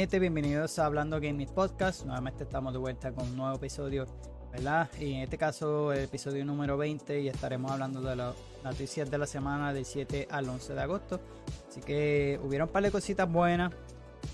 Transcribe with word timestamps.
Gente, 0.00 0.18
bienvenidos 0.18 0.78
a 0.78 0.86
Hablando 0.86 1.20
Gaming 1.20 1.48
Podcast. 1.48 2.06
Nuevamente 2.06 2.44
estamos 2.44 2.72
de 2.72 2.78
vuelta 2.78 3.12
con 3.12 3.28
un 3.28 3.36
nuevo 3.36 3.56
episodio, 3.56 4.06
¿verdad? 4.50 4.88
Y 4.98 5.12
en 5.12 5.20
este 5.24 5.36
caso, 5.36 5.92
el 5.92 6.04
episodio 6.04 6.42
número 6.42 6.78
20, 6.78 7.20
y 7.20 7.28
estaremos 7.28 7.70
hablando 7.70 8.00
de 8.00 8.16
las 8.16 8.34
noticias 8.64 9.10
de 9.10 9.18
la 9.18 9.26
semana 9.26 9.74
del 9.74 9.84
7 9.84 10.28
al 10.30 10.48
11 10.48 10.72
de 10.72 10.80
agosto. 10.80 11.20
Así 11.68 11.82
que 11.82 12.40
hubieron 12.42 12.68
un 12.68 12.72
par 12.72 12.82
de 12.82 12.90
cositas 12.90 13.30
buenas, 13.30 13.74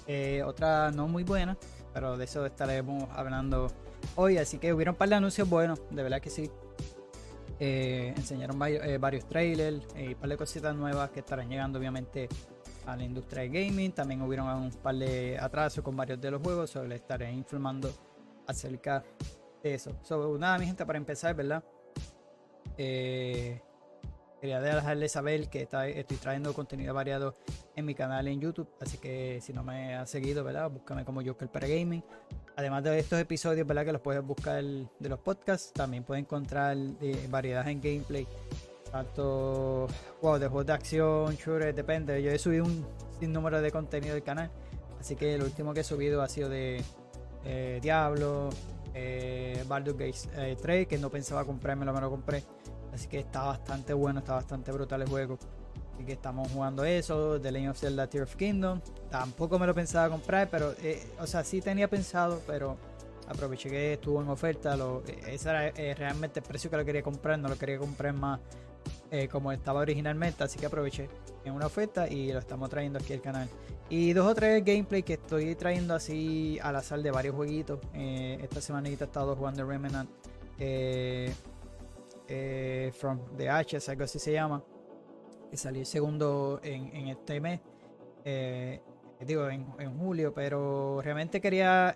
eh, 0.06 0.44
otras 0.46 0.94
no 0.94 1.08
muy 1.08 1.24
buenas, 1.24 1.56
pero 1.92 2.16
de 2.16 2.26
eso 2.26 2.46
estaremos 2.46 3.08
hablando 3.10 3.66
hoy. 4.14 4.38
Así 4.38 4.58
que 4.58 4.72
hubieron 4.72 4.94
un 4.94 4.98
par 4.98 5.08
de 5.08 5.16
anuncios 5.16 5.48
buenos, 5.48 5.80
de 5.90 6.00
verdad 6.00 6.20
que 6.20 6.30
sí. 6.30 6.48
Eh, 7.58 8.14
enseñaron 8.16 8.56
eh, 8.68 8.98
varios 8.98 9.28
trailers 9.28 9.84
y 9.96 10.08
un 10.10 10.14
par 10.14 10.28
de 10.28 10.36
cositas 10.36 10.76
nuevas 10.76 11.10
que 11.10 11.18
estarán 11.18 11.48
llegando, 11.48 11.80
obviamente 11.80 12.28
a 12.86 12.96
la 12.96 13.04
industria 13.04 13.42
de 13.42 13.48
gaming. 13.48 13.92
También 13.92 14.22
hubieron 14.22 14.48
un 14.48 14.70
par 14.70 14.94
de 14.94 15.38
atrasos 15.38 15.82
con 15.84 15.96
varios 15.96 16.20
de 16.20 16.30
los 16.30 16.42
juegos, 16.42 16.70
sobre 16.70 16.88
les 16.88 17.00
estaré 17.00 17.30
informando 17.32 17.92
acerca 18.46 19.04
de 19.62 19.74
eso. 19.74 19.96
So, 20.02 20.38
nada, 20.38 20.58
mi 20.58 20.66
gente, 20.66 20.86
para 20.86 20.98
empezar, 20.98 21.34
¿verdad? 21.34 21.62
Eh, 22.78 23.60
quería 24.40 24.60
dejarles 24.60 25.12
saber 25.12 25.48
que 25.48 25.62
estoy 25.62 26.16
trayendo 26.18 26.52
contenido 26.54 26.94
variado 26.94 27.36
en 27.74 27.84
mi 27.84 27.94
canal 27.94 28.28
en 28.28 28.40
YouTube, 28.40 28.68
así 28.80 28.98
que 28.98 29.40
si 29.40 29.52
no 29.52 29.62
me 29.62 29.94
has 29.94 30.10
seguido, 30.10 30.44
¿verdad? 30.44 30.70
Búscame 30.70 31.04
como 31.04 31.22
Joker 31.24 31.48
para 31.48 31.66
Gaming. 31.66 32.04
Además 32.56 32.84
de 32.84 32.98
estos 32.98 33.18
episodios, 33.20 33.66
¿verdad? 33.66 33.84
Que 33.84 33.92
los 33.92 34.00
puedes 34.00 34.22
buscar 34.22 34.62
de 34.62 35.08
los 35.08 35.18
podcasts, 35.18 35.72
también 35.72 36.04
puedes 36.04 36.22
encontrar 36.22 36.76
eh, 37.00 37.26
variedad 37.28 37.66
en 37.68 37.80
gameplay 37.80 38.26
tanto 38.90 39.86
de 39.86 40.48
juegos 40.48 40.66
de 40.66 40.72
acción, 40.72 41.34
shooter, 41.36 41.74
depende. 41.74 42.22
Yo 42.22 42.30
he 42.30 42.38
subido 42.38 42.64
un 42.64 42.86
sinnúmero 43.20 43.60
de 43.60 43.70
contenido 43.70 44.14
del 44.14 44.22
canal. 44.22 44.50
Así 44.98 45.14
que 45.14 45.34
el 45.34 45.42
último 45.42 45.74
que 45.74 45.80
he 45.80 45.84
subido 45.84 46.22
ha 46.22 46.28
sido 46.28 46.48
de 46.48 46.82
eh, 47.44 47.78
Diablo, 47.82 48.50
eh, 48.94 49.62
Baldur's 49.68 49.98
Gate 49.98 50.56
3, 50.56 50.82
eh, 50.82 50.86
que 50.86 50.98
no 50.98 51.10
pensaba 51.10 51.44
comprarme, 51.44 51.84
lo 51.84 51.92
me 51.92 52.00
lo 52.00 52.10
compré. 52.10 52.42
Así 52.92 53.08
que 53.08 53.18
está 53.18 53.42
bastante 53.42 53.92
bueno, 53.92 54.20
está 54.20 54.34
bastante 54.34 54.72
brutal 54.72 55.02
el 55.02 55.08
juego. 55.08 55.38
Así 55.94 56.04
que 56.04 56.12
estamos 56.12 56.50
jugando 56.50 56.84
eso, 56.84 57.40
The 57.40 57.52
Legend 57.52 57.70
of 57.70 57.78
Zelda 57.78 58.06
Tear 58.06 58.24
of 58.24 58.36
Kingdom. 58.36 58.80
Tampoco 59.10 59.58
me 59.58 59.66
lo 59.66 59.74
pensaba 59.74 60.08
comprar, 60.08 60.48
pero, 60.50 60.72
eh, 60.82 61.06
o 61.20 61.26
sea, 61.26 61.44
sí 61.44 61.60
tenía 61.60 61.88
pensado, 61.88 62.40
pero 62.46 62.76
aproveché 63.28 63.68
que 63.68 63.92
estuvo 63.94 64.22
en 64.22 64.28
oferta. 64.28 64.76
Lo, 64.76 65.02
ese 65.26 65.50
era 65.50 65.94
realmente 65.94 66.40
el 66.40 66.46
precio 66.46 66.70
que 66.70 66.76
lo 66.78 66.84
quería 66.84 67.02
comprar, 67.02 67.38
no 67.38 67.48
lo 67.48 67.56
quería 67.56 67.78
comprar 67.78 68.14
más 68.14 68.40
eh, 69.10 69.28
como 69.28 69.52
estaba 69.52 69.80
originalmente, 69.80 70.42
así 70.42 70.58
que 70.58 70.66
aproveché 70.66 71.08
en 71.44 71.52
una 71.52 71.66
oferta 71.66 72.08
y 72.08 72.32
lo 72.32 72.38
estamos 72.38 72.68
trayendo 72.68 72.98
aquí 72.98 73.12
al 73.12 73.20
canal. 73.20 73.48
Y 73.88 74.12
dos 74.12 74.26
o 74.26 74.34
tres 74.34 74.64
gameplay 74.64 75.02
que 75.02 75.14
estoy 75.14 75.54
trayendo 75.54 75.94
así 75.94 76.58
al 76.62 76.76
azar 76.76 77.00
de 77.00 77.10
varios 77.10 77.36
jueguitos. 77.36 77.78
Eh, 77.94 78.38
esta 78.42 78.60
semanita 78.60 79.04
he 79.04 79.06
estado 79.06 79.36
jugando 79.36 79.64
Remnant 79.64 80.10
eh, 80.58 81.32
From 82.98 83.20
the 83.36 83.48
Ashes, 83.48 83.88
algo 83.88 84.04
así 84.04 84.18
se 84.18 84.32
llama. 84.32 84.64
Que 85.50 85.56
salió 85.56 85.84
segundo 85.84 86.60
en, 86.64 87.08
este 87.08 87.40
mes. 87.40 87.60
digo, 89.20 89.48
en, 89.48 89.98
julio, 89.98 90.34
pero 90.34 91.00
realmente 91.00 91.40
quería 91.40 91.94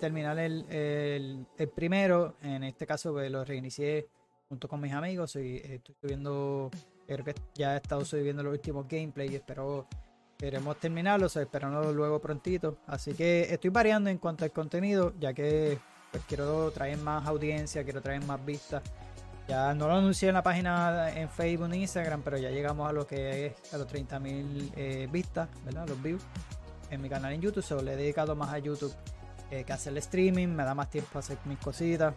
terminar 0.00 0.38
el, 0.38 0.64
el, 0.70 1.68
primero. 1.68 2.36
En 2.40 2.64
este 2.64 2.86
caso, 2.86 3.12
pues, 3.12 3.30
lo 3.30 3.44
reinicié 3.44 4.08
junto 4.48 4.68
con 4.68 4.80
mis 4.80 4.92
amigos 4.92 5.36
y 5.36 5.56
eh, 5.56 5.74
estoy 5.76 5.94
subiendo, 6.00 6.70
creo 7.06 7.24
que 7.24 7.34
ya 7.54 7.74
he 7.74 7.76
estado 7.76 8.04
subiendo 8.04 8.42
los 8.42 8.52
últimos 8.52 8.86
gameplay 8.88 9.30
y 9.32 9.36
espero 9.36 9.86
queremos 10.36 10.78
terminarlos, 10.78 11.36
esperando 11.36 11.92
luego 11.92 12.20
prontito. 12.20 12.78
Así 12.86 13.14
que 13.14 13.42
estoy 13.50 13.70
variando 13.70 14.10
en 14.10 14.18
cuanto 14.18 14.44
al 14.44 14.52
contenido, 14.52 15.14
ya 15.18 15.32
que 15.32 15.78
pues, 16.10 16.22
quiero 16.28 16.70
traer 16.70 16.98
más 16.98 17.26
audiencia, 17.26 17.84
quiero 17.84 18.02
traer 18.02 18.22
más 18.24 18.44
vistas. 18.44 18.82
Ya 19.48 19.72
no 19.74 19.86
lo 19.86 19.94
anuncié 19.94 20.28
en 20.28 20.34
la 20.34 20.42
página 20.42 21.10
en 21.14 21.28
Facebook 21.30 21.68
ni 21.68 21.82
Instagram, 21.82 22.22
pero 22.22 22.36
ya 22.36 22.50
llegamos 22.50 22.88
a 22.88 22.92
lo 22.92 23.06
que 23.06 23.46
es 23.46 23.74
a 23.74 23.78
los 23.78 23.86
30.000 23.86 24.72
eh, 24.76 25.08
vistas, 25.10 25.48
¿verdad? 25.64 25.88
Los 25.88 26.02
views 26.02 26.22
en 26.90 27.00
mi 27.00 27.08
canal 27.08 27.32
en 27.32 27.40
YouTube. 27.40 27.62
Solo 27.62 27.90
he 27.90 27.96
dedicado 27.96 28.34
más 28.34 28.52
a 28.52 28.58
YouTube 28.58 28.92
eh, 29.52 29.62
que 29.62 29.72
hacer 29.72 29.92
el 29.92 29.98
streaming, 29.98 30.48
me 30.48 30.64
da 30.64 30.74
más 30.74 30.90
tiempo 30.90 31.10
para 31.12 31.20
hacer 31.20 31.38
mis 31.44 31.58
cositas 31.58 32.12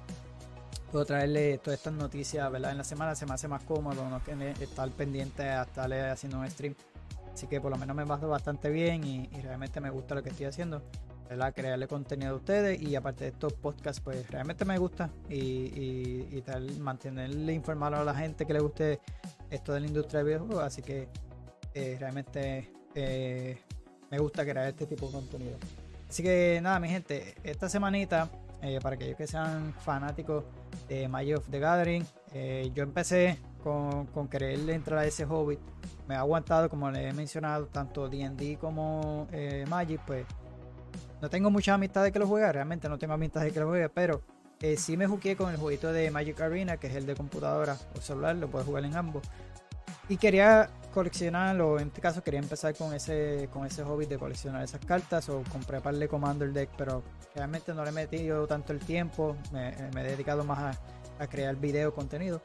puedo 0.91 1.05
traerle 1.05 1.57
todas 1.59 1.79
estas 1.79 1.93
noticias, 1.93 2.51
¿verdad? 2.51 2.71
En 2.71 2.77
la 2.77 2.83
semana 2.83 3.15
se 3.15 3.25
me 3.25 3.33
hace 3.33 3.47
más 3.47 3.63
cómodo, 3.63 4.09
no 4.09 4.21
estar 4.59 4.89
pendiente 4.91 5.43
a 5.43 5.63
estarle 5.63 6.09
haciendo 6.09 6.39
un 6.39 6.49
stream. 6.49 6.75
Así 7.33 7.47
que 7.47 7.61
por 7.61 7.71
lo 7.71 7.77
menos 7.77 7.95
me 7.95 8.03
baso 8.03 8.27
bastante 8.27 8.69
bien 8.69 9.03
y, 9.03 9.27
realmente 9.41 9.79
me 9.79 9.89
gusta 9.89 10.15
lo 10.15 10.23
que 10.23 10.29
estoy 10.29 10.47
haciendo. 10.47 10.81
¿verdad? 11.29 11.53
Crearle 11.53 11.87
contenido 11.87 12.31
a 12.31 12.35
ustedes 12.35 12.81
y 12.81 12.95
aparte 12.95 13.25
de 13.25 13.29
estos 13.29 13.53
podcasts, 13.53 14.01
pues 14.01 14.27
realmente 14.31 14.65
me 14.65 14.79
gusta 14.79 15.11
y, 15.29 16.41
tal, 16.41 16.79
mantenerle 16.79 17.53
informado 17.53 17.97
a 17.97 18.03
la 18.03 18.15
gente 18.15 18.47
que 18.47 18.53
le 18.53 18.59
guste 18.59 18.99
esto 19.51 19.73
de 19.73 19.81
la 19.81 19.87
industria 19.87 20.19
de 20.19 20.25
videojuegos. 20.25 20.63
Así 20.63 20.81
que 20.81 21.07
eh, 21.75 21.97
realmente 21.99 22.71
eh, 22.95 23.57
me 24.09 24.17
gusta 24.17 24.43
crear 24.43 24.67
este 24.67 24.87
tipo 24.87 25.05
de 25.05 25.11
contenido. 25.13 25.57
Así 26.09 26.23
que 26.23 26.59
nada, 26.63 26.79
mi 26.79 26.89
gente, 26.89 27.35
esta 27.43 27.69
semanita, 27.69 28.29
eh, 28.61 28.79
para 28.81 28.95
aquellos 28.95 29.15
que 29.15 29.27
sean 29.27 29.73
fanáticos 29.73 30.43
de 30.87 31.07
Magic 31.07 31.37
of 31.37 31.49
the 31.49 31.59
Gathering. 31.59 32.05
Eh, 32.33 32.71
yo 32.73 32.83
empecé 32.83 33.39
con, 33.63 34.05
con 34.07 34.27
querer 34.27 34.69
entrar 34.69 34.99
a 34.99 35.05
ese 35.05 35.25
hobby. 35.25 35.57
Me 36.07 36.15
ha 36.15 36.19
aguantado, 36.19 36.69
como 36.69 36.89
les 36.91 37.11
he 37.11 37.13
mencionado, 37.15 37.67
tanto 37.67 38.09
DD 38.09 38.57
como 38.57 39.27
eh, 39.31 39.65
Magic. 39.69 40.01
Pues 40.05 40.25
no 41.21 41.29
tengo 41.29 41.49
muchas 41.49 41.75
amistades 41.75 42.11
que 42.11 42.19
lo 42.19 42.27
juegue, 42.27 42.51
realmente 42.51 42.89
no 42.89 42.97
tengo 42.97 43.13
amistades 43.13 43.51
que 43.53 43.59
lo 43.59 43.67
juegue, 43.67 43.89
pero 43.89 44.21
eh, 44.61 44.75
sí 44.77 44.97
me 44.97 45.07
jugué 45.07 45.35
con 45.35 45.51
el 45.51 45.57
jueguito 45.57 45.91
de 45.93 46.11
Magic 46.11 46.39
Arena, 46.41 46.77
que 46.77 46.87
es 46.87 46.95
el 46.95 47.05
de 47.05 47.15
computadora 47.15 47.77
o 47.97 48.01
celular, 48.01 48.35
lo 48.35 48.49
puedes 48.49 48.67
jugar 48.67 48.85
en 48.85 48.95
ambos. 48.95 49.23
Y 50.07 50.17
quería 50.17 50.69
coleccionar, 50.99 51.61
o 51.61 51.79
en 51.79 51.87
este 51.87 52.01
caso 52.01 52.21
quería 52.21 52.41
empezar 52.41 52.75
con 52.75 52.93
ese, 52.93 53.47
con 53.53 53.65
ese 53.65 53.85
hobby 53.85 54.05
de 54.05 54.17
coleccionar 54.17 54.65
esas 54.65 54.83
cartas 54.85 55.29
o 55.29 55.43
con 55.49 55.63
prepararle 55.63 56.09
Commander 56.09 56.51
Deck, 56.51 56.71
pero 56.77 57.03
realmente 57.33 57.73
no 57.73 57.85
le 57.85 57.91
he 57.91 57.93
metido 57.93 58.45
tanto 58.47 58.73
el 58.73 58.79
tiempo, 58.79 59.37
me, 59.53 59.69
he 59.69 60.03
dedicado 60.03 60.43
más 60.43 60.75
a, 61.17 61.27
crear 61.27 61.55
video, 61.55 61.93
contenido. 61.93 62.41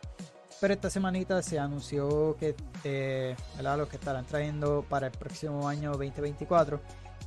Pero 0.61 0.73
esta 0.73 0.89
semanita 0.89 1.43
se 1.43 1.59
anunció 1.59 2.37
que 2.39 2.55
eh, 2.85 3.35
los 3.61 3.89
que 3.89 3.97
estarán 3.97 4.25
trayendo 4.25 4.85
para 4.89 5.09
el 5.09 5.13
próximo 5.13 5.69
año 5.69 5.91
2024. 5.91 6.81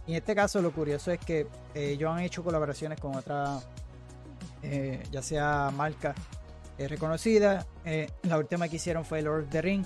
Y 0.07 0.11
en 0.11 0.17
este 0.17 0.33
caso 0.33 0.61
lo 0.61 0.71
curioso 0.71 1.11
es 1.11 1.19
que 1.19 1.41
eh, 1.75 1.91
ellos 1.91 2.09
han 2.09 2.21
hecho 2.21 2.41
colaboraciones 2.41 3.01
con 3.01 3.15
otras, 3.15 3.67
eh, 4.63 5.03
ya 5.11 5.21
sea 5.21 5.71
marcas 5.75 6.15
eh, 6.77 6.87
reconocidas. 6.87 7.65
la 8.23 8.37
última 8.37 8.69
que 8.69 8.77
hicieron 8.77 9.03
fue 9.03 9.21
Lord 9.21 9.43
of 9.43 9.49
the 9.49 9.61
Ring, 9.61 9.85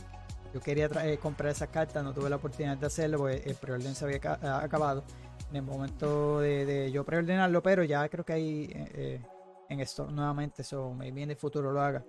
yo 0.54 0.60
quería 0.60 0.90
eh, 1.04 1.18
comprar 1.18 1.52
esas 1.52 1.70
cartas, 1.70 2.04
no 2.04 2.14
tuve 2.14 2.30
la 2.30 2.36
oportunidad 2.36 2.78
de 2.78 2.88
hacerlo 2.88 3.20
porque 3.20 3.42
el 3.46 3.56
preorden 3.56 3.96
se 3.96 4.06
había 4.06 4.18
acabado 4.62 5.04
en 5.50 5.56
el 5.56 5.62
momento 5.62 6.40
de, 6.40 6.92
yo 6.92 7.06
preordenarlo, 7.06 7.62
pero 7.62 7.84
ya 7.84 8.08
creo 8.10 8.26
que 8.26 8.34
hay 8.34 8.64
eh, 8.64 8.92
eh, 8.94 9.22
en 9.70 9.80
esto 9.80 10.10
nuevamente, 10.10 10.62
eso 10.62 10.94
me 10.94 11.12
viene 11.12 11.34
el 11.34 11.40
futuro 11.40 11.72
lo 11.72 11.82
haga. 11.82 12.04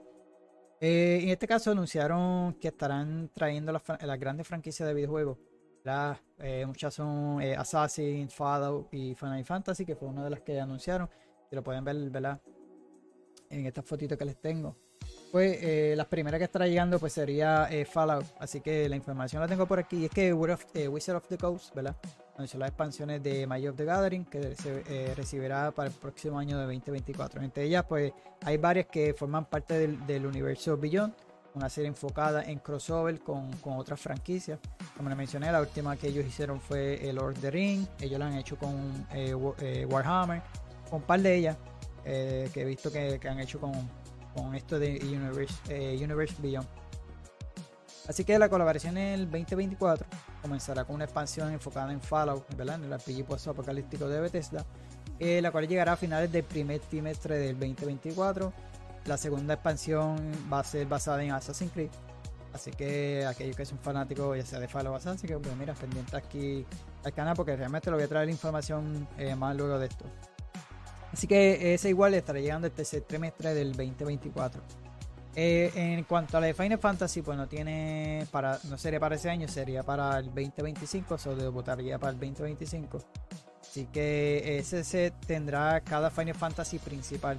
en 0.81 1.29
este 1.29 1.47
caso 1.47 1.71
anunciaron 1.71 2.55
que 2.55 2.69
estarán 2.69 3.31
trayendo 3.33 3.73
las, 3.73 3.83
grandes 4.19 4.49
franquicias 4.49 4.89
de 4.89 4.95
videojuegos. 4.95 5.39
muchas 6.67 6.95
son 6.95 7.41
Assassin, 7.57 8.29
Fallout 8.29 8.93
y 8.93 9.15
Final 9.15 9.45
Fantasy, 9.45 9.87
que 9.87 9.95
fue 9.95 10.09
una 10.09 10.25
de 10.25 10.31
las 10.31 10.41
que 10.41 10.61
anunciaron. 10.61 11.09
Y 11.51 11.55
lo 11.55 11.63
pueden 11.63 11.85
ver, 11.85 11.97
¿verdad? 12.11 12.41
En 13.49 13.67
estas 13.67 13.85
fotitos 13.85 14.19
que 14.19 14.25
les 14.25 14.41
tengo 14.41 14.77
pues 15.33 15.57
eh, 15.63 15.95
las 15.97 16.07
primeras 16.09 16.39
que 16.39 16.45
estará 16.45 16.67
llegando 16.67 16.99
pues 16.99 17.15
sería 17.15 17.67
eh, 17.71 17.87
Fallout. 17.87 18.27
Así 18.39 18.61
que 18.61 18.87
la 18.87 18.97
información 18.97 19.41
la 19.41 19.49
tengo 19.49 19.67
por 19.67 19.79
aquí. 19.79 19.97
Y 19.97 20.05
es 20.05 20.11
que 20.11 20.29
eh, 20.29 20.89
Wizard 20.89 21.17
of 21.17 21.27
the 21.27 21.39
Coast, 21.39 21.75
¿verdad? 21.75 21.97
son 22.47 22.61
las 22.61 22.71
expansiones 22.71 23.23
de 23.23 23.47
Magic 23.47 23.71
of 23.71 23.77
the 23.77 23.85
Gathering 23.85 24.25
que 24.25 24.57
se 24.57 25.15
recibirá 25.15 25.71
para 25.71 25.89
el 25.89 25.95
próximo 25.95 26.39
año 26.39 26.59
de 26.59 26.65
2024. 26.65 27.41
Entre 27.41 27.65
ellas 27.65 27.85
pues 27.89 28.13
hay 28.45 28.57
varias 28.57 28.87
que 28.87 29.15
forman 29.15 29.45
parte 29.47 29.87
del, 29.87 30.27
universo 30.27 30.77
Beyond. 30.77 31.15
Una 31.55 31.69
serie 31.69 31.89
enfocada 31.89 32.43
en 32.43 32.59
crossover 32.59 33.21
con, 33.21 33.51
otras 33.65 34.01
franquicias. 34.01 34.59
Como 34.97 35.09
les 35.09 35.17
mencioné, 35.17 35.53
la 35.53 35.61
última 35.61 35.97
que 35.97 36.09
ellos 36.09 36.27
hicieron 36.27 36.61
fue 36.61 37.09
el 37.09 37.17
Lord 37.17 37.35
of 37.35 37.41
the 37.41 37.51
Ring. 37.51 37.87
Ellos 38.01 38.19
la 38.19 38.27
han 38.27 38.35
hecho 38.35 38.57
con 38.59 39.07
Warhammer. 39.89 40.43
Con 40.91 41.01
un 41.01 41.07
par 41.07 41.21
de 41.21 41.37
ellas 41.37 41.57
que 42.05 42.51
he 42.55 42.65
visto 42.65 42.91
que 42.91 43.21
han 43.25 43.39
hecho 43.39 43.61
con 43.61 43.73
con 44.35 44.55
esto 44.55 44.79
de 44.79 44.99
Universe, 45.03 45.55
eh, 45.69 45.99
Universe 46.03 46.35
Beyond. 46.41 46.69
Así 48.09 48.25
que 48.25 48.39
la 48.39 48.49
colaboración 48.49 48.97
en 48.97 49.15
el 49.15 49.31
2024 49.31 50.07
comenzará 50.41 50.85
con 50.85 50.97
una 50.97 51.05
expansión 51.05 51.53
enfocada 51.53 51.93
en 51.93 52.01
Fallout, 52.01 52.45
¿verdad? 52.57 52.83
en 52.83 52.93
el 52.93 52.99
RPG 52.99 53.25
post-apocalíptico 53.25 54.09
de 54.09 54.21
Bethesda, 54.21 54.65
eh, 55.21 55.41
la 55.41 55.53
cual 55.53 55.69
llegará 55.69 55.93
a 55.93 55.97
finales 55.97 56.33
del 56.33 56.43
primer 56.43 56.81
trimestre 56.81 57.39
del 57.39 57.59
2024. 57.59 58.53
La 59.07 59.17
segunda 59.17 59.55
expansión 59.55 60.17
va 60.53 60.61
a 60.61 60.65
ser 60.65 60.87
basada 60.87 61.23
en 61.23 61.31
Assassin's 61.31 61.73
Creed. 61.73 61.91
Así 62.53 62.71
que 62.71 63.25
aquellos 63.25 63.57
que 63.57 63.65
son 63.65 63.79
fanáticos, 63.79 64.37
ya 64.37 64.45
sea 64.45 64.61
de 64.61 64.69
Final 64.69 65.01
Fantasy, 65.01 65.27
que 65.27 65.39
pues 65.39 65.57
mira, 65.57 65.73
pendiente 65.75 66.17
aquí 66.17 66.67
al 67.05 67.13
canal 67.13 67.35
porque 67.35 67.57
realmente 67.57 67.91
lo 67.91 67.97
voy 67.97 68.05
a 68.05 68.09
traer 68.09 68.29
información 68.29 69.09
eh, 69.17 69.35
más 69.35 69.57
luego 69.57 69.79
de 69.79 69.87
esto. 69.87 70.05
Así 71.13 71.27
que 71.27 71.75
ese 71.75 71.91
igual 71.91 72.15
estará 72.15 72.41
llegando 72.41 72.67
el 72.67 72.73
tercer 72.73 73.03
trimestre 73.03 73.55
del 73.55 73.73
2024. 73.73 74.63
Eh, 75.35 75.73
en 75.75 76.05
cuanto 76.05 76.37
a 76.37 76.41
la 76.41 76.49
de 76.49 76.55
Final 76.55 76.79
Fantasy, 76.79 77.23
pues 77.23 77.39
no 77.39 77.49
tiene 77.49 78.27
para, 78.31 78.59
no 78.69 78.77
sería 78.77 79.01
para 79.01 79.15
ese 79.15 79.31
año, 79.31 79.49
sería 79.49 79.83
para 79.83 80.19
el 80.19 80.27
2025, 80.27 81.17
solo 81.17 81.43
debutaría 81.43 81.99
para 81.99 82.13
el 82.13 82.19
2025. 82.19 82.99
Así 83.61 83.87
que 83.87 84.59
ese 84.59 84.85
set 84.85 85.15
tendrá 85.27 85.81
cada 85.81 86.11
Final 86.11 86.35
Fantasy 86.35 86.79
principal 86.79 87.39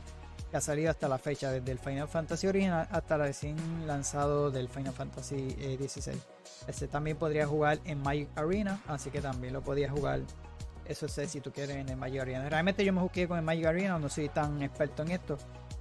que 0.50 0.58
ha 0.58 0.62
salido 0.62 0.90
hasta 0.90 1.08
la 1.08 1.20
fecha, 1.20 1.52
desde 1.52 1.72
el 1.72 1.80
Final 1.80 2.08
Fantasy 2.08 2.48
original 2.48 2.88
hasta 2.92 3.16
el 3.16 3.22
recién 3.22 3.58
lanzado 3.86 4.50
del 4.50 4.70
Final 4.70 4.94
Fantasy 4.94 5.50
XVI. 5.78 6.14
Eh, 6.14 6.20
ese 6.68 6.88
también 6.88 7.18
podría 7.18 7.46
jugar 7.46 7.80
en 7.86 8.02
Magic 8.02 8.30
Arena, 8.36 8.82
así 8.88 9.10
que 9.12 9.22
también 9.22 9.54
lo 9.54 9.62
podía 9.62 9.90
jugar. 9.90 10.22
Eso 10.86 11.08
sé 11.08 11.28
si 11.28 11.40
tú 11.40 11.52
quieres 11.52 11.78
en 11.78 11.90
el 11.90 11.96
Magic 11.96 12.22
Arena. 12.22 12.50
Realmente 12.50 12.84
yo 12.84 12.92
me 12.92 13.02
jugué 13.02 13.28
con 13.28 13.38
el 13.38 13.44
Magic 13.44 13.66
Arena, 13.66 13.98
no 13.98 14.10
soy 14.10 14.30
tan 14.30 14.62
experto 14.62 15.04
en 15.04 15.12
esto, 15.12 15.38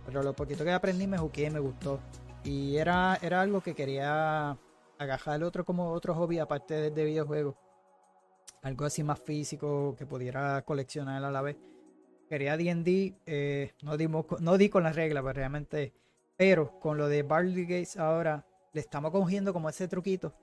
pero 0.07 0.23
lo 0.23 0.33
poquito 0.35 0.65
que 0.65 0.73
aprendí 0.73 1.07
me 1.07 1.19
jugué 1.19 1.47
y 1.47 1.51
me 1.51 1.59
gustó. 1.59 2.01
Y 2.45 2.77
era, 2.77 3.19
era 3.21 3.41
algo 3.41 3.61
que 3.61 3.75
quería 3.75 4.57
agajar 4.99 5.43
otro 5.43 5.65
como 5.65 5.91
otro 5.91 6.15
hobby 6.15 6.39
aparte 6.39 6.91
de, 6.91 7.05
videojuegos. 7.05 7.57
Algo 8.63 8.85
así 8.85 9.03
más 9.03 9.21
físico 9.21 9.97
que 9.99 10.07
pudiera 10.07 10.63
coleccionar 10.63 11.25
a 11.25 11.31
la 11.31 11.43
vez. 11.43 11.57
Quería 12.29 12.57
D&D, 12.57 13.17
eh, 13.27 13.73
no, 13.83 13.97
no 14.41 14.59
di 14.59 14.69
con 14.69 14.83
las 14.83 14.97
reglas, 14.97 15.23
pero 15.23 15.25
pues, 15.25 15.37
realmente... 15.37 15.93
Pero 16.37 16.81
con 16.81 16.97
lo 16.97 17.09
de 17.09 17.23
Barley 17.23 17.65
Gates 17.65 17.97
ahora 17.97 18.47
le 18.73 18.81
estamos 18.81 19.11
cogiendo 19.11 19.53
como 19.53 19.69
ese 19.69 19.87
truquito. 19.87 20.35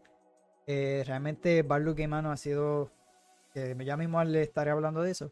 Eh, 0.68 1.04
realmente 1.06 1.64
Barley 1.64 1.94
Game 1.96 2.16
ha 2.16 2.38
sido... 2.38 2.92
Ya 3.86 3.98
mismo 3.98 4.24
le 4.24 4.42
estaré 4.44 4.72
hablando 4.72 5.02
de 5.02 5.12
eso 5.12 5.32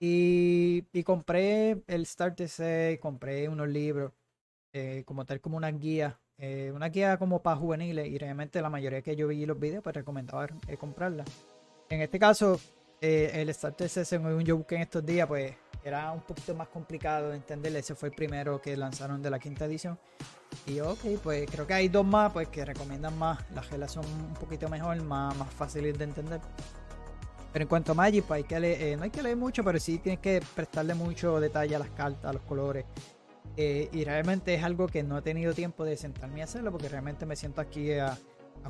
y, 0.00 1.02
compré 1.04 1.82
el 1.86 2.06
Starter 2.06 2.48
Set, 2.48 3.00
compré 3.00 3.48
unos 3.48 3.68
libros, 3.68 4.12
eh, 4.72 5.02
como 5.04 5.26
tal 5.26 5.40
como 5.40 5.58
una 5.58 5.70
guía, 5.70 6.18
eh, 6.38 6.72
una 6.74 6.88
guía 6.88 7.18
como 7.18 7.42
para 7.42 7.56
juveniles 7.56 8.08
y 8.08 8.16
realmente 8.16 8.62
la 8.62 8.70
mayoría 8.70 9.02
que 9.02 9.14
yo 9.14 9.28
vi 9.28 9.44
los 9.44 9.60
videos 9.60 9.82
pues 9.82 9.94
recomendaba 9.94 10.48
eh, 10.68 10.76
comprarla. 10.78 11.24
En 11.90 12.00
este 12.00 12.18
caso, 12.18 12.58
el 13.00 13.52
Starter 13.52 13.88
Set 13.88 14.04
según 14.04 14.42
yo 14.42 14.56
busqué 14.56 14.76
en 14.76 14.82
estos 14.82 15.04
días 15.04 15.26
pues 15.26 15.54
era 15.84 16.12
un 16.12 16.20
poquito 16.20 16.54
más 16.54 16.68
complicado 16.68 17.30
de 17.30 17.36
entender, 17.36 17.74
ese 17.76 17.94
fue 17.94 18.10
el 18.10 18.14
primero 18.14 18.60
que 18.60 18.76
lanzaron 18.76 19.22
de 19.22 19.30
la 19.30 19.38
quinta 19.38 19.66
edición. 19.66 19.98
Y 20.66 20.80
ok, 20.80 20.98
pues 21.22 21.50
creo 21.50 21.66
que 21.66 21.74
hay 21.74 21.88
dos 21.88 22.06
más 22.06 22.32
pues 22.32 22.48
que 22.48 22.64
recomiendan 22.64 23.18
más, 23.18 23.38
las 23.50 23.66
gelas 23.66 23.92
son 23.92 24.06
un 24.06 24.34
poquito 24.34 24.68
mejor, 24.68 25.00
más, 25.02 25.36
más 25.36 25.52
fáciles 25.52 25.98
de 25.98 26.04
entender. 26.04 26.40
Pero 27.52 27.64
en 27.64 27.68
cuanto 27.68 27.92
a 27.92 27.94
Magic, 27.94 28.24
pues 28.24 28.38
hay 28.38 28.44
que 28.44 28.92
eh, 28.92 28.96
no 28.96 29.04
hay 29.04 29.10
que 29.10 29.22
leer 29.22 29.36
mucho, 29.36 29.64
pero 29.64 29.78
sí 29.80 29.98
tienes 29.98 30.20
que 30.20 30.42
prestarle 30.54 30.94
mucho 30.94 31.40
detalle 31.40 31.74
a 31.74 31.78
las 31.80 31.90
cartas, 31.90 32.24
a 32.24 32.32
los 32.32 32.42
colores. 32.42 32.84
Eh, 33.56 33.88
y 33.92 34.04
realmente 34.04 34.54
es 34.54 34.62
algo 34.62 34.86
que 34.86 35.02
no 35.02 35.18
he 35.18 35.22
tenido 35.22 35.52
tiempo 35.52 35.84
de 35.84 35.96
sentarme 35.96 36.42
a 36.42 36.44
hacerlo 36.44 36.70
porque 36.70 36.88
realmente 36.88 37.26
me 37.26 37.34
siento 37.34 37.60
aquí 37.60 37.92
a, 37.92 38.16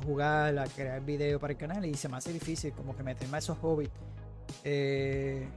jugar, 0.03 0.57
a 0.57 0.65
crear 0.65 1.01
videos 1.01 1.39
para 1.39 1.53
el 1.53 1.57
canal 1.57 1.85
y 1.85 1.93
se 1.93 2.09
me 2.09 2.17
hace 2.17 2.33
difícil 2.33 2.73
como 2.73 2.95
que 2.95 3.03
meterme 3.03 3.37
a 3.37 3.39
esos 3.39 3.57
hobbies. 3.59 3.91
Eh, 4.63 5.47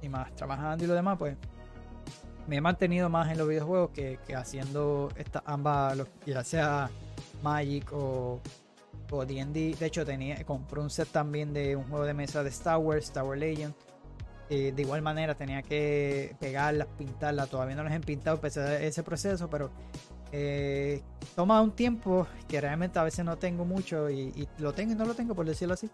y 0.00 0.08
más 0.08 0.34
trabajando 0.34 0.84
y 0.84 0.86
lo 0.86 0.94
demás, 0.94 1.18
pues 1.18 1.36
me 2.46 2.56
he 2.56 2.60
mantenido 2.60 3.08
más 3.08 3.30
en 3.30 3.38
los 3.38 3.48
videojuegos 3.48 3.90
que, 3.90 4.18
haciendo 4.34 5.10
esta, 5.16 5.42
ambas, 5.46 5.98
ya 6.24 6.44
sea 6.44 6.90
Magic 7.42 7.92
o, 7.92 8.40
o 9.10 9.24
D&D. 9.24 9.76
De 9.78 9.86
hecho, 9.86 10.04
tenía, 10.04 10.42
compré 10.44 10.80
un 10.80 10.90
set 10.90 11.08
también 11.08 11.52
de 11.52 11.76
un 11.76 11.84
juego 11.84 12.04
de 12.04 12.14
mesa 12.14 12.42
de 12.42 12.50
Star 12.50 12.78
Wars, 12.78 13.04
Star 13.04 13.24
Wars 13.24 13.40
Legend. 13.40 13.74
Eh, 14.48 14.72
de 14.74 14.82
igual 14.82 15.02
manera 15.02 15.34
tenía 15.34 15.62
que 15.62 16.36
pegarlas, 16.38 16.86
pintarlas. 16.98 17.48
Todavía 17.48 17.74
no 17.74 17.82
las 17.82 17.92
he 17.92 18.00
pintado 18.00 18.40
pese 18.40 18.86
ese 18.86 19.02
proceso, 19.02 19.50
pero 19.50 19.70
eh, 20.32 21.02
toma 21.34 21.60
un 21.60 21.72
tiempo 21.72 22.26
que 22.48 22.60
realmente 22.60 22.98
a 22.98 23.02
veces 23.02 23.24
no 23.24 23.36
tengo 23.36 23.64
mucho 23.64 24.10
y, 24.10 24.48
lo 24.58 24.72
tengo 24.72 24.92
y 24.92 24.96
no 24.96 25.04
lo 25.04 25.14
tengo, 25.14 25.34
por 25.34 25.46
decirlo 25.46 25.74
así. 25.74 25.90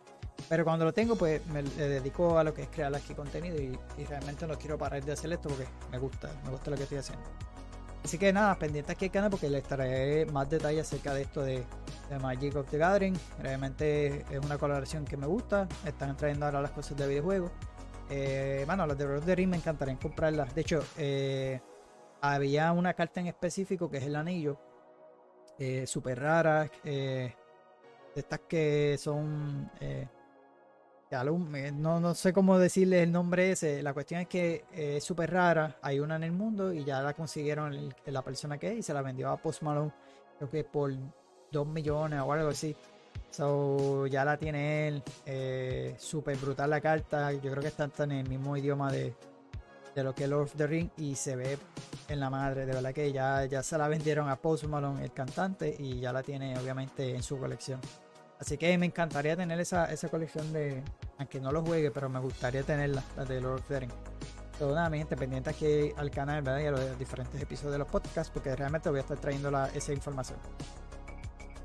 Pero 0.49 0.65
cuando 0.65 0.85
lo 0.85 0.93
tengo, 0.93 1.17
pues 1.17 1.45
me 1.47 1.63
dedico 1.63 2.39
a 2.39 2.45
lo 2.45 2.53
que 2.53 2.63
es 2.63 2.69
crear 2.69 2.95
aquí 2.95 3.15
contenido 3.15 3.57
y, 3.57 3.79
y 3.99 4.05
realmente 4.05 4.47
no 4.47 4.59
quiero 4.59 4.77
parar 4.77 5.05
de 5.05 5.13
hacer 5.13 5.33
esto 5.33 5.49
porque 5.49 5.67
me 5.91 5.99
gusta, 5.99 6.31
me 6.45 6.51
gusta 6.51 6.71
lo 6.71 6.77
que 6.77 6.83
estoy 6.83 6.99
haciendo. 6.99 7.25
Así 8.05 8.19
que 8.19 8.33
nada, 8.33 8.59
pendiente 8.59 8.93
aquí 8.93 9.05
al 9.07 9.11
canal 9.13 9.31
porque 9.31 9.49
les 9.49 9.63
traeré 9.63 10.27
más 10.27 10.51
detalles 10.51 10.89
acerca 10.89 11.15
de 11.15 11.23
esto 11.23 11.43
de, 11.43 11.65
Magic 12.21 12.55
of 12.57 12.69
the 12.69 12.77
Gathering. 12.77 13.17
Realmente 13.41 14.25
es 14.31 14.45
una 14.45 14.59
colaboración 14.59 15.05
que 15.05 15.17
me 15.17 15.27
gusta. 15.27 15.69
Están 15.87 16.17
trayendo 16.17 16.47
ahora 16.47 16.61
las 16.61 16.73
cosas 16.73 16.97
de 16.99 17.07
videojuegos. 17.07 17.51
Eh, 18.11 18.65
bueno, 18.67 18.87
las 18.87 18.99
de 18.99 19.05
Lord 19.05 19.19
of 19.19 19.25
the 19.25 19.35
Ring 19.35 19.49
me 19.49 19.57
encantaría 19.57 19.97
comprarlas. 19.97 20.55
De 20.55 20.61
hecho, 20.61 20.85
eh, 20.99 21.61
había 22.21 22.73
una 22.73 22.93
carta 22.93 23.21
en 23.21 23.29
específico 23.29 23.89
que 23.89 23.99
es 23.99 24.05
el 24.05 24.17
anillo. 24.17 24.59
Eh, 25.59 25.87
Súper 25.87 26.21
rara. 26.21 26.69
Eh, 26.85 27.35
de 28.15 28.21
estas 28.21 28.41
que 28.41 28.97
son 28.99 29.71
no, 31.75 32.01
no 32.01 32.15
sé 32.15 32.33
cómo 32.33 32.59
decirle 32.59 33.03
el 33.03 33.13
nombre 33.13 33.53
ese. 33.53 33.83
La 33.83 33.93
cuestión 33.93 34.23
es 34.23 34.29
que 34.29 34.65
eh, 34.73 34.97
es 34.97 35.05
súper 35.05 35.31
rara. 35.31 35.77
Hay 35.83 36.01
una 36.01 36.17
en 36.17 36.25
el 36.25 36.33
mundo 36.33 36.73
y 36.73 36.85
ya 36.85 37.03
la 37.03 37.13
consiguieron 37.13 37.95
la 38.07 38.23
persona 38.23 38.59
que 38.59 38.73
es 38.73 38.79
y 38.79 38.83
se 38.83 38.95
la 38.95 39.03
vendió 39.03 39.29
a 39.29 39.37
Post 39.37 39.63
Malone. 39.63 39.93
Creo 40.39 40.51
que 40.51 40.65
por 40.65 40.93
2 41.51 41.67
millones 41.67 42.21
o 42.21 42.33
algo 42.33 42.49
así. 42.49 42.75
So, 43.31 44.07
ya 44.07 44.25
la 44.25 44.39
tiene 44.39 44.89
él. 44.89 45.03
Eh, 45.27 45.95
súper 45.99 46.37
brutal 46.39 46.71
la 46.71 46.81
carta. 46.81 47.33
Yo 47.33 47.51
creo 47.51 47.61
que 47.61 47.69
está 47.69 47.91
en 48.05 48.13
el 48.13 48.29
mismo 48.29 48.57
idioma 48.57 48.91
de, 48.91 49.15
de 49.95 50.05
lo 50.05 50.15
que 50.15 50.25
es 50.25 50.31
Lord 50.31 50.45
of 50.45 50.55
the 50.57 50.67
Ring 50.67 50.89
y 50.97 51.15
se 51.15 51.37
ve 51.37 51.59
en 52.09 52.21
la 52.21 52.31
madre. 52.31 52.65
De 52.65 52.73
verdad 52.73 52.95
que 52.95 53.13
ya, 53.13 53.45
ya 53.45 53.63
se 53.63 53.77
la 53.77 53.89
vendieron 53.89 54.31
a 54.31 54.37
Post 54.37 54.65
Malone, 54.65 55.05
el 55.05 55.13
cantante, 55.13 55.75
y 55.79 56.01
ya 56.01 56.13
la 56.13 56.23
tiene 56.23 56.59
obviamente 56.59 57.15
en 57.15 57.23
su 57.23 57.39
colección. 57.39 57.81
Así 58.43 58.59
que 58.59 58.77
me 58.77 58.87
encantaría 58.87 59.37
tener 59.37 59.61
esa, 59.61 59.87
colección 60.11 60.53
de. 60.53 60.83
Aunque 61.19 61.39
no 61.39 61.53
lo 61.53 61.63
juegue, 61.63 61.93
pero 61.93 62.09
me 62.09 62.19
gustaría 62.19 62.65
tenerla, 62.65 63.05
la 63.17 63.25
de 63.25 63.41
Lord 63.41 63.61
of 63.61 63.69
the 63.69 63.79
Rings. 63.79 63.95
Todo 64.59 64.75
nada, 64.75 64.91
mi 64.91 64.99
gente, 64.99 65.17
pendiente 65.17 65.51
aquí 65.51 65.93
al 65.97 66.11
canal, 66.11 66.43
¿verdad? 66.43 66.61
Y 66.61 66.67
a 66.67 66.73
los 66.73 66.99
diferentes 66.99 67.41
episodios 67.41 67.75
de 67.75 67.79
los 67.79 67.87
podcasts, 67.87 68.33
porque 68.35 68.57
realmente 68.57 68.91
voy 68.91 68.99
a 68.99 69.03
estar 69.03 69.17
trayendo 69.17 69.49
esa 69.73 69.93
información. 69.93 70.41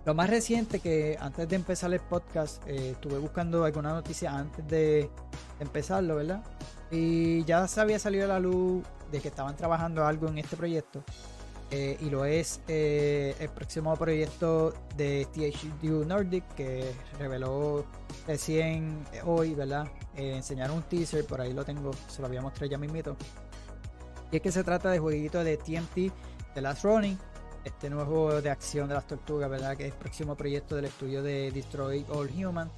Lo 0.06 0.14
más 0.14 0.30
reciente 0.30 0.80
que 0.80 1.18
antes 1.20 1.50
de 1.50 1.56
empezar 1.56 1.92
el 1.92 2.00
podcast, 2.00 2.62
eh, 2.68 2.92
estuve 2.92 3.18
buscando 3.18 3.66
alguna 3.66 3.94
noticia 3.94 4.38
antes 4.38 4.68
de, 4.68 5.10
empezarlo, 5.60 6.18
¿verdad? 6.18 6.44
Y 6.92 7.44
ya 7.46 7.68
se 7.68 7.82
había 7.82 7.98
salido 7.98 8.26
a 8.26 8.28
la 8.28 8.40
luz 8.40 8.86
de 9.12 9.20
que 9.20 9.30
estaban 9.30 9.56
trabajando 9.56 10.06
algo 10.06 10.28
en 10.28 10.38
este 10.38 10.56
proyecto. 10.56 11.04
Eh, 11.70 11.98
y 12.00 12.10
lo 12.10 12.24
es 12.24 12.62
eh, 12.70 13.36
el 13.40 13.50
próximo 13.50 13.94
proyecto 13.98 14.74
de 14.96 15.28
THQ 15.34 16.08
Nordic 16.08 16.46
que 16.56 16.94
reveló 17.20 17.86
recién 18.26 19.06
hoy, 19.26 19.54
¿verdad? 19.54 19.88
Eh, 20.16 20.38
enseñaron 20.38 20.78
un 20.78 20.84
teaser, 20.84 21.26
por 21.26 21.42
ahí 21.42 21.52
lo 21.52 21.66
tengo, 21.66 21.92
se 22.08 22.22
lo 22.22 22.30
voy 22.30 22.38
a 22.38 22.42
mostrar 22.42 22.70
ya 22.70 22.78
mismito. 22.78 23.18
Y 24.32 24.38
es 24.38 24.42
que 24.42 24.52
se 24.52 24.64
trata 24.64 24.90
de 24.92 25.00
jueguito 25.00 25.44
de 25.44 25.58
TMT 25.58 26.14
The 26.54 26.62
Last 26.62 26.86
Running, 26.86 27.18
este 27.66 27.90
nuevo 27.90 28.42
de 28.42 28.50
acción 28.50 28.88
de 28.88 28.94
las 28.94 29.06
tortugas, 29.06 29.50
¿verdad? 29.50 29.76
Que 29.76 29.88
es 29.88 29.94
el 29.94 30.00
próximo 30.00 30.36
proyecto 30.36 30.78
del 30.78 30.86
estudio 30.86 31.22
de 31.22 31.52
Destroy 31.52 32.06
All 32.10 32.30
Human. 32.30 32.72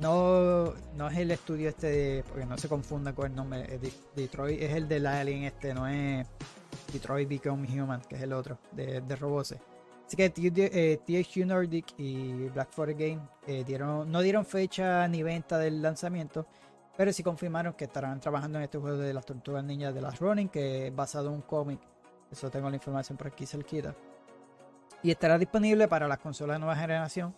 no, 0.00 0.74
no 0.96 1.08
es 1.08 1.16
el 1.16 1.30
estudio 1.30 1.70
este 1.70 1.86
de, 1.86 2.24
porque 2.28 2.44
no 2.44 2.58
se 2.58 2.68
confunda 2.68 3.14
con 3.14 3.30
el 3.30 3.34
nombre, 3.34 3.80
Detroit 4.14 4.60
es 4.60 4.74
el 4.74 4.86
del 4.86 5.06
Alien 5.06 5.44
este, 5.44 5.72
no 5.72 5.88
es 5.88 6.26
Detroit 6.92 7.28
Become 7.28 7.66
Human, 7.68 8.02
que 8.02 8.16
es 8.16 8.22
el 8.22 8.32
otro 8.32 8.58
de, 8.72 9.00
de. 9.00 9.16
Así 10.06 10.16
que 10.16 10.28
THQ 10.28 11.36
eh, 11.36 11.44
Nordic 11.46 11.94
y 11.96 12.48
Black 12.48 12.70
Forest 12.72 12.98
Game 12.98 13.20
eh, 13.46 13.62
dieron, 13.64 14.10
no 14.10 14.20
dieron 14.22 14.44
fecha 14.44 15.06
ni 15.06 15.22
venta 15.22 15.56
del 15.56 15.80
lanzamiento, 15.80 16.46
pero 16.96 17.12
sí 17.12 17.22
confirmaron 17.22 17.74
que 17.74 17.84
estarán 17.84 18.18
trabajando 18.18 18.58
en 18.58 18.64
este 18.64 18.78
juego 18.78 18.98
de 18.98 19.14
las 19.14 19.24
tortugas 19.24 19.62
niñas 19.62 19.94
de 19.94 20.00
las 20.00 20.18
Running, 20.18 20.48
que 20.48 20.88
es 20.88 20.94
basado 20.94 21.28
en 21.28 21.34
un 21.34 21.42
cómic. 21.42 21.80
Eso 22.30 22.50
tengo 22.50 22.68
la 22.68 22.76
información 22.76 23.16
por 23.16 23.28
aquí 23.28 23.46
cerquita. 23.46 23.94
Y 25.02 25.12
estará 25.12 25.38
disponible 25.38 25.86
para 25.86 26.08
las 26.08 26.18
consolas 26.18 26.56
de 26.56 26.58
nueva 26.58 26.76
generación, 26.76 27.34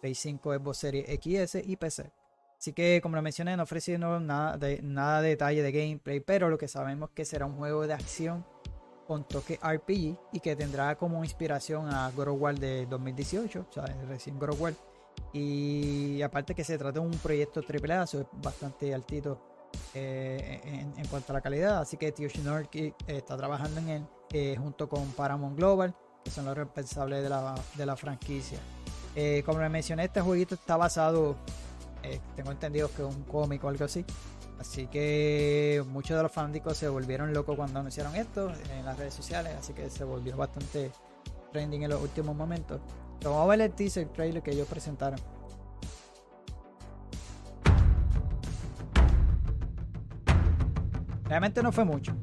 Play 0.00 0.14
5, 0.14 0.54
Xbox 0.54 0.78
Series 0.78 1.06
XS 1.20 1.56
y 1.66 1.76
PC. 1.76 2.12
Así 2.56 2.72
que, 2.72 3.00
como 3.02 3.16
lo 3.16 3.22
mencioné, 3.22 3.56
no 3.56 3.64
ofrecieron 3.64 4.28
nada 4.28 4.56
de, 4.56 4.80
nada 4.80 5.20
de 5.20 5.30
detalle 5.30 5.62
de 5.62 5.72
gameplay, 5.72 6.20
pero 6.20 6.48
lo 6.48 6.56
que 6.56 6.68
sabemos 6.68 7.10
es 7.10 7.14
que 7.16 7.24
será 7.24 7.46
un 7.46 7.56
juego 7.56 7.86
de 7.88 7.94
acción 7.94 8.46
con 9.06 9.24
toque 9.24 9.58
RPG 9.62 10.16
y 10.32 10.40
que 10.40 10.56
tendrá 10.56 10.96
como 10.96 11.24
inspiración 11.24 11.88
a 11.88 12.10
God 12.10 12.28
of 12.28 12.40
War 12.40 12.58
de 12.58 12.86
2018, 12.86 13.66
o 13.68 13.72
sea, 13.72 13.84
recién 14.08 14.38
God 14.38 14.50
of 14.50 14.60
War. 14.60 14.74
Y 15.32 16.22
aparte 16.22 16.54
que 16.54 16.64
se 16.64 16.78
trata 16.78 17.00
de 17.00 17.06
un 17.06 17.12
proyecto 17.12 17.60
AAA, 17.60 18.04
eso 18.04 18.20
es 18.20 18.26
bastante 18.42 18.94
altito 18.94 19.40
eh, 19.94 20.60
en, 20.96 21.06
cuanto 21.06 21.32
a 21.32 21.34
la 21.34 21.40
calidad, 21.40 21.78
así 21.78 21.96
que 21.96 22.12
Tio 22.12 22.28
Nordic 22.42 22.94
está 23.06 23.36
trabajando 23.36 23.80
en 23.80 23.88
él 23.88 24.06
eh, 24.32 24.56
junto 24.58 24.88
con 24.88 25.06
Paramount 25.12 25.56
Global, 25.56 25.94
que 26.24 26.30
son 26.30 26.46
los 26.46 26.56
responsables 26.56 27.22
de 27.22 27.28
la, 27.28 27.54
de 27.76 27.86
la 27.86 27.96
franquicia. 27.96 28.58
Eh, 29.14 29.42
como 29.44 29.60
les 29.60 29.70
mencioné, 29.70 30.04
este 30.04 30.20
jueguito 30.20 30.54
está 30.54 30.76
basado, 30.76 31.36
eh, 32.02 32.18
tengo 32.34 32.50
entendido 32.50 32.88
que 32.88 33.06
es 33.06 33.14
un 33.14 33.22
cómic 33.24 33.62
o 33.64 33.68
algo 33.68 33.84
así. 33.84 34.04
Así 34.62 34.86
que 34.86 35.84
muchos 35.88 36.16
de 36.16 36.22
los 36.22 36.30
fanáticos 36.30 36.76
se 36.76 36.88
volvieron 36.88 37.34
locos 37.34 37.56
cuando 37.56 37.80
anunciaron 37.80 38.14
esto 38.14 38.52
en 38.70 38.84
las 38.84 38.96
redes 38.96 39.12
sociales, 39.12 39.56
así 39.58 39.72
que 39.72 39.90
se 39.90 40.04
volvió 40.04 40.36
bastante 40.36 40.92
trending 41.50 41.82
en 41.82 41.90
los 41.90 42.00
últimos 42.00 42.36
momentos. 42.36 42.80
Pero 43.18 43.32
vamos 43.32 43.46
a 43.46 43.48
ver 43.48 43.60
el 43.62 43.72
teaser 43.72 44.06
trailer 44.10 44.40
que 44.40 44.52
ellos 44.52 44.68
presentaron. 44.68 45.18
Realmente 51.24 51.60
no 51.60 51.72
fue 51.72 51.84
mucho. 51.84 52.14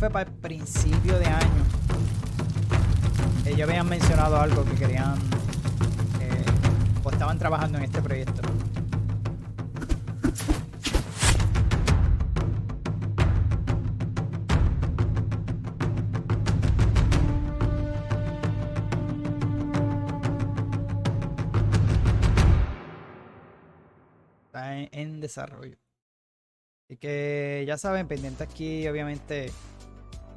Fue 0.00 0.08
para 0.08 0.30
el 0.30 0.36
principio 0.36 1.18
de 1.18 1.26
año. 1.26 1.62
Ellos 3.44 3.68
habían 3.68 3.86
mencionado 3.86 4.40
algo 4.40 4.64
que 4.64 4.74
querían 4.74 5.14
eh, 6.22 6.42
o 7.04 7.10
estaban 7.10 7.38
trabajando 7.38 7.76
en 7.76 7.84
este 7.84 8.00
proyecto. 8.00 8.40
Está 24.46 24.78
en, 24.78 25.20
desarrollo. 25.20 25.76
Así 26.88 26.96
que 26.96 27.64
ya 27.66 27.76
saben, 27.76 28.08
pendiente 28.08 28.42
aquí, 28.42 28.88
obviamente, 28.88 29.52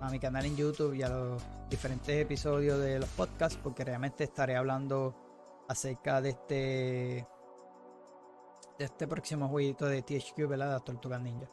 a 0.04 0.10
mi 0.10 0.20
canal 0.20 0.46
en 0.46 0.56
YouTube 0.56 0.94
y 0.94 1.04
a 1.04 1.10
los 1.10 1.42
diferentes 1.70 2.16
episodios 2.16 2.80
de 2.80 3.00
los 3.00 3.10
podcasts, 3.10 3.60
porque 3.62 3.84
realmente 3.84 4.26
estaré 4.26 4.56
hablando 4.56 5.16
acerca 5.68 6.22
de 6.22 6.30
este 6.30 7.28
de 8.78 8.86
este 8.86 9.08
próximo 9.08 9.48
jueguito 9.48 9.86
de 9.86 10.02
THQ, 10.02 10.48
¿verdad? 10.48 10.76
De 10.76 10.86
Tortugas 10.86 11.22
Ninja. 11.22 11.48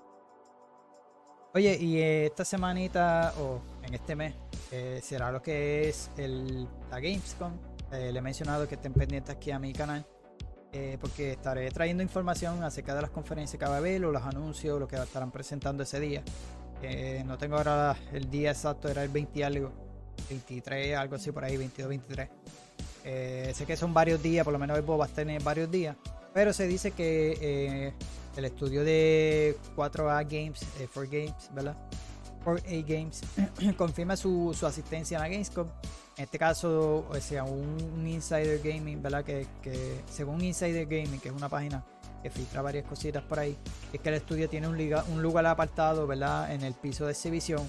Oye, 1.53 1.77
y 1.81 1.99
eh, 1.99 2.27
esta 2.27 2.45
semanita, 2.45 3.35
o 3.41 3.61
en 3.83 3.95
este 3.95 4.15
mes, 4.15 4.35
eh, 4.71 5.01
será 5.03 5.33
lo 5.33 5.43
que 5.43 5.89
es 5.89 6.11
el, 6.17 6.69
la 6.91 7.01
Gamescom. 7.01 7.53
Eh, 7.93 8.13
le 8.13 8.19
he 8.21 8.23
mencionado 8.23 8.69
que 8.69 8.77
estén 8.77 8.93
pendientes 8.93 9.35
aquí 9.35 9.51
a 9.51 9.59
mi 9.59 9.73
canal. 9.73 10.07
porque 11.01 11.33
estaré 11.33 11.69
trayendo 11.73 12.01
información 12.01 12.63
acerca 12.63 12.95
de 12.95 13.03
las 13.03 13.11
conferencias 13.11 13.59
que 13.59 13.67
va 13.67 13.75
a 13.75 13.79
haber 13.79 14.05
o 14.05 14.13
los 14.13 14.23
anuncios, 14.23 14.79
lo 14.79 14.87
que 14.87 14.95
estarán 14.95 15.33
presentando 15.33 15.83
ese 15.83 15.99
día. 15.99 16.23
Eh, 16.83 17.23
no 17.27 17.37
tengo 17.39 17.57
ahora 17.57 17.97
el 18.13 18.31
día 18.31 18.51
exacto, 18.51 18.89
era 18.89 19.03
el 19.03 19.11
20 19.11 19.39
y 19.39 19.43
algo, 19.43 19.73
23, 20.29 20.97
algo 20.97 21.17
así 21.17 21.31
por 21.33 21.45
ahí, 21.45 21.57
22, 21.57 21.89
23. 21.89 22.29
Eh, 23.05 23.53
sé 23.55 23.67
que 23.67 23.77
son 23.77 23.95
varios 23.95 24.23
días, 24.23 24.45
por 24.45 24.53
lo 24.53 24.59
menos 24.59 24.79
Xbox 24.79 25.01
va 25.01 25.05
a 25.07 25.09
tener 25.09 25.43
varios 25.43 25.71
días, 25.71 25.97
pero 26.35 26.53
se 26.53 26.67
dice 26.67 26.91
que 26.91 27.39
eh, 27.41 27.93
el 28.37 28.45
estudio 28.45 28.85
de 28.85 29.57
4A 29.77 30.25
Games, 30.25 30.63
eh, 30.79 30.89
4Games, 30.93 31.55
¿verdad? 31.55 31.77
4A 32.45 32.85
Games, 32.87 33.23
confirma 33.77 34.17
su, 34.17 34.55
su 34.59 34.67
asistencia 34.67 35.17
en 35.17 35.23
la 35.23 35.29
Gamescom. 35.29 35.69
En 36.17 36.25
este 36.25 36.39
caso, 36.39 37.07
o 37.09 37.15
sea, 37.17 37.45
un, 37.45 37.77
un 37.95 38.07
Insider 38.07 38.61
Gaming, 38.63 39.03
¿verdad? 39.03 39.25
Que, 39.25 39.47
que 39.63 40.03
según 40.11 40.43
Insider 40.43 40.85
Gaming, 40.85 41.19
que 41.21 41.29
es 41.29 41.35
una 41.35 41.49
página 41.49 41.83
que 42.23 42.31
filtra 42.31 42.63
varias 42.63 42.87
cositas 42.87 43.23
por 43.23 43.39
ahí, 43.39 43.57
es 43.93 44.01
que 44.01 44.09
el 44.09 44.17
estudio 44.17 44.49
tiene 44.49 44.69
un, 44.69 44.77
liga- 44.77 45.05
un 45.09 45.23
lugar 45.23 45.47
apartado, 45.47 46.07
¿verdad? 46.07 46.53
En 46.53 46.63
el 46.63 46.75
piso 46.75 47.07
de 47.07 47.13
exhibición, 47.13 47.63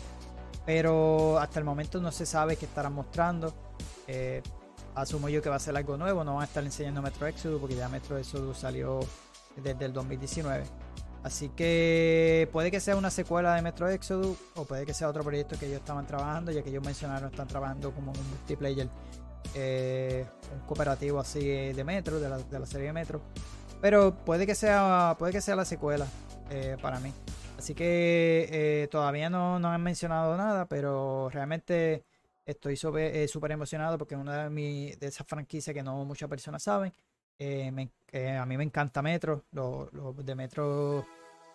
pero 0.65 1.39
hasta 1.39 1.59
el 1.59 1.65
momento 1.65 1.99
no 1.99 2.11
se 2.11 2.25
sabe 2.25 2.55
qué 2.57 2.65
estarán 2.65 2.93
mostrando. 2.93 3.53
Eh, 4.07 4.41
asumo 4.95 5.29
yo 5.29 5.41
que 5.41 5.49
va 5.49 5.55
a 5.55 5.59
ser 5.59 5.75
algo 5.77 5.95
nuevo, 5.97 6.23
no 6.23 6.33
van 6.35 6.41
a 6.41 6.45
estar 6.45 6.63
enseñando 6.63 7.01
Metro 7.01 7.25
Exodus 7.27 7.59
porque 7.61 7.75
ya 7.75 7.87
Metro 7.87 8.17
Exodus 8.17 8.57
salió 8.57 8.99
desde 9.55 9.85
el 9.85 9.93
2019. 9.93 10.63
Así 11.23 11.49
que 11.49 12.49
puede 12.51 12.71
que 12.71 12.79
sea 12.79 12.95
una 12.95 13.11
secuela 13.11 13.53
de 13.55 13.61
Metro 13.61 13.87
Exodus 13.87 14.37
o 14.55 14.65
puede 14.65 14.85
que 14.85 14.93
sea 14.93 15.07
otro 15.07 15.23
proyecto 15.23 15.57
que 15.57 15.67
ellos 15.67 15.79
estaban 15.79 16.05
trabajando, 16.07 16.51
ya 16.51 16.63
que 16.63 16.71
ellos 16.71 16.83
mencionaron 16.83 17.29
están 17.29 17.47
trabajando 17.47 17.91
como 17.91 18.11
un 18.11 18.29
multiplayer, 18.31 18.89
eh, 19.53 20.25
un 20.53 20.65
cooperativo 20.67 21.19
así 21.19 21.39
de 21.73 21.83
Metro, 21.83 22.19
de 22.19 22.27
la, 22.27 22.37
de 22.39 22.59
la 22.59 22.65
serie 22.65 22.87
de 22.87 22.93
Metro. 22.93 23.21
Pero 23.81 24.15
puede 24.23 24.45
que 24.45 24.55
sea, 24.55 25.15
puede 25.17 25.33
que 25.33 25.41
sea 25.41 25.55
la 25.55 25.65
secuela 25.65 26.05
eh, 26.49 26.77
para 26.81 26.99
mí. 26.99 27.11
Así 27.57 27.73
que 27.73 28.47
eh, 28.51 28.87
todavía 28.89 29.29
no, 29.29 29.55
han 29.55 29.83
mencionado 29.83 30.35
nada, 30.37 30.65
pero 30.65 31.29
realmente 31.31 32.03
estoy 32.45 32.75
súper 32.75 33.15
eh, 33.15 33.27
súper 33.27 33.51
emocionado 33.51 33.97
porque 33.97 34.15
es 34.15 34.21
una 34.21 34.43
de, 34.43 34.49
mi- 34.49 34.91
de 34.93 35.07
esas 35.07 35.27
franquicias 35.27 35.73
que 35.73 35.83
no 35.83 36.03
muchas 36.05 36.29
personas 36.29 36.63
saben. 36.63 36.91
A 37.39 37.71
mí 38.45 38.57
me 38.57 38.63
encanta 38.63 39.01
Metro, 39.01 39.45
los 39.51 40.25
de 40.25 40.35
Metro 40.35 41.05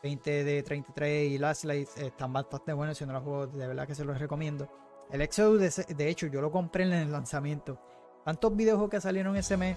20 0.03 0.45
de 0.45 0.63
33 0.63 1.31
y 1.31 1.39
Last 1.39 1.65
Light 1.65 1.89
están 1.97 2.33
bastante 2.33 2.73
buenos, 2.73 2.99
si 2.99 3.07
no 3.07 3.13
los 3.13 3.23
juegos 3.23 3.55
de 3.57 3.67
verdad 3.69 3.87
que 3.87 3.95
se 3.95 4.05
los 4.05 4.19
recomiendo. 4.19 4.69
El 5.11 5.21
Exodus, 5.21 5.61
de, 5.77 5.95
de 5.95 6.09
hecho, 6.09 6.27
yo 6.27 6.41
lo 6.41 6.51
compré 6.51 6.85
en 6.85 6.93
el 6.93 7.13
lanzamiento. 7.13 7.79
Tantos 8.25 8.57
videojuegos 8.57 8.91
que 8.91 9.01
salieron 9.01 9.37
ese 9.37 9.57
mes, 9.57 9.77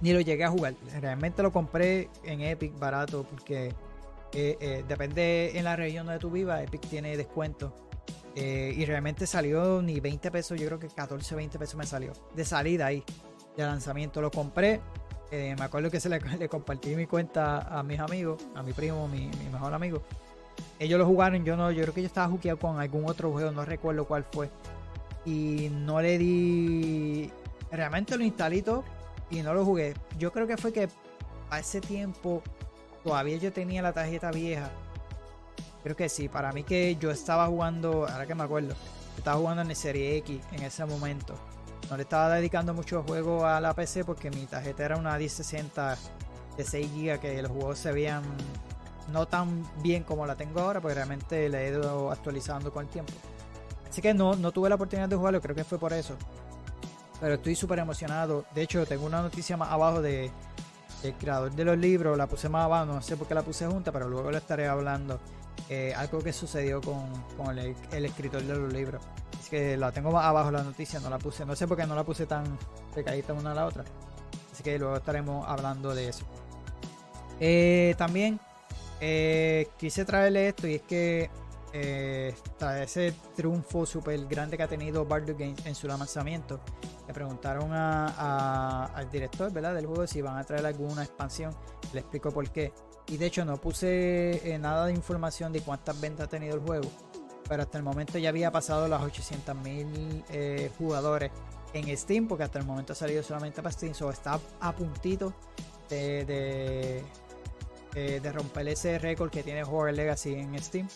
ni 0.00 0.12
lo 0.12 0.20
llegué 0.20 0.44
a 0.44 0.50
jugar. 0.50 0.74
Realmente 1.00 1.42
lo 1.42 1.52
compré 1.52 2.08
en 2.24 2.40
Epic 2.40 2.78
barato 2.78 3.24
porque 3.24 3.74
eh, 4.32 4.56
eh, 4.60 4.84
depende 4.86 5.58
en 5.58 5.64
la 5.64 5.76
región 5.76 6.06
donde 6.06 6.20
tú 6.20 6.30
vivas, 6.30 6.62
Epic 6.62 6.82
tiene 6.88 7.16
descuento. 7.16 7.74
Eh, 8.36 8.72
y 8.76 8.84
realmente 8.84 9.26
salió 9.26 9.82
ni 9.82 9.98
20 9.98 10.30
pesos, 10.30 10.58
yo 10.58 10.66
creo 10.66 10.78
que 10.78 10.88
14, 10.88 11.34
20 11.34 11.58
pesos 11.58 11.74
me 11.74 11.86
salió. 11.86 12.12
De 12.34 12.44
salida 12.44 12.86
ahí, 12.86 13.02
de 13.56 13.64
lanzamiento. 13.64 14.20
Lo 14.20 14.30
compré. 14.30 14.80
me 15.30 15.62
acuerdo 15.62 15.90
que 15.90 16.00
se 16.00 16.08
le, 16.38 16.48
compartí 16.48 16.94
mi 16.94 17.06
cuenta 17.06 17.78
a 17.78 17.82
mis 17.82 17.98
amigos, 17.98 18.42
a 18.54 18.62
mi 18.62 18.72
primo, 18.72 19.08
mi, 19.08 19.30
mejor 19.52 19.74
amigo. 19.74 20.02
Ellos 20.78 20.98
lo 20.98 21.06
jugaron, 21.06 21.44
yo 21.44 21.56
no, 21.56 21.70
yo 21.70 21.82
creo 21.82 21.94
que 21.94 22.02
yo 22.02 22.06
estaba 22.06 22.28
jukeado 22.28 22.58
con 22.58 22.78
algún 22.78 23.08
otro 23.08 23.30
juego, 23.32 23.50
no 23.50 23.64
recuerdo 23.64 24.06
cuál 24.06 24.24
fue. 24.30 24.48
Y 25.26 25.70
no 25.70 26.00
le 26.00 26.16
di. 26.16 27.30
Realmente 27.70 28.16
lo 28.16 28.24
instalé 28.24 28.64
y 29.30 29.42
no 29.42 29.54
lo 29.54 29.64
jugué. 29.64 29.94
Yo 30.18 30.32
creo 30.32 30.46
que 30.46 30.56
fue 30.56 30.72
que 30.72 30.88
a 31.50 31.60
ese 31.60 31.80
tiempo 31.80 32.42
todavía 33.02 33.36
yo 33.36 33.52
tenía 33.52 33.82
la 33.82 33.92
tarjeta 33.92 34.30
vieja. 34.30 34.70
Creo 35.82 35.96
que 35.96 36.08
sí, 36.08 36.28
para 36.28 36.52
mí 36.52 36.62
que 36.62 36.96
yo 36.96 37.10
estaba 37.10 37.46
jugando, 37.46 38.06
ahora 38.06 38.26
que 38.26 38.34
me 38.34 38.42
acuerdo, 38.42 38.74
estaba 39.16 39.38
jugando 39.38 39.62
en 39.62 39.74
Serie 39.74 40.16
X 40.18 40.40
en 40.52 40.62
ese 40.62 40.84
momento. 40.84 41.34
No 41.88 41.96
le 41.96 42.02
estaba 42.02 42.28
dedicando 42.34 42.74
mucho 42.74 43.02
juego 43.02 43.46
a 43.46 43.60
la 43.60 43.74
PC 43.74 44.04
porque 44.04 44.30
mi 44.30 44.46
tarjeta 44.46 44.84
era 44.84 44.96
una 44.96 45.16
1060 45.16 45.96
de 46.56 46.64
6 46.64 46.90
GB 46.94 47.18
que 47.18 47.42
los 47.42 47.50
juegos 47.50 47.78
se 47.78 47.92
veían 47.92 48.22
no 49.10 49.26
tan 49.26 49.66
bien 49.82 50.04
como 50.04 50.26
la 50.26 50.36
tengo 50.36 50.60
ahora, 50.60 50.80
porque 50.80 50.94
realmente 50.94 51.48
la 51.48 51.62
he 51.62 51.70
ido 51.70 52.10
actualizando 52.10 52.72
con 52.72 52.84
el 52.84 52.90
tiempo. 52.90 53.12
Así 53.88 54.00
que 54.00 54.14
no, 54.14 54.36
no 54.36 54.52
tuve 54.52 54.68
la 54.68 54.76
oportunidad 54.76 55.08
de 55.08 55.16
jugarlo, 55.16 55.40
creo 55.40 55.56
que 55.56 55.64
fue 55.64 55.78
por 55.78 55.92
eso. 55.92 56.16
Pero 57.20 57.34
estoy 57.34 57.54
súper 57.54 57.78
emocionado. 57.78 58.44
De 58.54 58.62
hecho, 58.62 58.84
tengo 58.86 59.06
una 59.06 59.22
noticia 59.22 59.56
más 59.56 59.70
abajo 59.70 60.00
de, 60.00 60.30
del 61.02 61.14
creador 61.14 61.52
de 61.52 61.64
los 61.64 61.78
libros. 61.78 62.16
La 62.16 62.26
puse 62.26 62.48
más 62.48 62.64
abajo, 62.64 62.86
no 62.86 63.02
sé 63.02 63.16
por 63.16 63.26
qué 63.26 63.34
la 63.34 63.42
puse 63.42 63.66
junta, 63.66 63.92
pero 63.92 64.08
luego 64.08 64.30
le 64.30 64.38
estaré 64.38 64.66
hablando. 64.66 65.20
Eh, 65.68 65.92
algo 65.94 66.20
que 66.20 66.32
sucedió 66.32 66.80
con, 66.80 67.06
con 67.36 67.58
el, 67.58 67.76
escritor 68.04 68.42
de 68.42 68.56
los 68.56 68.72
libros. 68.72 69.02
Es 69.40 69.48
que 69.48 69.76
la 69.76 69.92
tengo 69.92 70.10
más 70.10 70.24
abajo 70.24 70.50
la 70.50 70.62
noticia, 70.62 70.98
no 71.00 71.10
la 71.10 71.18
puse. 71.18 71.44
No 71.44 71.54
sé 71.54 71.68
por 71.68 71.76
qué 71.76 71.86
no 71.86 71.94
la 71.94 72.04
puse 72.04 72.26
tan 72.26 72.44
pegadita 72.94 73.34
una 73.34 73.52
a 73.52 73.54
la 73.54 73.66
otra. 73.66 73.84
Así 74.52 74.62
que 74.62 74.78
luego 74.78 74.96
estaremos 74.96 75.46
hablando 75.46 75.94
de 75.94 76.08
eso. 76.08 76.24
Eh, 77.38 77.94
también 77.96 78.38
eh, 79.00 79.68
quise 79.78 80.04
traerle 80.04 80.48
esto 80.48 80.68
y 80.68 80.74
es 80.74 80.82
que 80.82 81.30
eh, 81.72 82.34
tras 82.58 82.80
ese 82.80 83.14
triunfo 83.34 83.86
súper 83.86 84.26
grande 84.26 84.56
que 84.56 84.62
ha 84.62 84.68
tenido 84.68 85.06
Bardo 85.06 85.34
Games 85.38 85.64
en 85.64 85.74
su 85.74 85.86
lanzamiento, 85.86 86.60
le 87.10 87.14
preguntaron 87.14 87.72
a- 87.72 88.84
al 88.94 89.10
director 89.10 89.50
del 89.50 89.84
juego 89.86 90.06
si 90.06 90.22
van 90.22 90.36
a 90.38 90.44
traer 90.44 90.64
alguna 90.64 91.02
expansión. 91.02 91.52
Le 91.92 92.00
explico 92.00 92.30
por 92.30 92.48
qué. 92.50 92.72
Y 93.08 93.16
de 93.16 93.26
hecho 93.26 93.44
no 93.44 93.56
puse 93.56 94.48
eh, 94.48 94.58
nada 94.60 94.86
de 94.86 94.92
información 94.92 95.52
de 95.52 95.60
cuántas 95.60 96.00
ventas 96.00 96.26
ha 96.28 96.30
tenido 96.30 96.54
el 96.54 96.60
juego. 96.60 96.88
Pero 97.48 97.62
hasta 97.64 97.78
el 97.78 97.82
momento 97.84 98.16
ya 98.18 98.28
había 98.28 98.52
pasado 98.52 98.86
las 98.86 99.02
800.000 99.02 100.22
eh, 100.30 100.70
jugadores 100.78 101.32
en 101.72 101.96
Steam, 101.96 102.28
porque 102.28 102.44
hasta 102.44 102.60
el 102.60 102.64
momento 102.64 102.92
ha 102.92 102.96
salido 102.96 103.24
solamente 103.24 103.60
para 103.60 103.72
Steam. 103.72 103.92
So 103.92 104.08
está 104.10 104.38
a 104.60 104.72
puntito 104.72 105.32
de 105.88 107.02
romper 108.32 108.68
ese 108.68 109.00
récord 109.00 109.30
que 109.32 109.42
tiene 109.42 109.64
Horror 109.64 109.92
Legacy 109.94 110.34
en 110.34 110.56
Steam. 110.62 110.86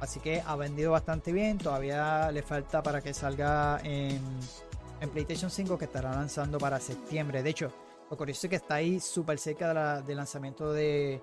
Así 0.00 0.18
que 0.18 0.42
ha 0.44 0.56
vendido 0.56 0.90
bastante 0.90 1.30
bien. 1.30 1.58
Todavía 1.58 2.32
le 2.32 2.42
falta 2.42 2.82
para 2.82 3.00
que 3.00 3.14
salga 3.14 3.78
en, 3.84 4.20
en 5.02 5.10
PlayStation 5.10 5.50
5 5.50 5.76
que 5.76 5.84
estará 5.86 6.12
lanzando 6.12 6.58
para 6.58 6.78
septiembre. 6.78 7.42
De 7.42 7.50
hecho, 7.50 7.72
lo 8.08 8.16
curioso 8.16 8.46
es 8.46 8.50
que 8.50 8.56
está 8.56 8.76
ahí 8.76 9.00
súper 9.00 9.38
cerca 9.38 10.00
del 10.00 10.16
lanzamiento 10.16 10.72
de, 10.72 11.20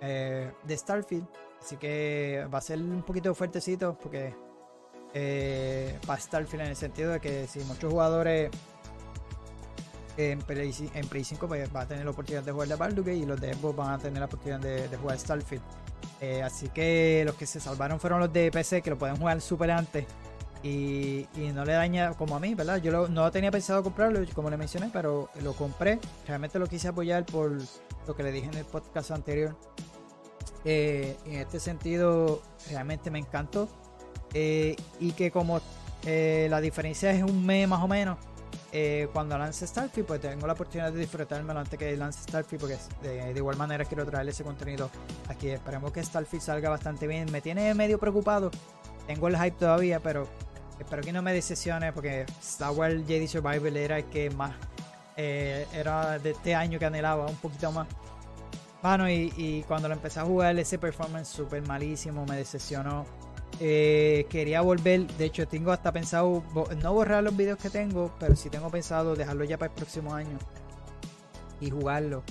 eh, 0.00 0.52
de 0.64 0.76
Starfield. 0.76 1.26
Así 1.60 1.76
que 1.76 2.46
va 2.52 2.58
a 2.58 2.62
ser 2.62 2.78
un 2.78 3.02
poquito 3.02 3.34
fuertecito 3.34 3.96
porque 4.00 4.34
eh, 5.12 5.98
para 6.06 6.18
Starfield 6.18 6.62
en 6.62 6.70
el 6.70 6.76
sentido 6.76 7.12
de 7.12 7.20
que 7.20 7.46
si 7.46 7.60
muchos 7.60 7.92
jugadores 7.92 8.50
en 10.16 10.38
Play, 10.40 10.74
en 10.94 11.06
Play 11.06 11.24
5 11.24 11.46
pues, 11.46 11.68
va 11.76 11.82
a 11.82 11.86
tener 11.86 12.06
la 12.06 12.12
oportunidad 12.12 12.42
de 12.42 12.52
jugar 12.52 12.68
de 12.68 12.74
Baldur's 12.76 13.08
y 13.08 13.26
los 13.26 13.38
de 13.38 13.52
Xbox 13.52 13.76
van 13.76 13.90
a 13.92 13.98
tener 13.98 14.18
la 14.18 14.26
oportunidad 14.26 14.60
de, 14.60 14.96
jugar 14.96 15.18
Starfield. 15.18 15.62
Eh, 16.22 16.42
así 16.42 16.70
que 16.70 17.22
los 17.26 17.34
que 17.34 17.44
se 17.44 17.60
salvaron 17.60 18.00
fueron 18.00 18.20
los 18.20 18.32
de 18.32 18.50
PC 18.50 18.80
que 18.80 18.88
lo 18.88 18.96
pueden 18.96 19.16
jugar 19.16 19.42
súper 19.42 19.70
antes 19.70 20.06
y, 20.62 21.26
no 21.54 21.64
le 21.64 21.72
daña 21.72 22.12
como 22.14 22.36
a 22.36 22.40
mí, 22.40 22.54
¿verdad? 22.54 22.78
Yo 22.78 23.08
no 23.08 23.30
tenía 23.30 23.50
pensado 23.50 23.82
comprarlo, 23.82 24.20
como 24.34 24.50
le 24.50 24.56
mencioné, 24.56 24.90
pero 24.92 25.30
lo 25.42 25.52
compré. 25.54 25.98
Realmente 26.26 26.58
lo 26.58 26.66
quise 26.66 26.88
apoyar 26.88 27.24
por 27.26 27.58
lo 28.06 28.16
que 28.16 28.22
le 28.22 28.32
dije 28.32 28.48
en 28.48 28.54
el 28.54 28.64
podcast 28.64 29.10
anterior. 29.10 29.56
Eh, 30.64 31.16
en 31.26 31.34
este 31.34 31.60
sentido, 31.60 32.42
realmente 32.70 33.10
me 33.10 33.18
encantó. 33.18 33.68
Eh, 34.34 34.76
y 35.00 35.12
que 35.12 35.30
como 35.30 35.60
la 36.04 36.60
diferencia 36.60 37.10
es 37.10 37.22
un 37.22 37.44
mes 37.44 37.68
más 37.68 37.82
o 37.82 37.88
menos, 37.88 38.18
eh, 38.72 39.08
cuando 39.12 39.36
lance 39.36 39.66
Starfield, 39.66 40.06
pues 40.06 40.20
tengo 40.20 40.46
la 40.46 40.52
oportunidad 40.52 40.92
de 40.92 41.00
disfrutármelo 41.00 41.58
antes 41.58 41.76
que 41.78 41.96
lance 41.96 42.22
Starfield, 42.22 42.60
porque 42.60 42.78
de, 43.02 43.32
igual 43.36 43.56
manera 43.56 43.84
quiero 43.84 44.06
traerle 44.06 44.30
ese 44.30 44.44
contenido 44.44 44.90
aquí. 45.28 45.48
Esperemos 45.48 45.92
que 45.92 46.02
Starfield 46.02 46.42
salga 46.42 46.70
bastante 46.70 47.06
bien. 47.06 47.30
Me 47.32 47.40
tiene 47.40 47.74
medio 47.74 47.98
preocupado. 47.98 48.50
Tengo 49.06 49.26
el 49.26 49.36
hype 49.36 49.56
todavía, 49.58 49.98
pero 49.98 50.28
espero 50.80 51.02
que 51.02 51.12
no 51.12 51.22
me 51.22 51.32
decepcione, 51.32 51.92
porque 51.92 52.26
Star 52.40 52.72
Wars 52.72 53.02
Jedi 53.06 53.28
Survival 53.28 53.76
era 53.76 53.98
el 53.98 54.04
que 54.06 54.30
más 54.30 54.52
eh, 55.16 55.66
era 55.72 56.18
de 56.18 56.30
este 56.30 56.54
año 56.54 56.78
que 56.78 56.86
anhelaba, 56.86 57.26
un 57.26 57.36
poquito 57.36 57.70
más. 57.72 57.86
Bueno, 58.82 59.08
y, 59.10 59.32
y 59.36 59.62
cuando 59.64 59.88
lo 59.88 59.94
empecé 59.94 60.20
a 60.20 60.24
jugar, 60.24 60.58
ese 60.58 60.78
performance 60.78 61.28
súper 61.28 61.62
malísimo, 61.66 62.24
me 62.24 62.36
decepcionó. 62.36 63.04
Eh, 63.58 64.26
quería 64.30 64.62
volver, 64.62 65.06
de 65.06 65.26
hecho 65.26 65.46
tengo 65.46 65.70
hasta 65.72 65.92
pensado 65.92 66.42
no 66.80 66.94
borrar 66.94 67.22
los 67.22 67.36
videos 67.36 67.58
que 67.58 67.68
tengo, 67.68 68.14
pero 68.18 68.34
sí 68.34 68.48
tengo 68.48 68.70
pensado 68.70 69.14
dejarlo 69.14 69.44
ya 69.44 69.58
para 69.58 69.70
el 69.70 69.76
próximo 69.76 70.14
año 70.14 70.38
y 71.60 71.68
jugarlo 71.68 72.22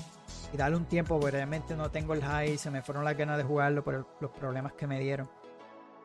y 0.52 0.58
darle 0.58 0.78
un 0.78 0.86
tiempo, 0.86 1.20
porque 1.20 1.38
realmente 1.38 1.76
no 1.76 1.92
tengo 1.92 2.16
el 2.16 2.24
high, 2.24 2.58
se 2.58 2.72
me 2.72 2.82
fueron 2.82 3.04
las 3.04 3.16
ganas 3.16 3.38
de 3.38 3.44
jugarlo 3.44 3.84
por 3.84 4.08
los 4.20 4.32
problemas 4.32 4.74
que 4.74 4.88
me 4.88 5.00
dieron. 5.00 5.30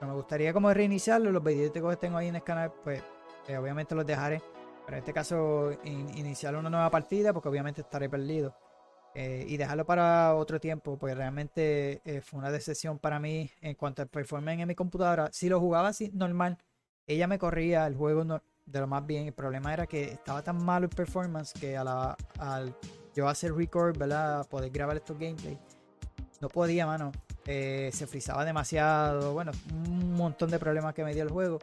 Me 0.06 0.14
gustaría 0.14 0.52
como 0.52 0.72
reiniciarlo, 0.72 1.30
los 1.30 1.42
videos 1.42 1.72
que 1.72 1.96
tengo 1.96 2.18
ahí 2.18 2.28
en 2.28 2.36
el 2.36 2.42
canal, 2.42 2.72
pues 2.82 3.02
eh, 3.48 3.56
obviamente 3.56 3.94
los 3.94 4.06
dejaré. 4.06 4.42
Pero 4.84 4.96
en 4.96 5.02
este 5.02 5.12
caso, 5.12 5.72
iniciar 5.84 6.54
una 6.56 6.68
nueva 6.68 6.90
partida, 6.90 7.32
porque 7.32 7.48
obviamente 7.48 7.80
estaré 7.80 8.08
perdido. 8.08 8.54
Eh, 9.16 9.44
y 9.48 9.56
dejarlo 9.56 9.86
para 9.86 10.34
otro 10.34 10.58
tiempo, 10.58 10.98
porque 10.98 11.14
realmente 11.14 12.02
eh, 12.04 12.20
fue 12.20 12.40
una 12.40 12.50
decepción 12.50 12.98
para 12.98 13.20
mí 13.20 13.48
en 13.60 13.76
cuanto 13.76 14.02
al 14.02 14.08
performance 14.08 14.60
en 14.60 14.68
mi 14.68 14.74
computadora. 14.74 15.30
Si 15.32 15.48
lo 15.48 15.60
jugaba 15.60 15.88
así 15.88 16.10
normal, 16.12 16.58
ella 17.06 17.28
me 17.28 17.38
corría 17.38 17.86
el 17.86 17.94
juego 17.94 18.24
de 18.66 18.80
lo 18.80 18.86
más 18.88 19.06
bien. 19.06 19.26
El 19.28 19.32
problema 19.32 19.72
era 19.72 19.86
que 19.86 20.04
estaba 20.04 20.42
tan 20.42 20.64
malo 20.64 20.86
el 20.86 20.90
performance 20.90 21.52
que 21.52 21.76
a 21.76 21.84
la, 21.84 22.16
al 22.40 22.76
yo 23.14 23.28
hacer 23.28 23.54
record, 23.54 23.96
¿verdad? 23.96 24.46
Poder 24.48 24.70
grabar 24.70 24.96
estos 24.96 25.16
gameplays, 25.16 25.58
no 26.40 26.48
podía, 26.48 26.84
mano. 26.84 27.12
Eh, 27.46 27.90
se 27.92 28.06
frizaba 28.06 28.44
demasiado. 28.44 29.32
Bueno, 29.32 29.52
un 29.72 30.14
montón 30.14 30.50
de 30.50 30.58
problemas 30.58 30.94
que 30.94 31.04
me 31.04 31.14
dio 31.14 31.22
el 31.22 31.30
juego. 31.30 31.58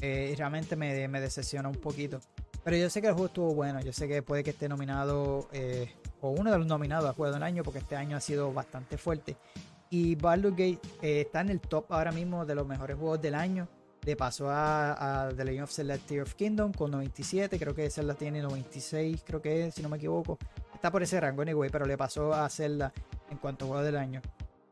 y 0.00 0.34
realmente 0.34 0.76
me, 0.76 1.08
me 1.08 1.20
decepciona 1.20 1.68
un 1.68 1.76
poquito. 1.76 2.20
Pero 2.64 2.76
yo 2.76 2.90
sé 2.90 3.00
que 3.00 3.08
el 3.08 3.14
juego 3.14 3.26
estuvo 3.26 3.54
bueno. 3.54 3.80
Yo 3.80 3.92
sé 3.92 4.08
que 4.08 4.22
puede 4.22 4.42
que 4.44 4.50
esté 4.50 4.68
nominado 4.68 5.48
o 6.22 6.30
uno 6.30 6.50
de 6.50 6.58
los 6.58 6.66
nominados 6.66 7.10
a 7.10 7.12
Juego 7.12 7.34
del 7.34 7.42
Año, 7.42 7.62
porque 7.62 7.80
este 7.80 7.96
año 7.96 8.16
ha 8.16 8.20
sido 8.20 8.52
bastante 8.52 8.96
fuerte. 8.96 9.36
Y 9.90 10.14
Baldur's 10.14 10.56
Gate 10.56 10.78
eh, 11.02 11.20
está 11.20 11.42
en 11.42 11.50
el 11.50 11.60
top 11.60 11.92
ahora 11.92 12.12
mismo 12.12 12.46
de 12.46 12.54
los 12.54 12.66
mejores 12.66 12.96
juegos 12.96 13.20
del 13.20 13.34
año. 13.34 13.68
De 14.00 14.16
paso 14.16 14.46
a, 14.50 15.28
The 15.36 15.44
Legend 15.44 15.64
of 15.64 15.70
Zelda 15.70 15.98
Tear 15.98 16.22
of 16.22 16.34
Kingdom 16.34 16.72
con 16.72 16.90
97, 16.90 17.56
creo 17.58 17.74
que 17.74 17.88
Zelda 17.88 18.14
tiene 18.14 18.40
96, 18.40 19.22
creo 19.24 19.40
que 19.40 19.66
es, 19.66 19.74
si 19.74 19.82
no 19.82 19.88
me 19.88 19.98
equivoco. 19.98 20.38
Está 20.74 20.90
por 20.90 21.02
ese 21.02 21.20
rango, 21.20 21.42
anyway, 21.42 21.70
pero 21.70 21.84
le 21.84 21.96
pasó 21.96 22.32
a 22.32 22.48
Zelda 22.48 22.92
en 23.30 23.36
cuanto 23.36 23.64
a 23.64 23.68
juego 23.68 23.82
del 23.84 23.96
año. 23.96 24.20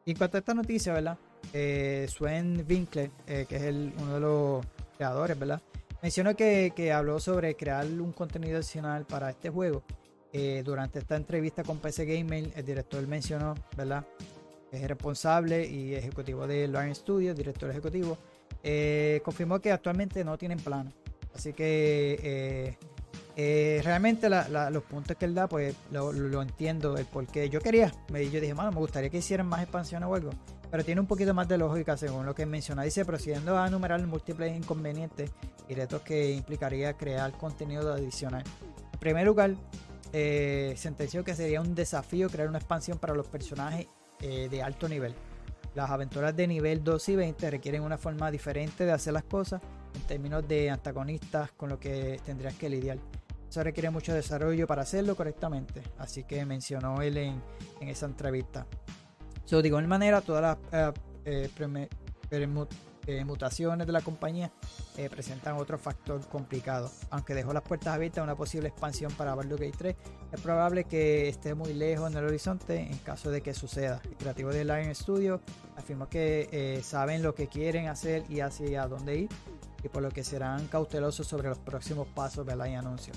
Y 0.04 0.12
en 0.12 0.16
cuanto 0.16 0.36
a 0.36 0.40
esta 0.40 0.54
noticia, 0.54 0.92
¿verdad? 0.92 1.18
Eh, 1.52 2.06
Sven 2.08 2.64
Winkler, 2.68 3.10
eh, 3.26 3.46
que 3.48 3.56
es 3.56 3.62
el, 3.62 3.92
uno 3.98 4.14
de 4.14 4.20
los 4.20 4.66
creadores, 4.96 5.38
¿verdad? 5.38 5.60
Mencionó 6.02 6.34
que, 6.34 6.72
que 6.74 6.92
habló 6.92 7.20
sobre 7.20 7.54
crear 7.56 7.86
un 7.86 8.12
contenido 8.12 8.56
adicional 8.56 9.04
para 9.04 9.30
este 9.30 9.50
juego 9.50 9.82
eh, 10.32 10.62
durante 10.64 11.00
esta 11.00 11.16
entrevista 11.16 11.64
con 11.64 11.78
PC 11.78 12.04
Gamer, 12.04 12.52
el 12.54 12.64
director 12.64 13.04
mencionó, 13.06 13.54
¿verdad? 13.76 14.06
Es 14.70 14.86
responsable 14.86 15.66
y 15.66 15.94
ejecutivo 15.94 16.46
de 16.46 16.68
Lion 16.68 16.94
Studios, 16.94 17.36
director 17.36 17.68
ejecutivo. 17.70 18.16
Eh, 18.62 19.20
confirmó 19.24 19.60
que 19.60 19.72
actualmente 19.72 20.24
no 20.24 20.38
tienen 20.38 20.58
plano. 20.60 20.92
Así 21.34 21.52
que 21.52 22.76
eh, 23.36 23.80
realmente 23.84 24.28
los 24.28 24.82
puntos 24.84 25.16
que 25.16 25.24
él 25.24 25.34
da, 25.34 25.48
pues 25.48 25.74
lo, 25.90 26.42
entiendo, 26.42 26.96
el 26.96 27.06
por 27.06 27.26
qué. 27.26 27.48
Yo 27.48 27.60
quería, 27.60 27.92
yo 28.08 28.40
dije, 28.40 28.54
mano, 28.54 28.72
me 28.72 28.78
gustaría 28.78 29.10
que 29.10 29.18
hicieran 29.18 29.46
más 29.46 29.62
expansiones 29.62 30.08
o 30.08 30.14
algo. 30.14 30.30
Pero 30.70 30.84
tiene 30.84 31.00
un 31.00 31.06
poquito 31.06 31.34
más 31.34 31.48
de 31.48 31.58
lógica 31.58 31.96
según 31.96 32.26
lo 32.26 32.34
que 32.34 32.46
menciona. 32.46 32.82
Dice, 32.82 33.04
procediendo 33.04 33.58
a 33.58 33.66
enumerar 33.66 34.04
múltiples 34.06 34.56
inconvenientes 34.56 35.30
y 35.68 35.74
retos 35.74 36.02
que 36.02 36.30
implicaría 36.32 36.92
crear 36.94 37.32
contenido 37.32 37.92
adicional. 37.92 38.44
En 38.92 38.98
primer 39.00 39.26
lugar, 39.26 39.54
eh, 40.12 40.74
sentenció 40.76 41.24
que 41.24 41.34
sería 41.34 41.60
un 41.60 41.74
desafío 41.74 42.28
crear 42.28 42.48
una 42.48 42.58
expansión 42.58 42.98
para 42.98 43.14
los 43.14 43.26
personajes 43.26 43.86
eh, 44.20 44.48
de 44.48 44.62
alto 44.62 44.88
nivel. 44.88 45.14
Las 45.74 45.90
aventuras 45.90 46.36
de 46.36 46.46
nivel 46.46 46.84
2 46.84 47.08
y 47.08 47.16
20 47.16 47.50
requieren 47.50 47.82
una 47.82 47.98
forma 47.98 48.30
diferente 48.30 48.84
de 48.84 48.92
hacer 48.92 49.12
las 49.12 49.24
cosas 49.24 49.60
en 49.94 50.02
términos 50.02 50.46
de 50.46 50.70
antagonistas 50.70 51.52
con 51.52 51.68
lo 51.68 51.78
que 51.78 52.20
tendrías 52.24 52.54
que 52.54 52.68
lidiar. 52.68 52.98
Eso 53.48 53.62
requiere 53.64 53.90
mucho 53.90 54.14
desarrollo 54.14 54.66
para 54.66 54.82
hacerlo 54.82 55.16
correctamente, 55.16 55.82
así 55.98 56.24
que 56.24 56.44
mencionó 56.44 57.02
él 57.02 57.16
en, 57.16 57.42
esa 57.80 58.06
entrevista. 58.06 58.66
So, 59.44 59.60
de 59.60 59.68
igual 59.68 59.88
manera, 59.88 60.20
todas 60.20 60.56
las 60.72 60.92
eh, 61.24 61.48
eh, 63.06 63.24
mutaciones 63.24 63.86
de 63.86 63.92
la 63.92 64.02
compañía 64.02 64.52
eh, 64.96 65.08
presentan 65.08 65.56
otro 65.56 65.78
factor 65.78 66.20
complicado. 66.28 66.90
Aunque 67.10 67.34
dejó 67.34 67.52
las 67.52 67.62
puertas 67.62 67.94
abiertas 67.94 68.20
a 68.20 68.24
una 68.24 68.36
posible 68.36 68.68
expansión 68.68 69.10
para 69.12 69.34
Baldur's 69.34 69.60
Gate 69.60 69.76
3, 69.78 69.96
es 70.32 70.40
probable 70.40 70.84
que 70.84 71.28
esté 71.28 71.54
muy 71.54 71.72
lejos 71.72 72.10
en 72.10 72.18
el 72.18 72.24
horizonte 72.24 72.78
en 72.78 72.98
caso 72.98 73.30
de 73.30 73.40
que 73.40 73.54
suceda. 73.54 74.00
El 74.04 74.16
creativo 74.16 74.50
de 74.50 74.64
Lion 74.64 74.94
Studio 74.94 75.40
afirmó 75.76 76.08
que 76.08 76.48
eh, 76.52 76.82
saben 76.82 77.22
lo 77.22 77.34
que 77.34 77.48
quieren 77.48 77.88
hacer 77.88 78.24
y 78.28 78.40
hacia 78.40 78.86
dónde 78.86 79.16
ir, 79.20 79.28
y 79.82 79.88
por 79.88 80.02
lo 80.02 80.10
que 80.10 80.24
serán 80.24 80.66
cautelosos 80.68 81.26
sobre 81.26 81.48
los 81.48 81.58
próximos 81.58 82.08
pasos 82.08 82.46
de 82.46 82.56
la 82.56 82.64
anuncio. 82.64 83.12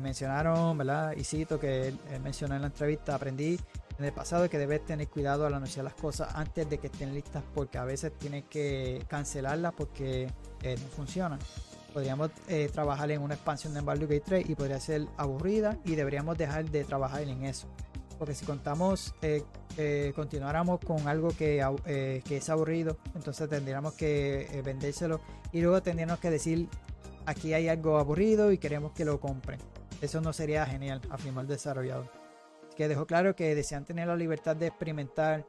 mencionaron, 0.00 0.76
¿verdad? 0.78 1.12
Y 1.16 1.24
cito 1.24 1.58
que 1.58 1.88
él 1.88 1.98
mencionó 2.22 2.54
en 2.54 2.62
la 2.62 2.68
entrevista, 2.68 3.14
aprendí 3.14 3.58
en 3.98 4.04
el 4.04 4.12
pasado 4.12 4.48
que 4.50 4.58
debes 4.58 4.84
tener 4.84 5.08
cuidado 5.08 5.46
al 5.46 5.54
anunciar 5.54 5.84
las 5.84 5.94
cosas 5.94 6.34
antes 6.34 6.68
de 6.68 6.78
que 6.78 6.88
estén 6.88 7.14
listas 7.14 7.44
porque 7.54 7.78
a 7.78 7.84
veces 7.84 8.12
tienes 8.18 8.44
que 8.44 9.04
cancelarlas 9.08 9.72
porque 9.74 10.28
eh, 10.62 10.76
no 10.80 10.88
funcionan. 10.88 11.38
Podríamos 11.92 12.30
eh, 12.48 12.68
trabajar 12.72 13.12
en 13.12 13.22
una 13.22 13.34
expansión 13.34 13.72
de 13.72 13.80
Baldur's 13.80 14.10
Gate 14.10 14.24
3 14.26 14.50
y 14.50 14.54
podría 14.56 14.80
ser 14.80 15.06
aburrida 15.16 15.78
y 15.84 15.94
deberíamos 15.94 16.36
dejar 16.36 16.68
de 16.68 16.82
trabajar 16.82 17.22
en 17.22 17.44
eso. 17.44 17.68
Porque 18.18 18.34
si 18.34 18.44
contamos, 18.44 19.14
eh, 19.22 20.12
continuáramos 20.14 20.80
con 20.80 21.08
algo 21.08 21.28
que, 21.28 21.64
que, 22.24 22.36
es 22.36 22.48
aburrido, 22.48 22.96
entonces 23.14 23.48
tendríamos 23.48 23.94
que 23.94 24.62
vendérselo 24.64 25.20
y 25.52 25.60
luego 25.60 25.82
tendríamos 25.82 26.20
que 26.20 26.30
decir 26.30 26.68
aquí 27.26 27.54
hay 27.54 27.68
algo 27.68 27.98
aburrido 27.98 28.52
y 28.52 28.58
queremos 28.58 28.92
que 28.92 29.04
lo 29.04 29.18
compren. 29.20 29.58
Eso 30.00 30.20
no 30.20 30.32
sería 30.32 30.64
genial, 30.66 31.00
afirmó 31.10 31.40
el 31.40 31.48
desarrollador 31.48 32.24
que 32.74 32.88
dejó 32.88 33.06
claro 33.06 33.34
que 33.34 33.54
desean 33.54 33.84
tener 33.84 34.08
la 34.08 34.16
libertad 34.16 34.56
de 34.56 34.66
experimentar 34.66 35.46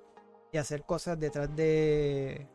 y 0.51 0.57
hacer 0.57 0.83
cosas 0.83 1.19
detrás 1.19 1.53
de, 1.55 2.47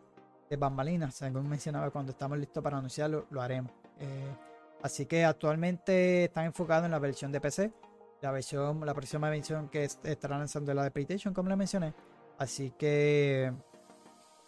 de 0.49 0.57
bambalinas. 0.57 1.15
Según 1.15 1.49
mencionaba, 1.49 1.91
cuando 1.91 2.13
estamos 2.13 2.39
listos 2.39 2.63
para 2.63 2.79
anunciarlo, 2.79 3.27
lo 3.31 3.43
haremos. 3.43 3.73
Eh, 3.99 4.35
así 4.83 5.07
que 5.07 5.25
actualmente 5.25 6.25
están 6.25 6.47
enfocados 6.47 6.87
en 6.87 6.93
la 6.93 6.99
versión 6.99 7.33
de 7.33 7.41
PC. 7.41 7.73
La 8.21 8.31
versión, 8.31 8.85
la 8.85 8.95
próxima 8.95 9.31
versión 9.31 9.69
que 9.69 9.85
estará 9.85 10.39
lanzando 10.39 10.75
la 10.75 10.85
de 10.85 10.91
PlayStation, 10.91 11.33
como 11.33 11.49
le 11.49 11.57
mencioné. 11.57 11.95
Así 12.39 12.73
que 12.79 13.53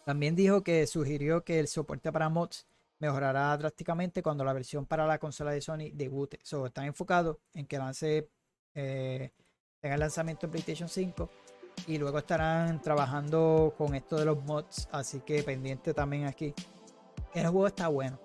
también 0.04 0.34
dijo 0.34 0.62
que 0.62 0.86
sugirió 0.86 1.44
que 1.44 1.58
el 1.58 1.68
soporte 1.68 2.12
para 2.12 2.28
mods 2.28 2.66
mejorará 2.98 3.56
drásticamente 3.56 4.22
cuando 4.22 4.44
la 4.44 4.52
versión 4.52 4.86
para 4.86 5.06
la 5.06 5.18
consola 5.18 5.52
de 5.52 5.60
Sony 5.60 5.90
debute. 5.92 6.38
So, 6.42 6.66
están 6.66 6.84
enfocados 6.84 7.38
en 7.54 7.66
que 7.66 7.78
lance 7.78 8.28
eh, 8.74 9.32
tenga 9.80 9.94
el 9.94 10.00
lanzamiento 10.00 10.46
en 10.46 10.52
PlayStation 10.52 10.88
5 10.88 11.28
y 11.86 11.98
luego 11.98 12.18
estarán 12.18 12.80
trabajando 12.80 13.74
con 13.76 13.94
esto 13.94 14.16
de 14.16 14.24
los 14.24 14.42
mods, 14.44 14.88
así 14.92 15.20
que 15.20 15.42
pendiente 15.42 15.92
también 15.92 16.26
aquí. 16.26 16.54
El 17.34 17.48
juego 17.48 17.66
está 17.66 17.88
bueno. 17.88 18.18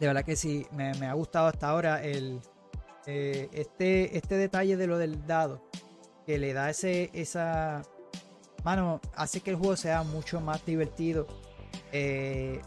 De 0.00 0.06
verdad 0.06 0.24
que 0.24 0.36
sí, 0.36 0.66
me, 0.72 0.90
ha 1.06 1.12
gustado 1.12 1.48
hasta 1.48 1.68
ahora 1.68 2.02
el, 2.04 2.40
eh, 3.10 3.48
este, 3.54 4.18
este 4.18 4.36
detalle 4.36 4.76
de 4.76 4.86
lo 4.86 4.98
del 4.98 5.26
dado, 5.26 5.62
que 6.26 6.36
le 6.36 6.52
da 6.52 6.68
ese, 6.68 7.08
esa, 7.14 7.80
mano, 8.64 9.00
hace 9.16 9.40
que 9.40 9.48
el 9.48 9.56
juego 9.56 9.76
sea 9.76 10.02
mucho 10.02 10.42
más 10.42 10.64
divertido. 10.66 11.26
Eh, 11.90 12.60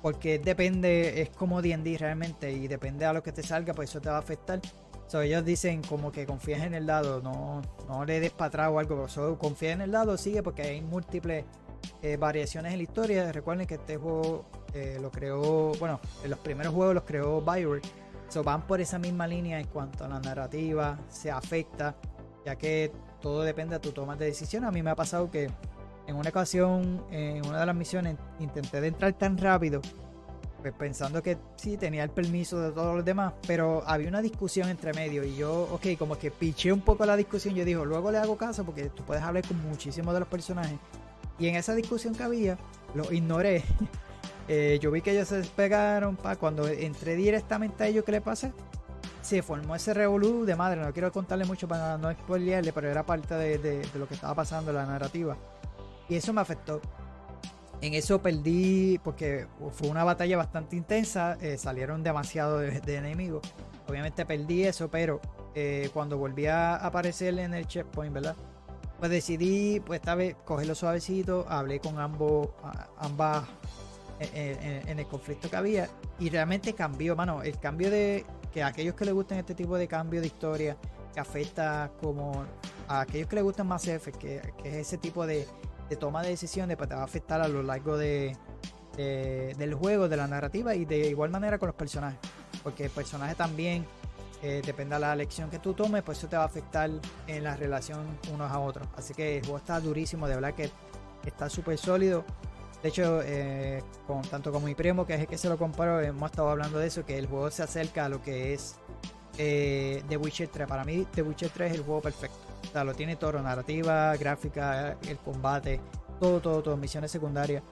porque 0.00 0.38
depende, 0.38 1.20
es 1.20 1.30
como 1.30 1.60
D&D 1.60 1.98
realmente 1.98 2.52
y 2.52 2.68
depende 2.68 3.06
a 3.06 3.12
lo 3.12 3.24
que 3.24 3.32
te 3.32 3.42
salga, 3.42 3.74
pues 3.74 3.90
eso 3.90 4.00
te 4.00 4.08
va 4.08 4.16
a 4.16 4.20
afectar. 4.20 4.60
So, 5.08 5.20
ellos 5.20 5.44
dicen 5.44 5.82
como 5.82 6.12
que 6.12 6.26
confíes 6.26 6.62
en 6.62 6.74
el 6.74 6.86
dado, 6.86 7.20
no, 7.20 7.62
no 7.88 8.04
le 8.04 8.20
des 8.20 8.30
para 8.30 8.46
atrás 8.46 8.70
o 8.70 8.78
algo, 8.78 9.08
solo 9.08 9.36
confía 9.36 9.72
en 9.72 9.80
el 9.80 9.90
dado, 9.90 10.16
sigue 10.16 10.44
porque 10.44 10.62
hay 10.62 10.80
múltiples 10.80 11.44
eh, 12.02 12.16
variaciones 12.16 12.70
en 12.70 12.78
la 12.78 12.84
historia. 12.84 13.32
Recuerden 13.32 13.66
que 13.66 13.74
este 13.74 13.96
juego 13.96 14.44
lo 15.00 15.10
creó, 15.10 15.72
bueno, 15.80 15.98
en 16.22 16.30
los 16.30 16.38
primeros 16.38 16.72
juegos 16.72 16.94
los 16.94 17.02
creó 17.02 17.40
Bioware. 17.40 17.82
So, 18.28 18.44
van 18.44 18.66
por 18.66 18.80
esa 18.80 18.98
misma 18.98 19.26
línea 19.26 19.58
en 19.58 19.66
cuanto 19.68 20.04
a 20.04 20.08
la 20.08 20.20
narrativa, 20.20 20.98
se 21.08 21.30
afecta, 21.30 21.96
ya 22.44 22.56
que 22.56 22.92
todo 23.20 23.42
depende 23.42 23.76
de 23.76 23.80
tu 23.80 23.92
toma 23.92 24.16
de 24.16 24.26
decisión. 24.26 24.64
A 24.64 24.70
mí 24.70 24.82
me 24.82 24.90
ha 24.90 24.96
pasado 24.96 25.30
que 25.30 25.50
en 26.06 26.16
una 26.16 26.28
ocasión, 26.28 27.04
en 27.10 27.46
una 27.46 27.60
de 27.60 27.66
las 27.66 27.74
misiones, 27.74 28.16
intenté 28.38 28.80
de 28.80 28.88
entrar 28.88 29.12
tan 29.14 29.38
rápido, 29.38 29.80
pues 30.60 30.72
pensando 30.74 31.22
que 31.22 31.38
sí 31.56 31.76
tenía 31.76 32.02
el 32.02 32.10
permiso 32.10 32.58
de 32.60 32.72
todos 32.72 32.96
los 32.96 33.04
demás, 33.04 33.32
pero 33.46 33.82
había 33.86 34.08
una 34.08 34.20
discusión 34.20 34.68
entre 34.68 34.92
medio 34.92 35.24
y 35.24 35.36
yo, 35.36 35.68
ok, 35.72 35.98
como 35.98 36.18
que 36.18 36.30
piché 36.30 36.72
un 36.72 36.80
poco 36.80 37.06
la 37.06 37.16
discusión. 37.16 37.54
Yo 37.54 37.64
digo, 37.64 37.84
luego 37.84 38.10
le 38.10 38.18
hago 38.18 38.36
caso 38.36 38.64
porque 38.64 38.90
tú 38.90 39.04
puedes 39.04 39.22
hablar 39.22 39.46
con 39.46 39.60
muchísimos 39.68 40.12
de 40.14 40.20
los 40.20 40.28
personajes. 40.28 40.78
Y 41.38 41.46
en 41.46 41.54
esa 41.54 41.74
discusión 41.74 42.14
que 42.14 42.24
había, 42.24 42.58
lo 42.94 43.10
ignoré. 43.12 43.64
Eh, 44.48 44.78
yo 44.80 44.90
vi 44.90 45.02
que 45.02 45.12
ellos 45.12 45.28
se 45.28 45.36
despegaron. 45.36 46.16
Pa, 46.16 46.36
cuando 46.36 46.66
entré 46.66 47.14
directamente 47.16 47.84
a 47.84 47.86
ellos, 47.86 48.04
¿qué 48.04 48.12
le 48.12 48.20
pasa? 48.22 48.52
Se 49.20 49.42
formó 49.42 49.76
ese 49.76 49.92
revolú 49.92 50.44
de 50.46 50.56
madre. 50.56 50.80
No 50.80 50.92
quiero 50.92 51.12
contarle 51.12 51.44
mucho 51.44 51.68
para 51.68 51.98
no 51.98 52.10
spoilearle, 52.10 52.72
pero 52.72 52.88
era 52.88 53.04
parte 53.04 53.34
de, 53.34 53.86
lo 53.94 54.08
que 54.08 54.14
estaba 54.14 54.34
pasando 54.34 54.72
la 54.72 54.86
narrativa. 54.86 55.36
Y 56.08 56.16
eso 56.16 56.32
me 56.32 56.40
afectó. 56.40 56.80
En 57.80 57.94
eso 57.94 58.20
perdí, 58.20 58.98
porque 59.04 59.46
fue 59.72 59.88
una 59.88 60.02
batalla 60.02 60.38
bastante 60.38 60.76
intensa. 60.76 61.36
Eh, 61.42 61.58
salieron 61.58 62.02
demasiado 62.02 62.58
de, 62.58 62.96
enemigos. 62.96 63.42
Obviamente 63.86 64.24
perdí 64.24 64.64
eso, 64.64 64.88
pero 64.88 65.20
eh, 65.54 65.90
cuando 65.92 66.16
volví 66.16 66.46
a 66.46 66.76
aparecer 66.76 67.38
en 67.38 67.52
el 67.52 67.66
checkpoint, 67.66 68.14
¿verdad? 68.14 68.34
Pues 68.98 69.10
decidí, 69.10 69.78
pues 69.80 70.00
esta 70.00 70.14
vez, 70.14 70.36
cogerlo 70.44 70.74
suavecito. 70.74 71.46
Hablé 71.48 71.78
con 71.78 72.00
ambos, 72.00 72.48
ambas 72.98 73.44
en, 74.20 74.98
el 74.98 75.06
conflicto 75.06 75.48
que 75.48 75.56
había 75.56 75.88
y 76.18 76.30
realmente 76.30 76.72
cambió, 76.72 77.14
mano, 77.16 77.42
el 77.42 77.58
cambio 77.58 77.90
de 77.90 78.24
que 78.52 78.62
a 78.62 78.68
aquellos 78.68 78.94
que 78.94 79.04
les 79.04 79.14
gustan 79.14 79.38
este 79.38 79.54
tipo 79.54 79.76
de 79.76 79.86
cambio 79.86 80.20
de 80.20 80.26
historia 80.26 80.76
que 81.12 81.20
afecta 81.20 81.90
como 82.00 82.44
a 82.88 83.00
aquellos 83.00 83.28
que 83.28 83.36
les 83.36 83.44
gustan 83.44 83.66
más 83.66 83.86
F, 83.86 84.12
que, 84.12 84.40
es 84.64 84.74
ese 84.74 84.98
tipo 84.98 85.26
de, 85.26 85.46
toma 86.00 86.22
de 86.22 86.30
decisiones, 86.30 86.76
pues 86.76 86.88
te 86.88 86.94
va 86.94 87.02
a 87.02 87.04
afectar 87.04 87.40
a 87.40 87.48
lo 87.48 87.62
largo 87.62 87.96
de, 87.96 88.36
del 88.96 89.74
juego, 89.74 90.08
de 90.08 90.16
la 90.16 90.26
narrativa 90.26 90.74
y 90.74 90.84
de 90.84 91.08
igual 91.08 91.30
manera 91.30 91.58
con 91.58 91.68
los 91.68 91.76
personajes, 91.76 92.18
porque 92.62 92.84
el 92.84 92.90
personaje 92.90 93.34
también 93.34 93.86
eh, 94.40 94.62
depende 94.64 94.94
de 94.94 95.00
la 95.00 95.12
elección 95.12 95.50
que 95.50 95.58
tú 95.58 95.74
tomes, 95.74 96.02
pues 96.04 96.18
eso 96.18 96.28
te 96.28 96.36
va 96.36 96.44
a 96.44 96.46
afectar 96.46 96.88
en 97.26 97.44
la 97.44 97.56
relación 97.56 98.06
unos 98.32 98.50
a 98.50 98.60
otros. 98.60 98.86
Así 98.96 99.12
que 99.12 99.38
el 99.38 99.42
juego 99.42 99.58
está 99.58 99.80
durísimo, 99.80 100.28
de 100.28 100.36
verdad 100.36 100.54
que 100.54 100.70
está 101.24 101.48
súper 101.48 101.76
sólido. 101.76 102.24
De 102.82 102.90
hecho, 102.90 103.20
eh, 103.24 103.82
con, 104.06 104.22
tanto 104.22 104.52
como 104.52 104.66
mi 104.66 104.74
primo, 104.74 105.04
que 105.04 105.14
es 105.14 105.20
el 105.20 105.26
que 105.26 105.36
se 105.36 105.48
lo 105.48 105.58
compró, 105.58 106.00
hemos 106.00 106.30
estado 106.30 106.50
hablando 106.50 106.78
de 106.78 106.86
eso, 106.86 107.04
que 107.04 107.18
el 107.18 107.26
juego 107.26 107.50
se 107.50 107.64
acerca 107.64 108.04
a 108.04 108.08
lo 108.08 108.22
que 108.22 108.54
es 108.54 108.76
eh, 109.36 110.02
The 110.08 110.16
Witcher 110.16 110.48
3. 110.48 110.68
Para 110.68 110.84
mí, 110.84 111.06
The 111.12 111.22
Witcher 111.22 111.50
3 111.50 111.72
es 111.72 111.78
el 111.78 111.84
juego 111.84 112.00
perfecto. 112.00 112.36
O 112.68 112.72
sea, 112.72 112.84
lo 112.84 112.94
tiene 112.94 113.16
todo, 113.16 113.40
narrativa, 113.40 114.16
gráfica, 114.16 114.96
el 115.08 115.16
combate, 115.18 115.80
todo, 116.20 116.40
todo, 116.40 116.62
todo, 116.62 116.76
misiones 116.76 117.10
secundarias. 117.10 117.62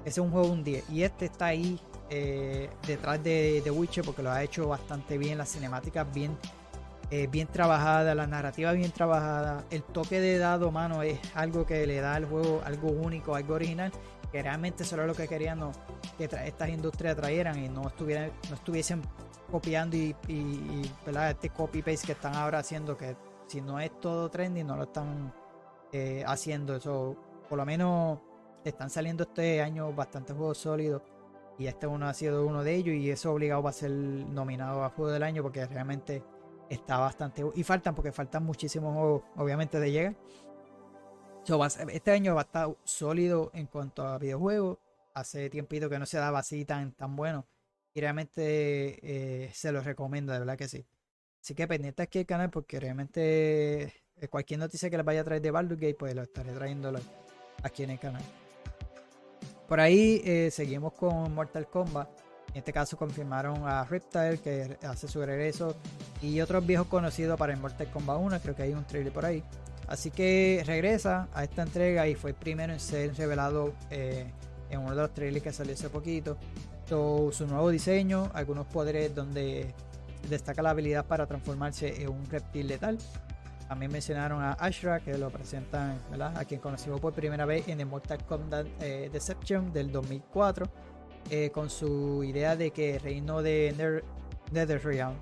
Ese 0.00 0.20
es 0.20 0.26
un 0.26 0.30
juego 0.30 0.48
un 0.48 0.64
10. 0.64 0.90
Y 0.90 1.04
este 1.04 1.26
está 1.26 1.46
ahí 1.46 1.80
eh, 2.10 2.68
detrás 2.86 3.22
de 3.22 3.60
The 3.62 3.70
Witcher 3.70 4.04
porque 4.04 4.22
lo 4.22 4.30
ha 4.30 4.42
hecho 4.42 4.66
bastante 4.66 5.18
bien, 5.18 5.38
las 5.38 5.52
cinemáticas 5.52 6.06
bien, 6.12 6.36
eh, 7.10 7.28
bien 7.28 7.46
trabajadas, 7.46 8.16
la 8.16 8.26
narrativa 8.26 8.72
bien 8.72 8.90
trabajada. 8.90 9.64
El 9.70 9.84
toque 9.84 10.20
de 10.20 10.38
dado, 10.38 10.72
mano, 10.72 11.02
es 11.02 11.20
algo 11.34 11.64
que 11.64 11.86
le 11.86 12.00
da 12.00 12.14
al 12.14 12.24
juego 12.24 12.60
algo 12.64 12.88
único, 12.88 13.36
algo 13.36 13.54
original 13.54 13.92
que 14.30 14.42
realmente 14.42 14.82
eso 14.82 14.94
era 14.96 15.06
lo 15.06 15.14
que 15.14 15.26
querían 15.26 15.70
que 16.16 16.24
estas 16.24 16.68
industrias 16.68 17.16
trajeran 17.16 17.58
y 17.58 17.68
no 17.68 17.88
estuvieran 17.88 18.30
no 18.48 18.56
estuviesen 18.56 19.02
copiando 19.50 19.96
y, 19.96 20.14
este 21.30 21.50
copy 21.50 21.82
paste 21.82 22.06
que 22.06 22.12
están 22.12 22.34
ahora 22.34 22.58
haciendo 22.58 22.96
que 22.96 23.16
si 23.46 23.60
no 23.60 23.80
es 23.80 23.98
todo 24.00 24.28
trendy 24.28 24.62
no 24.62 24.76
lo 24.76 24.84
están 24.84 25.32
eh, 25.92 26.22
haciendo. 26.26 26.76
Eso 26.76 27.16
por 27.48 27.58
lo 27.58 27.64
menos 27.64 28.18
están 28.64 28.90
saliendo 28.90 29.22
este 29.22 29.62
año 29.62 29.92
bastantes 29.92 30.36
juegos 30.36 30.58
sólidos 30.58 31.02
y 31.58 31.66
este 31.66 31.86
uno 31.86 32.06
ha 32.06 32.14
sido 32.14 32.46
uno 32.46 32.62
de 32.62 32.74
ellos 32.74 32.94
y 32.94 33.10
eso 33.10 33.32
obligado 33.32 33.62
va 33.62 33.70
a 33.70 33.72
ser 33.72 33.90
nominado 33.90 34.84
a 34.84 34.90
juego 34.90 35.10
del 35.10 35.22
año 35.22 35.42
porque 35.42 35.66
realmente 35.66 36.22
está 36.68 36.98
bastante 36.98 37.44
y 37.54 37.62
faltan 37.62 37.94
porque 37.94 38.12
faltan 38.12 38.44
muchísimos 38.44 38.94
juegos 38.94 39.22
obviamente 39.36 39.80
de 39.80 39.90
llegar 39.90 40.16
este 41.90 42.10
año 42.10 42.34
va 42.34 42.42
a 42.42 42.44
estar 42.44 42.68
sólido 42.84 43.50
en 43.54 43.66
cuanto 43.66 44.06
a 44.06 44.18
videojuegos. 44.18 44.78
Hace 45.14 45.50
tiempito 45.50 45.88
que 45.88 45.98
no 45.98 46.06
se 46.06 46.18
daba 46.18 46.40
así 46.40 46.64
tan, 46.64 46.92
tan 46.92 47.16
bueno. 47.16 47.46
Y 47.94 48.00
realmente 48.00 48.98
eh, 49.02 49.50
se 49.52 49.72
los 49.72 49.84
recomiendo, 49.84 50.32
de 50.32 50.40
verdad 50.40 50.56
que 50.56 50.68
sí. 50.68 50.86
Así 51.42 51.54
que 51.54 51.66
pendiente 51.66 52.02
aquí 52.02 52.18
el 52.18 52.26
canal 52.26 52.50
porque 52.50 52.78
realmente 52.78 53.84
eh, 54.16 54.28
cualquier 54.28 54.60
noticia 54.60 54.90
que 54.90 54.96
les 54.96 55.06
vaya 55.06 55.22
a 55.22 55.24
traer 55.24 55.42
de 55.42 55.50
Baldur's 55.50 55.80
Gate, 55.80 55.96
pues 55.98 56.14
lo 56.14 56.22
estaré 56.22 56.52
trayéndolo 56.52 57.00
aquí 57.62 57.84
en 57.84 57.90
el 57.90 57.98
canal. 57.98 58.22
Por 59.66 59.80
ahí 59.80 60.22
eh, 60.24 60.50
seguimos 60.50 60.92
con 60.94 61.34
Mortal 61.34 61.68
Kombat. 61.68 62.08
En 62.50 62.56
este 62.56 62.72
caso 62.72 62.96
confirmaron 62.96 63.68
a 63.68 63.84
Reptile 63.84 64.38
que 64.38 64.78
hace 64.82 65.06
su 65.06 65.24
regreso 65.24 65.76
y 66.22 66.40
otros 66.40 66.66
viejos 66.66 66.86
conocidos 66.86 67.38
para 67.38 67.54
Mortal 67.56 67.90
Kombat 67.90 68.18
1. 68.18 68.40
Creo 68.40 68.56
que 68.56 68.62
hay 68.62 68.72
un 68.72 68.86
trailer 68.86 69.12
por 69.12 69.26
ahí. 69.26 69.44
Así 69.88 70.10
que 70.10 70.62
regresa 70.66 71.28
a 71.32 71.44
esta 71.44 71.62
entrega 71.62 72.06
y 72.06 72.14
fue 72.14 72.30
el 72.30 72.36
primero 72.36 72.72
en 72.72 72.80
ser 72.80 73.14
revelado 73.16 73.72
eh, 73.90 74.30
en 74.70 74.80
uno 74.80 74.90
de 74.90 74.96
los 74.96 75.14
trailers 75.14 75.42
que 75.42 75.52
salió 75.52 75.72
hace 75.72 75.88
poquito. 75.88 76.36
su 76.86 77.46
nuevo 77.48 77.70
diseño, 77.70 78.30
algunos 78.34 78.66
poderes 78.66 79.14
donde 79.14 79.74
destaca 80.28 80.60
la 80.60 80.70
habilidad 80.70 81.06
para 81.06 81.26
transformarse 81.26 82.02
en 82.02 82.10
un 82.10 82.26
reptil 82.26 82.68
letal. 82.68 82.98
También 83.66 83.92
mencionaron 83.92 84.42
a 84.42 84.52
Ashra, 84.52 85.00
que 85.00 85.16
lo 85.16 85.30
presentan, 85.30 86.00
¿verdad? 86.10 86.36
A 86.36 86.44
quien 86.44 86.60
conocimos 86.60 87.00
por 87.00 87.12
primera 87.12 87.44
vez 87.44 87.68
en 87.68 87.80
el 87.80 87.86
Mortal 87.86 88.24
Kombat 88.24 88.66
eh, 88.80 89.10
Deception 89.12 89.72
del 89.72 89.92
2004, 89.92 90.66
eh, 91.30 91.50
con 91.50 91.68
su 91.68 92.24
idea 92.24 92.56
de 92.56 92.70
que 92.70 92.96
el 92.96 93.00
reino 93.00 93.42
de 93.42 94.02
NetherRealm 94.52 95.16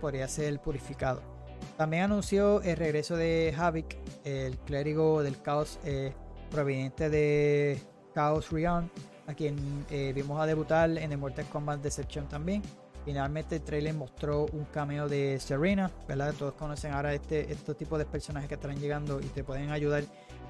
podría 0.00 0.28
ser 0.28 0.58
purificado. 0.60 1.31
También 1.76 2.04
anunció 2.04 2.62
el 2.62 2.76
regreso 2.76 3.16
de 3.16 3.54
Havik, 3.56 3.96
el 4.24 4.58
clérigo 4.58 5.22
del 5.22 5.40
caos 5.40 5.78
eh, 5.84 6.12
proveniente 6.50 7.08
de 7.08 7.80
Chaos 8.14 8.50
Rion, 8.50 8.90
a 9.26 9.34
quien 9.34 9.56
eh, 9.90 10.12
vimos 10.14 10.40
a 10.40 10.46
debutar 10.46 10.90
en 10.90 11.12
el 11.12 11.18
Mortal 11.18 11.46
Kombat 11.46 11.80
Deception 11.80 12.28
también. 12.28 12.62
Finalmente 13.04 13.56
el 13.56 13.62
trailer 13.62 13.94
mostró 13.94 14.46
un 14.52 14.64
cameo 14.66 15.08
de 15.08 15.40
Serena, 15.40 15.90
¿verdad? 16.06 16.34
Todos 16.38 16.54
conocen 16.54 16.92
ahora 16.92 17.12
este, 17.12 17.52
estos 17.52 17.76
tipos 17.76 17.98
de 17.98 18.04
personajes 18.04 18.48
que 18.48 18.54
estarán 18.54 18.78
llegando 18.78 19.20
y 19.20 19.24
te 19.24 19.42
pueden 19.42 19.70
ayudar 19.70 20.04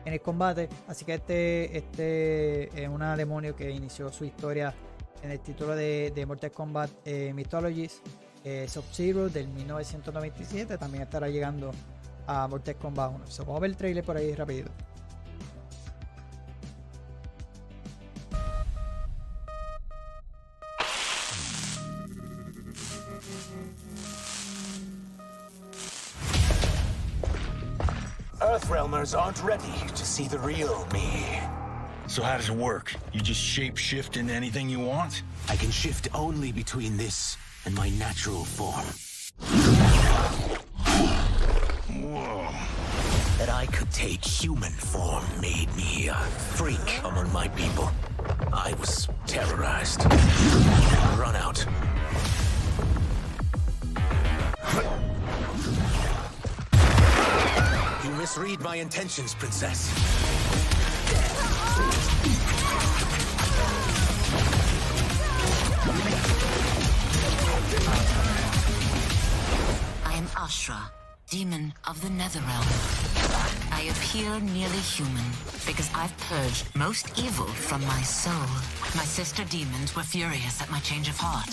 en 0.05 0.12
el 0.12 0.20
combate. 0.20 0.68
Así 0.87 1.05
que 1.05 1.14
este, 1.14 1.77
este 1.77 2.83
es 2.83 2.88
una 2.88 3.16
demonio 3.16 3.57
que 3.57 3.70
inició 3.70 4.12
su 4.12 4.25
historia 4.25 4.75
en 5.22 5.31
el 5.31 5.40
título 5.40 5.75
de, 5.75 6.25
Mortal 6.27 6.51
Kombat 6.51 6.90
eh, 7.05 7.33
Mythologies 7.35 8.03
eh, 8.45 8.67
Sub-Zero 8.69 9.29
del 9.29 9.49
1997 9.49 10.79
también 10.79 11.05
estará 11.05 11.29
llegando 11.29 11.73
a 12.27 12.47
Mortal 12.49 12.77
Kombat 12.77 13.11
1. 13.11 13.19
vamos 13.39 13.57
a 13.57 13.61
ver 13.61 13.71
el 13.71 13.77
trailer 13.77 14.05
por 14.05 14.17
ahí 14.17 14.35
rápido. 14.35 14.69
Earthrealmers 28.41 29.15
aren't 29.15 29.41
ready 29.43 29.73
to 29.95 30.05
see 30.05 30.27
the 30.27 30.39
real 30.39 30.85
me. 30.93 31.41
So 32.09 32.23
how 32.23 32.37
does 32.37 32.51
it 32.51 32.57
work? 32.57 32.93
You 33.13 33.21
just 33.21 33.41
shape 33.41 33.79
shift 33.79 34.17
into 34.17 34.35
anything 34.35 34.69
you 34.69 34.81
want? 34.81 35.23
I 35.49 35.57
can 35.57 35.71
shift 35.71 36.09
only 36.13 36.51
between 36.53 36.97
this 36.97 37.37
and 37.64 37.75
my 37.75 37.88
natural 37.90 38.44
form—that 38.44 39.09
I 43.48 43.66
could 43.66 43.90
take 43.92 44.25
human 44.25 44.72
form 44.72 45.25
made 45.40 45.75
me 45.77 46.09
a 46.09 46.14
freak 46.14 47.01
among 47.05 47.33
my 47.33 47.48
people. 47.48 47.90
I 48.53 48.75
was 48.81 49.09
terrorized. 49.27 50.05
Run 51.18 51.37
out. 51.37 51.64
You 58.05 58.11
misread 58.16 58.61
my 58.61 58.77
intentions, 58.77 59.35
Princess. 59.35 59.90
I 70.05 70.13
am 70.15 70.27
Ashra, 70.37 70.91
demon 71.31 71.73
of 71.89 72.03
the 72.03 72.09
Netherrealm. 72.09 72.69
I 73.73 73.83
appear 73.91 74.39
nearly 74.41 74.77
human 74.77 75.25
because 75.67 75.89
I've 75.95 76.15
purged 76.19 76.67
most 76.77 77.19
evil 77.19 77.47
from 77.47 77.83
my 77.87 78.03
soul. 78.03 78.51
My 78.95 79.05
sister 79.05 79.45
demons 79.45 79.97
were 79.97 80.03
furious 80.03 80.61
at 80.61 80.71
my 80.71 80.81
change 80.81 81.09
of 81.09 81.17
heart. 81.19 81.49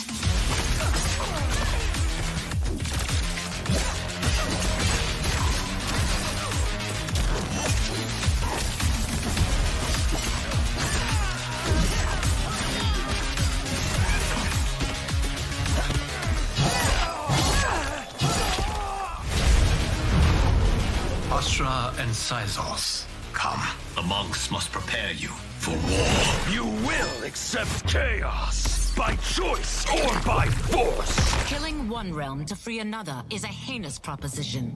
And 22.10 22.16
Sizos, 22.16 23.06
come. 23.34 23.62
The 23.94 24.02
monks 24.02 24.50
must 24.50 24.72
prepare 24.72 25.12
you 25.12 25.28
for 25.60 25.76
war. 25.92 26.10
You 26.50 26.66
will 26.66 27.24
accept 27.24 27.86
chaos 27.88 28.92
by 28.96 29.16
choice 29.18 29.86
or 29.92 30.20
by 30.26 30.48
force. 30.48 31.48
Killing 31.48 31.88
one 31.88 32.12
realm 32.12 32.46
to 32.46 32.56
free 32.56 32.80
another 32.80 33.24
is 33.30 33.44
a 33.44 33.48
heinous 33.48 34.00
proposition. 34.00 34.72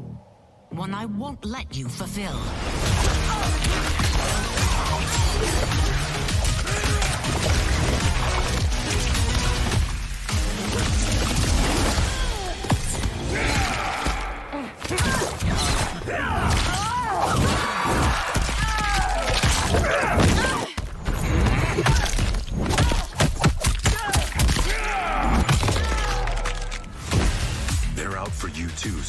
One 0.70 0.94
I 0.94 1.08
won't 1.08 1.44
let 1.44 1.76
you 1.76 1.90
fulfill. 1.90 2.40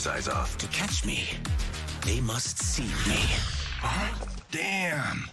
Sizov. 0.05 0.55
To 0.59 0.67
catch 0.67 1.07
me, 1.07 1.31
they 2.05 2.21
must 2.21 2.59
see 2.59 2.83
me. 3.09 3.25
Huh? 3.81 4.27
Damn. 4.51 5.31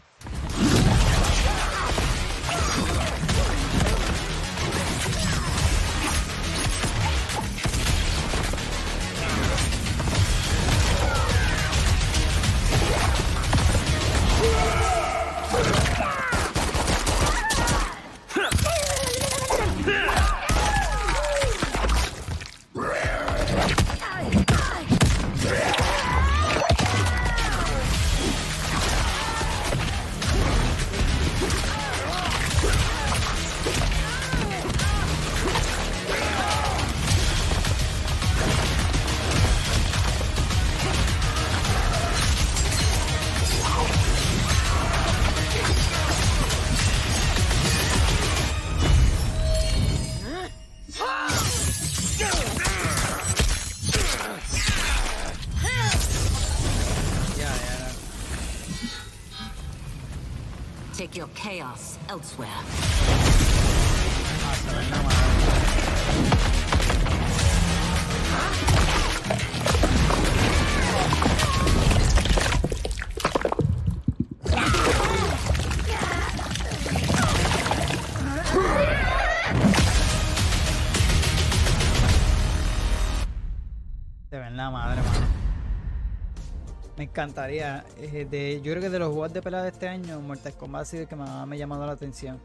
Encantaría. 87.11 87.83
eh, 87.97 88.25
de, 88.29 88.61
yo 88.63 88.71
creo 88.71 88.81
que 88.81 88.89
de 88.89 88.99
los 88.99 89.09
juegos 89.09 89.33
de 89.33 89.41
pelea 89.41 89.61
de 89.63 89.69
este 89.69 89.87
año, 89.87 90.19
Mortal 90.21 90.53
Kombat 90.53 90.81
ha 90.83 90.85
sido 90.85 91.03
el 91.03 91.09
que 91.09 91.15
me 91.15 91.23
ha 91.23 91.45
llamado 91.55 91.85
la 91.85 91.91
atención. 91.93 92.39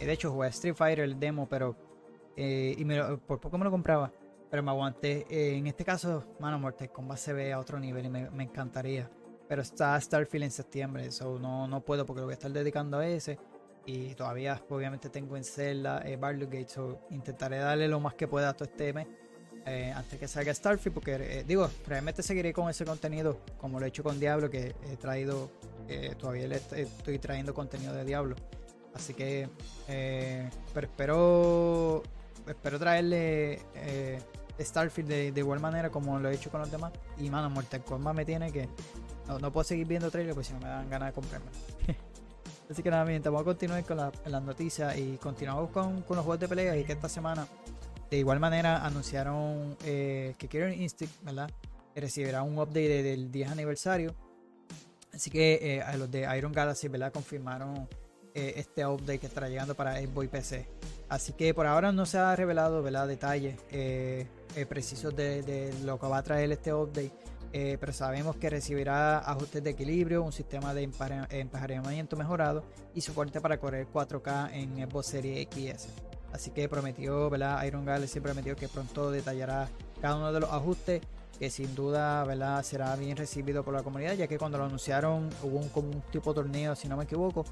Eh, 0.00 0.06
de 0.06 0.12
hecho, 0.12 0.30
jugué 0.30 0.48
Street 0.48 0.74
Fighter, 0.74 1.04
el 1.04 1.18
demo, 1.18 1.48
pero. 1.48 1.76
eh, 2.36 2.74
y 2.78 2.84
me 2.86 2.96
lo- 2.96 3.18
por 3.18 3.40
poco 3.40 3.58
me 3.58 3.64
lo 3.64 3.70
compraba. 3.70 4.10
Pero 4.50 4.62
me 4.62 4.70
aguanté. 4.70 5.26
Eh, 5.28 5.56
en 5.56 5.66
este 5.66 5.84
caso, 5.84 6.24
mano, 6.40 6.58
Mortal 6.58 6.90
Kombat 6.90 7.18
se 7.18 7.32
ve 7.32 7.52
a 7.52 7.58
otro 7.58 7.78
nivel 7.78 8.06
y 8.06 8.08
me, 8.10 8.42
encantaría. 8.42 9.10
Pero 9.48 9.60
está 9.62 10.00
Starfield 10.00 10.44
en 10.44 10.50
septiembre, 10.50 11.06
eso 11.06 11.38
no, 11.38 11.66
no 11.68 11.80
puedo 11.82 12.06
porque 12.06 12.20
lo 12.20 12.26
voy 12.26 12.32
a 12.32 12.34
estar 12.34 12.50
dedicando 12.52 12.98
a 12.98 13.06
ese. 13.06 13.38
Y 13.84 14.14
todavía, 14.14 14.62
obviamente, 14.68 15.10
tengo 15.10 15.36
en 15.36 15.44
Zelda 15.44 16.02
eh, 16.06 16.16
Baldur's 16.16 16.50
Gate, 16.50 16.68
so 16.68 17.00
intentaré 17.10 17.58
darle 17.58 17.88
lo 17.88 17.98
más 18.00 18.14
que 18.14 18.28
pueda 18.28 18.50
a 18.50 18.52
todo 18.54 18.64
este 18.68 18.92
mes 18.92 19.06
eh, 19.66 19.92
antes 19.94 20.18
que 20.18 20.26
salga 20.28 20.52
Starfield, 20.52 20.94
porque 20.94 21.14
eh, 21.14 21.44
digo, 21.46 21.68
realmente 21.86 22.22
seguiré 22.22 22.52
con 22.52 22.68
ese 22.68 22.84
contenido, 22.84 23.38
como 23.58 23.78
lo 23.78 23.86
he 23.86 23.88
hecho 23.88 24.02
con 24.02 24.18
Diablo, 24.18 24.50
que 24.50 24.74
he 24.90 24.96
traído, 24.96 25.50
eh, 25.88 26.14
todavía 26.18 26.48
le 26.48 26.56
est- 26.56 26.72
estoy 26.72 27.18
trayendo 27.18 27.54
contenido 27.54 27.92
de 27.94 28.04
Diablo. 28.04 28.36
Así 28.94 29.14
que, 29.14 29.48
pero 30.74 30.86
espero, 30.86 32.02
espero 32.46 32.78
traerle 32.78 33.60
Starfield 34.60 35.08
de, 35.08 35.40
igual 35.40 35.60
manera 35.60 35.90
como 35.90 36.18
lo 36.18 36.28
he 36.28 36.34
hecho 36.34 36.50
con 36.50 36.60
los 36.60 36.70
demás. 36.70 36.92
Y 37.18 37.30
mano, 37.30 37.48
Mortal 37.48 37.82
Kombat 37.84 38.14
me 38.14 38.24
tiene 38.24 38.52
que, 38.52 38.68
no, 39.40 39.52
puedo 39.52 39.64
seguir 39.64 39.86
viendo 39.86 40.10
trailers, 40.10 40.34
pues 40.34 40.46
si 40.48 40.52
no 40.52 40.60
me 40.60 40.68
dan 40.68 40.90
ganas 40.90 41.08
de 41.08 41.12
comprarme. 41.14 41.50
Así 42.70 42.82
que 42.82 42.90
nada, 42.90 43.04
mi 43.04 43.12
gente, 43.12 43.28
vamos 43.28 43.42
a 43.42 43.44
continuar 43.44 43.84
con 43.84 43.96
la- 43.96 44.12
las 44.26 44.42
noticias 44.42 44.96
y 44.98 45.16
continuamos 45.16 45.70
con, 45.70 46.02
con 46.02 46.16
los 46.16 46.24
juegos 46.24 46.40
de 46.40 46.48
pelea 46.48 46.76
y 46.76 46.84
que 46.84 46.92
esta 46.92 47.08
semana 47.08 47.46
de 48.12 48.18
igual 48.18 48.38
manera 48.40 48.84
anunciaron 48.84 49.74
eh, 49.86 50.34
que 50.36 50.46
Killer 50.46 50.70
Instinct, 50.74 51.14
recibirá 51.96 52.42
un 52.42 52.58
update 52.58 52.88
de- 52.88 53.02
del 53.02 53.32
10 53.32 53.50
aniversario. 53.50 54.14
Así 55.14 55.30
que 55.30 55.58
eh, 55.62 55.80
a 55.82 55.96
los 55.96 56.10
de 56.10 56.28
Iron 56.36 56.52
Galaxy, 56.52 56.88
¿verdad? 56.88 57.10
Confirmaron 57.10 57.88
eh, 58.34 58.52
este 58.56 58.84
update 58.84 59.18
que 59.18 59.26
estará 59.28 59.48
llegando 59.48 59.74
para 59.74 59.98
Xbox 59.98 60.24
y 60.26 60.28
PC. 60.28 60.68
Así 61.08 61.32
que 61.32 61.54
por 61.54 61.66
ahora 61.66 61.90
no 61.90 62.04
se 62.04 62.18
ha 62.18 62.36
revelado, 62.36 62.82
¿verdad? 62.82 63.08
Detalles 63.08 63.56
precisos 64.68 65.16
de, 65.16 65.72
lo 65.82 65.98
que 65.98 66.06
va 66.06 66.18
a 66.18 66.22
traer 66.22 66.52
este 66.52 66.74
update. 66.74 67.12
pero 67.50 67.94
sabemos 67.94 68.36
que 68.36 68.50
recibirá 68.50 69.20
ajustes 69.20 69.64
de 69.64 69.70
equilibrio, 69.70 70.22
un 70.22 70.32
sistema 70.32 70.74
de 70.74 70.86
empare- 70.86 71.26
emparejamiento 71.30 72.14
mejorado 72.16 72.62
y 72.94 73.00
soporte 73.00 73.40
para 73.40 73.56
correr 73.58 73.86
4K 73.90 74.50
en 74.52 74.86
Xbox 74.86 75.06
Series 75.06 75.38
X 75.46 75.56
y 75.58 75.68
S. 75.68 75.88
Así 76.32 76.50
que 76.50 76.68
prometió, 76.68 77.28
¿verdad? 77.28 77.62
Iron 77.64 77.84
Galaxy 77.84 78.20
prometió 78.20 78.56
que 78.56 78.68
pronto 78.68 79.10
detallará 79.10 79.68
cada 80.00 80.16
uno 80.16 80.32
de 80.32 80.40
los 80.40 80.50
ajustes, 80.50 81.02
que 81.38 81.50
sin 81.50 81.74
duda, 81.74 82.24
¿verdad? 82.24 82.62
Será 82.62 82.96
bien 82.96 83.16
recibido 83.16 83.62
por 83.62 83.74
la 83.74 83.82
comunidad, 83.82 84.14
ya 84.14 84.26
que 84.26 84.38
cuando 84.38 84.58
lo 84.58 84.64
anunciaron 84.64 85.28
hubo 85.42 85.58
un, 85.58 85.68
como 85.68 85.88
un 85.88 86.00
tipo 86.10 86.32
de 86.32 86.42
torneo, 86.42 86.74
si 86.74 86.88
no 86.88 86.96
me 86.96 87.04
equivoco. 87.04 87.44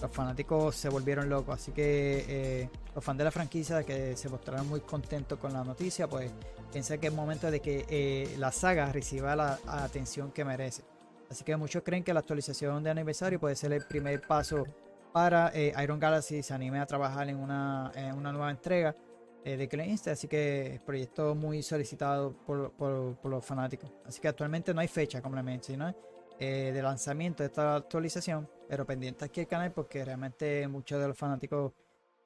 Los 0.00 0.10
fanáticos 0.10 0.74
se 0.76 0.88
volvieron 0.88 1.28
locos, 1.28 1.54
así 1.54 1.72
que 1.72 2.24
eh, 2.28 2.70
los 2.94 3.04
fans 3.04 3.18
de 3.18 3.24
la 3.24 3.30
franquicia 3.30 3.82
que 3.84 4.16
se 4.16 4.28
mostraron 4.28 4.68
muy 4.68 4.80
contentos 4.80 5.38
con 5.38 5.52
la 5.52 5.62
noticia, 5.62 6.08
pues 6.08 6.30
piensa 6.72 6.98
que 6.98 7.06
es 7.08 7.12
momento 7.12 7.50
de 7.50 7.60
que 7.60 7.86
eh, 7.88 8.34
la 8.38 8.52
saga 8.52 8.90
reciba 8.90 9.36
la 9.36 9.58
atención 9.66 10.32
que 10.32 10.44
merece. 10.44 10.82
Así 11.30 11.44
que 11.44 11.56
muchos 11.56 11.82
creen 11.82 12.04
que 12.04 12.12
la 12.12 12.20
actualización 12.20 12.82
de 12.82 12.90
aniversario 12.90 13.40
puede 13.40 13.56
ser 13.56 13.72
el 13.72 13.84
primer 13.86 14.20
paso 14.26 14.64
para 15.14 15.52
eh, 15.54 15.72
Iron 15.80 16.00
Galaxy 16.00 16.42
se 16.42 16.52
anime 16.54 16.80
a 16.80 16.86
trabajar 16.86 17.28
en 17.28 17.36
una, 17.36 17.92
una 18.16 18.32
nueva 18.32 18.50
entrega 18.50 18.96
eh, 19.44 19.56
de 19.56 19.68
Killer 19.68 19.86
Instinct, 19.86 20.18
así 20.18 20.26
que 20.26 20.72
el 20.72 20.80
proyecto 20.80 21.36
muy 21.36 21.62
solicitado 21.62 22.32
por, 22.44 22.72
por- 22.72 23.14
por 23.18 23.30
los 23.30 23.44
fanáticos. 23.44 23.92
Así 24.04 24.20
que 24.20 24.26
actualmente 24.26 24.74
no 24.74 24.80
hay 24.80 24.88
fecha, 24.88 25.22
como 25.22 25.36
le 25.36 25.44
mencioné, 25.44 25.94
eh, 26.40 26.72
de 26.74 26.82
lanzamiento 26.82 27.44
de 27.44 27.46
esta 27.46 27.76
actualización, 27.76 28.50
pero 28.68 28.84
pendiente 28.84 29.24
aquí 29.24 29.42
el 29.42 29.46
canal 29.46 29.70
porque 29.70 30.04
realmente 30.04 30.66
muchos 30.66 31.00
de 31.00 31.06
los 31.06 31.16
fanáticos, 31.16 31.72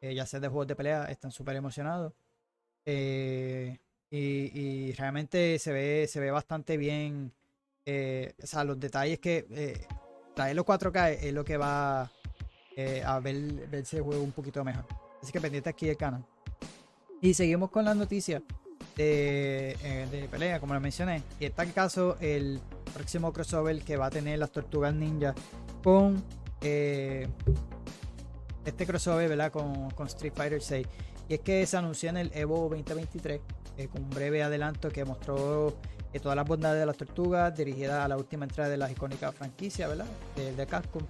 eh, 0.00 0.14
ya 0.14 0.24
sea 0.24 0.40
de 0.40 0.48
juegos 0.48 0.68
de 0.68 0.74
pelea, 0.76 1.04
están 1.10 1.30
súper 1.30 1.56
emocionados. 1.56 2.14
Y, 2.86 3.78
y 4.10 4.92
realmente 4.92 5.58
se 5.58 5.72
ve, 5.72 6.06
se 6.08 6.20
ve 6.20 6.30
bastante 6.30 6.78
bien. 6.78 7.34
o 7.84 8.46
sea, 8.46 8.64
los 8.64 8.80
detalles 8.80 9.18
que 9.18 9.46
eh, 9.50 9.86
traerlo 10.34 10.64
4K 10.64 11.18
es 11.20 11.34
lo 11.34 11.44
que 11.44 11.58
va 11.58 12.10
eh, 12.80 13.02
a 13.04 13.18
ver, 13.18 13.66
verse 13.68 13.96
el 13.96 14.04
juego 14.04 14.22
un 14.22 14.30
poquito 14.30 14.62
mejor. 14.62 14.84
Así 15.20 15.32
que 15.32 15.40
pendiente 15.40 15.68
aquí 15.68 15.88
el 15.88 15.96
canal. 15.96 16.24
Y 17.20 17.34
seguimos 17.34 17.70
con 17.70 17.84
las 17.84 17.96
noticias 17.96 18.40
de, 18.96 19.76
eh, 19.82 20.06
de 20.12 20.28
pelea, 20.28 20.60
como 20.60 20.74
lo 20.74 20.80
mencioné. 20.80 21.24
Y 21.40 21.46
el 21.46 21.52
caso 21.74 22.16
el 22.20 22.60
próximo 22.94 23.32
crossover 23.32 23.82
que 23.82 23.96
va 23.96 24.06
a 24.06 24.10
tener 24.10 24.38
las 24.38 24.52
Tortugas 24.52 24.94
Ninja 24.94 25.34
con 25.82 26.22
eh, 26.60 27.26
este 28.64 28.86
crossover, 28.86 29.28
¿verdad? 29.28 29.50
Con, 29.50 29.90
con 29.90 30.06
Street 30.06 30.32
Fighter 30.36 30.62
6. 30.62 30.86
Y 31.28 31.34
es 31.34 31.40
que 31.40 31.66
se 31.66 31.76
anunció 31.76 32.10
en 32.10 32.18
el 32.18 32.30
Evo 32.32 32.68
2023 32.68 33.40
eh, 33.76 33.88
con 33.88 34.04
un 34.04 34.10
breve 34.10 34.40
adelanto 34.44 34.88
que 34.88 35.04
mostró 35.04 35.76
todas 36.22 36.36
las 36.36 36.46
bondades 36.46 36.80
de 36.80 36.86
las 36.86 36.96
tortugas 36.96 37.56
dirigidas 37.56 38.04
a 38.04 38.08
la 38.08 38.16
última 38.16 38.44
entrega 38.44 38.68
de 38.68 38.76
las 38.76 38.90
icónicas 38.90 39.34
franquicias, 39.34 39.88
¿verdad? 39.88 40.06
De, 40.36 40.52
de 40.52 40.66
Capcom. 40.66 41.02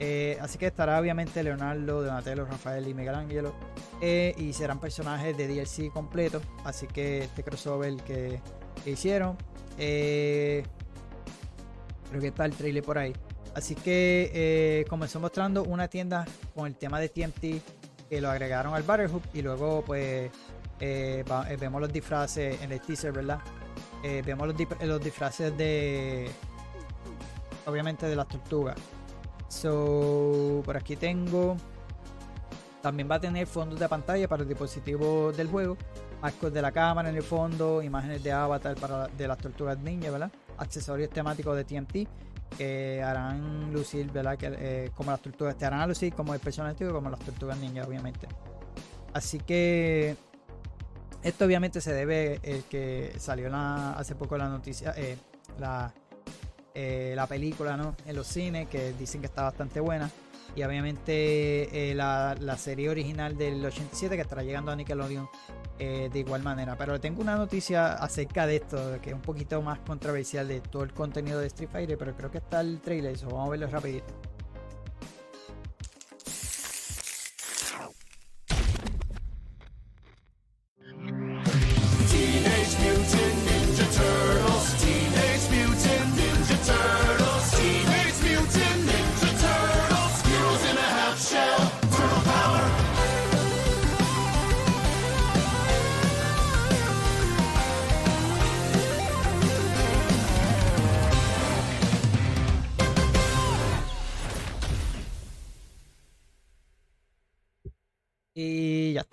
Eh, 0.00 0.38
así 0.40 0.58
que 0.58 0.66
estará 0.66 1.00
obviamente 1.00 1.42
Leonardo, 1.42 2.02
Donatello, 2.02 2.44
Rafael 2.44 2.86
y 2.86 2.94
Miguel 2.94 3.14
Ángelo. 3.14 3.52
eh, 4.00 4.34
y 4.38 4.52
serán 4.52 4.78
personajes 4.80 5.36
de 5.36 5.48
DLC 5.48 5.90
completo. 5.92 6.40
Así 6.64 6.86
que 6.86 7.24
este 7.24 7.42
crossover 7.42 7.96
que, 7.96 8.40
hicieron. 8.86 9.36
eh, 9.78 10.62
creo 12.08 12.20
que 12.20 12.28
está 12.28 12.44
el 12.44 12.52
trailer 12.52 12.82
por 12.82 12.98
ahí. 12.98 13.12
Así 13.54 13.74
que 13.74 14.30
eh, 14.32 14.84
comenzó 14.88 15.18
mostrando 15.20 15.64
una 15.64 15.88
tienda 15.88 16.24
con 16.54 16.66
el 16.66 16.76
tema 16.76 17.00
de 17.00 17.08
TMT 17.08 18.08
que 18.08 18.20
lo 18.20 18.30
agregaron 18.30 18.74
al 18.74 18.84
Battle 18.84 19.08
y 19.34 19.42
luego 19.42 19.82
pues 19.84 20.30
vemos 20.78 21.80
los 21.80 21.92
disfraces 21.92 22.62
en 22.62 22.72
el 22.72 22.80
teaser, 22.80 23.12
¿verdad? 23.12 23.40
Vemos 24.02 24.46
los, 24.46 24.56
los 24.82 25.02
disfraces 25.02 25.56
de 25.58 26.30
obviamente 27.66 28.06
de 28.06 28.16
las 28.16 28.28
tortugas. 28.28 28.76
So, 29.48 30.62
por 30.64 30.76
aquí 30.76 30.96
tengo 30.96 31.56
también 32.82 33.10
va 33.10 33.16
a 33.16 33.20
tener 33.20 33.46
fondos 33.46 33.78
de 33.78 33.88
pantalla 33.88 34.28
para 34.28 34.42
el 34.42 34.48
dispositivo 34.48 35.32
del 35.32 35.48
juego, 35.48 35.76
marcos 36.22 36.52
de 36.52 36.62
la 36.62 36.72
cámara 36.72 37.08
en 37.08 37.16
el 37.16 37.22
fondo, 37.22 37.82
imágenes 37.82 38.22
de 38.22 38.32
avatar 38.32 38.76
para 38.76 39.08
de 39.08 39.28
las 39.28 39.38
tortugas 39.38 39.78
ninja, 39.78 40.10
¿verdad? 40.10 40.30
Accesorios 40.58 41.10
temáticos 41.10 41.56
de 41.56 41.64
TMT 41.64 42.08
que 42.56 43.02
harán 43.02 43.72
lucir, 43.72 44.10
¿verdad? 44.10 44.38
Eh, 44.40 44.90
como 44.94 45.10
las 45.10 45.20
tortugas, 45.20 45.56
te 45.56 45.66
harán 45.66 45.88
lucir 45.88 46.14
como 46.14 46.34
el 46.34 46.40
personaje 46.40 46.86
como 46.88 47.10
las 47.10 47.20
tortugas 47.20 47.58
ninja, 47.58 47.84
obviamente. 47.84 48.28
Así 49.12 49.38
que 49.38 50.16
esto 51.22 51.44
obviamente 51.44 51.80
se 51.80 51.92
debe 51.92 52.40
el 52.42 52.62
que 52.64 53.12
salió 53.18 53.50
hace 53.54 54.14
poco 54.14 54.38
la 54.38 54.48
noticia, 54.48 54.94
eh, 54.96 55.18
la, 55.58 55.92
eh, 56.80 57.12
la 57.16 57.26
película, 57.26 57.76
¿no? 57.76 57.96
En 58.06 58.14
los 58.14 58.28
cines, 58.28 58.68
que 58.68 58.92
dicen 58.92 59.20
que 59.20 59.26
está 59.26 59.42
bastante 59.42 59.80
buena. 59.80 60.08
Y 60.54 60.62
obviamente 60.62 61.90
eh, 61.90 61.92
la, 61.92 62.36
la 62.38 62.56
serie 62.56 62.88
original 62.88 63.36
del 63.36 63.64
87 63.66 64.14
que 64.14 64.22
estará 64.22 64.44
llegando 64.44 64.70
a 64.70 64.76
Nickelodeon 64.76 65.28
eh, 65.80 66.08
de 66.12 66.18
igual 66.20 66.44
manera. 66.44 66.76
Pero 66.78 67.00
tengo 67.00 67.20
una 67.20 67.34
noticia 67.34 67.94
acerca 67.94 68.46
de 68.46 68.56
esto, 68.56 69.00
que 69.02 69.10
es 69.10 69.14
un 69.16 69.22
poquito 69.22 69.60
más 69.60 69.80
controversial 69.80 70.46
de 70.46 70.60
todo 70.60 70.84
el 70.84 70.92
contenido 70.92 71.40
de 71.40 71.48
Street 71.48 71.68
Fighter, 71.68 71.98
pero 71.98 72.16
creo 72.16 72.30
que 72.30 72.38
está 72.38 72.60
el 72.60 72.80
trailer, 72.80 73.12
eso 73.16 73.26
vamos 73.26 73.48
a 73.48 73.50
verlo 73.50 73.66
rapidito. 73.66 74.14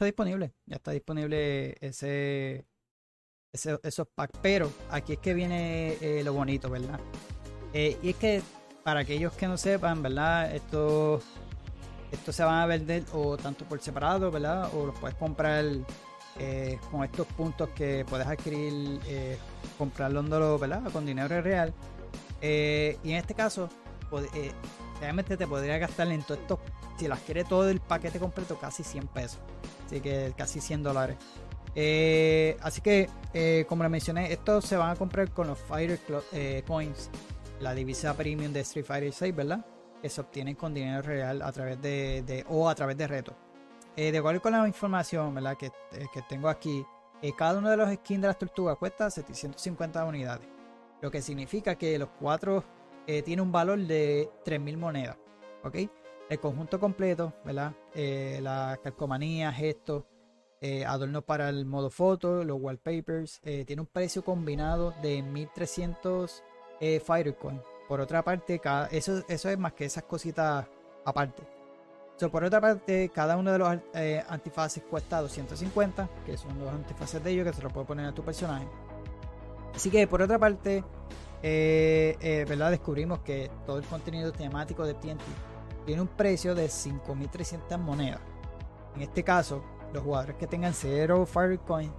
Disponible, 0.06 0.54
ya 0.66 0.78
está 0.78 0.92
disponible 0.92 1.76
ese, 1.82 2.66
esos 3.52 4.08
packs. 4.08 4.38
Pero 4.42 4.72
aquí 4.90 5.14
es 5.14 5.20
que 5.20 5.34
viene 5.34 5.98
eh, 6.02 6.24
lo 6.24 6.34
bonito, 6.34 6.70
¿verdad? 6.70 7.00
Eh, 7.74 7.98
y 8.02 8.12
es 8.12 8.16
que 8.16 8.42
para 8.84 9.02
aquellos 9.02 9.34
que 9.34 9.48
no 9.48 9.58
sepan, 9.58 10.02
¿verdad? 10.02 10.56
Esto, 10.56 11.22
esto 12.10 12.32
se 12.32 12.44
van 12.44 12.56
a 12.62 12.66
vender 12.66 13.04
o 13.12 13.36
tanto 13.36 13.66
por 13.66 13.82
separado, 13.82 14.32
¿verdad? 14.32 14.70
O 14.74 14.86
los 14.86 14.98
puedes 14.98 15.18
comprar 15.18 15.66
eh, 16.40 16.80
con 16.90 17.04
estos 17.04 17.28
puntos 17.28 17.70
que 17.70 18.06
puedes 18.10 18.26
adquirir, 18.28 19.00
eh, 19.08 19.38
comprarlo, 19.78 20.58
¿verdad? 20.58 20.90
Con 20.92 21.06
dinero 21.06 21.42
real. 21.42 21.74
Y 22.42 23.12
en 23.12 23.18
este 23.18 23.34
caso, 23.34 23.68
realmente 25.02 25.36
te 25.36 25.48
podría 25.48 25.78
gastar 25.78 26.08
en 26.12 26.22
todos 26.22 26.40
estos, 26.40 26.60
si 26.98 27.08
las 27.08 27.20
quieres 27.22 27.50
todo 27.50 27.68
el 27.70 27.82
paquete 27.82 28.20
completo, 28.20 28.58
casi 28.58 28.84
100 28.84 29.08
pesos. 29.08 29.40
Así 29.86 30.02
que 30.02 30.34
casi 30.38 30.60
100 30.60 30.84
dólares. 30.84 31.18
Eh, 31.76 32.58
así 32.62 32.82
que, 32.82 33.10
eh, 33.34 33.66
como 33.68 33.84
les 33.84 33.92
mencioné, 33.92 34.32
estos 34.32 34.66
se 34.66 34.78
van 34.78 34.92
a 34.92 34.96
comprar 34.96 35.30
con 35.32 35.48
los 35.48 35.60
Fighter 35.60 36.00
eh, 36.32 36.64
Coins, 36.66 37.10
la 37.60 37.74
divisa 37.74 38.16
premium 38.16 38.54
de 38.54 38.62
Street 38.62 38.86
Fighter 38.86 39.14
6, 39.14 39.36
¿verdad? 39.36 39.66
Que 40.02 40.10
se 40.10 40.22
obtienen 40.22 40.56
con 40.56 40.74
dinero 40.74 41.02
real 41.02 41.42
a 41.42 41.52
través 41.52 41.82
de, 41.82 42.46
o 42.50 42.70
a 42.70 42.76
través 42.76 42.98
de 42.98 43.08
retos. 43.08 43.36
Eh, 43.96 44.12
de 44.12 44.18
acuerdo 44.18 44.42
con 44.42 44.54
la 44.54 44.68
información, 44.68 45.34
¿verdad? 45.36 45.58
Que, 45.58 45.72
que 46.14 46.22
tengo 46.28 46.50
aquí, 46.50 46.86
cada 47.38 47.58
uno 47.58 47.70
de 47.70 47.78
los 47.78 47.94
skins 47.94 48.22
de 48.22 48.28
las 48.28 48.38
tortugas 48.38 48.78
cuesta 48.78 49.10
750 49.10 50.06
unidades. 50.06 50.48
Lo 51.02 51.12
que 51.12 51.22
significa 51.22 51.76
que 51.76 51.98
los 51.98 52.10
cuatro 52.20 52.64
eh, 53.08 53.22
tiene 53.22 53.42
un 53.42 53.52
valor 53.52 53.80
de 53.80 54.30
3.000 54.46 54.78
monedas. 54.78 55.18
¿Ok? 55.64 55.76
El 56.30 56.40
conjunto 56.40 56.80
completo, 56.80 57.34
¿verdad? 57.46 57.74
Eh, 57.94 58.40
las 58.42 58.80
calcomanías, 58.80 59.56
gestos, 59.56 60.04
eh, 60.62 60.84
adornos 60.84 61.24
para 61.24 61.50
el 61.50 61.66
modo 61.66 61.92
foto, 61.92 62.44
los 62.44 62.60
wallpapers. 62.60 63.40
eh, 63.44 63.66
tiene 63.66 63.82
un 63.84 63.88
precio 63.88 64.24
combinado 64.24 64.96
de 65.02 65.22
1.300 65.22 66.42
eh, 66.80 67.00
Fighter 67.00 67.36
Coin. 67.36 67.62
Por 67.88 68.02
otra 68.02 68.24
parte, 68.24 68.58
cada, 68.58 68.88
eso, 68.88 69.24
eso 69.28 69.50
es 69.50 69.60
más 69.60 69.74
que 69.74 69.86
esas 69.86 70.04
cositas 70.06 70.66
aparte. 71.06 71.44
So, 72.16 72.32
por 72.32 72.44
otra 72.44 72.60
parte, 72.62 73.12
cada 73.14 73.38
uno 73.38 73.52
de 73.52 73.60
los 73.60 73.70
antifaces 74.30 74.82
cuesta 74.90 75.22
250, 75.22 76.10
que 76.26 76.38
son 76.38 76.58
los 76.58 76.70
antifaces 76.70 77.24
de 77.24 77.32
ellos 77.32 77.46
que 77.46 77.54
se 77.54 77.62
los 77.62 77.72
puede 77.72 77.86
poner 77.86 78.08
a 78.08 78.14
tu 78.14 78.24
personaje. 78.24 78.68
Así 79.76 79.92
que 79.92 80.08
por 80.08 80.22
otra 80.22 80.40
parte, 80.40 80.84
¿verdad? 81.44 82.72
descubrimos 82.72 83.20
que 83.20 83.52
todo 83.66 83.78
el 83.78 83.84
contenido 83.84 84.32
temático 84.32 84.86
de 84.86 84.94
TNT 84.96 85.22
tiene 85.86 86.02
un 86.02 86.08
precio 86.08 86.56
de 86.56 86.68
5.300 86.68 87.78
monedas. 87.78 88.20
En 88.96 89.02
este 89.02 89.24
caso, 89.24 89.64
los 89.94 90.04
jugadores 90.04 90.36
que 90.36 90.48
tengan 90.48 90.74
cero 90.74 91.26
Firecoin 91.26 91.92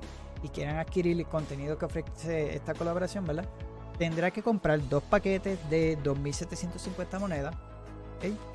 y 0.43 0.49
quieran 0.49 0.77
adquirir 0.77 1.19
el 1.19 1.27
contenido 1.27 1.79
que 1.79 1.85
ofrece 1.87 2.55
esta 2.55 2.75
colaboración, 2.75 3.25
¿verdad? 3.25 3.47
Tendrá 3.99 4.31
que 4.31 4.43
comprar 4.43 4.87
dos 4.89 5.03
paquetes 5.03 5.59
de 5.71 5.99
2.750 5.99 7.19
monedas, 7.19 7.55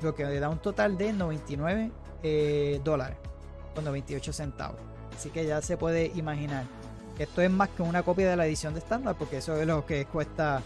lo 0.00 0.14
que 0.14 0.24
le 0.24 0.38
da 0.38 0.48
un 0.48 0.58
total 0.58 0.96
de 0.96 1.12
99 1.12 1.90
eh, 2.22 2.80
dólares 2.84 3.16
con 3.74 3.84
98 3.84 4.32
centavos. 4.32 4.80
Así 5.16 5.30
que 5.30 5.46
ya 5.46 5.60
se 5.62 5.76
puede 5.76 6.12
imaginar 6.14 6.64
que 7.16 7.24
esto 7.24 7.42
es 7.42 7.50
más 7.50 7.68
que 7.70 7.82
una 7.82 8.02
copia 8.02 8.30
de 8.30 8.36
la 8.36 8.46
edición 8.46 8.74
de 8.74 8.80
estándar, 8.80 9.16
porque 9.18 9.38
eso 9.38 9.56
es 9.56 9.66
lo 9.66 9.84
que 9.84 10.06
cuesta 10.06 10.62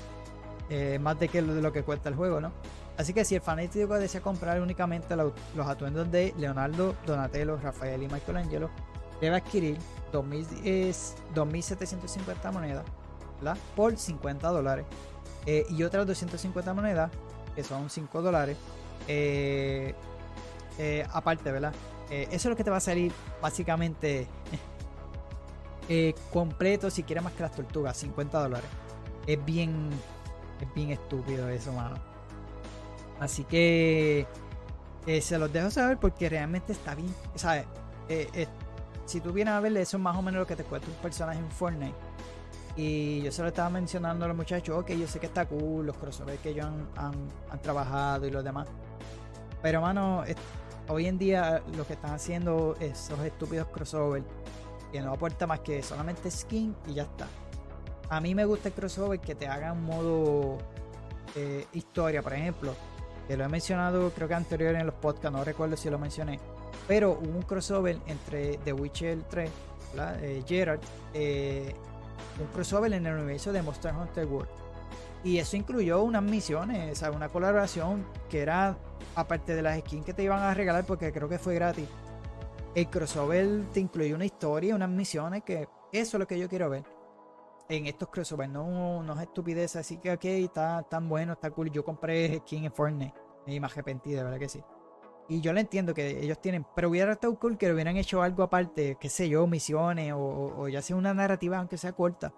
eh, 0.68 0.98
más 1.00 1.18
de 1.18 1.28
que 1.28 1.42
lo 1.42 1.72
que 1.72 1.82
cuesta 1.82 2.08
el 2.08 2.14
juego, 2.14 2.40
¿no? 2.40 2.52
Así 2.98 3.12
que 3.12 3.24
si 3.24 3.34
el 3.34 3.40
fanático 3.42 3.94
desea 3.98 4.20
comprar 4.22 4.60
únicamente 4.60 5.14
lo- 5.16 5.34
los 5.54 5.66
atuendos 5.66 6.10
de 6.10 6.32
Leonardo, 6.38 6.94
Donatello, 7.06 7.56
Rafael 7.58 8.02
y 8.02 8.08
Michelangelo, 8.08 8.70
debe 9.20 9.36
adquirir 9.36 9.78
2.000, 10.12 10.46
es 10.64 11.14
2.750 11.34 12.52
monedas 12.52 12.84
¿verdad? 13.38 13.58
por 13.74 13.96
50 13.96 14.48
dólares 14.48 14.86
eh, 15.44 15.66
y 15.68 15.82
otras 15.82 16.06
250 16.06 16.72
monedas 16.74 17.10
que 17.54 17.62
son 17.62 17.90
5 17.90 18.22
dólares 18.22 18.56
eh, 19.08 19.94
eh, 20.78 21.06
aparte, 21.12 21.52
¿verdad? 21.52 21.74
Eso 22.08 22.34
es 22.34 22.44
lo 22.46 22.56
que 22.56 22.62
te 22.64 22.70
va 22.70 22.76
a 22.76 22.80
salir 22.80 23.10
básicamente 23.42 24.26
completo 26.32 26.90
si 26.90 27.02
quieres 27.02 27.22
más 27.24 27.32
que 27.32 27.42
las 27.42 27.52
tortugas, 27.52 27.96
50 27.96 28.38
dólares. 28.40 28.68
Es 29.26 29.44
bien, 29.44 29.90
Es 30.60 30.72
bien 30.74 30.90
estúpido 30.90 31.48
eso, 31.48 31.72
mano. 31.72 31.96
Así 33.20 33.44
que 33.44 34.26
eh, 35.06 35.20
se 35.20 35.38
los 35.38 35.52
dejo 35.52 35.70
saber 35.70 35.98
porque 35.98 36.28
realmente 36.28 36.72
está 36.72 36.94
bien. 36.94 37.14
¿Sabes? 37.34 37.64
Eh, 38.08 38.28
eh, 38.34 38.46
si 39.06 39.20
tú 39.20 39.32
vienes 39.32 39.54
a 39.54 39.60
verle, 39.60 39.82
eso 39.82 39.96
es 39.96 40.02
más 40.02 40.16
o 40.16 40.22
menos 40.22 40.40
lo 40.40 40.46
que 40.46 40.56
te 40.56 40.64
cuesta 40.64 40.88
un 40.88 40.96
personaje 40.96 41.38
en 41.38 41.50
Fortnite. 41.50 41.94
Y 42.76 43.22
yo 43.22 43.32
se 43.32 43.40
lo 43.40 43.48
estaba 43.48 43.70
mencionando 43.70 44.26
a 44.26 44.28
los 44.28 44.36
muchachos, 44.36 44.76
ok, 44.76 44.90
yo 44.90 45.06
sé 45.06 45.18
que 45.18 45.26
está 45.26 45.46
cool, 45.46 45.86
los 45.86 45.96
crossovers 45.96 46.38
que 46.40 46.50
ellos 46.50 46.66
han, 46.96 47.60
trabajado 47.62 48.26
y 48.26 48.30
los 48.30 48.44
demás. 48.44 48.68
Pero, 49.62 49.80
mano, 49.80 50.24
hoy 50.88 51.06
en 51.06 51.16
día 51.16 51.62
lo 51.74 51.86
que 51.86 51.94
están 51.94 52.12
haciendo 52.12 52.76
esos 52.78 53.18
estúpidos 53.20 53.68
crossovers, 53.68 54.26
que 54.92 55.00
no 55.00 55.12
aporta 55.12 55.46
más 55.46 55.60
que 55.60 55.82
solamente 55.82 56.30
skin 56.30 56.76
y 56.86 56.94
ya 56.94 57.04
está. 57.04 57.26
A 58.10 58.20
mí 58.20 58.34
me 58.34 58.44
gusta 58.44 58.68
el 58.68 58.74
crossover 58.74 59.20
que 59.20 59.34
te 59.34 59.48
haga 59.48 59.72
un 59.72 59.84
modo 59.84 60.58
historia, 61.72 62.22
por 62.22 62.34
ejemplo. 62.34 62.74
Que 63.26 63.36
lo 63.36 63.44
he 63.44 63.48
mencionado, 63.48 64.10
creo 64.10 64.28
que 64.28 64.34
anterior 64.34 64.74
en 64.74 64.86
los 64.86 64.94
podcasts, 64.94 65.32
no 65.36 65.44
recuerdo 65.44 65.76
si 65.76 65.90
lo 65.90 65.98
mencioné. 65.98 66.38
Pero 66.86 67.18
hubo 67.20 67.36
un 67.36 67.42
crossover 67.42 67.98
entre 68.06 68.58
The 68.58 68.72
Witcher 68.72 69.22
3, 69.28 69.50
¿verdad? 69.94 70.24
Eh, 70.24 70.42
Geralt, 70.46 70.82
eh, 71.12 71.74
un 72.38 72.46
crossover 72.48 72.92
en 72.92 73.06
el 73.06 73.14
universo 73.16 73.52
de 73.52 73.62
Monster 73.62 73.92
Hunter 73.94 74.26
World. 74.26 74.48
Y 75.24 75.38
eso 75.38 75.56
incluyó 75.56 76.02
unas 76.02 76.22
misiones, 76.22 76.98
sea, 76.98 77.10
una 77.10 77.28
colaboración 77.28 78.06
que 78.30 78.42
era, 78.42 78.76
aparte 79.16 79.56
de 79.56 79.62
las 79.62 79.78
skins 79.80 80.04
que 80.04 80.14
te 80.14 80.22
iban 80.22 80.40
a 80.40 80.54
regalar, 80.54 80.84
porque 80.84 81.12
creo 81.12 81.28
que 81.28 81.38
fue 81.38 81.54
gratis. 81.54 81.88
El 82.76 82.88
crossover 82.88 83.64
te 83.72 83.80
incluyó 83.80 84.14
una 84.14 84.26
historia, 84.26 84.74
unas 84.74 84.90
misiones, 84.90 85.42
que 85.42 85.68
eso 85.92 86.16
es 86.16 86.20
lo 86.20 86.26
que 86.26 86.38
yo 86.38 86.48
quiero 86.48 86.70
ver. 86.70 86.95
En 87.68 87.86
estos 87.86 88.08
crossovers, 88.08 88.50
no, 88.50 89.12
es 89.14 89.20
estupidez, 89.22 89.74
así 89.74 89.98
que 89.98 90.12
ok, 90.12 90.24
está 90.24 90.84
tan 90.84 91.08
bueno, 91.08 91.32
está 91.32 91.50
cool. 91.50 91.70
Yo 91.70 91.84
compré 91.84 92.38
skin 92.38 92.64
en 92.64 92.72
Fortnite 92.72 93.14
y 93.46 93.58
me 93.58 93.66
arrepentí, 93.66 94.12
de 94.12 94.22
verdad 94.22 94.38
que 94.38 94.48
sí. 94.48 94.62
Y 95.28 95.40
yo 95.40 95.52
lo 95.52 95.58
entiendo 95.58 95.92
que 95.92 96.22
ellos 96.22 96.40
tienen, 96.40 96.64
pero 96.76 96.88
hubiera 96.88 97.12
estado 97.12 97.36
cool 97.38 97.58
que 97.58 97.72
hubieran 97.72 97.96
hecho 97.96 98.22
algo 98.22 98.44
aparte, 98.44 98.96
qué 99.00 99.08
sé 99.08 99.28
yo, 99.28 99.44
misiones 99.48 100.12
o, 100.14 100.68
ya 100.68 100.80
sea 100.80 100.94
una 100.94 101.12
narrativa, 101.12 101.58
aunque 101.58 101.76
sea 101.76 101.92
corta. 101.92 102.32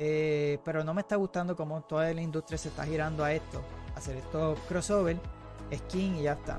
Eh, 0.00 0.58
pero 0.64 0.82
no 0.82 0.94
me 0.94 1.02
está 1.02 1.14
gustando 1.14 1.54
cómo 1.54 1.82
toda 1.82 2.12
la 2.12 2.20
industria 2.20 2.58
se 2.58 2.68
está 2.68 2.84
girando 2.84 3.22
a 3.22 3.32
esto, 3.32 3.62
hacer 3.94 4.16
estos 4.16 4.58
crossover, 4.68 5.16
skin 5.72 6.16
y 6.16 6.22
ya 6.22 6.32
está. 6.32 6.58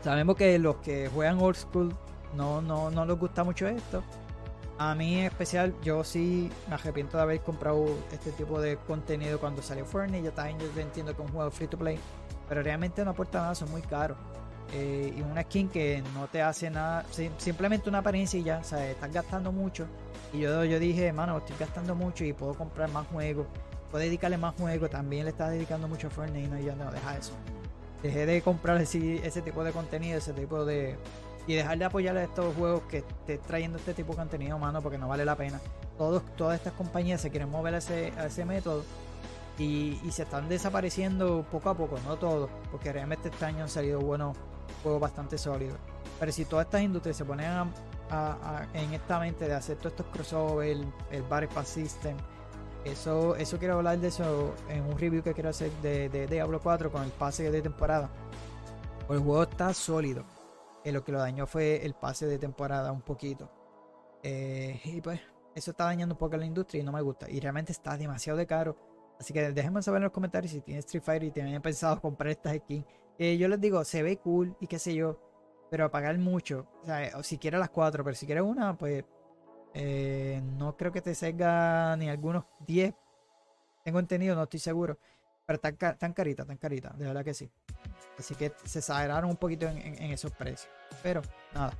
Sabemos 0.00 0.34
que 0.34 0.58
los 0.58 0.76
que 0.76 1.08
juegan 1.08 1.40
old 1.40 1.56
school 1.56 1.94
no, 2.34 2.60
no, 2.60 2.90
no 2.90 3.04
les 3.04 3.18
gusta 3.18 3.44
mucho 3.44 3.68
esto. 3.68 4.02
A 4.78 4.94
mí 4.94 5.18
en 5.18 5.26
especial, 5.26 5.74
yo 5.82 6.04
sí 6.04 6.50
me 6.68 6.74
arrepiento 6.76 7.16
de 7.16 7.22
haber 7.24 7.40
comprado 7.40 7.84
este 8.12 8.30
tipo 8.32 8.60
de 8.60 8.76
contenido 8.76 9.40
cuando 9.40 9.60
salió 9.60 9.84
Fortnite. 9.84 10.22
Yo 10.22 10.32
también 10.32 10.58
yo 10.60 10.80
entiendo 10.80 11.16
que 11.16 11.22
es 11.22 11.28
un 11.28 11.34
juego 11.34 11.50
free 11.50 11.66
to 11.66 11.76
play, 11.76 11.98
pero 12.48 12.62
realmente 12.62 13.04
no 13.04 13.10
aporta 13.10 13.40
nada, 13.40 13.54
son 13.56 13.70
muy 13.72 13.82
caros. 13.82 14.16
Eh, 14.72 15.14
y 15.16 15.20
una 15.22 15.42
skin 15.42 15.68
que 15.68 16.02
no 16.14 16.28
te 16.28 16.42
hace 16.42 16.70
nada, 16.70 17.04
sim- 17.10 17.32
simplemente 17.38 17.88
una 17.88 17.98
apariencia 17.98 18.38
y 18.38 18.44
ya, 18.44 18.58
o 18.58 18.64
sea, 18.64 18.88
estás 18.88 19.12
gastando 19.12 19.50
mucho. 19.50 19.86
Y 20.32 20.40
yo, 20.40 20.62
yo 20.64 20.78
dije, 20.78 21.12
mano, 21.12 21.38
estoy 21.38 21.56
gastando 21.58 21.94
mucho 21.96 22.22
y 22.24 22.32
puedo 22.32 22.54
comprar 22.54 22.88
más 22.90 23.06
juegos, 23.08 23.46
puedo 23.90 24.04
dedicarle 24.04 24.36
más 24.38 24.54
juegos. 24.54 24.90
También 24.90 25.24
le 25.24 25.30
estás 25.30 25.50
dedicando 25.50 25.88
mucho 25.88 26.06
a 26.06 26.10
Fortnite 26.10 26.44
y 26.44 26.48
no, 26.48 26.58
yo 26.60 26.76
no, 26.76 26.92
deja 26.92 27.16
eso. 27.16 27.32
Dejé 28.02 28.26
de 28.26 28.42
comprar 28.42 28.80
ese 28.80 29.42
tipo 29.42 29.64
de 29.64 29.72
contenido, 29.72 30.18
ese 30.18 30.32
tipo 30.34 30.64
de, 30.64 30.96
y 31.48 31.54
dejar 31.54 31.78
de 31.78 31.84
apoyar 31.86 32.16
a 32.16 32.22
estos 32.24 32.54
juegos 32.54 32.82
que 32.82 32.98
esté 32.98 33.38
trayendo 33.38 33.78
este 33.78 33.94
tipo 33.94 34.12
de 34.12 34.18
contenido, 34.18 34.58
mano, 34.58 34.82
porque 34.82 34.98
no 34.98 35.08
vale 35.08 35.24
la 35.24 35.34
pena. 35.34 35.58
Todos, 35.96 36.22
todas 36.36 36.56
estas 36.58 36.74
compañías 36.74 37.20
se 37.22 37.30
quieren 37.30 37.48
mover 37.50 37.74
a 37.74 37.78
ese, 37.78 38.44
método 38.44 38.84
y, 39.58 39.98
y 40.04 40.10
se 40.12 40.22
están 40.24 40.48
desapareciendo 40.48 41.44
poco 41.50 41.70
a 41.70 41.74
poco, 41.74 41.98
no 42.04 42.16
todos, 42.16 42.50
porque 42.70 42.92
realmente 42.92 43.30
este 43.30 43.44
año 43.46 43.62
han 43.62 43.68
salido 43.70 43.98
buenos 44.00 44.36
juegos 44.82 45.00
bastante 45.00 45.38
sólidos. 45.38 45.78
Pero 46.20 46.30
si 46.32 46.44
todas 46.44 46.66
estas 46.66 46.82
industrias 46.82 47.16
se 47.16 47.24
ponen 47.24 47.46
a- 47.46 48.66
en 48.74 48.92
esta 48.94 49.18
mente 49.18 49.46
de 49.48 49.54
hacer 49.54 49.76
todos 49.78 49.92
estos 49.92 50.06
crossover, 50.12 50.68
el, 50.68 50.92
el 51.10 51.22
Battle 51.22 51.48
Pass 51.48 51.68
System, 51.68 52.16
eso, 52.84 53.36
eso 53.36 53.58
quiero 53.58 53.74
hablar 53.76 53.98
de 53.98 54.08
eso 54.08 54.54
en 54.68 54.82
un 54.84 54.98
review 54.98 55.22
que 55.22 55.32
quiero 55.34 55.48
hacer 55.48 55.70
de, 55.82 56.08
de 56.10 56.26
Diablo 56.26 56.60
4 56.62 56.92
con 56.92 57.02
el 57.04 57.10
pase 57.10 57.50
de 57.50 57.60
temporada. 57.62 58.10
El 59.10 59.18
juego 59.18 59.42
está 59.42 59.72
sólido. 59.74 60.24
Eh, 60.88 60.92
lo 60.92 61.04
que 61.04 61.12
lo 61.12 61.18
dañó 61.18 61.46
fue 61.46 61.84
el 61.84 61.94
pase 61.94 62.26
de 62.26 62.38
temporada 62.38 62.92
un 62.92 63.02
poquito. 63.02 63.50
Eh, 64.22 64.80
y 64.84 65.00
pues 65.00 65.20
eso 65.54 65.70
está 65.72 65.84
dañando 65.84 66.14
un 66.14 66.18
poco 66.18 66.36
la 66.36 66.46
industria 66.46 66.80
y 66.80 66.84
no 66.84 66.92
me 66.92 67.02
gusta. 67.02 67.30
Y 67.30 67.40
realmente 67.40 67.72
está 67.72 67.96
demasiado 67.96 68.38
de 68.38 68.46
caro. 68.46 68.76
Así 69.20 69.32
que 69.34 69.52
déjenme 69.52 69.82
saber 69.82 69.98
en 69.98 70.04
los 70.04 70.12
comentarios 70.12 70.52
si 70.52 70.60
tienen 70.60 70.78
Street 70.80 71.02
Fighter 71.02 71.28
y 71.28 71.30
tienen 71.30 71.60
pensado 71.60 72.00
comprar 72.00 72.30
estas 72.30 72.56
skins. 72.56 72.86
Eh, 73.18 73.36
yo 73.36 73.48
les 73.48 73.60
digo, 73.60 73.84
se 73.84 74.02
ve 74.02 74.16
cool 74.18 74.56
y 74.60 74.66
qué 74.66 74.78
sé 74.78 74.94
yo. 74.94 75.18
Pero 75.70 75.84
a 75.84 75.90
pagar 75.90 76.16
mucho. 76.18 76.66
O 76.82 76.86
sea, 76.86 77.22
si 77.22 77.36
quieres 77.36 77.60
las 77.60 77.70
cuatro, 77.70 78.02
pero 78.02 78.16
si 78.16 78.24
quieres 78.24 78.44
una, 78.44 78.76
pues 78.78 79.04
eh, 79.74 80.40
no 80.56 80.76
creo 80.76 80.92
que 80.92 81.02
te 81.02 81.14
salga 81.14 81.96
ni 81.96 82.08
algunos 82.08 82.44
10. 82.66 82.94
Tengo 83.84 83.98
entendido, 83.98 84.34
no 84.34 84.44
estoy 84.44 84.60
seguro. 84.60 84.98
Pero 85.48 85.60
tan, 85.60 85.76
tan 85.76 86.12
carita, 86.12 86.44
tan 86.44 86.58
carita, 86.58 86.90
de 86.98 87.06
verdad 87.06 87.24
que 87.24 87.32
sí. 87.32 87.50
Así 88.18 88.34
que 88.34 88.52
se 88.66 88.80
exageraron 88.80 89.30
un 89.30 89.36
poquito 89.36 89.66
en, 89.66 90.12
esos 90.12 90.30
precios. 90.30 90.68
Pero 91.02 91.22
nada. 91.54 91.72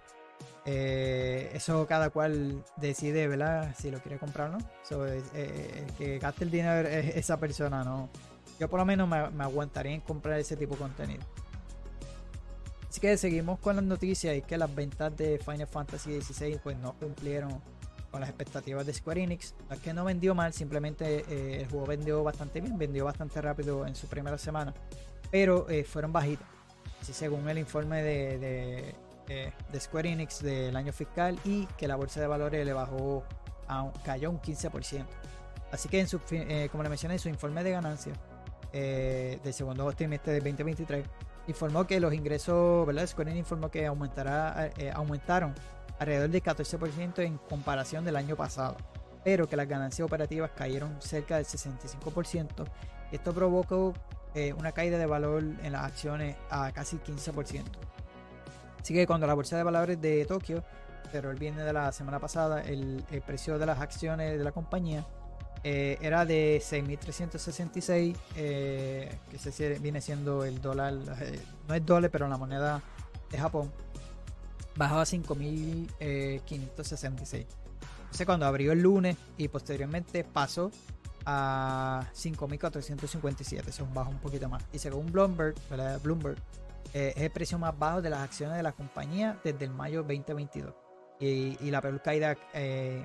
Eh, 0.64 1.51
eso 1.53 1.87
cada 1.87 2.09
cual 2.09 2.64
decide, 2.77 3.29
¿verdad? 3.29 3.75
Si 3.79 3.91
lo 3.91 4.01
quiere 4.01 4.19
comprar 4.19 4.49
o 4.49 4.53
no. 4.53 4.59
Eh, 5.35 5.85
el 5.87 5.95
que 5.97 6.19
gaste 6.19 6.45
el 6.45 6.51
dinero 6.51 6.89
es 6.89 7.14
esa 7.14 7.39
persona, 7.39 7.85
¿no? 7.85 8.09
Yo 8.59 8.71
por 8.71 8.81
lo 8.81 8.87
menos 8.87 9.07
me, 9.07 9.29
me 9.29 9.45
aguantaría 9.45 9.93
en 9.93 10.01
comprar 10.01 10.41
ese 10.41 10.57
tipo 10.57 10.73
de 10.73 10.81
contenido. 10.81 11.23
Así 12.89 13.03
que 13.03 13.19
seguimos 13.19 13.59
con 13.59 13.77
las 13.77 13.85
noticias 13.85 14.35
y 14.35 14.41
que 14.41 14.57
las 14.57 14.75
ventas 14.75 15.14
de 15.14 15.39
Final 15.41 15.66
Fantasy 15.66 16.23
XVI 16.23 16.59
pues 16.62 16.79
no 16.79 16.95
cumplieron 16.95 17.61
con 18.11 18.21
las 18.21 18.29
expectativas 18.31 18.87
de 18.87 18.95
Square 18.95 19.23
Enix. 19.23 19.55
No 19.69 19.77
es 19.77 19.83
que 19.83 19.93
no 19.93 20.05
vendió 20.05 20.35
mal, 20.35 20.53
simplemente 20.53 21.25
eh, 21.29 21.63
el 21.63 21.69
juego 21.69 21.87
vendió 21.87 22.23
bastante 22.25 22.61
bien, 22.61 22.79
vendió 22.79 23.05
bastante 23.05 23.41
rápido 23.41 23.87
en 23.87 23.95
su 23.95 24.07
primera 24.07 24.39
semana, 24.39 24.75
pero 25.31 25.69
eh, 25.69 25.85
fueron 25.85 26.13
bajitas. 26.13 26.47
Así 27.01 27.13
según 27.13 27.49
el 27.49 27.59
informe 27.59 28.03
de, 28.03 28.39
de, 28.39 28.95
eh, 29.29 29.53
de 29.71 29.81
Square 29.81 30.11
Enix 30.11 30.43
del 30.43 30.75
año 30.77 30.93
fiscal 30.93 31.39
y 31.45 31.67
que 31.79 31.87
la 31.87 31.97
bolsa 31.97 32.21
de 32.21 32.27
valores 32.27 32.65
le 32.65 32.73
bajó, 32.73 33.25
a 33.69 33.93
cayó 34.05 34.31
un 34.31 34.41
15%. 34.41 35.05
Así 35.71 35.89
que 35.89 36.01
en 36.01 36.09
su, 36.09 36.21
eh, 36.31 36.69
como 36.71 36.83
le 36.83 36.89
mencioné, 36.89 37.15
en 37.15 37.21
su 37.21 37.29
informe 37.29 37.63
de 37.63 37.73
ganancias 37.73 38.19
eh, 38.73 39.39
del 39.43 39.53
segundo 39.53 39.91
trimestre 39.93 40.33
de 40.33 40.41
2023 40.41 41.05
informó 41.47 41.87
que 41.87 41.99
los 41.99 42.13
ingresos, 42.13 42.87
¿verdad? 42.87 43.07
Square 43.07 43.31
Enix 43.31 43.47
informó 43.47 43.71
que 43.71 43.87
aumentará, 43.87 44.71
eh, 44.77 44.91
aumentaron 44.95 45.55
alrededor 45.99 46.31
del 46.31 46.43
14% 46.43 47.23
en 47.23 47.39
comparación 47.39 48.05
del 48.05 48.17
año 48.17 48.37
pasado, 48.37 48.77
pero 49.25 49.49
que 49.49 49.57
las 49.57 49.69
ganancias 49.69 50.07
operativas 50.07 50.51
cayeron 50.57 51.01
cerca 51.01 51.37
del 51.37 51.47
65%. 51.47 52.65
Esto 53.13 53.33
provocó 53.33 53.95
eh, 54.35 54.53
una 54.53 54.73
caída 54.73 54.99
de 54.99 55.07
valor 55.07 55.43
en 55.43 55.73
las 55.73 55.85
acciones 55.85 56.37
a 56.51 56.73
casi 56.73 56.99
15%. 56.99 57.65
Así 58.81 58.95
que 58.95 59.07
cuando 59.07 59.27
la 59.27 59.35
bolsa 59.35 59.57
de 59.57 59.63
valores 59.63 60.01
de 60.01 60.25
Tokio 60.25 60.65
cerró 61.11 61.31
el 61.31 61.39
viernes 61.39 61.65
de 61.65 61.73
la 61.73 61.91
semana 61.93 62.19
pasada, 62.19 62.63
el, 62.63 63.05
el 63.11 63.23
precio 63.23 63.59
de 63.59 63.67
las 63.67 63.81
acciones 63.81 64.39
de 64.39 64.45
la 64.45 64.53
compañía 64.53 65.05
eh, 65.65 65.99
era 66.01 66.25
de 66.25 66.63
6.366, 66.63 68.17
eh, 68.37 69.19
que 69.31 69.39
se 69.39 69.79
viene 69.79 70.01
siendo 70.01 70.45
el 70.45 70.61
dólar, 70.61 70.95
eh, 71.21 71.41
no 71.67 71.75
es 71.75 71.85
dólar, 71.85 72.11
pero 72.11 72.29
la 72.29 72.37
moneda 72.37 72.83
de 73.31 73.39
Japón, 73.39 73.73
bajó 74.79 75.01
a 75.01 75.05
5.566. 75.05 77.47
Entonces 77.99 78.24
cuando 78.24 78.47
abrió 78.47 78.72
el 78.72 78.81
lunes 78.81 79.18
y 79.37 79.49
posteriormente 79.49 80.24
pasó 80.24 80.70
a 81.26 82.07
5.457, 82.14 83.68
eso 83.68 83.87
baja 83.93 84.09
un 84.09 84.16
poquito 84.18 84.49
más. 84.49 84.64
Y 84.72 84.79
según 84.79 85.12
Bloomberg. 85.12 85.55
Bloomberg 86.03 86.39
eh, 86.95 87.12
es 87.14 87.22
el 87.22 87.31
precio 87.31 87.59
más 87.59 87.79
bajo 87.79 88.01
de 88.01 88.09
las 88.09 88.20
acciones 88.20 88.57
de 88.57 88.62
la 88.62 88.72
compañía 88.72 89.39
desde 89.45 89.66
el 89.66 89.72
mayo 89.72 90.03
2022. 90.03 90.72
Y, 91.20 91.59
y 91.61 91.70
la 91.70 91.83
peor 91.83 92.01
caída 92.01 92.35
eh, 92.55 93.05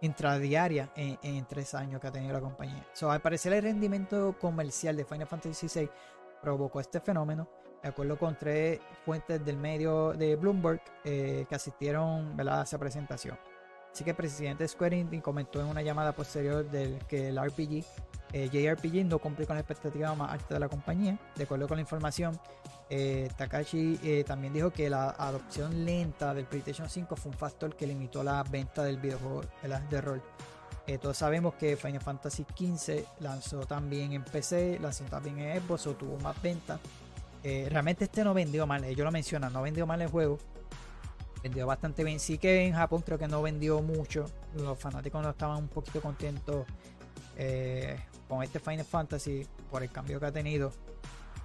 intradiaria 0.00 0.90
en, 0.96 1.16
en 1.22 1.46
tres 1.46 1.74
años 1.74 2.00
que 2.00 2.08
ha 2.08 2.12
tenido 2.12 2.32
la 2.34 2.40
compañía. 2.40 2.84
So, 2.92 3.08
al 3.10 3.22
parecer 3.22 3.52
el 3.52 3.62
rendimiento 3.62 4.36
comercial 4.38 4.96
de 4.96 5.04
Final 5.04 5.28
Fantasy 5.28 5.68
VI 5.72 5.88
provocó 6.42 6.80
este 6.80 7.00
fenómeno. 7.00 7.48
De 7.82 7.88
acuerdo 7.88 8.18
con 8.18 8.36
tres 8.36 8.80
fuentes 9.04 9.44
del 9.44 9.56
medio 9.56 10.12
de 10.12 10.36
Bloomberg 10.36 10.82
eh, 11.04 11.46
que 11.48 11.54
asistieron 11.54 12.36
¿verdad? 12.36 12.60
a 12.60 12.64
esa 12.64 12.78
presentación. 12.78 13.38
Así 13.92 14.04
que 14.04 14.10
el 14.10 14.16
presidente 14.16 14.64
de 14.64 14.68
Square 14.68 15.00
Enix 15.00 15.22
comentó 15.22 15.60
en 15.60 15.66
una 15.66 15.82
llamada 15.82 16.12
posterior 16.12 16.68
del 16.70 16.98
que 17.06 17.28
el 17.28 17.40
RPG, 17.40 17.84
eh, 18.32 18.48
JRPG, 18.48 19.04
no 19.06 19.18
cumple 19.18 19.46
con 19.46 19.56
la 19.56 19.60
expectativa 19.60 20.14
más 20.14 20.32
alta 20.32 20.54
de 20.54 20.60
la 20.60 20.68
compañía. 20.68 21.18
De 21.34 21.42
acuerdo 21.42 21.66
con 21.66 21.76
la 21.78 21.82
información, 21.82 22.38
eh, 22.92 23.30
Takashi 23.36 24.00
eh, 24.02 24.24
también 24.24 24.52
dijo 24.52 24.70
que 24.70 24.90
la 24.90 25.10
adopción 25.10 25.84
lenta 25.84 26.34
del 26.34 26.44
PlayStation 26.44 26.90
5 26.90 27.14
fue 27.14 27.30
un 27.30 27.38
factor 27.38 27.76
que 27.76 27.86
limitó 27.86 28.24
la 28.24 28.42
venta 28.42 28.82
del 28.82 28.98
videojuego 28.98 29.42
¿verdad? 29.62 29.80
de 29.82 30.00
rol. 30.00 30.22
Eh, 30.88 30.98
todos 30.98 31.16
sabemos 31.16 31.54
que 31.54 31.76
Final 31.76 32.00
Fantasy 32.00 32.44
XV 32.44 33.04
lanzó 33.20 33.60
también 33.60 34.12
en 34.12 34.24
PC, 34.24 34.78
lanzó 34.80 35.04
también 35.04 35.38
en 35.38 35.60
Xbox 35.60 35.86
o 35.86 35.94
tuvo 35.94 36.18
más 36.18 36.40
ventas. 36.42 36.80
Eh, 37.42 37.68
realmente 37.70 38.04
este 38.04 38.22
no 38.22 38.34
vendió 38.34 38.66
mal, 38.66 38.84
ellos 38.84 39.04
lo 39.04 39.10
mencionan, 39.10 39.52
no 39.52 39.62
vendió 39.62 39.86
mal 39.86 40.00
el 40.02 40.08
juego. 40.08 40.38
Vendió 41.42 41.66
bastante 41.66 42.04
bien. 42.04 42.20
Sí 42.20 42.36
que 42.36 42.66
en 42.66 42.74
Japón 42.74 43.02
creo 43.02 43.18
que 43.18 43.26
no 43.26 43.40
vendió 43.40 43.80
mucho. 43.80 44.26
Los 44.54 44.78
fanáticos 44.78 45.22
no 45.22 45.30
estaban 45.30 45.56
un 45.56 45.68
poquito 45.68 46.00
contentos 46.02 46.66
eh, 47.36 47.98
con 48.28 48.42
este 48.42 48.60
Final 48.60 48.84
Fantasy 48.84 49.46
por 49.70 49.82
el 49.82 49.90
cambio 49.90 50.20
que 50.20 50.26
ha 50.26 50.32
tenido. 50.32 50.70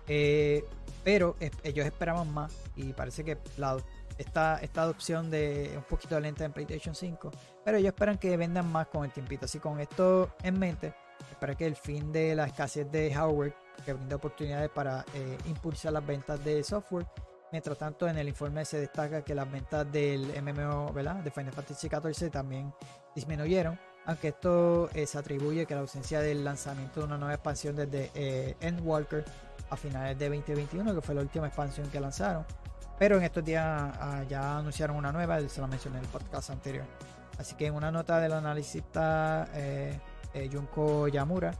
Eh, 0.07 0.65
pero 1.03 1.37
ellos 1.63 1.85
esperaban 1.85 2.31
más 2.33 2.53
y 2.75 2.91
parece 2.93 3.23
que 3.23 3.37
la, 3.57 3.77
esta, 4.17 4.57
esta 4.57 4.81
adopción 4.81 5.31
de 5.31 5.73
un 5.75 5.83
poquito 5.83 6.19
lenta 6.19 6.43
en 6.43 6.51
PlayStation 6.51 6.93
5. 6.93 7.31
Pero 7.63 7.77
ellos 7.77 7.93
esperan 7.93 8.17
que 8.17 8.35
vendan 8.35 8.69
más 8.69 8.87
con 8.87 9.05
el 9.05 9.11
tiempito. 9.11 9.45
Así 9.45 9.59
con 9.59 9.79
esto 9.79 10.35
en 10.43 10.59
mente, 10.59 10.93
espera 11.31 11.55
que 11.55 11.65
el 11.65 11.75
fin 11.75 12.11
de 12.11 12.35
la 12.35 12.47
escasez 12.47 12.91
de 12.91 13.13
hardware 13.13 13.55
que 13.83 13.93
brinda 13.93 14.15
oportunidades 14.15 14.69
para 14.69 15.05
eh, 15.13 15.37
impulsar 15.47 15.93
las 15.93 16.05
ventas 16.05 16.43
de 16.43 16.63
software. 16.63 17.05
Mientras 17.51 17.77
tanto, 17.77 18.07
en 18.07 18.17
el 18.17 18.27
informe 18.27 18.65
se 18.65 18.79
destaca 18.79 19.23
que 19.23 19.33
las 19.33 19.49
ventas 19.49 19.89
del 19.91 20.33
MMO, 20.41 20.91
¿verdad? 20.93 21.15
De 21.15 21.31
Final 21.31 21.53
Fantasy 21.53 21.87
XIV 21.87 22.31
también 22.31 22.73
disminuyeron, 23.15 23.79
aunque 24.05 24.29
esto 24.29 24.89
eh, 24.93 25.05
se 25.07 25.17
atribuye 25.17 25.65
que 25.65 25.73
la 25.73 25.81
ausencia 25.81 26.19
del 26.19 26.43
lanzamiento 26.43 26.99
de 26.99 27.05
una 27.05 27.17
nueva 27.17 27.35
expansión 27.35 27.75
desde 27.75 28.11
eh, 28.13 28.55
Endwalker 28.59 29.23
a 29.69 29.77
finales 29.77 30.17
de 30.17 30.29
2021, 30.29 30.95
que 30.95 31.01
fue 31.01 31.15
la 31.15 31.21
última 31.21 31.47
expansión 31.47 31.89
que 31.89 31.99
lanzaron. 31.99 32.45
Pero 32.97 33.17
en 33.17 33.23
estos 33.23 33.43
días 33.43 33.63
ah, 33.65 34.23
ya 34.27 34.57
anunciaron 34.57 34.95
una 34.95 35.11
nueva, 35.11 35.39
se 35.47 35.61
la 35.61 35.67
mencioné 35.67 35.97
en 35.97 36.05
el 36.05 36.09
podcast 36.09 36.49
anterior. 36.49 36.85
Así 37.37 37.55
que 37.55 37.67
en 37.67 37.75
una 37.75 37.91
nota 37.91 38.19
del 38.19 38.33
analista 38.33 39.49
eh, 39.53 39.99
eh, 40.33 40.49
Junko 40.51 41.07
Yamura, 41.07 41.53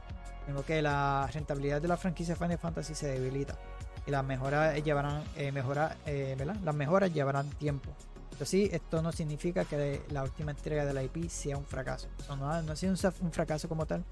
tengo 0.46 0.64
que 0.64 0.80
la 0.80 1.28
rentabilidad 1.32 1.82
de 1.82 1.88
la 1.88 1.96
franquicia 1.96 2.36
Final 2.36 2.58
Fantasy 2.58 2.94
se 2.94 3.08
debilita 3.08 3.58
y 4.06 4.10
las 4.10 4.24
mejoras 4.24 4.82
llevarán 4.82 5.24
eh, 5.36 5.50
mejora, 5.50 5.96
eh, 6.06 6.34
¿verdad? 6.38 6.56
las 6.64 6.74
mejoras 6.74 7.12
llevarán 7.12 7.50
tiempo. 7.50 7.90
Pero 8.30 8.44
sí, 8.46 8.68
esto 8.70 9.02
no 9.02 9.12
significa 9.12 9.64
que 9.64 10.02
la 10.10 10.22
última 10.22 10.50
entrega 10.52 10.84
de 10.84 10.92
la 10.92 11.02
IP 11.02 11.28
sea 11.28 11.56
un 11.56 11.64
fracaso. 11.64 12.08
No, 12.38 12.50
ha- 12.50 12.62
no 12.62 12.72
ha 12.72 12.76
sido 12.76 12.92
un, 13.22 13.32
fracaso 13.32 13.68
como 13.68 13.86
tal. 13.86 14.04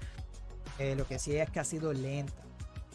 Eh, 0.79 0.95
lo 0.95 1.07
que 1.07 1.19
sí 1.19 1.35
es 1.37 1.49
que 1.51 1.59
ha 1.59 1.63
sido 1.63 1.93
lenta. 1.93 2.33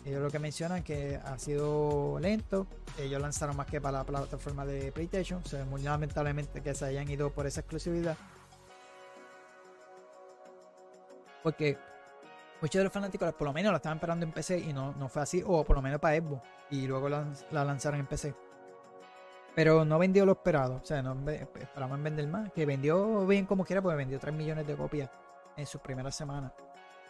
Ellos 0.04 0.20
lo 0.20 0.30
que 0.30 0.38
mencionan 0.40 0.82
que 0.82 1.20
ha 1.24 1.38
sido 1.38 2.18
lento. 2.18 2.66
Ellos 2.98 3.20
lanzaron 3.22 3.56
más 3.56 3.66
que 3.68 3.80
para 3.80 3.98
la 3.98 4.04
plataforma 4.04 4.66
de 4.66 4.90
PlayStation. 4.90 5.40
O 5.44 5.48
sea, 5.48 5.64
muy 5.64 5.82
lamentablemente 5.82 6.62
que 6.62 6.74
se 6.74 6.84
hayan 6.86 7.08
ido 7.08 7.30
por 7.30 7.46
esa 7.46 7.60
exclusividad. 7.60 8.16
Porque 11.44 11.78
muchos 12.60 12.78
de 12.78 12.84
los 12.84 12.92
fanáticos 12.92 13.32
por 13.34 13.46
lo 13.46 13.52
menos 13.52 13.72
la 13.72 13.76
estaban 13.76 13.98
esperando 13.98 14.24
en 14.26 14.32
PC 14.32 14.58
y 14.58 14.72
no, 14.72 14.92
no 14.92 15.08
fue 15.08 15.22
así. 15.22 15.42
O 15.46 15.64
por 15.64 15.76
lo 15.76 15.82
menos 15.82 16.00
para 16.00 16.16
Xbox. 16.16 16.42
Y 16.70 16.86
luego 16.86 17.08
la, 17.08 17.26
la 17.50 17.64
lanzaron 17.64 18.00
en 18.00 18.06
PC. 18.06 18.34
Pero 19.54 19.84
no 19.84 19.98
vendió 19.98 20.24
lo 20.24 20.32
esperado. 20.32 20.80
O 20.82 20.84
sea, 20.86 21.02
no 21.02 21.14
ve- 21.24 21.48
esperaban 21.60 22.02
vender 22.02 22.26
más. 22.28 22.52
Que 22.52 22.66
vendió 22.66 23.26
bien 23.26 23.46
como 23.46 23.64
quiera, 23.64 23.82
porque 23.82 23.96
vendió 23.96 24.18
3 24.18 24.34
millones 24.34 24.66
de 24.66 24.76
copias 24.76 25.10
en 25.56 25.66
sus 25.66 25.80
primeras 25.80 26.14
semanas. 26.14 26.52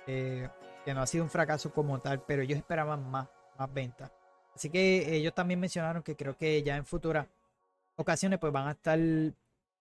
Eh, 0.06 0.48
que 0.84 0.94
no 0.94 1.02
ha 1.02 1.06
sido 1.06 1.24
un 1.24 1.30
fracaso 1.30 1.72
como 1.72 2.00
tal, 2.00 2.22
pero 2.22 2.42
ellos 2.42 2.56
esperaban 2.58 3.08
más, 3.10 3.28
más 3.58 3.72
ventas. 3.72 4.10
Así 4.54 4.70
que 4.70 5.14
ellos 5.14 5.34
también 5.34 5.60
mencionaron 5.60 6.02
que 6.02 6.16
creo 6.16 6.36
que 6.36 6.62
ya 6.62 6.76
en 6.76 6.86
futuras 6.86 7.26
ocasiones 7.96 8.38
pues 8.38 8.52
van 8.52 8.66
a 8.68 8.70
estar 8.72 8.98
eh, 8.98 9.34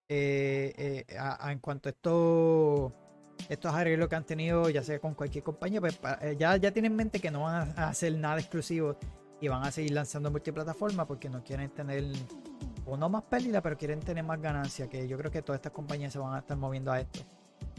eh, 0.09 1.05
en 1.47 1.59
cuanto 1.59 1.87
a 1.89 1.91
estos 1.91 2.91
estos 3.47 3.73
arreglos 3.73 4.09
que 4.09 4.15
han 4.15 4.25
tenido 4.25 4.69
ya 4.69 4.83
sea 4.83 4.99
con 4.99 5.13
cualquier 5.13 5.43
compañía 5.43 5.79
pues 5.79 5.99
eh, 6.21 6.35
ya, 6.37 6.57
ya 6.57 6.71
tienen 6.71 6.91
en 6.91 6.97
mente 6.97 7.19
que 7.19 7.31
no 7.31 7.43
van 7.43 7.73
a, 7.77 7.89
hacer 7.89 8.15
nada 8.17 8.39
exclusivo 8.39 8.97
y 9.41 9.47
van 9.47 9.63
a 9.63 9.71
seguir 9.71 9.91
lanzando 9.91 10.29
multiplataforma 10.31 11.05
porque 11.05 11.29
no 11.29 11.43
quieren 11.43 11.69
tener 11.69 12.03
o 12.85 12.97
no 12.97 13.07
más 13.09 13.23
pérdida 13.23 13.61
pero 13.61 13.77
quieren 13.77 13.99
tener 13.99 14.23
más 14.23 14.41
ganancia 14.41 14.89
que 14.89 15.07
yo 15.07 15.17
creo 15.17 15.31
que 15.31 15.41
todas 15.41 15.59
estas 15.59 15.71
compañías 15.71 16.11
se 16.11 16.19
van 16.19 16.33
a 16.33 16.39
estar 16.39 16.57
moviendo 16.57 16.91
a 16.91 16.99
esto 16.99 17.21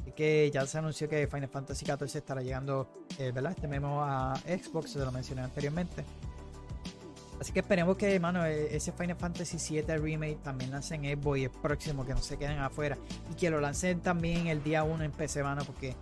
Así 0.01 0.13
que 0.13 0.51
ya 0.53 0.67
se 0.67 0.79
anunció 0.79 1.09
que 1.09 1.27
Final 1.27 1.49
Fantasy 1.49 1.85
XIV 1.85 2.17
estará 2.17 2.43
llegando, 2.43 2.89
eh, 3.19 3.33
¿verdad? 3.33 3.53
Este 3.53 3.69
memo 3.69 4.03
a 4.03 4.35
Xbox, 4.37 4.93
se 4.93 4.99
lo 4.99 5.13
mencioné 5.13 5.43
anteriormente. 5.43 6.05
Así 7.41 7.53
que 7.53 7.61
esperemos 7.61 7.97
que, 7.97 8.15
hermano, 8.15 8.45
ese 8.45 8.93
Final 8.93 9.17
Fantasy 9.17 9.57
VII 9.81 9.97
Remake 9.97 10.41
también 10.43 10.71
lancen 10.71 11.05
Xbox 11.05 11.41
el 11.41 11.51
próximo, 11.51 12.05
que 12.05 12.13
no 12.13 12.21
se 12.21 12.37
queden 12.37 12.59
afuera. 12.59 12.99
Y 13.31 13.35
que 13.35 13.49
lo 13.49 13.61
lancen 13.61 14.01
también 14.01 14.49
el 14.49 14.63
día 14.63 14.85
1 14.85 15.05
en 15.05 15.11
PC, 15.11 15.43
mano, 15.43 15.63
porque 15.65 15.97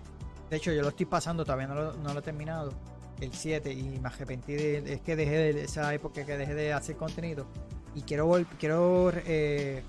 de 0.50 0.56
hecho 0.56 0.72
yo 0.72 0.82
lo 0.82 0.88
estoy 0.88 1.06
pasando, 1.06 1.44
todavía 1.44 1.68
no 1.68 1.76
lo, 1.76 1.92
no 1.92 2.12
lo 2.12 2.18
he 2.18 2.22
terminado, 2.22 2.72
el 3.20 3.32
7, 3.32 3.72
y 3.72 4.00
me 4.00 4.08
arrepentí 4.08 4.54
de, 4.54 4.94
es 4.94 5.00
que 5.00 5.14
dejé 5.14 5.52
de 5.52 5.62
esa 5.62 5.94
época 5.94 6.26
que 6.26 6.36
dejé 6.36 6.54
de 6.54 6.72
hacer 6.72 6.96
contenido. 6.96 7.46
Y 7.94 8.02
quiero, 8.02 8.32
quiero 8.58 9.12
eh, 9.14 9.84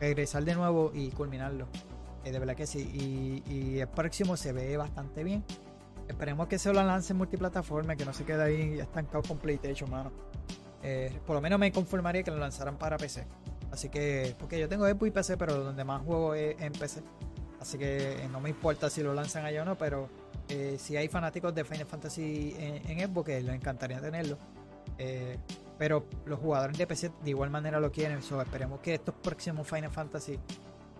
regresar 0.00 0.42
de 0.44 0.54
nuevo 0.54 0.90
y 0.94 1.10
culminarlo. 1.10 1.68
Eh, 2.24 2.32
de 2.32 2.38
verdad 2.38 2.56
que 2.56 2.66
sí. 2.66 2.80
Y, 3.46 3.52
y 3.52 3.78
el 3.78 3.88
próximo 3.88 4.38
se 4.38 4.54
ve 4.54 4.74
bastante 4.78 5.22
bien. 5.22 5.44
Esperemos 6.08 6.48
que 6.48 6.58
se 6.58 6.72
lo 6.72 6.82
lance 6.82 7.12
en 7.12 7.18
multiplataforma, 7.18 7.94
que 7.94 8.06
no 8.06 8.14
se 8.14 8.24
quede 8.24 8.42
ahí 8.42 8.78
estancado 8.80 9.22
con 9.22 9.36
PlayStation, 9.36 9.90
mano. 9.90 10.10
Eh, 10.86 11.10
por 11.26 11.34
lo 11.34 11.40
menos 11.40 11.58
me 11.58 11.72
conformaría 11.72 12.22
que 12.22 12.30
lo 12.30 12.36
lanzaran 12.36 12.76
para 12.76 12.98
PC. 12.98 13.26
Así 13.72 13.88
que, 13.88 14.36
porque 14.38 14.60
yo 14.60 14.68
tengo 14.68 14.86
Xbox 14.86 15.06
y 15.06 15.10
PC, 15.10 15.36
pero 15.38 15.54
donde 15.64 15.82
más 15.82 16.02
juego 16.02 16.34
es 16.34 16.60
en 16.60 16.72
PC. 16.72 17.02
Así 17.58 17.78
que 17.78 18.22
eh, 18.22 18.28
no 18.30 18.40
me 18.40 18.50
importa 18.50 18.90
si 18.90 19.02
lo 19.02 19.14
lanzan 19.14 19.46
allá 19.46 19.62
o 19.62 19.64
no, 19.64 19.78
pero 19.78 20.10
eh, 20.48 20.76
si 20.78 20.96
hay 20.96 21.08
fanáticos 21.08 21.54
de 21.54 21.64
Final 21.64 21.86
Fantasy 21.86 22.54
en, 22.58 22.90
en 22.90 23.08
Xbox, 23.08 23.26
que 23.26 23.40
les 23.40 23.54
encantaría 23.54 24.00
tenerlo. 24.00 24.38
Pero 25.78 26.06
los 26.26 26.38
jugadores 26.38 26.78
de 26.78 26.86
PC 26.86 27.10
de 27.24 27.30
igual 27.30 27.50
manera 27.50 27.80
lo 27.80 27.90
quieren. 27.90 28.22
So, 28.22 28.40
esperemos 28.40 28.80
que 28.80 28.94
estos 28.94 29.14
próximos 29.14 29.66
Final 29.66 29.90
Fantasy 29.90 30.38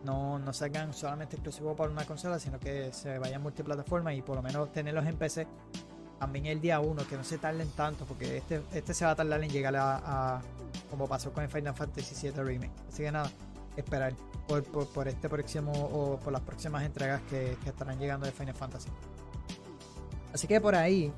no, 0.03 0.39
no 0.39 0.53
salgan 0.53 0.95
solamente 0.95 1.37
exclusivos 1.37 1.77
para 1.77 1.91
una 1.91 2.05
consola, 2.05 2.39
sino 2.39 2.59
que 2.59 2.93
se 2.93 3.19
vayan 3.19 3.43
multiplataforma 3.43 4.15
y 4.15 4.23
por 4.23 4.37
lo 4.37 4.43
menos 4.43 4.73
tenerlos 4.73 5.07
en 5.07 5.17
PC 5.17 5.47
también 6.19 6.47
el 6.47 6.61
día 6.61 6.81
1, 6.81 7.07
que 7.09 7.17
no 7.17 7.25
se 7.25 7.39
tarden 7.39 7.69
tanto, 7.71 8.05
porque 8.05 8.39
este, 8.39 8.63
este 8.73 8.95
se 8.95 9.05
va 9.05 9.13
a 9.13 9.15
tardar 9.15 9.43
en 9.43 9.51
llegar 9.51 9.75
a, 9.77 10.41
como 10.91 11.09
pasó 11.09 11.33
con 11.33 11.45
el 11.45 11.51
Final 11.51 11.75
Fantasy 11.75 12.31
VII 12.31 12.43
Remake. 12.43 12.73
Así 12.89 13.03
que 13.03 13.13
nada, 13.13 13.31
esperar 13.77 14.15
por, 14.49 14.65
por, 14.65 15.09
este 15.09 15.29
próximo 15.29 15.73
o 15.73 16.19
por 16.21 16.33
las 16.33 16.43
próximas 16.43 16.85
entregas 16.85 17.21
que, 17.29 17.57
estarán 17.67 17.99
llegando 17.99 18.27
de 18.27 18.33
Final 18.33 18.55
Fantasy. 18.55 18.89
Así 20.33 20.47
que 20.47 20.61
por 20.61 20.75
ahí 20.75 21.13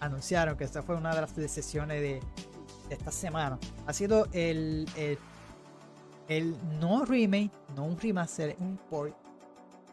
anunciaron 0.00 0.56
que 0.56 0.64
esta 0.64 0.82
fue 0.82 0.96
una 0.96 1.14
de 1.14 1.20
las 1.20 1.34
decisiones 1.34 2.00
de, 2.00 2.20
de 2.88 2.94
esta 2.94 3.10
semana. 3.10 3.58
Ha 3.86 3.92
sido 3.92 4.26
el, 4.32 4.88
el, 4.96 5.18
el 6.28 6.56
no 6.80 7.04
remake, 7.04 7.52
no 7.74 7.84
un 7.84 7.98
remaster, 7.98 8.56
un 8.58 8.76
port 8.76 9.21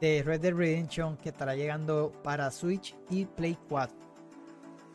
de 0.01 0.23
Red 0.23 0.41
Dead 0.41 0.53
Redemption 0.53 1.17
que 1.17 1.29
estará 1.29 1.55
llegando 1.55 2.11
para 2.23 2.49
Switch 2.51 2.95
y 3.09 3.25
Play 3.25 3.57
4. 3.67 3.95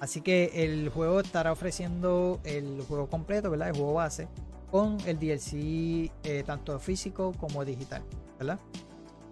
Así 0.00 0.20
que 0.20 0.50
el 0.54 0.90
juego 0.90 1.20
estará 1.20 1.52
ofreciendo 1.52 2.40
el 2.44 2.82
juego 2.86 3.08
completo, 3.08 3.50
¿verdad? 3.50 3.68
El 3.68 3.76
juego 3.76 3.94
base 3.94 4.28
con 4.70 4.98
el 5.06 5.18
DLC 5.18 6.10
eh, 6.24 6.42
tanto 6.44 6.78
físico 6.80 7.32
como 7.38 7.64
digital, 7.64 8.02
¿verdad? 8.38 8.58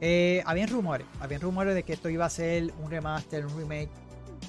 Eh, 0.00 0.42
habían 0.46 0.68
rumores, 0.68 1.06
habían 1.20 1.40
rumores 1.40 1.74
de 1.74 1.82
que 1.82 1.92
esto 1.92 2.08
iba 2.08 2.24
a 2.24 2.30
ser 2.30 2.72
un 2.82 2.90
remaster, 2.90 3.44
un 3.44 3.56
remake, 3.56 3.90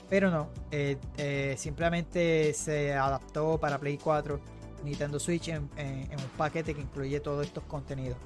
pero 0.09 0.31
no, 0.31 0.49
eh, 0.71 1.55
simplemente 1.57 2.53
se 2.53 2.93
adaptó 2.93 3.59
para 3.59 3.77
Play 3.79 3.97
4, 3.97 4.39
Nintendo 4.83 5.19
Switch 5.19 5.49
en 5.49 5.63
un 5.67 6.29
paquete 6.37 6.73
que 6.73 6.81
incluye 6.81 7.19
todos 7.19 7.45
estos 7.45 7.63
contenidos. 7.65 8.17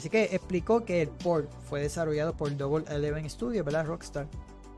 Así 0.00 0.08
que 0.08 0.34
explicó 0.34 0.82
que 0.82 1.02
el 1.02 1.10
port 1.10 1.52
fue 1.68 1.82
desarrollado 1.82 2.34
por 2.34 2.56
Double 2.56 2.86
Eleven 2.88 3.28
Studios, 3.28 3.62
¿verdad? 3.66 3.84
Rockstar, 3.84 4.28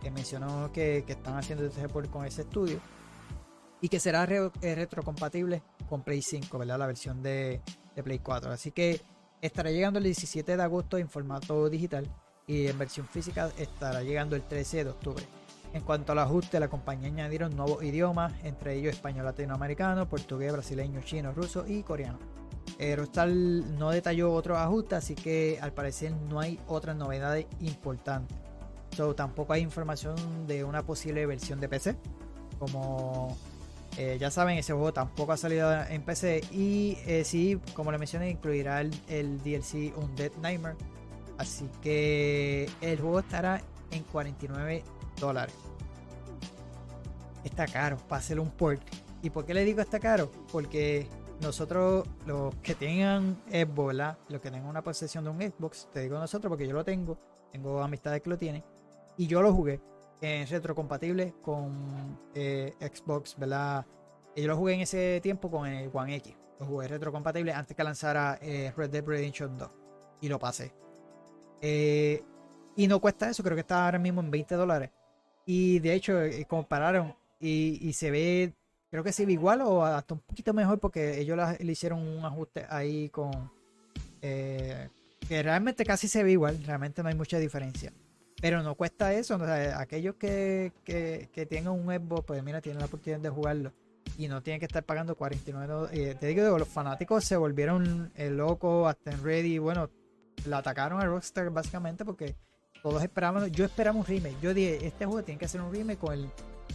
que 0.00 0.10
mencionó 0.10 0.72
que, 0.72 1.04
están 1.06 1.36
haciendo 1.36 1.64
ese 1.64 1.88
port 1.88 2.10
con 2.10 2.26
ese 2.26 2.42
estudio 2.42 2.80
y 3.80 3.88
que 3.88 4.00
será 4.00 4.24
eh, 4.24 4.74
retrocompatible 4.74 5.62
con 5.88 6.02
Play 6.02 6.22
5, 6.22 6.58
¿verdad? 6.58 6.76
La 6.76 6.88
versión 6.88 7.22
de, 7.22 7.60
de 7.94 8.02
Play 8.02 8.18
4. 8.18 8.50
Así 8.50 8.72
que 8.72 9.00
estará 9.40 9.70
llegando 9.70 10.00
el 10.00 10.06
17 10.06 10.56
de 10.56 10.60
agosto 10.60 10.98
en 10.98 11.08
formato 11.08 11.70
digital 11.70 12.12
y 12.48 12.66
en 12.66 12.76
versión 12.76 13.06
física 13.06 13.48
estará 13.58 14.02
llegando 14.02 14.34
el 14.34 14.42
13 14.42 14.82
de 14.82 14.90
octubre. 14.90 15.24
En 15.72 15.82
cuanto 15.82 16.10
al 16.10 16.18
ajuste, 16.18 16.58
la 16.58 16.66
compañía 16.66 17.06
añadieron 17.06 17.54
nuevos 17.54 17.84
idiomas, 17.84 18.32
entre 18.42 18.74
ellos 18.74 18.92
español 18.92 19.26
latinoamericano, 19.26 20.08
portugués, 20.08 20.50
brasileño, 20.50 21.00
chino, 21.02 21.30
ruso 21.32 21.64
y 21.64 21.84
coreano. 21.84 22.41
Eh, 22.78 22.96
no 23.78 23.90
detalló 23.90 24.32
otros 24.32 24.58
ajustes, 24.58 24.98
así 24.98 25.14
que 25.14 25.58
al 25.60 25.72
parecer 25.72 26.12
no 26.12 26.40
hay 26.40 26.58
otras 26.66 26.96
novedades 26.96 27.46
importantes. 27.60 28.36
Tampoco 29.16 29.52
hay 29.52 29.62
información 29.62 30.46
de 30.46 30.64
una 30.64 30.82
posible 30.82 31.24
versión 31.26 31.60
de 31.60 31.68
PC. 31.68 31.96
Como 32.58 33.36
eh, 33.96 34.16
ya 34.20 34.30
saben, 34.30 34.58
ese 34.58 34.72
juego 34.72 34.92
tampoco 34.92 35.32
ha 35.32 35.36
salido 35.36 35.72
en 35.84 36.02
PC. 36.02 36.42
Y 36.52 36.98
eh, 37.06 37.24
sí, 37.24 37.58
como 37.74 37.90
le 37.90 37.98
mencioné, 37.98 38.30
incluirá 38.30 38.80
el, 38.80 38.90
el 39.08 39.38
DLC 39.42 39.96
Undead 39.96 40.32
Nightmare. 40.40 40.76
Así 41.38 41.68
que 41.80 42.68
el 42.80 43.00
juego 43.00 43.20
estará 43.20 43.62
en 43.90 44.02
49 44.04 44.84
dólares. 45.18 45.54
Está 47.44 47.66
caro 47.66 47.96
para 48.08 48.20
hacer 48.20 48.38
un 48.38 48.50
port. 48.50 48.82
¿Y 49.22 49.30
por 49.30 49.44
qué 49.44 49.54
le 49.54 49.64
digo 49.64 49.80
está 49.80 49.98
caro? 50.00 50.30
Porque 50.50 51.08
nosotros, 51.42 52.06
los 52.24 52.54
que 52.56 52.74
tengan 52.74 53.36
Xbox, 53.50 53.86
¿verdad? 53.88 54.18
Los 54.28 54.40
que 54.40 54.50
tengan 54.50 54.68
una 54.68 54.82
posesión 54.82 55.24
de 55.24 55.30
un 55.30 55.40
Xbox, 55.40 55.88
te 55.92 56.00
digo 56.00 56.18
nosotros 56.18 56.48
porque 56.48 56.66
yo 56.66 56.72
lo 56.72 56.84
tengo, 56.84 57.18
tengo 57.50 57.82
amistades 57.82 58.22
que 58.22 58.30
lo 58.30 58.38
tienen, 58.38 58.64
y 59.16 59.26
yo 59.26 59.42
lo 59.42 59.52
jugué 59.52 59.80
en 60.20 60.46
retrocompatible 60.46 61.34
con 61.42 62.18
eh, 62.34 62.74
Xbox, 62.80 63.36
¿verdad? 63.36 63.84
Y 64.36 64.42
yo 64.42 64.48
lo 64.48 64.56
jugué 64.56 64.74
en 64.74 64.80
ese 64.80 65.20
tiempo 65.20 65.50
con 65.50 65.66
el 65.66 65.90
One 65.92 66.16
X. 66.16 66.34
Lo 66.60 66.66
jugué 66.66 66.88
retrocompatible 66.88 67.52
antes 67.52 67.76
que 67.76 67.84
lanzara 67.84 68.38
eh, 68.40 68.72
Red 68.76 68.90
Dead 68.90 69.04
Redemption 69.04 69.58
2. 69.58 69.70
Y 70.20 70.28
lo 70.28 70.38
pasé. 70.38 70.72
Eh, 71.60 72.22
y 72.76 72.86
no 72.86 73.00
cuesta 73.00 73.28
eso, 73.28 73.42
creo 73.42 73.56
que 73.56 73.62
está 73.62 73.84
ahora 73.84 73.98
mismo 73.98 74.20
en 74.20 74.30
20 74.30 74.54
dólares. 74.54 74.90
Y 75.44 75.80
de 75.80 75.92
hecho, 75.94 76.14
compararon 76.46 77.14
y 77.40 77.92
se 77.94 78.12
ve, 78.12 78.54
creo 78.92 79.02
que 79.02 79.12
se 79.12 79.24
ve 79.24 79.32
igual 79.32 79.62
o 79.62 79.82
hasta 79.86 80.12
un 80.12 80.20
poquito 80.20 80.52
mejor 80.52 80.78
porque 80.78 81.18
ellos 81.18 81.38
le 81.58 81.72
hicieron 81.72 82.06
un 82.06 82.22
ajuste 82.26 82.66
ahí 82.68 83.08
con... 83.08 83.50
eh, 84.20 84.90
que 85.26 85.42
realmente 85.42 85.82
casi 85.86 86.08
se 86.08 86.22
ve 86.22 86.32
igual, 86.32 86.62
realmente 86.62 87.02
no 87.02 87.08
hay 87.08 87.14
mucha 87.14 87.38
diferencia. 87.38 87.90
Pero 88.42 88.62
no 88.62 88.74
cuesta 88.74 89.14
eso, 89.14 89.38
aquellos 89.76 90.16
que, 90.16 90.72
que, 90.84 91.30
que 91.32 91.46
tengan 91.46 91.72
un 91.72 91.86
Xbox, 91.86 92.24
pues 92.26 92.42
mira, 92.42 92.60
tienen 92.60 92.80
la 92.80 92.86
oportunidad 92.86 93.20
de 93.20 93.30
jugarlo 93.30 93.72
y 94.18 94.28
no 94.28 94.42
tienen 94.42 94.60
que 94.60 94.66
estar 94.66 94.84
pagando 94.84 95.16
49 95.16 95.66
dólares. 95.72 95.98
Eh, 95.98 96.14
te 96.20 96.26
digo, 96.26 96.58
los 96.58 96.68
fanáticos 96.68 97.24
se 97.24 97.36
volvieron 97.38 98.12
eh, 98.14 98.28
locos, 98.28 98.90
hasta 98.90 99.10
en 99.10 99.24
Ready, 99.24 99.56
bueno, 99.56 99.88
la 100.44 100.58
atacaron 100.58 101.00
a 101.00 101.06
Rockstar 101.06 101.48
básicamente 101.48 102.04
porque 102.04 102.34
todos 102.82 103.02
esperaban, 103.02 103.50
yo 103.50 103.64
esperaba 103.64 103.96
un 103.96 104.04
remake, 104.04 104.36
yo 104.40 104.52
dije, 104.52 104.86
este 104.86 105.06
juego 105.06 105.22
tiene 105.22 105.38
que 105.38 105.44
hacer 105.44 105.60
un 105.60 105.72
remake 105.72 105.98
con, 105.98 106.14
el, 106.14 106.28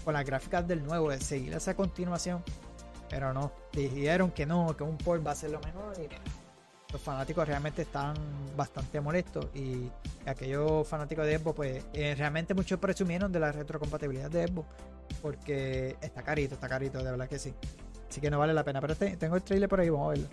con 0.03 0.13
las 0.13 0.25
gráficas 0.25 0.67
del 0.67 0.83
nuevo, 0.83 1.09
de 1.09 1.19
seguir 1.19 1.53
esa 1.53 1.75
continuación, 1.75 2.43
pero 3.09 3.33
no, 3.33 3.51
dijeron 3.73 4.31
que 4.31 4.45
no, 4.45 4.75
que 4.75 4.83
un 4.83 4.97
port 4.97 5.25
va 5.25 5.31
a 5.31 5.35
ser 5.35 5.51
lo 5.51 5.59
mejor 5.59 5.93
y 5.99 6.07
los 6.93 7.01
fanáticos 7.01 7.45
realmente 7.45 7.81
están 7.81 8.15
bastante 8.55 9.01
molestos 9.01 9.47
y 9.53 9.89
aquellos 10.25 10.87
fanáticos 10.87 11.25
de 11.25 11.37
Xbox 11.37 11.55
pues 11.57 11.83
eh, 11.93 12.15
realmente 12.17 12.53
muchos 12.53 12.79
presumieron 12.79 13.29
de 13.31 13.41
la 13.41 13.51
retrocompatibilidad 13.51 14.31
de 14.31 14.47
Xbox 14.47 14.67
porque 15.21 15.97
está 15.99 16.23
carito, 16.23 16.55
está 16.55 16.69
carito, 16.69 16.99
de 17.03 17.11
verdad 17.11 17.27
que 17.27 17.39
sí. 17.39 17.53
Así 18.09 18.21
que 18.21 18.31
no 18.31 18.39
vale 18.39 18.53
la 18.53 18.63
pena, 18.63 18.79
pero 18.79 18.95
te- 18.95 19.17
tengo 19.17 19.35
el 19.35 19.43
trailer 19.43 19.67
por 19.67 19.81
ahí, 19.81 19.89
vamos 19.89 20.07
a 20.07 20.09
verlo. 20.11 20.27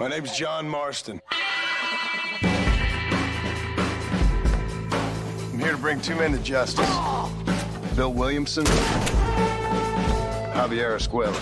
My 0.00 0.08
name's 0.08 0.32
John 0.32 0.66
Marston. 0.66 1.20
I'm 1.30 2.48
here 5.58 5.72
to 5.72 5.76
bring 5.76 6.00
two 6.00 6.14
men 6.14 6.32
to 6.32 6.38
justice. 6.38 6.88
Bill 7.96 8.14
Williamson, 8.14 8.64
Javier 10.54 10.96
Escuela. 10.96 11.36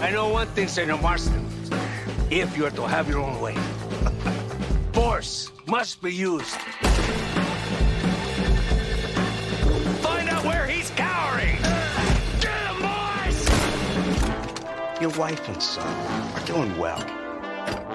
I 0.00 0.12
know 0.12 0.28
one 0.28 0.46
thing, 0.46 0.68
Senor 0.68 0.98
Marston. 0.98 1.44
If 2.30 2.56
you're 2.56 2.70
to 2.70 2.86
have 2.86 3.08
your 3.08 3.18
own 3.18 3.40
way, 3.40 3.56
force 4.92 5.50
must 5.66 6.00
be 6.00 6.14
used. 6.14 6.54
Find 10.04 10.28
out 10.28 10.44
where 10.44 10.68
he's 10.68 10.90
cowering! 10.90 11.56
Get 12.40 12.76
him! 12.76 12.80
Your 15.00 15.10
wife 15.18 15.48
and 15.48 15.60
son 15.60 16.32
are 16.36 16.46
doing 16.46 16.78
well. 16.78 17.19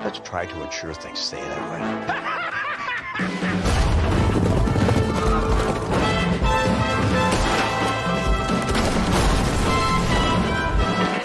Let's 0.06 0.20
try 0.20 0.46
to 0.46 0.64
ensure 0.64 0.94
things 0.94 1.18
stay 1.18 1.42
that 1.42 1.72
way. 1.72 1.80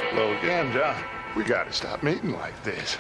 Hello 0.09 0.33
again, 0.39 0.72
John. 0.72 0.97
We 1.37 1.45
gotta 1.45 1.70
stop 1.74 2.03
meeting 2.03 2.33
like 2.33 2.55
this. 2.64 2.97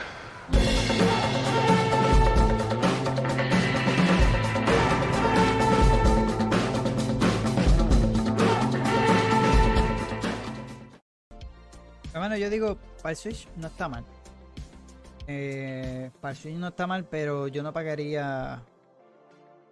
Hermano, 12.12 12.36
yo 12.36 12.50
digo, 12.50 12.76
para 13.00 13.12
el 13.12 13.16
Switch 13.16 13.48
no 13.56 13.68
está 13.68 13.88
mal. 13.88 14.04
Eh, 15.32 16.10
para 16.20 16.34
no 16.56 16.68
está 16.68 16.88
mal, 16.88 17.04
pero 17.04 17.46
yo 17.46 17.62
no 17.62 17.72
pagaría. 17.72 18.64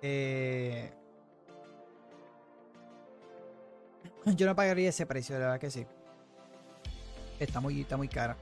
eh, 0.01 0.93
yo 4.37 4.47
no 4.47 4.55
pagaría 4.55 4.91
ese 4.91 5.05
precio, 5.05 5.35
de 5.35 5.41
verdad 5.41 5.59
que 5.59 5.69
sí. 5.69 5.85
Está 7.41 7.59
muy, 7.59 7.81
está 7.81 7.97
muy 7.97 8.07
cara. 8.07 8.37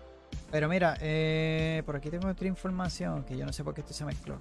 Pero 0.51 0.69
mira, 0.69 0.99
eh, 1.01 1.83
por 1.87 1.97
aquí 1.97 2.11
tengo 2.11 2.29
otra 2.29 2.49
información 2.49 3.25
que 3.25 3.35
yo 3.35 3.47
no 3.47 3.53
sé 3.53 3.65
por 3.65 3.73
qué 3.73 3.81
esto 3.81 3.95
se 3.95 4.05
mezcló. 4.05 4.39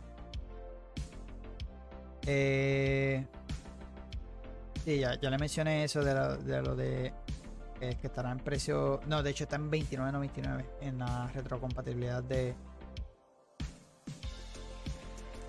Eh, 2.28 3.26
sí, 4.84 4.99
ya, 4.99 5.17
ya 5.17 5.30
le 5.30 5.38
mencioné 5.38 5.86
eso 5.86 6.03
de 6.03 6.13
de, 6.39 6.61
lo 6.61 6.76
de 6.76 7.13
eh, 7.89 7.97
que 7.99 8.07
estará 8.07 8.31
en 8.31 8.39
precio. 8.39 8.99
No, 9.07 9.23
de 9.23 9.31
hecho 9.31 9.43
está 9.43 9.55
en 9.55 9.71
29.99 9.71 10.65
en 10.81 10.99
la 10.99 11.27
retrocompatibilidad 11.33 12.23
de 12.23 12.55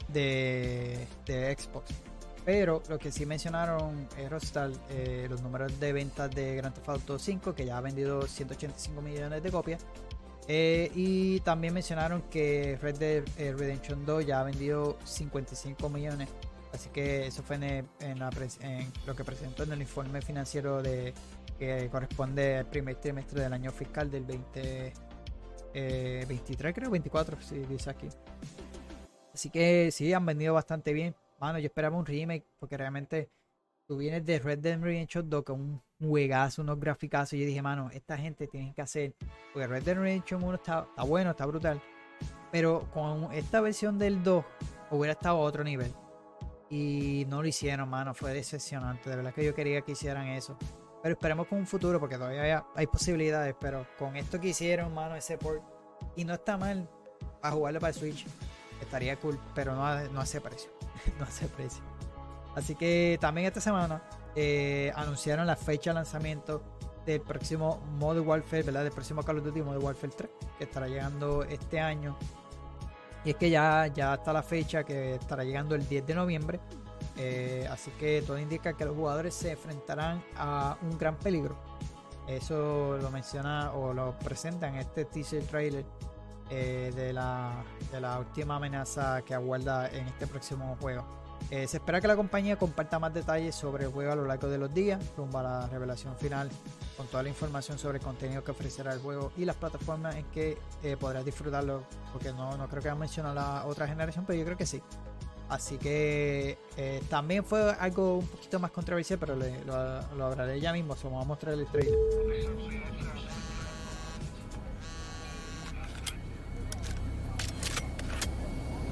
de, 0.09 1.07
de 1.27 1.57
Xbox. 1.57 1.93
Pero 2.45 2.81
lo 2.89 2.99
que 2.99 3.11
sí 3.11 3.27
mencionaron 3.27 4.09
es 4.17 4.31
Rockstar, 4.31 4.71
eh, 4.91 5.27
los 5.29 5.43
números 5.43 5.81
de 5.81 5.93
ventas 5.93 6.31
de 6.31 6.55
Grand 6.55 6.73
Theft 6.73 6.89
Auto 6.89 7.19
5, 7.19 7.55
que 7.55 7.67
ya 7.67 7.77
ha 7.77 7.81
vendido 7.81 8.23
185 8.23 9.03
millones 9.03 9.43
de 9.43 9.51
copias. 9.51 9.85
Eh, 10.47 10.93
y 10.95 11.41
también 11.41 11.75
mencionaron 11.75 12.23
que 12.31 12.79
Red 12.81 12.99
Dead 12.99 13.25
eh, 13.37 13.53
Redemption 13.53 14.07
2 14.07 14.27
ya 14.27 14.41
ha 14.41 14.45
vendido 14.45 14.97
55 15.05 15.89
millones. 15.89 16.29
Así 16.73 16.89
que 16.91 17.27
eso 17.27 17.43
fue 17.43 17.57
en, 17.57 17.89
en 17.99 18.19
lo 19.07 19.17
que 19.17 19.25
presentó 19.25 19.65
en 19.65 19.73
el 19.73 19.83
informe 19.83 20.23
financiero 20.23 20.83
de 20.83 21.15
que 21.59 21.89
corresponde 21.91 22.59
al 22.59 22.67
primer 22.67 22.97
trimestre 22.97 23.43
del 23.43 23.53
año 23.53 23.73
fiscal 23.73 24.11
del 24.11 24.27
2023, 24.27 26.75
creo, 26.75 26.91
24, 26.91 27.41
si 27.41 27.59
dice 27.61 27.91
aquí. 27.91 28.09
Así 29.35 29.51
que 29.51 29.91
sí, 29.91 30.13
han 30.13 30.25
vendido 30.25 30.55
bastante 30.55 30.93
bien. 30.93 31.15
Mano, 31.39 31.59
yo 31.59 31.67
esperaba 31.67 31.97
un 31.97 32.07
remake, 32.07 32.47
porque 32.59 32.77
realmente 32.77 33.29
tú 33.87 33.99
vienes 33.99 34.25
de 34.25 34.39
Red 34.39 34.61
Dead 34.61 34.81
Redemption 34.81 35.29
2 35.29 35.45
con 35.45 35.61
un 35.61 35.83
juegazo, 36.01 36.63
unos 36.63 36.81
graficazos. 36.81 37.35
Y 37.35 37.41
yo 37.41 37.47
dije, 37.47 37.61
mano, 37.61 37.91
esta 37.93 38.17
gente 38.17 38.47
tiene 38.47 38.73
que 38.75 38.81
hacer. 38.81 39.15
Porque 39.53 39.67
Red 39.67 39.83
Dead 39.83 39.97
Redemption 39.97 40.43
1 40.43 40.55
está, 40.55 40.87
está 40.89 41.03
bueno, 41.03 41.33
está 41.33 41.45
brutal. 41.45 41.83
Pero 42.51 42.89
con 42.93 43.31
esta 43.33 43.61
versión 43.61 43.99
del 43.99 44.23
2 44.23 44.45
hubiera 44.91 45.13
estado 45.13 45.37
a 45.37 45.41
otro 45.41 45.63
nivel. 45.63 45.93
Y 46.71 47.27
no 47.29 47.43
lo 47.43 47.49
hicieron, 47.49 47.91
mano. 47.91 48.15
Fue 48.15 48.33
decepcionante. 48.33 49.11
De 49.11 49.17
verdad 49.17 49.35
que 49.35 49.45
yo 49.45 49.55
quería 49.55 49.83
que 49.83 49.93
hicieran 49.93 50.29
eso. 50.29 50.57
Pero 51.03 51.15
esperemos 51.15 51.47
con 51.47 51.59
un 51.59 51.67
futuro, 51.67 52.01
porque 52.01 52.17
todavía 52.17 52.65
hay, 52.75 52.87
posibilidades. 52.87 53.55
Pero 53.61 53.87
con 53.99 54.17
esto 54.17 54.41
que 54.41 54.49
hicieron, 54.49 54.93
mano, 54.95 55.15
ese 55.15 55.39
port. 55.39 55.63
Y 56.17 56.25
no 56.25 56.35
está 56.35 56.57
mal 56.57 56.89
para 57.41 57.55
jugarlo 57.55 57.81
para 57.81 57.93
el 57.93 57.99
Switch. 57.99 58.27
Estaría 58.81 59.17
cool, 59.17 59.39
pero 59.55 59.75
no, 59.75 59.87
a- 59.87 60.05
no 60.05 60.21
hace 60.21 60.41
precio. 60.41 60.71
no 61.19 61.25
hace 61.25 61.47
precio. 61.49 61.83
Así 62.55 62.75
que 62.75 63.19
también 63.21 63.47
esta 63.47 63.61
semana 63.61 64.03
eh, 64.35 64.93
anunciaron 64.97 65.47
la 65.47 65.57
fecha 65.57 65.91
de 65.91 65.95
lanzamiento 65.95 66.63
del 67.05 67.21
próximo 67.21 67.79
Modern 67.99 68.27
Warfare, 68.27 68.63
¿verdad? 68.65 68.83
Del 68.83 68.93
próximo 68.93 69.23
Call 69.23 69.39
of 69.39 69.45
Duty 69.45 69.63
Modern 69.63 69.85
Warfare 69.85 70.13
3, 70.17 70.31
que 70.59 70.65
estará 70.65 70.89
llegando 70.89 71.45
este 71.45 71.79
año. 71.79 72.17
Y 73.25 73.31
es 73.31 73.37
que 73.37 73.51
ya, 73.51 73.87
ya 73.89 74.15
está 74.15 74.33
la 74.33 74.43
fecha 74.43 74.85
que 74.85 75.15
estará 75.15 75.45
llegando 75.45 75.75
el 75.75 75.87
10 75.89 76.07
de 76.07 76.15
noviembre. 76.15 76.61
Eh, 77.17 77.67
así 77.71 77.91
que 77.93 78.23
todo 78.23 78.39
indica 78.39 78.75
que 78.75 78.85
los 78.85 78.95
jugadores 78.95 79.35
se 79.35 79.53
enfrentarán 79.53 80.23
a 80.37 80.77
un 80.83 80.99
gran 80.99 81.17
peligro. 81.17 81.57
Eso 82.27 82.99
lo 82.99 83.11
menciona 83.11 83.73
o 83.73 83.93
lo 83.93 84.19
presenta 84.19 84.69
en 84.69 84.77
este 84.77 85.05
teaser 85.05 85.45
trailer 85.45 85.85
eh, 86.51 86.93
de, 86.95 87.13
la, 87.13 87.65
última 88.19 88.57
amenaza 88.57 89.23
que 89.23 89.35
aguarda 89.35 89.89
en 89.89 90.07
este 90.07 90.27
próximo 90.27 90.77
juego. 90.81 91.05
Eh, 91.51 91.69
se 91.69 91.77
espera 91.77 92.01
que 92.01 92.09
la 92.09 92.17
compañía 92.17 92.57
comparta 92.57 92.99
más 92.99 93.15
detalles 93.15 93.55
sobre 93.55 93.85
el 93.85 93.93
juego 93.93 94.11
a 94.11 94.17
lo 94.17 94.25
largo 94.25 94.49
de 94.49 94.59
los 94.59 94.73
días, 94.73 95.01
rumbo 95.17 95.39
a 95.39 95.43
la 95.43 95.67
revelación 95.69 96.17
final, 96.17 96.51
con 96.97 97.07
toda 97.07 97.23
la 97.23 97.29
información 97.29 97.79
sobre 97.79 97.99
el 97.99 98.05
contenido 98.05 98.43
que 98.43 98.51
ofrecerá 98.51 98.93
el 98.93 99.01
juego 99.01 99.31
y 99.37 99.45
las 99.45 99.55
plataformas 99.55 100.17
en 100.17 100.25
que 100.27 100.59
podrás 100.99 101.25
disfrutarlo, 101.25 101.85
porque 102.13 102.33
no, 102.33 102.57
no 102.57 102.69
creo 102.69 102.83
que 102.83 102.89
han 102.89 102.99
mencionado 102.99 103.35
la 103.35 103.67
otra 103.67 103.87
generación, 103.87 104.25
pero 104.27 104.39
yo 104.39 104.45
creo 104.45 104.57
que 104.57 104.67
sí. 104.67 104.83
Así 105.49 105.79
que 105.79 106.59
eh, 106.77 107.03
también 107.09 107.45
fue 107.45 107.71
algo 107.79 108.19
un 108.19 108.27
poquito 108.27 108.59
más 108.59 108.71
controversial, 108.73 109.19
pero 109.19 109.37
le- 109.37 109.65
lo, 109.65 110.03
lo 110.17 110.27
hablaré 110.27 110.59
ya 110.61 110.73
mismo, 110.73 110.97
se 110.97 111.05
vamos 111.07 111.25
a 111.25 111.29
mostrar 111.29 111.55
el 111.55 111.67
trailer. 111.67 111.95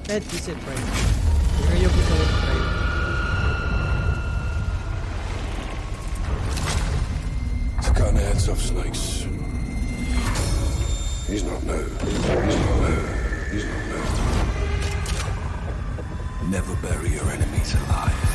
Este 0.09 0.36
es 0.36 0.48
el 0.48 0.57
trailer. 0.57 0.84
Yo 1.59 1.66
creo 1.66 1.76
que 1.76 1.82
yo 1.82 1.88
puse 1.90 2.12
el 2.12 2.28
trailer. 2.44 2.74
Cut 7.94 8.14
heads 8.16 8.48
off 8.48 8.61
snakes. 8.61 9.24
He's 11.28 11.44
not 11.44 11.62
new. 11.62 11.74
He's 11.74 12.18
not 12.18 12.80
new. 12.80 13.00
He's 13.52 13.64
not 13.64 13.84
new. 13.88 14.24
Never 16.51 16.74
bury 16.82 17.11
your 17.11 17.30
enemies 17.30 17.74
alive. 17.74 18.34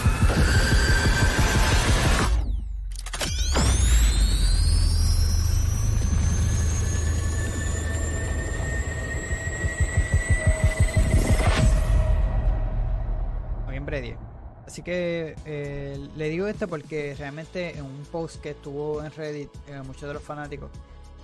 noviembre 13.65 14.01
10. 14.01 14.17
Así 14.65 14.81
que 14.81 15.35
eh, 15.45 16.09
le 16.15 16.29
digo 16.29 16.47
esto 16.47 16.67
porque 16.67 17.15
realmente 17.17 17.77
en 17.77 17.85
un 17.85 18.05
post 18.11 18.41
que 18.41 18.51
estuvo 18.51 19.03
en 19.03 19.11
Reddit, 19.11 19.49
eh, 19.67 19.81
muchos 19.85 20.07
de 20.07 20.13
los 20.15 20.23
fanáticos 20.23 20.69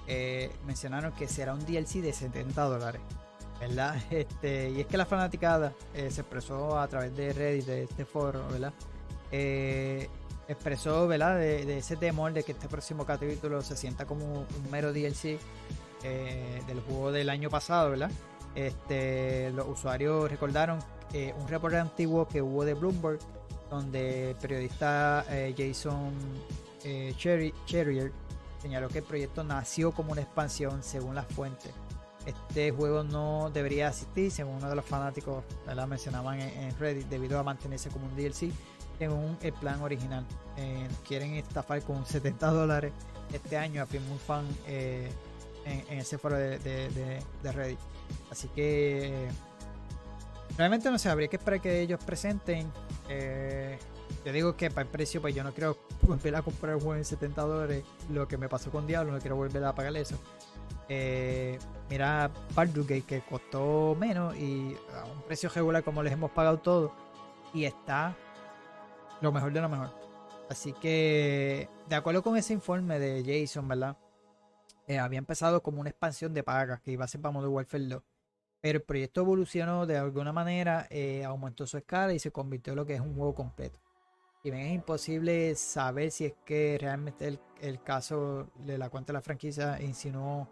eh, 0.08 0.52
mencionaron 0.66 1.12
que 1.14 1.28
será 1.28 1.54
un 1.54 1.66
DLC 1.66 2.02
de 2.02 2.14
70 2.14 2.64
dólares. 2.64 3.02
¿Verdad? 3.60 3.96
Este, 4.12 4.70
y 4.72 4.82
es 4.82 4.88
que 4.88 4.98
la 4.98 5.06
fanaticada 5.06 5.74
eh, 5.94 6.10
se 6.12 6.22
expresó 6.22 6.78
a 6.78 6.88
través 6.88 7.16
de 7.16 7.34
Reddit, 7.34 7.66
de 7.66 7.84
este 7.84 8.06
foro, 8.06 8.46
¿verdad? 8.52 8.74
Eh, 9.32 10.10
expresó, 10.48 11.08
¿verdad? 11.08 11.38
De, 11.38 11.78
ese 11.78 11.96
temor 11.96 12.34
de 12.34 12.44
que 12.44 12.52
este 12.52 12.68
próximo 12.68 13.06
capítulo 13.06 13.62
se 13.62 13.76
sienta 13.76 14.06
como 14.06 14.26
un 14.26 14.72
mero 14.72 14.94
DLC 14.94 15.40
eh, 16.04 16.62
del 16.68 16.82
juego 16.82 17.12
del 17.12 17.30
año 17.30 17.50
pasado, 17.50 17.90
¿verdad? 17.92 18.12
Este, 18.54 19.52
los 19.52 19.68
usuarios 19.68 20.30
recordaron 20.30 20.80
un 21.40 21.48
reporte 21.48 21.78
antiguo 21.78 22.28
que 22.28 22.42
hubo 22.42 22.66
de 22.66 22.74
Bloomberg, 22.74 23.20
donde 23.70 24.32
el 24.32 24.36
periodista 24.36 25.24
Jason 25.58 26.12
Cherrier 27.16 28.12
señaló 28.62 28.90
que 28.90 28.98
el 28.98 29.06
proyecto 29.06 29.42
nació 29.42 29.94
como 29.94 30.12
una 30.12 30.22
expansión 30.22 30.84
según 30.84 31.16
las 31.16 31.26
fuentes. 31.28 31.72
Este 32.26 32.72
juego 32.72 33.04
no 33.04 33.52
debería 33.54 33.90
asistir, 33.90 34.32
según 34.32 34.56
uno 34.56 34.70
de 34.70 34.76
los 34.76 34.86
fanáticos 34.86 35.44
¿verdad? 35.66 35.88
mencionaban 35.88 36.40
en, 36.40 36.78
Reddit, 36.80 37.08
debido 37.08 37.40
a 37.40 37.44
mantenerse 37.44 37.90
como 37.90 38.08
un 38.08 38.16
DLC 38.16 38.52
según 38.98 39.38
el 39.42 39.54
plan 39.54 39.82
original. 39.82 40.26
Eh, 40.58 40.88
quieren 41.08 41.34
estafar 41.34 41.82
con 41.82 42.06
70 42.08 42.48
dólares 42.52 42.94
este 43.34 43.58
año, 43.58 43.84
afirmó 43.84 44.14
un 44.14 44.20
fan 44.20 44.46
eh, 44.68 45.10
en, 45.66 45.84
en 45.90 46.00
ese 46.00 46.18
foro 46.18 46.38
de 46.38 47.22
Reddit. 47.44 47.80
Así 48.32 48.48
que 48.50 49.30
realmente 50.58 50.90
no 50.90 50.98
sé, 50.98 51.10
habría 51.10 51.28
que 51.28 51.38
esperar 51.38 51.62
que 51.62 51.82
ellos 51.82 52.04
presenten. 52.04 52.72
Eh, 53.10 53.78
yo 54.26 54.32
digo 54.32 54.56
que 54.56 54.70
para 54.70 54.84
el 54.84 54.88
precio, 54.88 55.22
pues 55.22 55.36
yo 55.36 55.44
no 55.44 55.54
quiero 55.54 55.78
volver 56.02 56.36
a 56.36 56.42
comprar 56.42 56.76
el 56.76 56.82
juego 56.82 56.96
en 56.96 57.06
70 57.06 57.42
dólares. 57.42 57.84
Lo 58.10 58.28
que 58.28 58.38
me 58.38 58.50
pasó 58.50 58.72
con 58.72 58.88
Diablo, 58.88 59.12
no 59.12 59.20
quiero 59.20 59.36
volver 59.36 59.64
a 59.64 59.74
pagar 59.74 59.96
eso. 59.98 60.18
Eh, 60.88 61.58
mira 61.90 62.32
Baldur's 62.54 63.04
que 63.06 63.22
costó 63.22 63.96
menos 64.00 64.36
y 64.38 64.76
a 64.94 65.06
un 65.06 65.22
precio 65.24 65.50
regular 65.50 65.84
como 65.84 66.04
les 66.04 66.14
hemos 66.14 66.32
pagado 66.32 66.60
todo. 66.60 66.94
Y 67.54 67.66
está 67.66 68.16
lo 69.22 69.32
mejor 69.32 69.54
de 69.54 69.62
lo 69.62 69.70
mejor. 69.70 69.90
Así 70.50 70.74
que, 70.74 71.70
de 71.90 71.96
acuerdo 71.96 72.22
con 72.22 72.38
ese 72.38 72.54
informe 72.54 73.00
de 73.00 73.24
Jason, 73.26 73.68
¿verdad? 73.68 73.98
Eh, 74.88 75.00
había 75.00 75.18
empezado 75.18 75.64
como 75.64 75.82
una 75.82 75.90
expansión 75.90 76.34
de 76.34 76.44
pagas 76.44 76.82
que 76.82 76.92
iba 76.92 77.06
a 77.06 77.08
ser 77.08 77.22
para 77.22 77.32
Modern 77.32 77.54
Warfare 77.54 77.86
2. 77.86 78.04
Pero 78.62 78.78
el 78.80 78.84
proyecto 78.84 79.22
evolucionó 79.22 79.86
de 79.86 79.98
alguna 79.98 80.32
manera, 80.32 80.88
eh, 80.90 81.24
aumentó 81.24 81.66
su 81.66 81.78
escala 81.78 82.14
y 82.14 82.20
se 82.20 82.32
convirtió 82.32 82.74
en 82.74 82.78
lo 82.78 82.86
que 82.86 82.96
es 82.96 83.02
un 83.02 83.16
juego 83.16 83.34
completo. 83.34 83.80
Y 84.44 84.52
bien, 84.52 84.68
es 84.68 84.76
imposible 84.76 85.56
saber 85.56 86.12
si 86.12 86.26
es 86.26 86.34
que 86.46 86.78
realmente 86.80 87.28
el, 87.28 87.40
el 87.62 87.82
caso 87.82 88.48
de 88.56 88.78
la 88.78 88.90
cuenta 88.90 89.12
de 89.12 89.14
la 89.18 89.22
franquicia 89.22 89.82
insinuó 89.82 90.48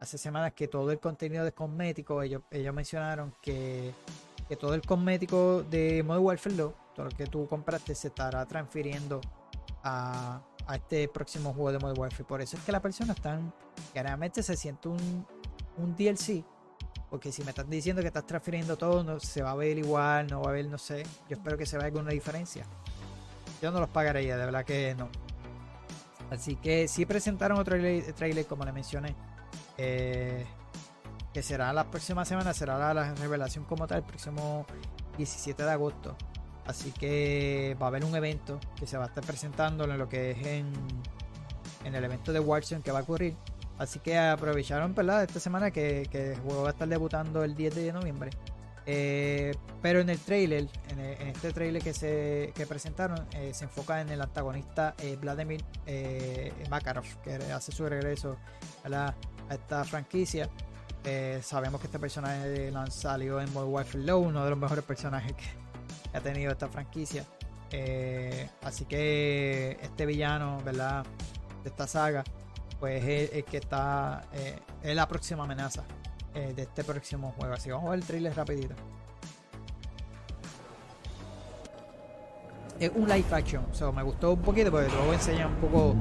hace 0.00 0.18
semanas 0.18 0.52
que 0.52 0.68
todo 0.68 0.90
el 0.90 1.00
contenido 1.00 1.44
de 1.44 1.52
cosmético, 1.52 2.22
ellos, 2.22 2.42
ellos 2.50 2.74
mencionaron 2.74 3.34
que, 3.40 3.92
que 4.48 4.56
todo 4.56 4.74
el 4.74 4.82
cosmético 4.82 5.62
de 5.62 6.02
Modern 6.02 6.24
Warfare 6.24 6.56
2, 6.56 6.72
todo 6.94 7.06
lo 7.06 7.12
que 7.12 7.26
tú 7.26 7.46
compraste, 7.48 7.94
se 7.94 8.08
estará 8.08 8.44
transfiriendo 8.46 9.20
a, 9.82 10.40
a 10.66 10.76
este 10.76 11.08
próximo 11.08 11.52
juego 11.52 11.72
de 11.72 11.78
Modern 11.78 12.00
Warfare. 12.00 12.24
Por 12.24 12.40
eso 12.40 12.56
es 12.56 12.62
que 12.62 12.72
la 12.72 12.80
persona 12.80 13.14
tan, 13.14 13.52
que 13.92 14.02
realmente 14.02 14.42
se 14.42 14.56
siente 14.56 14.88
un, 14.88 15.26
un 15.78 15.96
DLC. 15.96 16.44
Porque 17.08 17.30
si 17.30 17.42
me 17.44 17.50
estás 17.50 17.68
diciendo 17.70 18.02
que 18.02 18.08
estás 18.08 18.26
transfiriendo 18.26 18.76
todo, 18.76 19.04
no, 19.04 19.20
se 19.20 19.42
va 19.42 19.52
a 19.52 19.54
ver 19.54 19.78
igual, 19.78 20.26
no 20.26 20.42
va 20.42 20.50
a 20.50 20.52
ver, 20.52 20.66
no 20.66 20.76
sé. 20.76 21.04
Yo 21.28 21.36
espero 21.36 21.56
que 21.56 21.64
se 21.64 21.76
vea 21.78 21.86
alguna 21.86 22.10
diferencia. 22.10 22.66
Yo 23.62 23.70
no 23.70 23.80
los 23.80 23.88
pagaría, 23.88 24.36
de 24.36 24.44
verdad 24.44 24.64
que 24.64 24.94
no. 24.96 25.08
Así 26.30 26.56
que 26.56 26.88
sí 26.88 27.06
presentaron 27.06 27.58
otro 27.58 27.78
trailer, 27.78 28.12
trailer, 28.12 28.46
como 28.46 28.64
le 28.64 28.72
mencioné. 28.72 29.14
Eh, 29.78 30.46
que 31.32 31.42
será 31.42 31.72
la 31.72 31.90
próxima 31.90 32.24
semana, 32.24 32.54
será 32.54 32.78
la, 32.78 32.94
la 32.94 33.14
revelación 33.14 33.64
como 33.64 33.86
tal, 33.86 33.98
el 33.98 34.04
próximo 34.04 34.66
17 35.18 35.62
de 35.62 35.70
agosto. 35.70 36.16
Así 36.66 36.90
que 36.92 37.76
va 37.80 37.86
a 37.86 37.88
haber 37.88 38.04
un 38.04 38.16
evento 38.16 38.58
que 38.78 38.86
se 38.86 38.96
va 38.96 39.04
a 39.04 39.06
estar 39.08 39.24
presentando 39.24 39.84
en 39.84 39.98
lo 39.98 40.08
que 40.08 40.32
es 40.32 40.46
en, 40.46 40.72
en 41.84 41.94
el 41.94 42.04
evento 42.04 42.32
de 42.32 42.40
Warzone 42.40 42.82
que 42.82 42.90
va 42.90 43.00
a 43.00 43.02
ocurrir. 43.02 43.36
Así 43.78 43.98
que 44.00 44.18
aprovecharon 44.18 44.94
¿verdad? 44.94 45.22
esta 45.22 45.38
semana 45.38 45.70
que, 45.70 46.08
que 46.10 46.32
el 46.32 46.40
juego 46.40 46.62
va 46.62 46.70
a 46.70 46.72
estar 46.72 46.88
debutando 46.88 47.44
el 47.44 47.54
10 47.54 47.74
de 47.74 47.92
noviembre. 47.92 48.30
Eh, 48.88 49.52
pero 49.82 50.00
en 50.00 50.08
el 50.08 50.18
trailer, 50.18 50.68
en, 50.90 51.00
este 51.00 51.52
trailer 51.52 51.82
que 51.82 51.92
se 51.92 52.52
que 52.54 52.66
presentaron, 52.66 53.26
eh, 53.32 53.52
se 53.52 53.64
enfoca 53.64 54.00
en 54.00 54.10
el 54.10 54.22
antagonista 54.22 54.94
Vladimir 55.20 55.64
Makarov, 56.70 57.04
que 57.22 57.34
hace 57.34 57.72
su 57.72 57.84
regreso 57.86 58.36
¿verdad? 58.84 59.14
A 59.48 59.54
esta 59.54 59.84
franquicia. 59.84 60.48
Eh, 61.04 61.40
sabemos 61.42 61.80
que 61.80 61.86
este 61.86 61.98
personaje 61.98 62.72
han 62.74 62.90
salido 62.90 63.40
en 63.40 63.52
Modern 63.52 63.72
Warfare 63.72 64.04
Low, 64.04 64.20
uno 64.22 64.42
de 64.44 64.50
los 64.50 64.58
mejores 64.58 64.84
personajes 64.84 65.34
que, 65.34 66.16
ha 66.16 66.20
tenido 66.20 66.50
esta 66.50 66.68
franquicia. 66.68 67.24
Eh, 67.70 68.48
así 68.62 68.84
que 68.86 69.78
este 69.80 70.06
villano, 70.06 70.60
¿verdad? 70.64 71.04
De 71.62 71.70
esta 71.70 71.86
saga, 71.86 72.24
pues 72.80 73.04
es 73.04 73.32
el, 73.32 73.44
que 73.44 73.58
está, 73.58 74.22
eh, 74.32 74.58
es 74.82 74.96
la 74.96 75.06
próxima 75.06 75.44
amenaza 75.44 75.84
de 76.34 76.62
este 76.62 76.84
próximo 76.84 77.32
juego. 77.32 77.54
Así 77.54 77.68
que 77.68 77.72
vamos 77.72 77.88
a 77.88 77.90
ver 77.92 78.00
el 78.00 78.06
trailer 78.06 78.36
rapidito. 78.36 78.74
Es 82.78 82.90
un 82.94 83.08
live 83.08 83.24
action, 83.30 83.64
o 83.70 83.74
sea, 83.74 83.90
me 83.90 84.02
gustó 84.02 84.34
un 84.34 84.42
poquito 84.42 84.70
porque 84.70 84.88
luego 84.88 85.14
enseña 85.14 85.46
un 85.46 85.54
poco 85.54 85.94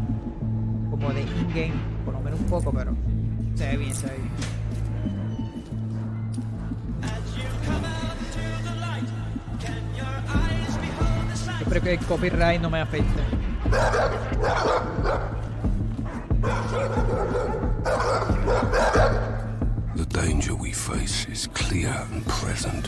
como 0.92 1.14
de 1.14 1.22
in-game, 1.22 1.74
por 2.04 2.14
lo 2.14 2.20
menos 2.20 2.38
un 2.38 2.48
poco, 2.48 2.74
pero 2.74 2.94
espero 11.62 11.82
que 11.82 11.94
el 11.94 12.00
copyright 12.06 12.62
no 12.62 12.70
me 12.70 12.80
afecte. 12.80 13.22
The 19.96 20.06
danger 20.10 20.56
we 20.56 20.72
face 20.72 21.28
is 21.30 21.48
clear 21.54 21.94
and 22.12 22.26
present. 22.28 22.88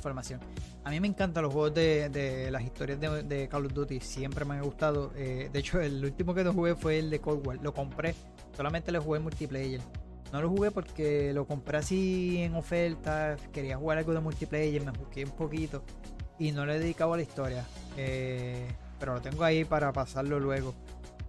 Información. 0.00 0.40
A 0.84 0.90
mí 0.90 0.98
me 0.98 1.06
encantan 1.06 1.44
los 1.44 1.52
juegos 1.52 1.74
de, 1.74 2.48
las 2.50 2.62
historias 2.62 2.98
de, 3.00 3.48
Call 3.48 3.66
of 3.66 3.74
Duty, 3.74 4.00
siempre 4.00 4.44
me 4.44 4.54
han 4.54 4.62
gustado. 4.62 5.12
Eh, 5.14 5.50
de 5.52 5.58
hecho, 5.58 5.80
el 5.80 6.02
último 6.02 6.34
que 6.34 6.42
no 6.42 6.52
jugué 6.52 6.74
fue 6.74 6.98
el 6.98 7.10
de 7.10 7.20
Cold 7.20 7.46
War. 7.46 7.58
Lo 7.62 7.74
compré, 7.74 8.14
solamente 8.56 8.90
le 8.90 8.98
jugué 8.98 9.20
multiplayer. 9.20 9.80
No 10.32 10.40
lo 10.40 10.48
jugué 10.48 10.70
porque 10.70 11.32
lo 11.32 11.44
compré 11.46 11.78
así 11.78 12.38
en 12.38 12.54
oferta, 12.54 13.36
quería 13.52 13.76
jugar 13.76 13.98
algo 13.98 14.14
de 14.14 14.20
multiplayer, 14.20 14.84
me 14.84 14.92
busqué 14.92 15.24
un 15.24 15.32
poquito 15.32 15.82
y 16.38 16.52
no 16.52 16.64
le 16.64 16.76
he 16.76 16.78
dedicado 16.78 17.12
a 17.14 17.16
la 17.16 17.22
historia. 17.22 17.66
Eh, 17.96 18.66
pero 18.98 19.14
lo 19.14 19.20
tengo 19.20 19.44
ahí 19.44 19.64
para 19.64 19.92
pasarlo 19.92 20.38
luego. 20.38 20.74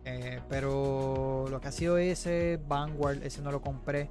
Eh, 0.06 0.40
pero 0.50 1.46
lo 1.50 1.62
que 1.62 1.68
ha 1.68 1.72
sido 1.72 1.98
ese 1.98 2.60
Vanguard, 2.68 3.24
ese 3.24 3.42
no 3.42 3.52
lo 3.52 3.62
compré. 3.62 4.10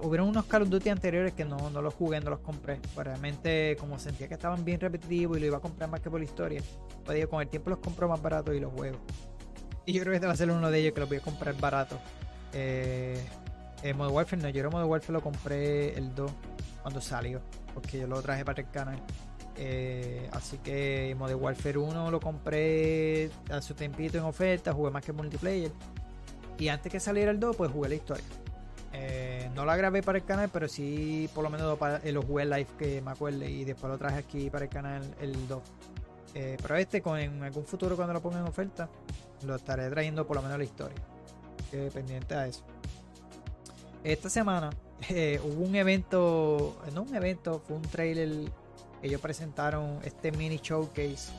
Hubieron 0.00 0.28
unos 0.28 0.44
Call 0.46 0.62
of 0.62 0.68
Duty 0.68 0.90
anteriores 0.90 1.32
que 1.32 1.44
no, 1.44 1.70
no 1.70 1.82
los 1.82 1.94
jugué, 1.94 2.20
no 2.20 2.30
los 2.30 2.38
compré. 2.38 2.78
Pues 2.94 3.06
realmente, 3.06 3.76
como 3.80 3.98
sentía 3.98 4.28
que 4.28 4.34
estaban 4.34 4.64
bien 4.64 4.78
repetitivos 4.78 5.36
y 5.36 5.40
lo 5.40 5.46
iba 5.46 5.56
a 5.56 5.60
comprar 5.60 5.90
más 5.90 6.00
que 6.00 6.08
por 6.08 6.20
la 6.20 6.24
historia, 6.24 6.62
pues 7.04 7.16
digo, 7.16 7.28
con 7.28 7.42
el 7.42 7.48
tiempo 7.48 7.70
los 7.70 7.80
compro 7.80 8.08
más 8.08 8.22
baratos 8.22 8.54
y 8.54 8.60
los 8.60 8.72
juego. 8.72 8.98
Y 9.84 9.92
yo 9.94 10.00
creo 10.02 10.12
que 10.12 10.16
este 10.16 10.26
va 10.26 10.34
a 10.34 10.36
ser 10.36 10.50
uno 10.50 10.70
de 10.70 10.78
ellos 10.78 10.92
que 10.92 11.00
los 11.00 11.08
voy 11.08 11.18
a 11.18 11.20
comprar 11.20 11.58
barato. 11.58 11.98
Eh, 12.52 13.20
eh, 13.82 13.94
Modern 13.94 14.14
Warfare 14.14 14.40
no, 14.40 14.48
yo 14.48 14.60
creo 14.60 14.70
que 14.70 14.76
Modern 14.76 14.90
Warfare 14.90 15.12
lo 15.14 15.20
compré 15.20 15.98
el 15.98 16.14
2 16.14 16.30
cuando 16.82 17.00
salió, 17.00 17.40
porque 17.74 17.98
yo 17.98 18.06
lo 18.06 18.22
traje 18.22 18.44
para 18.44 18.62
el 18.62 18.70
canal. 18.70 19.02
Eh, 19.56 20.28
así 20.32 20.58
que 20.58 21.16
Modern 21.18 21.42
Warfare 21.42 21.78
1 21.78 22.10
lo 22.10 22.20
compré 22.20 23.30
a 23.50 23.60
su 23.60 23.74
tempito 23.74 24.18
en 24.18 24.24
oferta, 24.24 24.72
jugué 24.72 24.92
más 24.92 25.04
que 25.04 25.12
multiplayer. 25.12 25.72
Y 26.58 26.68
antes 26.68 26.92
que 26.92 27.00
saliera 27.00 27.32
el 27.32 27.40
2, 27.40 27.56
pues 27.56 27.72
jugué 27.72 27.88
la 27.88 27.94
historia. 27.96 28.24
Eh, 28.94 29.50
no 29.54 29.64
la 29.64 29.76
grabé 29.76 30.02
para 30.02 30.18
el 30.18 30.24
canal, 30.24 30.50
pero 30.52 30.68
sí 30.68 31.28
por 31.34 31.42
lo 31.44 31.50
menos 31.50 31.66
lo, 31.66 31.78
para- 31.78 32.00
jugué 32.26 32.44
live 32.44 32.66
que 32.78 33.00
me 33.00 33.10
acuerde 33.12 33.50
y 33.50 33.64
después 33.64 33.90
lo 33.90 33.98
traje 33.98 34.18
aquí 34.18 34.50
para 34.50 34.64
el 34.64 34.70
canal 34.70 35.02
el 35.20 35.48
2. 35.48 35.62
Eh, 36.34 36.56
pero 36.60 36.76
este, 36.76 37.00
con, 37.02 37.18
en 37.18 37.42
algún 37.42 37.64
futuro 37.64 37.96
cuando 37.96 38.12
lo 38.14 38.20
ponga 38.20 38.38
en 38.38 38.46
oferta, 38.46 38.88
lo 39.46 39.54
estaré 39.54 39.88
trayendo 39.90 40.26
por 40.26 40.36
lo 40.36 40.42
menos 40.42 40.58
la 40.58 40.64
historia. 40.64 40.96
Pendiente 41.94 42.34
a 42.34 42.46
eso. 42.46 42.64
Esta 44.04 44.28
semana 44.28 44.68
eh, 45.08 45.40
hubo 45.42 45.64
un 45.64 45.74
evento, 45.74 46.76
no 46.94 47.02
un 47.02 47.14
evento, 47.14 47.62
fue 47.66 47.76
un 47.76 47.82
trailer. 47.82 48.50
Ellos 49.02 49.20
presentaron 49.20 49.98
este 50.04 50.30
mini 50.32 50.58
showcase 50.58 51.32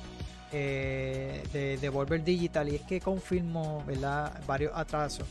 de 0.51 1.78
Devolver 1.82 2.24
Digital 2.24 2.70
y 2.70 2.76
es 2.76 2.82
que 2.82 2.99
confirmó 2.99 3.84
varios 4.45 4.72
atrasos 4.76 5.28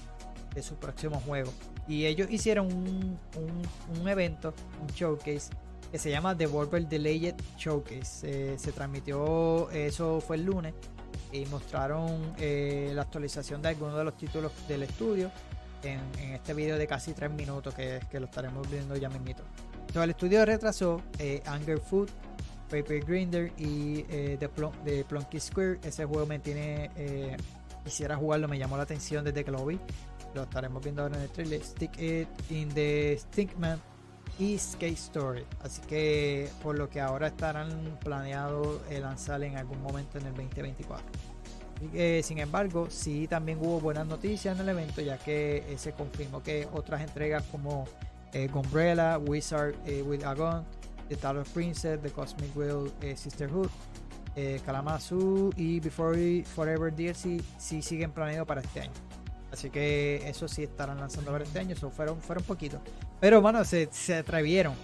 de 0.55 0.63
su 0.63 0.77
próximo 0.77 1.21
juego. 1.21 1.53
Y 1.93 2.07
ellos 2.07 2.29
hicieron 2.31 2.67
un, 2.69 3.19
un- 3.37 4.01
un 4.01 4.09
evento, 4.09 4.55
un 4.81 4.87
showcase, 4.89 5.51
que 5.91 5.99
se 5.99 6.11
llama 6.11 6.35
Devolver 6.35 6.89
Delayed 6.89 7.35
Showcase. 7.59 8.53
Eh, 8.55 8.59
se 8.59 8.73
transmitió, 8.73 9.71
eso 9.71 10.21
fue 10.23 10.37
el 10.37 10.45
lunes, 10.45 10.73
y 11.33 11.45
mostraron 11.47 12.33
eh, 12.39 12.93
la 12.95 13.03
actualización 13.03 13.61
de 13.61 13.69
algunos 13.69 13.97
de 13.99 14.05
los 14.05 14.17
títulos 14.17 14.53
del 14.69 14.85
estudio 14.85 15.31
en, 15.83 16.01
en 16.21 16.33
este 16.35 16.55
video 16.55 16.79
de 16.79 16.87
casi 16.87 17.13
3 17.13 17.31
minutos 17.31 17.75
que, 17.75 18.01
que 18.11 18.19
lo 18.21 18.25
estaremos 18.27 18.71
viendo 18.71 18.97
ya 18.97 19.11
mismito. 19.11 19.43
Entonces, 19.81 20.05
el 20.05 20.11
estudio 20.11 20.45
retrasó 20.47 21.03
eh, 21.19 21.43
Anger 21.45 21.79
Food, 21.79 22.09
Paper 22.71 23.05
Grinder 23.05 23.53
y 23.59 24.07
eh, 24.09 24.37
The, 24.41 24.49
Plum- 24.49 24.73
The 24.85 25.05
Plunky 25.05 25.39
Square. 25.41 25.81
Ese 25.85 26.07
juego 26.07 26.25
me 26.27 26.39
tiene. 26.39 26.91
eh, 26.97 27.37
quisiera 27.85 28.17
jugarlo, 28.17 28.47
me 28.49 28.59
llamó 28.59 28.77
la 28.77 28.85
atención 28.85 29.25
desde 29.25 29.45
que 29.45 29.51
lo 29.51 29.67
vi. 29.67 29.79
Lo 30.35 30.43
estaremos 30.45 30.83
viendo 30.83 31.03
ahora 31.03 31.17
en 31.17 31.23
el 31.23 31.31
trailer. 31.31 31.63
Stick 31.63 31.99
It 32.01 32.29
in 32.51 32.69
the 32.71 33.17
Stickman 33.19 33.81
y 34.39 34.59
Skate 34.59 34.95
Story. 34.95 35.45
Así 35.63 35.83
que 35.83 36.49
por 36.63 36.79
lo 36.79 36.89
que 36.89 37.01
ahora 37.01 37.29
estarán 37.29 37.99
planeados 38.03 38.81
eh, 38.91 39.01
lanzar 39.01 39.43
en 39.43 39.57
algún 39.57 39.83
momento 39.83 40.19
en 40.19 40.27
el 40.27 40.35
2024. 40.35 41.33
Y, 41.83 41.99
eh, 41.99 42.23
sin 42.23 42.39
embargo, 42.39 42.89
sí 42.91 43.27
también 43.27 43.59
hubo 43.61 43.81
buenas 43.81 44.07
noticias 44.07 44.55
en 44.55 44.63
el 44.63 44.69
evento, 44.69 45.01
ya 45.01 45.19
que 45.19 45.65
eh, 45.69 45.79
se 45.79 45.93
confirmó 45.93 46.43
que 46.43 46.69
otras 46.73 47.01
entregas 47.01 47.43
como 47.51 47.87
eh, 48.33 48.49
Gumbrella, 48.49 49.19
Wizard 49.19 49.75
eh, 49.87 50.03
with 50.03 50.23
a 50.25 50.35
Gun, 50.35 50.65
The 51.09 51.17
Talos 51.17 51.49
Princess, 51.49 52.01
The 52.01 52.11
Cosmic 52.11 52.57
Will 52.57 52.91
Sisterhood, 53.17 53.69
Kalamazoo 54.65 55.51
y 55.57 55.79
Before 55.81 56.43
Forever 56.45 56.95
DLC 56.95 57.43
sí 57.59 57.83
siguen 57.83 58.13
planeados 58.13 58.49
para 58.49 58.63
este 58.63 58.81
año. 58.81 59.12
Así 59.53 59.71
que 59.71 60.27
eso 60.27 60.49
sí 60.49 60.63
estarán 60.63 60.99
lanzando 60.99 61.31
para 61.31 61.45
este 61.45 61.59
año. 61.59 61.75
Eso 61.75 61.91
fueron, 61.91 62.21
fueron 62.21 62.43
poquitos. 62.45 62.81
Pero 63.21 63.43
bueno, 63.43 63.65
se, 63.65 63.89
se 63.93 64.17
atrevieron 64.17 64.75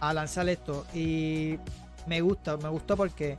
a 0.00 0.12
lanzar 0.12 0.48
esto. 0.48 0.86
Y 0.94 1.58
me 2.06 2.20
gusta, 2.20 2.56
me 2.58 2.68
gustó 2.68 2.96
porque 2.96 3.36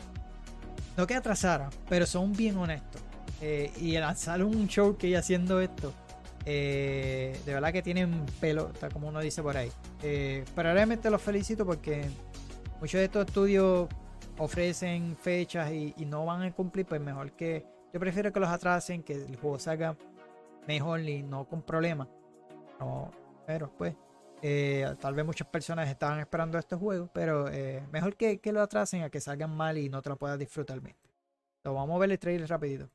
no 0.98 1.08
que 1.08 1.16
atrasaran, 1.16 1.70
pero 1.88 2.06
son 2.06 2.34
bien 2.34 2.58
honestos. 2.58 3.02
Eh, 3.42 3.72
y 3.80 3.98
lanzar 3.98 4.44
un 4.44 4.68
show 4.68 4.98
que 4.98 5.18
haciendo 5.18 5.62
esto, 5.62 5.94
eh, 6.46 7.40
de 7.46 7.54
verdad 7.54 7.74
que 7.74 7.82
tienen 7.82 8.26
pelo, 8.40 8.66
tal 8.80 8.92
como 8.94 9.08
uno 9.08 9.20
dice 9.20 9.42
por 9.42 9.58
ahí. 9.58 9.72
Eh, 10.04 10.46
pero 10.56 10.74
realmente 10.74 11.10
los 11.10 11.22
felicito 11.22 11.66
porque 11.66 12.06
muchos 12.80 13.00
de 13.00 13.06
estos 13.06 13.26
estudios 13.26 13.90
ofrecen 14.38 15.18
fechas 15.20 15.72
y, 15.72 15.94
y 15.98 16.06
no 16.06 16.26
van 16.26 16.44
a 16.44 16.52
cumplir, 16.52 16.86
pues 16.86 17.02
mejor 17.02 17.32
que. 17.32 17.66
Yo 17.94 18.00
prefiero 18.00 18.32
que 18.32 18.40
los 18.40 18.50
atrasen, 18.50 19.04
que 19.04 19.14
el 19.14 19.36
juego 19.36 19.60
salga 19.60 19.98
mejor 20.68 21.02
y 21.02 21.24
no 21.24 21.48
con 21.48 21.62
problemas. 21.62 22.08
No, 22.80 23.12
pero 23.46 23.72
pues, 23.78 23.96
eh, 24.42 24.96
tal 25.00 25.14
vez 25.14 25.26
muchas 25.26 25.48
personas 25.48 25.90
estaban 25.90 26.20
esperando 26.20 26.58
este 26.58 26.76
juego, 26.76 27.10
pero 27.14 27.48
eh, 27.50 27.86
mejor 27.92 28.16
que, 28.16 28.40
que 28.40 28.52
lo 28.52 28.62
atrasen 28.62 29.04
a 29.04 29.10
que 29.10 29.20
salgan 29.20 29.56
mal 29.56 29.78
y 29.78 29.90
no 29.90 30.02
te 30.02 30.10
lo 30.10 30.18
puedas 30.18 30.40
disfrutar 30.40 30.80
bien. 30.80 30.96
Vamos 31.64 31.96
a 31.96 32.00
ver 32.00 32.12
el 32.12 32.20
trailer 32.20 32.50
rapidito. 32.50 32.90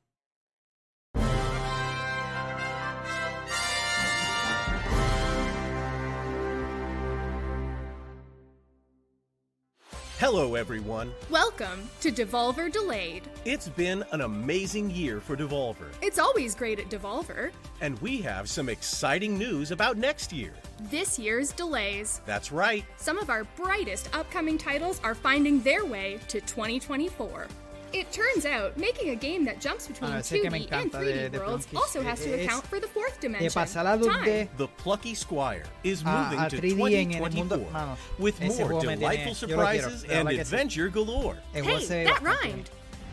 Hello, 10.18 10.54
everyone. 10.54 11.12
Welcome 11.28 11.90
to 12.00 12.10
Devolver 12.10 12.72
Delayed. 12.72 13.24
It's 13.44 13.68
been 13.68 14.02
an 14.12 14.22
amazing 14.22 14.90
year 14.90 15.20
for 15.20 15.36
Devolver, 15.36 15.88
It's 16.00 16.18
always 16.18 16.54
great 16.54 16.78
at 16.80 16.88
Devolver. 16.88 17.50
and 17.82 17.98
we 18.00 18.18
have 18.22 18.48
some 18.48 18.68
exciting 18.70 19.36
news 19.36 19.70
about 19.72 19.98
next 19.98 20.32
year. 20.32 20.54
This 20.90 21.18
year's 21.18 21.52
delays. 21.52 22.22
That's 22.24 22.50
right. 22.50 22.84
Some 22.96 23.18
of 23.18 23.28
our 23.28 23.44
brightest 23.56 24.08
upcoming 24.14 24.56
titles 24.56 25.00
are 25.04 25.14
finding 25.14 25.60
their 25.60 25.84
way 25.84 26.18
to 26.28 26.40
2024. 26.40 27.46
It 27.92 28.10
turns 28.12 28.44
out, 28.44 28.76
making 28.76 29.10
a 29.10 29.14
game 29.14 29.44
that 29.46 29.60
jumps 29.60 29.86
between 29.86 30.10
Ah, 30.12 30.18
ese 30.18 30.30
que 30.40 30.50
me 30.50 30.66
2D 30.66 30.72
and 30.72 30.90
encanta 30.92 30.98
3D 30.98 31.12
de- 31.14 31.28
de 31.30 31.38
worlds 31.38 31.66
Plunky. 31.66 31.76
also 31.80 32.02
has 32.02 32.18
to 32.20 32.28
Es- 32.34 32.44
account 32.46 32.66
for 32.66 32.80
the 32.80 32.88
fourth 32.88 33.14
De 33.20 33.28
dimension. 33.28 33.50
pasar 33.62 33.86
a 33.86 33.96
2D 33.96 34.22
Time. 34.24 34.48
The 34.58 34.66
Plucky 34.76 35.14
Squire 35.14 35.64
is 35.84 36.02
a, 36.02 36.04
moving 36.04 36.38
a 36.40 36.50
to 36.50 36.56
3D 36.56 36.94
en 36.94 37.12
el 37.12 37.30
mundo. 37.30 37.56
2024 37.56 37.72
Mano, 37.72 37.96
with 38.18 38.34
ese 38.42 38.58
more 38.58 38.68
juego 38.68 38.74
me 38.74 38.80
tiene- 38.80 38.96
delightful 38.98 39.48
yo 39.48 39.56
lo 39.56 39.64
quiero, 39.70 39.80
surprises 39.90 40.02
de 40.02 40.14
and 40.14 40.28
verdad 40.28 40.30
que 40.30 40.36
sí. 40.36 40.40
adventure 40.40 40.88
galore. 40.90 41.36
El 41.54 41.62
juego 41.62 41.78
Hey, 41.78 41.84
se 41.86 41.94
ve 41.94 42.04
that 42.04 42.12
bastante 42.22 42.42
rhymed. 42.42 42.54
bien. 42.54 42.64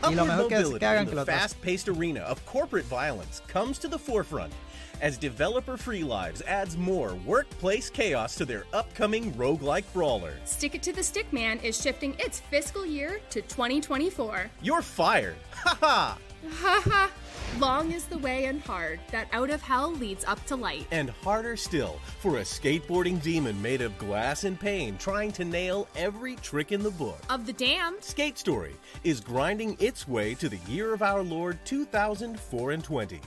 Y 0.04 0.16
lo 0.16 0.24
Upward 0.24 0.28
mejor 0.28 0.48
que, 0.50 0.56
es 0.56 0.60
que 0.60 0.66
mobility 0.66 0.86
hagan 0.86 1.04
in 1.04 1.06
que 1.06 1.10
the 1.12 1.16
lo 1.16 1.22
atrasen. 1.22 1.40
fast-paced 1.40 1.88
arena 1.88 2.22
of 2.26 2.46
corporate 2.46 2.86
violence 2.88 3.42
comes 3.48 3.78
to 3.80 3.88
the 3.88 3.98
forefront 4.00 4.52
as 5.02 5.18
developer 5.18 5.78
Free 5.78 6.04
Lives 6.04 6.42
adds 6.44 6.78
more 6.78 7.16
workplace 7.26 7.90
chaos 7.90 8.36
to 8.36 8.46
their 8.46 8.66
upcoming 8.74 9.34
roguelike 9.34 9.86
brawler. 9.94 10.34
Stick 10.46 10.76
It 10.76 10.84
to 10.84 10.94
the 10.94 11.02
Stickman 11.02 11.64
is 11.64 11.80
shifting 11.80 12.16
its 12.20 12.40
fiscal 12.40 12.86
year 12.86 13.20
to 13.30 13.42
2024. 13.42 14.50
You're 14.62 14.82
fired. 14.82 15.36
Haha. 15.52 16.18
Haha. 16.50 17.08
Long 17.60 17.92
is 17.92 18.06
the 18.06 18.18
way 18.18 18.46
and 18.46 18.62
hard 18.62 19.00
that 19.12 19.28
out 19.32 19.52
of 19.52 19.62
hell 19.62 19.92
leads 19.92 20.26
up 20.26 20.44
to 20.48 20.56
light. 20.56 20.88
And 20.90 21.10
harder 21.10 21.56
still 21.56 22.00
for 22.20 22.38
a 22.38 22.42
skateboarding 22.42 23.22
demon 23.22 23.62
made 23.62 23.82
of 23.82 23.96
glass 24.00 24.44
and 24.44 24.60
pain 24.60 24.98
trying 24.98 25.32
to 25.34 25.46
nail 25.46 25.88
every 25.96 26.36
trick 26.38 26.72
in 26.72 26.82
the 26.82 26.92
book. 26.92 27.22
Of 27.30 27.46
the 27.46 27.54
damned, 27.54 28.04
Skate 28.04 28.40
Story 28.40 28.76
is 29.04 29.22
grinding 29.22 29.78
its 29.80 30.08
way 30.08 30.34
to 30.36 30.50
the 30.50 30.60
year 30.68 30.94
of 30.94 31.04
our 31.04 31.22
Lord 31.22 31.60
2004 31.64 32.72
and 32.72 32.84
20. 32.84 33.22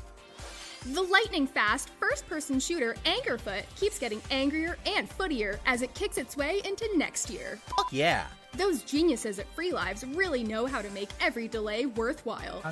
The 0.92 1.02
lightning 1.02 1.48
fast 1.48 1.88
first 1.98 2.28
person 2.28 2.60
shooter 2.60 2.94
Angerfoot 3.04 3.64
keeps 3.74 3.98
getting 3.98 4.22
angrier 4.30 4.78
and 4.86 5.10
footier 5.10 5.58
as 5.66 5.82
it 5.82 5.92
kicks 5.94 6.16
its 6.16 6.36
way 6.36 6.60
into 6.64 6.88
next 6.94 7.28
year. 7.28 7.58
Fuck 7.76 7.88
yeah. 7.90 8.26
Those 8.56 8.82
geniuses 8.84 9.40
at 9.40 9.52
Free 9.52 9.72
Lives 9.72 10.04
really 10.04 10.44
know 10.44 10.64
how 10.64 10.80
to 10.80 10.88
make 10.90 11.08
every 11.20 11.48
delay 11.48 11.86
worthwhile. 11.86 12.62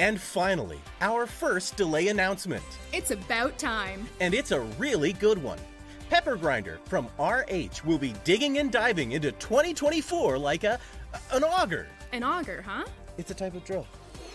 And 0.00 0.20
finally, 0.20 0.80
our 1.00 1.24
first 1.24 1.76
delay 1.76 2.08
announcement. 2.08 2.64
It's 2.92 3.12
about 3.12 3.58
time. 3.58 4.08
And 4.18 4.34
it's 4.34 4.50
a 4.50 4.60
really 4.60 5.12
good 5.12 5.40
one. 5.40 5.58
Pepper 6.10 6.36
Grinder 6.36 6.80
from 6.86 7.06
RH 7.16 7.86
will 7.86 7.98
be 7.98 8.12
digging 8.24 8.58
and 8.58 8.72
diving 8.72 9.12
into 9.12 9.30
2024 9.30 10.36
like 10.36 10.64
a 10.64 10.80
an 11.30 11.44
auger. 11.44 11.86
An 12.12 12.24
auger, 12.24 12.60
huh? 12.66 12.84
It's 13.18 13.30
a 13.30 13.34
type 13.34 13.54
of 13.54 13.64
drill. 13.64 13.86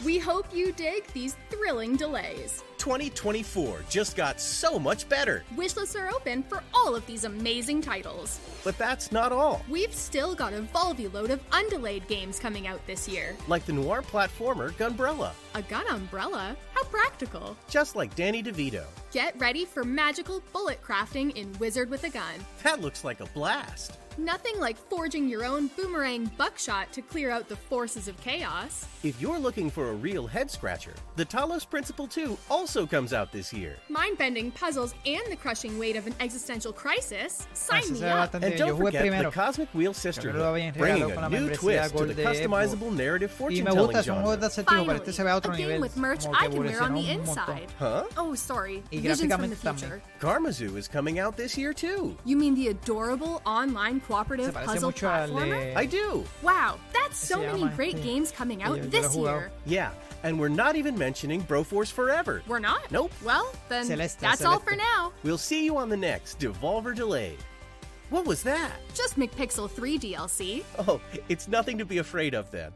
We 0.05 0.17
hope 0.17 0.53
you 0.53 0.71
dig 0.71 1.07
these 1.07 1.35
thrilling 1.49 1.95
delays. 1.95 2.63
2024 2.87 3.83
just 3.89 4.15
got 4.15 4.39
so 4.39 4.79
much 4.79 5.09
better. 5.09 5.43
Wishlists 5.57 5.99
are 5.99 6.07
open 6.07 6.41
for 6.43 6.63
all 6.73 6.95
of 6.95 7.05
these 7.05 7.25
amazing 7.25 7.81
titles. 7.81 8.39
But 8.63 8.77
that's 8.77 9.11
not 9.11 9.33
all. 9.33 9.61
We've 9.69 9.93
still 9.93 10.33
got 10.33 10.53
a 10.53 10.61
Volvy 10.61 11.11
load 11.11 11.29
of 11.31 11.41
undelayed 11.49 12.07
games 12.07 12.39
coming 12.39 12.65
out 12.65 12.79
this 12.87 13.05
year. 13.05 13.35
Like 13.49 13.65
the 13.65 13.73
noir 13.73 14.01
platformer 14.01 14.71
Gunbrella. 14.71 15.31
A 15.57 15.61
gun 15.63 15.87
umbrella? 15.87 16.55
How 16.75 16.83
practical. 16.83 17.57
Just 17.67 17.95
like 17.95 18.15
Danny 18.15 18.43
DeVito. 18.43 18.83
Get 19.11 19.33
ready 19.39 19.65
for 19.65 19.83
magical 19.83 20.43
bullet 20.53 20.79
crafting 20.83 21.35
in 21.35 21.51
Wizard 21.57 21.89
with 21.89 22.03
a 22.03 22.09
Gun. 22.11 22.35
That 22.61 22.79
looks 22.79 23.03
like 23.03 23.21
a 23.21 23.25
blast. 23.25 23.97
Nothing 24.19 24.59
like 24.59 24.77
forging 24.77 25.29
your 25.29 25.45
own 25.45 25.67
boomerang 25.77 26.25
buckshot 26.37 26.91
to 26.93 27.03
clear 27.03 27.29
out 27.29 27.47
the 27.47 27.55
forces 27.55 28.07
of 28.07 28.19
chaos. 28.19 28.87
If 29.03 29.21
you're 29.21 29.37
looking 29.37 29.69
for 29.69 29.91
a 29.91 29.93
real 29.93 30.25
head 30.25 30.49
scratcher, 30.49 30.93
the 31.17 31.25
Talos 31.25 31.69
Principle 31.69 32.07
2 32.07 32.35
also 32.49 32.87
comes 32.87 33.13
out 33.13 33.31
this 33.31 33.53
year. 33.53 33.77
Mind 33.89 34.17
bending 34.17 34.49
puzzles 34.49 34.95
and 35.05 35.21
the 35.29 35.35
crushing 35.35 35.77
weight 35.77 35.95
of 35.95 36.07
an 36.07 36.15
existential 36.19 36.73
crisis? 36.73 37.47
Sign 37.53 37.83
Así 37.83 38.01
me 38.01 38.03
up. 38.05 38.33
And 38.33 38.57
don't 38.57 38.75
forget 38.77 39.23
the. 39.23 39.29
Cosmic 39.29 39.69
Wheel 39.75 39.91
Yo 39.91 39.93
Sisterhood, 39.93 40.73
bringing 40.73 40.73
regalado 40.73 41.13
con 41.13 41.21
la 41.21 41.27
a 41.27 41.39
new 41.39 41.55
twist 41.55 41.95
to 41.95 42.05
the 42.05 42.23
customizable 42.23 42.91
narrative 42.91 43.29
fortune 43.29 43.65
telling 43.65 43.85
gusta, 43.85 44.03
son 44.03 44.23
juegos 44.23 44.39
de 44.39 44.47
genre. 44.47 44.65
acertijo, 44.65 44.85
pero 44.87 44.95
este 44.95 45.13
se 45.13 45.23
ve 45.23 45.29
a 45.29 45.41
Finally, 45.41 45.46
otro 45.47 45.53
a 45.53 45.57
nivel. 45.57 45.71
game 45.73 45.81
with 45.81 45.97
merch 45.97 46.25
I 46.33 46.47
can 46.47 46.63
wear 46.63 46.81
on 46.81 46.93
the 46.93 47.01
evolucionó 47.01 47.09
un 47.09 47.25
montón. 47.25 47.27
inside. 47.27 47.73
Huh? 47.79 48.03
Oh, 48.17 48.35
sorry. 48.35 48.83
Y 48.91 48.99
Visions 48.99 49.33
from 49.33 49.49
the 49.49 49.55
future. 49.55 50.01
Karmazoo 50.19 50.75
is 50.77 50.87
coming 50.87 51.19
out 51.19 51.37
this 51.37 51.57
year 51.57 51.73
too. 51.73 52.17
You 52.25 52.37
mean 52.37 52.55
the 52.55 52.69
adorable 52.69 53.41
online 53.45 53.99
cooperative 54.01 54.53
puzzle 54.53 54.91
platformer? 54.91 55.75
I 55.75 55.85
do. 55.85 56.23
Wow, 56.41 56.77
that's 56.93 57.17
so 57.17 57.39
many 57.39 57.67
great 57.69 58.01
games 58.03 58.31
coming 58.31 58.63
out 58.63 58.69
yo 58.69 58.75
lo 58.75 58.81
he 58.83 58.89
this 58.89 59.15
year. 59.15 59.51
Yeah, 59.65 59.91
and 60.23 60.39
we're 60.39 60.49
not 60.49 60.75
even 60.75 60.97
mentioning 60.97 61.41
Broforce 61.43 61.91
Forever. 61.91 62.41
We're 62.47 62.59
not? 62.59 62.91
Nope. 62.91 63.11
Well, 63.23 63.53
then 63.69 63.85
Celeste, 63.85 64.19
that's 64.19 64.43
all 64.43 64.59
for 64.59 64.75
now. 64.75 65.13
We'll 65.23 65.37
see 65.37 65.63
you 65.65 65.77
on 65.77 65.89
the 65.89 65.97
next 65.97 66.39
Devolver 66.39 66.95
Delay. 66.95 67.37
What 68.09 68.25
was 68.25 68.41
that? 68.43 68.71
Just 68.93 69.19
McPixel 69.19 69.69
3 69.69 69.99
DLC. 69.99 70.63
Oh, 70.87 71.01
it's 71.27 71.47
nothing 71.47 71.77
to 71.77 71.85
be 71.85 71.97
afraid 71.97 72.33
of 72.33 72.49
then. 72.51 72.71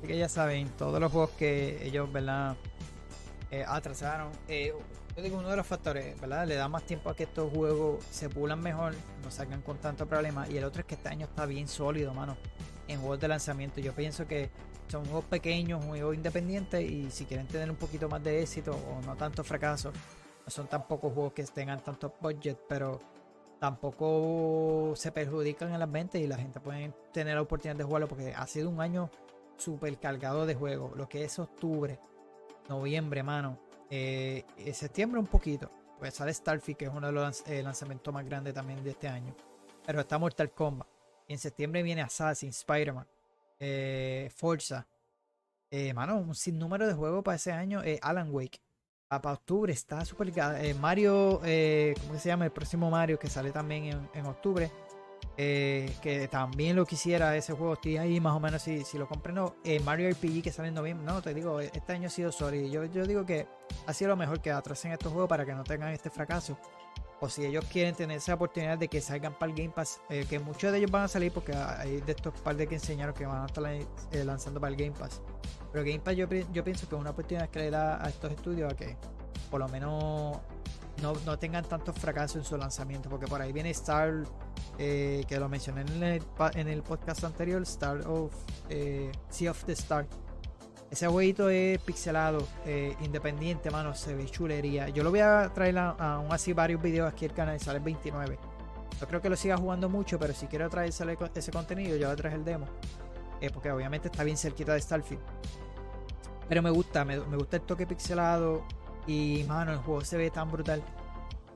Así 0.00 0.06
que 0.06 0.16
ya 0.16 0.30
saben, 0.30 0.66
todos 0.78 0.98
los 0.98 1.12
juegos 1.12 1.28
que 1.32 1.86
ellos, 1.86 2.10
¿verdad? 2.10 2.56
Eh, 3.50 3.62
atrasaron. 3.68 4.32
Eh, 4.48 4.72
yo 5.14 5.22
digo, 5.22 5.36
uno 5.36 5.50
de 5.50 5.56
los 5.56 5.66
factores, 5.66 6.18
¿verdad? 6.18 6.46
Le 6.46 6.54
da 6.54 6.68
más 6.68 6.84
tiempo 6.84 7.10
a 7.10 7.14
que 7.14 7.24
estos 7.24 7.52
juegos 7.52 8.02
se 8.10 8.30
pulan 8.30 8.62
mejor, 8.62 8.94
no 9.22 9.30
salgan 9.30 9.60
con 9.60 9.76
tanto 9.76 10.06
problema. 10.06 10.48
Y 10.48 10.56
el 10.56 10.64
otro 10.64 10.80
es 10.80 10.86
que 10.86 10.94
este 10.94 11.10
año 11.10 11.26
está 11.26 11.44
bien 11.44 11.68
sólido, 11.68 12.14
mano. 12.14 12.38
En 12.88 12.98
juegos 13.00 13.20
de 13.20 13.28
lanzamiento. 13.28 13.78
Yo 13.82 13.92
pienso 13.92 14.26
que 14.26 14.48
son 14.88 15.04
juegos 15.04 15.26
pequeños, 15.26 15.84
juegos 15.84 16.14
independientes. 16.14 16.80
Y 16.80 17.10
si 17.10 17.26
quieren 17.26 17.46
tener 17.46 17.70
un 17.70 17.76
poquito 17.76 18.08
más 18.08 18.24
de 18.24 18.40
éxito 18.40 18.72
o 18.72 19.04
no 19.04 19.16
tanto 19.16 19.44
fracaso, 19.44 19.92
no 20.46 20.50
son 20.50 20.66
tampoco 20.66 21.10
juegos 21.10 21.34
que 21.34 21.44
tengan 21.44 21.84
tanto 21.84 22.14
budget, 22.22 22.58
pero 22.66 23.00
tampoco 23.58 24.94
se 24.96 25.12
perjudican 25.12 25.74
en 25.74 25.78
las 25.78 25.92
ventas 25.92 26.22
y 26.22 26.26
la 26.26 26.38
gente 26.38 26.58
puede 26.58 26.90
tener 27.12 27.34
la 27.34 27.42
oportunidad 27.42 27.76
de 27.76 27.84
jugarlo 27.84 28.08
porque 28.08 28.32
ha 28.34 28.46
sido 28.46 28.70
un 28.70 28.80
año 28.80 29.10
súper 29.60 29.98
cargado 29.98 30.46
de 30.46 30.54
juegos. 30.54 30.96
Lo 30.96 31.08
que 31.08 31.24
es 31.24 31.38
octubre, 31.38 31.98
noviembre, 32.68 33.22
mano. 33.22 33.58
Eh, 33.90 34.44
eh, 34.56 34.74
septiembre 34.74 35.20
un 35.20 35.26
poquito. 35.26 35.70
Pues 35.98 36.14
sale 36.14 36.32
Starfield, 36.32 36.78
que 36.78 36.86
es 36.86 36.90
uno 36.90 37.08
de 37.08 37.12
los 37.12 37.46
eh, 37.46 37.62
lanzamientos 37.62 38.12
más 38.12 38.24
grandes 38.24 38.54
también 38.54 38.82
de 38.82 38.90
este 38.90 39.08
año. 39.08 39.34
Pero 39.84 40.00
está 40.00 40.18
Mortal 40.18 40.50
Kombat. 40.52 40.88
Y 41.28 41.34
en 41.34 41.38
septiembre 41.38 41.82
viene 41.82 42.02
Assassin, 42.02 42.50
Spider-Man, 42.50 43.06
eh, 43.58 44.30
Forza. 44.34 44.86
Mano, 45.94 46.18
un 46.18 46.34
sinnúmero 46.34 46.88
de 46.88 46.94
juegos 46.94 47.22
para 47.22 47.36
ese 47.36 47.52
año. 47.52 47.80
Alan 48.02 48.34
Wake. 48.34 48.60
Ah, 49.08 49.20
Para 49.20 49.34
octubre 49.34 49.72
está 49.72 50.02
eh, 50.60 50.74
Mario, 50.74 51.40
¿cómo 51.40 52.18
se 52.18 52.28
llama? 52.28 52.44
El 52.44 52.50
próximo 52.50 52.90
Mario 52.90 53.18
que 53.20 53.28
sale 53.28 53.52
también 53.52 54.08
en 54.14 54.26
octubre. 54.26 54.70
Eh, 55.42 55.90
que 56.02 56.28
también 56.28 56.76
lo 56.76 56.84
quisiera 56.84 57.34
ese 57.34 57.54
juego. 57.54 57.72
Estoy 57.72 57.96
ahí 57.96 58.20
más 58.20 58.36
o 58.36 58.40
menos 58.40 58.60
si, 58.60 58.84
si 58.84 58.98
lo 58.98 59.08
compré. 59.08 59.32
No, 59.32 59.54
eh, 59.64 59.80
Mario 59.80 60.10
RPG 60.10 60.42
que 60.42 60.52
sale 60.52 60.68
en 60.68 60.74
noviembre. 60.74 61.06
No, 61.06 61.22
te 61.22 61.32
digo, 61.32 61.60
este 61.60 61.94
año 61.94 62.08
ha 62.08 62.10
sido 62.10 62.30
sorry. 62.30 62.70
Yo, 62.70 62.84
yo 62.84 63.06
digo 63.06 63.24
que 63.24 63.48
ha 63.86 63.94
sido 63.94 64.10
lo 64.10 64.16
mejor 64.16 64.42
que 64.42 64.50
atrasen 64.50 64.92
estos 64.92 65.10
juegos 65.10 65.30
para 65.30 65.46
que 65.46 65.54
no 65.54 65.64
tengan 65.64 65.94
este 65.94 66.10
fracaso. 66.10 66.58
O 67.20 67.30
si 67.30 67.46
ellos 67.46 67.64
quieren 67.72 67.94
tener 67.94 68.18
esa 68.18 68.34
oportunidad 68.34 68.76
de 68.76 68.88
que 68.88 69.00
salgan 69.00 69.32
para 69.32 69.50
el 69.50 69.56
Game 69.56 69.72
Pass, 69.74 70.02
eh, 70.10 70.26
que 70.28 70.38
muchos 70.38 70.72
de 70.72 70.78
ellos 70.78 70.90
van 70.90 71.04
a 71.04 71.08
salir 71.08 71.32
porque 71.32 71.54
hay 71.54 72.02
de 72.02 72.12
estos 72.12 72.38
par 72.40 72.56
de 72.56 72.66
que 72.66 72.74
enseñaron 72.74 73.14
que 73.14 73.24
van 73.24 73.42
a 73.42 73.46
estar 73.46 73.64
eh, 73.64 73.86
lanzando 74.22 74.60
para 74.60 74.72
el 74.72 74.76
Game 74.76 74.92
Pass. 74.98 75.22
Pero 75.72 75.84
Game 75.84 76.00
Pass 76.00 76.16
yo, 76.16 76.26
yo 76.52 76.64
pienso 76.64 76.86
que 76.86 76.96
es 76.96 77.00
una 77.00 77.10
oportunidad 77.10 77.48
que 77.48 77.60
le 77.60 77.70
da 77.70 78.04
a 78.04 78.10
estos 78.10 78.30
estudios 78.30 78.70
a 78.70 78.76
que 78.76 78.94
por 79.50 79.60
lo 79.60 79.68
menos 79.68 80.36
no, 81.00 81.12
no 81.26 81.38
tengan 81.38 81.64
tantos 81.64 81.98
fracasos 81.98 82.36
en 82.36 82.44
su 82.44 82.56
lanzamiento. 82.56 83.08
Porque 83.08 83.26
por 83.26 83.40
ahí 83.40 83.52
viene 83.52 83.70
Star, 83.70 84.24
eh, 84.78 85.24
que 85.28 85.38
lo 85.38 85.48
mencioné 85.48 85.82
en 85.82 86.02
el, 86.02 86.22
en 86.54 86.68
el 86.68 86.82
podcast 86.82 87.24
anterior, 87.24 87.62
Star 87.62 88.06
of 88.06 88.32
eh, 88.68 89.10
Sea 89.28 89.50
of 89.50 89.64
the 89.64 89.72
Star. 89.72 90.06
Ese 90.90 91.06
jueguito 91.06 91.48
es 91.48 91.78
pixelado, 91.82 92.46
eh, 92.66 92.96
independiente, 93.02 93.70
mano, 93.70 93.94
se 93.94 94.12
ve 94.14 94.24
chulería. 94.26 94.88
Yo 94.88 95.04
lo 95.04 95.10
voy 95.10 95.20
a 95.20 95.48
traer 95.54 95.78
a- 95.78 95.90
aún 96.16 96.32
así 96.32 96.52
varios 96.52 96.82
videos 96.82 97.12
aquí 97.12 97.26
al 97.26 97.32
canal, 97.32 97.60
sale 97.60 97.78
el 97.78 97.84
29. 97.84 98.36
No 99.00 99.06
creo 99.06 99.22
que 99.22 99.30
lo 99.30 99.36
siga 99.36 99.56
jugando 99.56 99.88
mucho, 99.88 100.18
pero 100.18 100.34
si 100.34 100.46
quiero 100.48 100.68
traer 100.68 100.88
ese, 100.90 101.50
contenido, 101.52 101.96
yo 101.96 102.06
voy 102.06 102.12
a 102.12 102.16
traer 102.16 102.34
el 102.34 102.44
demo. 102.44 102.66
Porque 103.54 103.70
obviamente 103.70 104.08
está 104.08 104.24
bien 104.24 104.36
cerquita 104.36 104.74
de 104.74 104.80
Starfield. 104.80 105.22
Pero 106.48 106.60
me 106.62 106.70
gusta, 106.70 107.04
me, 107.04 107.18
me 107.20 107.36
gusta 107.36 107.56
el 107.56 107.62
toque 107.62 107.86
pixelado. 107.86 108.64
Y 109.06 109.44
mano, 109.48 109.72
el 109.72 109.78
juego 109.78 110.04
se 110.04 110.16
ve 110.16 110.30
tan 110.30 110.50
brutal. 110.50 110.82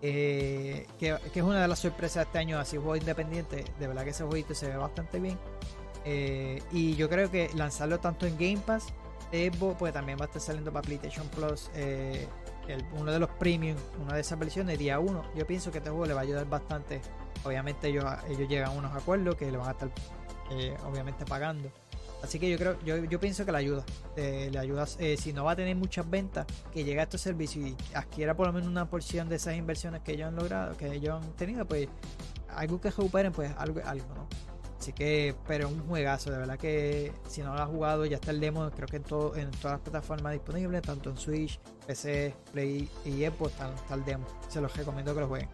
eh, 0.03 0.86
que, 0.99 1.16
que 1.32 1.40
es 1.40 1.45
una 1.45 1.62
de 1.62 1.68
las 1.68 1.78
sorpresas 1.78 2.16
de 2.16 2.22
este 2.24 2.38
año, 2.38 2.59
así 2.59 2.76
juego 2.76 2.97
independiente. 2.97 3.64
De 3.78 3.86
verdad 3.86 4.05
que 4.05 4.11
ese 4.11 4.24
jueguito 4.24 4.55
se 4.55 4.68
ve 4.68 4.76
bastante 4.76 5.18
bien. 5.20 5.38
Eh, 6.05 6.62
y 6.72 6.95
yo 6.97 7.09
creo 7.09 7.30
que 7.30 7.51
lanzarlo 7.55 7.99
tanto 8.01 8.26
en 8.26 8.36
Game 8.36 8.59
Pass, 8.59 8.92
Xbox, 9.32 9.76
pues 9.78 9.92
también 9.95 10.18
va 10.18 10.24
a 10.24 10.26
estar 10.26 10.42
saliendo 10.42 10.72
para 10.72 10.82
PlayStation 10.82 11.28
Plus. 11.28 11.70
eh, 11.74 12.28
uno 12.99 13.12
de 13.12 13.18
los 13.18 13.28
premium, 13.30 13.76
una 14.03 14.14
de 14.14 14.20
esas 14.22 14.38
versiones, 14.38 14.78
día 14.78 14.99
1. 14.99 15.32
Yo 15.34 15.47
pienso 15.47 15.70
que 15.70 15.78
este 15.78 15.90
juego 15.90 16.07
le 16.07 16.14
va 16.14 16.20
a 16.20 16.22
ayudar 16.24 16.47
bastante. 16.49 17.01
Obviamente 17.45 17.88
ellos, 17.88 18.05
ellos 18.28 18.49
llegan 18.49 18.68
a 18.68 18.72
unos 18.72 18.95
acuerdos 18.95 19.36
que 19.36 19.51
le 19.51 19.59
van 19.59 19.68
a 19.68 19.72
estar 19.72 19.90
eh, 20.51 20.74
obviamente 20.86 21.24
pagando. 21.26 21.70
Así 22.25 22.39
que 22.39 22.51
yo 22.51 22.57
creo, 22.59 22.79
yo, 22.85 22.97
yo 23.05 23.20
pienso 23.20 23.45
que 23.45 23.53
le 23.53 23.59
ayuda. 23.59 23.85
eh, 24.16 24.49
le 24.51 24.59
ayuda, 24.59 24.87
eh, 24.99 25.16
si 25.16 25.33
no 25.33 25.45
va 25.45 25.53
a 25.53 25.57
tener 25.57 25.77
muchas 25.77 26.09
ventas, 26.09 26.47
que 26.72 26.83
llegue 26.83 27.01
a 27.01 27.05
estos 27.05 27.20
servicios 27.20 27.66
y 27.66 27.77
adquiera 27.95 28.35
por 28.35 28.47
lo 28.47 28.53
menos 28.53 28.68
una 28.68 28.89
porción 28.89 29.29
de 29.29 29.37
esas 29.37 29.57
inversiones 29.57 30.01
que 30.03 30.12
ellos 30.12 30.29
han 30.29 30.37
logrado, 30.37 30.77
que 30.77 30.93
ellos 30.93 31.22
han 31.22 31.33
tenido, 31.33 31.66
pues 31.66 31.89
algo 32.49 32.81
que 32.81 32.91
recuperen, 32.91 33.33
pues 33.33 33.53
algo, 33.59 33.81
algo, 33.85 34.07
¿no? 34.14 34.27
Así 34.79 34.93
que, 34.93 35.35
pero 35.47 35.68
un 35.68 35.87
juegazo, 35.87 36.31
de 36.31 36.39
verdad 36.39 36.59
que 36.59 37.12
si 37.27 37.43
no 37.43 37.55
lo 37.55 37.62
has 37.62 37.68
jugado, 37.68 38.05
ya 38.05 38.16
está 38.16 38.31
el 38.31 38.41
demo, 38.41 38.70
creo 38.70 38.87
que 38.87 38.97
en, 38.97 39.03
todo, 39.03 39.35
en 39.37 39.51
todas 39.51 39.75
las 39.75 39.81
plataformas 39.81 40.33
disponibles, 40.33 40.83
tanto 40.83 41.11
en 41.11 41.16
Switch, 41.16 41.59
PC, 41.87 42.35
Play 42.53 42.91
y 43.05 43.25
Xbox, 43.25 43.53
está, 43.53 43.95
el 43.95 44.05
demo. 44.05 44.27
Se 44.49 44.61
los 44.61 44.75
recomiendo 44.77 45.14
que 45.14 45.20
lo 45.20 45.29
jueguen, 45.29 45.49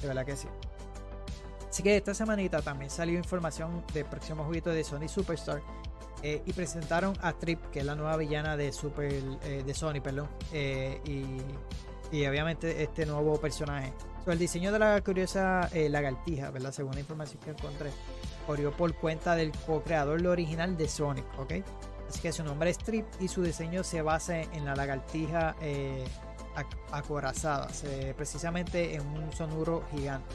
de 0.00 0.08
verdad 0.08 0.26
que 0.26 0.36
sí. 0.36 0.48
Así 1.70 1.82
que 1.82 1.96
esta 1.96 2.14
semanita 2.14 2.62
también 2.62 2.90
salió 2.90 3.18
información 3.18 3.84
del 3.92 4.04
próximo 4.06 4.44
jueguito 4.44 4.70
de 4.70 4.84
Sony 4.84 5.08
Superstar. 5.08 5.62
Eh, 6.22 6.42
y 6.46 6.52
presentaron 6.52 7.14
a 7.20 7.32
Trip, 7.32 7.60
que 7.70 7.80
es 7.80 7.84
la 7.86 7.94
nueva 7.94 8.16
villana 8.16 8.56
de 8.56 8.72
Super 8.72 9.12
eh, 9.42 9.62
de 9.66 9.74
Sony, 9.74 10.00
perdón. 10.02 10.28
eh, 10.52 11.00
y, 11.04 11.24
y 12.16 12.26
obviamente 12.26 12.82
este 12.82 13.04
nuevo 13.06 13.40
personaje. 13.40 13.92
So, 14.24 14.32
el 14.32 14.38
diseño 14.38 14.72
de 14.72 14.78
la 14.78 15.00
curiosa 15.02 15.68
eh, 15.72 15.88
lagartija, 15.88 16.50
¿verdad? 16.50 16.72
Según 16.72 16.94
la 16.94 17.00
información 17.00 17.40
que 17.44 17.50
encontré, 17.50 17.90
corrió 18.46 18.72
por 18.72 18.94
cuenta 18.94 19.34
del 19.36 19.52
co-creador 19.66 20.24
original 20.26 20.76
de 20.76 20.88
Sonic, 20.88 21.24
¿ok? 21.38 21.52
Así 22.08 22.20
que 22.20 22.32
su 22.32 22.44
nombre 22.44 22.70
es 22.70 22.78
Trip 22.78 23.04
y 23.20 23.28
su 23.28 23.42
diseño 23.42 23.82
se 23.84 24.02
basa 24.02 24.40
en 24.40 24.64
la 24.64 24.76
lagartija 24.76 25.56
eh, 25.60 26.04
ac- 26.54 26.76
acorazada, 26.92 27.68
precisamente 28.16 28.94
en 28.94 29.02
un 29.06 29.32
sonuro 29.32 29.82
gigante. 29.92 30.34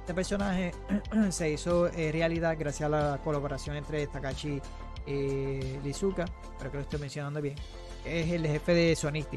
Este 0.00 0.14
personaje 0.14 0.72
se 1.30 1.50
hizo 1.50 1.88
eh, 1.88 2.10
realidad 2.12 2.56
gracias 2.58 2.86
a 2.86 2.88
la 2.88 3.20
colaboración 3.22 3.76
entre 3.76 4.06
Takashi 4.06 4.60
y 5.08 5.78
Lizuka, 5.84 6.24
espero 6.24 6.70
que 6.70 6.76
lo 6.76 6.82
estoy 6.82 7.00
mencionando 7.00 7.40
bien, 7.40 7.56
es 8.04 8.30
el 8.30 8.46
jefe 8.46 8.74
de 8.74 8.96
Sonic. 8.96 9.28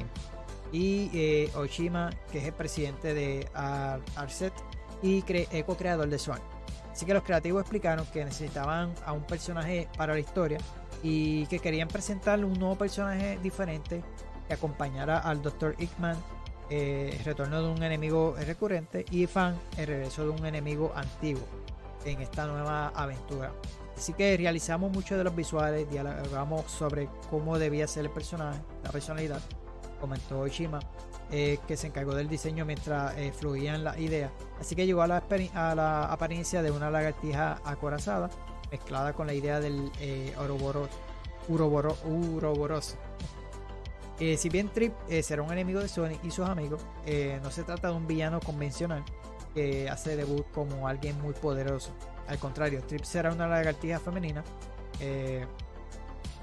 Y 0.72 1.10
eh, 1.14 1.52
Oshima, 1.56 2.10
que 2.32 2.38
es 2.40 2.46
el 2.46 2.54
presidente 2.54 3.14
de 3.14 3.48
Ar- 3.54 4.00
Arset 4.16 4.54
y 5.02 5.24
eh, 5.28 5.64
co-creador 5.66 6.08
de 6.08 6.18
Sonic. 6.18 6.44
Así 6.92 7.06
que 7.06 7.14
los 7.14 7.24
creativos 7.24 7.62
explicaron 7.62 8.06
que 8.08 8.24
necesitaban 8.24 8.94
a 9.06 9.14
un 9.14 9.24
personaje 9.24 9.88
para 9.98 10.14
la 10.14 10.20
historia 10.20 10.60
y 11.04 11.46
que 11.48 11.60
querían 11.60 11.88
presentar 11.88 12.44
un 12.44 12.54
nuevo 12.60 12.76
personaje 12.78 13.40
diferente 13.42 14.04
que 14.48 14.54
acompañara 14.54 15.20
al 15.20 15.42
Dr. 15.42 15.76
Hickman, 15.80 16.18
eh, 16.70 17.16
el 17.18 17.26
retorno 17.26 17.62
de 17.62 17.68
un 17.70 17.84
enemigo 17.84 18.36
recurrente 18.46 19.06
y 19.10 19.26
Fan, 19.28 19.58
el 19.78 19.88
regreso 19.88 20.24
de 20.24 20.30
un 20.30 20.46
enemigo 20.46 20.92
antiguo 20.96 21.44
en 22.06 22.22
esta 22.22 22.46
nueva 22.48 22.90
aventura. 22.90 23.52
Así 24.02 24.14
que 24.14 24.36
realizamos 24.36 24.92
muchos 24.92 25.16
de 25.16 25.24
los 25.24 25.36
visuales, 25.36 25.88
dialogamos 25.88 26.72
sobre 26.72 27.08
cómo 27.30 27.60
debía 27.60 27.86
ser 27.86 28.06
el 28.06 28.10
personaje, 28.10 28.60
la 28.84 28.90
personalidad, 28.90 29.40
comentó 30.00 30.48
Ishima, 30.48 30.80
eh, 31.30 31.60
que 31.68 31.78
se 31.78 31.86
encargó 31.86 32.16
del 32.16 32.28
diseño 32.28 32.66
mientras 32.66 33.16
eh, 33.16 33.32
fluían 33.32 33.84
las 33.84 34.00
ideas. 34.00 34.32
Así 34.60 34.76
que 34.76 34.88
llegó 34.88 35.04
a 35.04 35.08
la, 35.08 36.06
apariencia 36.12 36.64
de 36.64 36.72
una 36.72 36.90
lagartija 36.90 37.62
acorazada, 37.64 38.32
mezclada 38.72 39.14
con 39.14 39.28
la 39.28 39.36
idea 39.36 39.60
del 39.60 39.92
eh, 40.00 40.34
Ouroboros, 40.40 40.90
Uroboro- 41.48 42.04
Uroboros. 42.04 42.96
Eh, 44.20 44.36
si 44.36 44.50
bien 44.50 44.70
Trip 44.70 44.94
eh, 45.10 45.22
será 45.22 45.44
un 45.44 45.52
enemigo 45.54 45.80
de 45.80 45.88
Sonic 45.88 46.24
y 46.24 46.32
sus 46.32 46.50
amigos, 46.50 46.82
no 47.44 47.52
se 47.52 47.62
trata 47.62 47.90
de 47.90 47.94
un 47.94 48.08
villano 48.08 48.40
convencional 48.40 49.06
que 49.54 49.90
hace 49.90 50.16
debut 50.16 50.46
como 50.52 50.88
alguien 50.88 51.22
muy 51.22 51.34
poderoso. 51.36 51.92
Al 52.32 52.40
contrario, 52.40 52.82
Trip 52.84 53.04
será 53.04 53.32
una 53.32 53.48
lagartija 53.48 54.00
femenina. 54.00 54.44
eh, 55.00 55.46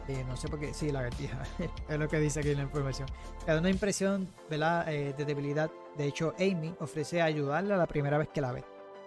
eh, 0.09 0.24
no 0.26 0.36
sé 0.36 0.49
por 0.49 0.59
qué, 0.59 0.72
sí, 0.72 0.91
lagartija, 0.91 1.43
es 1.89 1.99
lo 1.99 2.09
que 2.09 2.18
dice 2.18 2.41
aquí 2.41 2.51
en 2.51 2.57
la 2.57 2.62
información. 2.62 3.09
Cada 3.45 3.61
una 3.61 3.68
impresión. 3.70 4.28
Eh, 4.51 5.14
de 5.16 5.24
debilidad. 5.24 5.70
De 5.97 6.07
hecho, 6.07 6.34
Amy 6.39 6.74
ofrece 6.80 7.20
ayudarla 7.20 7.76
la 7.76 7.86
primera 7.86 8.16
vez 8.16 8.28
que 8.28 8.41
la 8.41 8.53
ve. 8.53 8.64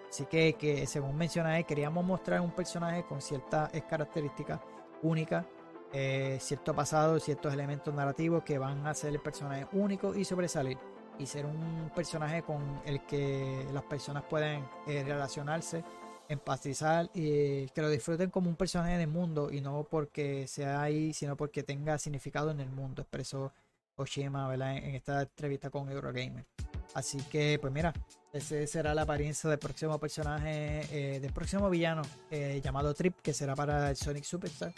Así 0.09 0.25
que, 0.25 0.86
según 0.88 1.15
mencioné, 1.15 1.63
queríamos 1.63 2.05
mostrar 2.05 2.41
un 2.41 2.51
personaje 2.51 3.03
con 3.05 3.21
ciertas 3.21 3.71
características 3.89 4.59
únicas, 5.01 5.45
eh, 5.93 6.38
cierto 6.39 6.75
pasado, 6.75 7.19
ciertos 7.19 7.53
elementos 7.53 7.93
narrativos 7.93 8.43
que 8.43 8.57
van 8.57 8.86
a 8.86 8.91
hacer 8.91 9.11
el 9.11 9.21
personaje 9.21 9.67
único 9.71 10.13
y 10.13 10.25
sobresalir. 10.25 10.77
Y 11.17 11.25
ser 11.25 11.45
un 11.45 11.91
personaje 11.95 12.41
con 12.43 12.82
el 12.86 13.05
que 13.05 13.65
las 13.73 13.84
personas 13.84 14.23
pueden 14.23 14.65
eh, 14.88 15.03
relacionarse, 15.05 15.84
empatizar 16.32 17.09
y 17.13 17.67
que 17.67 17.82
lo 17.82 17.89
disfruten 17.89 18.29
como 18.29 18.49
un 18.49 18.55
personaje 18.55 18.97
del 18.97 19.07
mundo 19.07 19.51
y 19.51 19.61
no 19.61 19.84
porque 19.89 20.47
sea 20.47 20.82
ahí, 20.82 21.13
sino 21.13 21.36
porque 21.36 21.63
tenga 21.63 21.97
significado 21.97 22.51
en 22.51 22.61
el 22.61 22.69
mundo, 22.69 23.01
expresó 23.01 23.51
Oshima 23.97 24.53
en 24.53 24.95
esta 24.95 25.23
entrevista 25.23 25.69
con 25.69 25.89
Eurogamer. 25.91 26.45
Así 26.93 27.17
que, 27.29 27.57
pues 27.59 27.71
mira, 27.71 27.93
ese 28.34 28.65
será 28.67 28.93
la 28.93 29.03
apariencia 29.03 29.49
del 29.49 29.59
próximo 29.59 29.97
personaje, 29.99 30.82
eh, 30.91 31.19
del 31.19 31.34
próximo 31.34 31.69
villano 31.69 32.01
eh, 32.29 32.61
llamado 32.63 32.93
Trip, 32.93 33.19
que 33.21 33.34
será 33.34 33.55
para 33.55 33.89
el 33.89 33.95
Sonic 33.95 34.23
Superstar. 34.23 34.73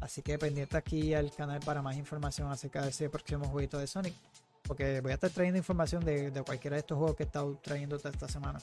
Así 0.00 0.22
que 0.22 0.38
pendiente 0.38 0.76
aquí 0.76 1.14
al 1.14 1.30
canal 1.32 1.60
para 1.60 1.80
más 1.80 1.96
información 1.96 2.50
acerca 2.50 2.82
de 2.82 2.90
ese 2.90 3.08
próximo 3.08 3.46
jueguito 3.46 3.78
de 3.78 3.86
Sonic. 3.86 4.14
Porque 4.62 5.00
voy 5.02 5.12
a 5.12 5.14
estar 5.14 5.30
trayendo 5.30 5.58
información 5.58 6.04
de, 6.04 6.30
de 6.30 6.42
cualquiera 6.42 6.76
de 6.76 6.80
estos 6.80 6.96
juegos 6.96 7.16
que 7.16 7.22
he 7.22 7.26
estado 7.26 7.58
trayendo 7.62 7.96
esta 7.96 8.28
semana. 8.28 8.58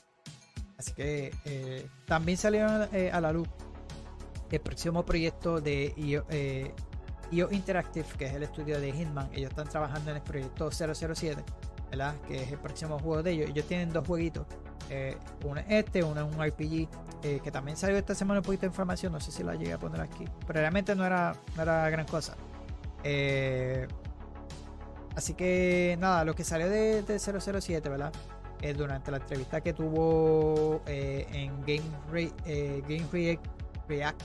Así 0.82 0.94
que 0.94 1.32
eh, 1.46 1.88
también 2.08 2.40
salieron 2.40 2.90
eh, 2.92 3.12
a 3.14 3.22
la 3.22 3.32
luz 3.32 3.48
el 4.50 4.60
próximo 4.62 5.06
proyecto 5.06 5.62
de 5.62 5.94
IO, 5.96 6.26
eh, 6.32 6.74
Interactive, 7.32 8.08
que 8.18 8.26
es 8.26 8.34
el 8.34 8.42
estudio 8.42 8.82
de 8.82 8.92
Hitman. 8.92 9.30
Ellos 9.32 9.52
están 9.52 9.70
trabajando 9.70 10.10
en 10.10 10.18
el 10.18 10.24
proyecto 10.24 10.72
007, 10.72 11.44
¿verdad? 11.92 12.16
Que 12.28 12.42
es 12.42 12.52
el 12.52 12.58
próximo 12.58 12.98
juego 12.98 13.22
de 13.22 13.32
ellos. 13.32 13.50
Ellos 13.52 13.68
tienen 13.68 13.94
dos 13.94 14.08
jueguitos. 14.08 14.48
Eh, 14.90 15.16
uno 15.46 15.62
es 15.62 15.68
este, 15.70 16.04
uno 16.04 16.28
es 16.28 16.36
un 16.36 16.44
RPG, 16.44 17.42
que 17.44 17.52
también 17.52 17.78
salió 17.78 17.96
esta 17.96 18.16
semana 18.16 18.40
un 18.40 18.44
poquito 18.44 18.62
de 18.62 18.68
información. 18.68 19.14
No 19.14 19.20
sé 19.20 19.32
si 19.32 19.44
la 19.44 19.54
llegué 19.54 19.74
a 19.74 19.78
poner 19.80 20.02
aquí. 20.02 20.26
Pero 20.48 20.62
realmente 20.62 20.96
no 20.96 21.06
era, 21.06 21.36
no 21.56 21.62
era 21.62 21.88
gran 21.92 22.08
cosa. 22.08 22.36
Así 25.16 25.36
que 25.36 25.96
nada, 26.02 26.26
lo 26.26 26.34
que 26.34 26.44
salió 26.44 26.68
de, 26.68 27.04
de 27.04 27.20
007, 27.20 27.88
¿verdad? 27.88 28.12
Eh, 28.62 28.74
durante 28.74 29.10
la 29.10 29.18
entrevista 29.18 29.62
que 29.62 29.74
tuvo 29.74 30.82
eh, 30.86 31.26
en 31.32 31.62
Game, 31.62 32.32
eh, 32.46 33.42
React, 33.88 34.22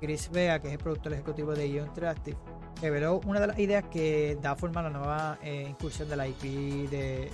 Chris 0.00 0.30
Vea, 0.30 0.60
que 0.60 0.68
es 0.68 0.72
el 0.74 0.78
productor 0.78 1.12
ejecutivo 1.12 1.54
de 1.54 1.66
IO 1.68 1.86
Interactive, 1.86 2.36
reveló 2.82 3.20
una 3.24 3.40
de 3.40 3.46
las 3.46 3.58
ideas 3.58 3.84
que 3.84 4.36
da 4.42 4.56
forma 4.56 4.80
a 4.80 4.84
la 4.84 4.90
nueva 4.90 5.38
eh, 5.42 5.66
incursión 5.68 6.08
de 6.08 6.16
la 6.16 6.28
IP 6.28 6.90
de, 6.90 7.30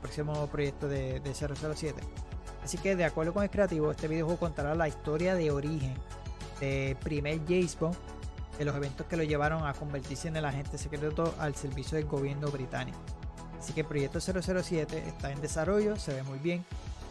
próximo 0.00 0.46
proyecto 0.48 0.88
de, 0.88 1.20
de 1.20 1.34
007. 1.34 2.02
Así 2.62 2.78
que 2.78 2.96
de 2.96 3.04
acuerdo 3.04 3.32
con 3.32 3.44
el 3.44 3.50
creativo, 3.50 3.90
este 3.90 4.08
videojuego 4.08 4.38
contará 4.40 4.74
la 4.74 4.88
historia 4.88 5.34
de 5.34 5.50
origen 5.50 5.94
del 6.60 6.96
primer 6.96 7.40
James 7.46 7.78
de 8.58 8.64
los 8.64 8.74
eventos 8.74 9.06
que 9.06 9.16
lo 9.16 9.22
llevaron 9.22 9.66
a 9.66 9.72
convertirse 9.74 10.28
en 10.28 10.36
el 10.36 10.44
agente 10.44 10.78
secreto 10.78 11.34
al 11.38 11.54
servicio 11.54 11.96
del 11.96 12.06
gobierno 12.06 12.50
británico. 12.50 12.98
Así 13.66 13.72
que 13.72 13.80
el 13.80 13.88
proyecto 13.88 14.20
007 14.20 15.02
está 15.08 15.32
en 15.32 15.40
desarrollo, 15.40 15.96
se 15.96 16.14
ve 16.14 16.22
muy 16.22 16.38
bien, 16.38 16.64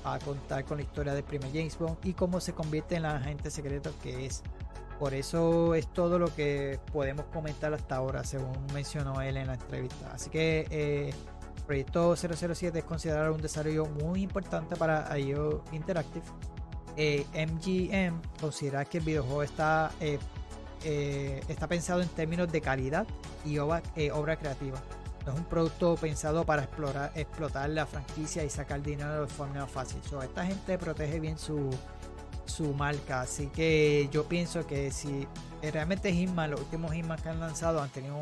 va 0.06 0.14
a 0.14 0.20
contar 0.20 0.64
con 0.64 0.78
la 0.78 0.84
historia 0.84 1.14
del 1.14 1.26
primer 1.26 1.51
James 1.51 1.78
Bond 1.78 1.97
y 2.06 2.14
cómo 2.14 2.39
se 2.39 2.53
convierte 2.53 2.95
en 2.95 3.03
el 3.03 3.12
agente 3.12 3.51
secreto 3.51 3.91
que 4.01 4.26
es. 4.26 4.41
Por 4.97 5.14
eso 5.14 5.76
es 5.76 5.86
todo 5.91 6.18
lo 6.18 6.34
que 6.34 6.80
podemos 6.93 7.26
comentar 7.26 7.74
hasta 7.74 7.97
ahora, 7.97 8.24
según 8.24 8.56
mencionó 8.74 9.20
él 9.20 9.36
en 9.36 9.47
la 9.47 9.56
entrevista. 9.56 10.14
Así 10.14 10.30
que 10.30 10.66
eh, 10.70 11.10
el 11.58 11.64
proyecto 11.64 12.16
007 12.16 12.80
es 12.80 12.86
considerado 12.86 13.34
un 13.34 13.41
desarrollo 13.41 13.88
muy 13.88 14.22
importante 14.22 14.78
para 14.78 15.20
IO 15.20 15.62
Interactive. 15.74 16.24
Eh, 16.95 17.26
MGM 17.34 18.22
considera 18.39 18.86
que 18.86 18.99
el 18.99 19.03
videojuego 19.03 19.43
está, 19.43 19.91
eh, 19.99 20.20
eh, 20.86 21.43
está 21.49 21.68
pensado 21.68 22.01
en 22.01 22.08
términos 22.08 22.49
de 22.49 22.62
calidad 22.62 23.06
y 23.43 23.58
obra, 23.58 23.84
eh, 23.97 24.10
obra 24.14 24.38
creativa. 24.38 24.82
Es 25.26 25.34
un 25.34 25.45
producto 25.45 25.95
pensado 25.95 26.45
para 26.45 26.63
explorar, 26.63 27.11
explotar 27.15 27.69
la 27.71 27.86
franquicia 27.86 28.43
y 28.43 28.49
sacar 28.49 28.82
dinero 28.84 29.22
de 29.22 29.27
forma 29.27 29.65
fácil. 29.65 29.99
So, 30.07 30.22
esta 30.22 30.45
gente 30.45 30.77
protege 30.77 31.19
bien 31.19 31.38
su, 31.39 31.72
su 32.45 32.73
marca. 32.73 33.22
Así 33.22 33.47
que 33.47 34.07
yo 34.11 34.26
pienso 34.26 34.68
que 34.68 34.91
si 34.91 35.27
eh, 35.61 35.72
realmente 35.72 36.14
Hitman, 36.14 36.52
los 36.52 36.60
últimos 36.61 36.93
Hitman 36.93 37.19
que 37.19 37.30
han 37.30 37.39
lanzado 37.39 37.81
han 37.81 37.89
tenido 37.89 38.15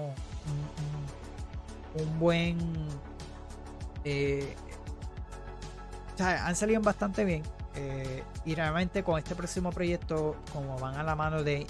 un, 1.96 2.20
buen. 2.20 2.58
eh, 4.06 4.56
o 6.14 6.18
sea, 6.18 6.48
han 6.48 6.56
salido 6.56 6.80
bastante 6.82 7.26
bien. 7.26 7.44
eh, 7.76 8.24
y 8.46 8.56
realmente 8.56 9.04
con 9.04 9.18
este 9.18 9.36
próximo 9.36 9.72
proyecto, 9.72 10.36
como 10.54 10.78
van 10.80 10.96
a 10.96 11.04
la 11.04 11.16
mano 11.16 11.44
de 11.44 11.66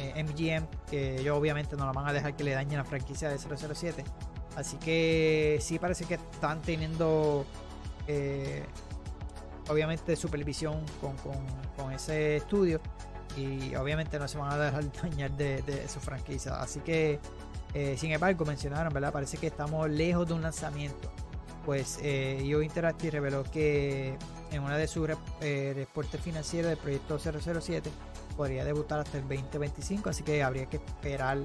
eh, 0.00 0.24
MGM, 0.24 0.66
que 0.90 1.20
ellos 1.20 1.36
obviamente 1.36 1.76
no 1.76 1.86
la 1.86 1.92
van 1.92 2.08
a 2.08 2.12
dejar 2.12 2.34
que 2.36 2.44
le 2.44 2.52
dañen 2.52 2.78
la 2.78 2.84
franquicia 2.84 3.28
de 3.28 3.38
007. 3.38 4.04
Así 4.56 4.76
que 4.78 5.58
sí 5.60 5.78
parece 5.78 6.04
que 6.06 6.14
están 6.14 6.60
teniendo 6.62 7.44
eh, 8.08 8.64
obviamente 9.68 10.16
supervisión 10.16 10.84
con, 11.00 11.16
con- 11.18 11.92
ese 11.94 12.36
estudio 12.36 12.78
y 13.38 13.74
obviamente 13.74 14.18
no 14.18 14.28
se 14.28 14.36
van 14.36 14.52
a 14.52 14.58
dejar 14.58 14.84
dañar 15.02 15.30
de, 15.32 15.62
de 15.62 15.88
su 15.88 15.98
franquicia. 16.00 16.60
Así 16.60 16.80
que, 16.80 17.18
eh, 17.72 17.96
sin 17.98 18.12
embargo, 18.12 18.44
mencionaron, 18.44 18.92
¿verdad? 18.92 19.12
Parece 19.12 19.38
que 19.38 19.46
estamos 19.46 19.88
lejos 19.88 20.26
de 20.28 20.34
un 20.34 20.42
lanzamiento. 20.42 21.10
Pues 21.64 21.98
eh, 22.02 22.40
IO 22.44 22.60
Interactive 22.62 23.12
reveló 23.12 23.44
que 23.44 24.16
en 24.50 24.62
una 24.62 24.76
de 24.76 24.86
sus 24.88 25.08
rep- 25.08 25.18
eh, 25.40 25.72
reportes 25.76 26.20
financieros 26.20 26.68
del 26.70 26.78
proyecto 26.78 27.18
007 27.18 27.90
podría 28.40 28.64
debutar 28.64 29.00
hasta 29.00 29.18
el 29.18 29.28
2025, 29.28 30.08
así 30.08 30.22
que 30.22 30.42
habría 30.42 30.64
que 30.64 30.78
esperar 30.78 31.36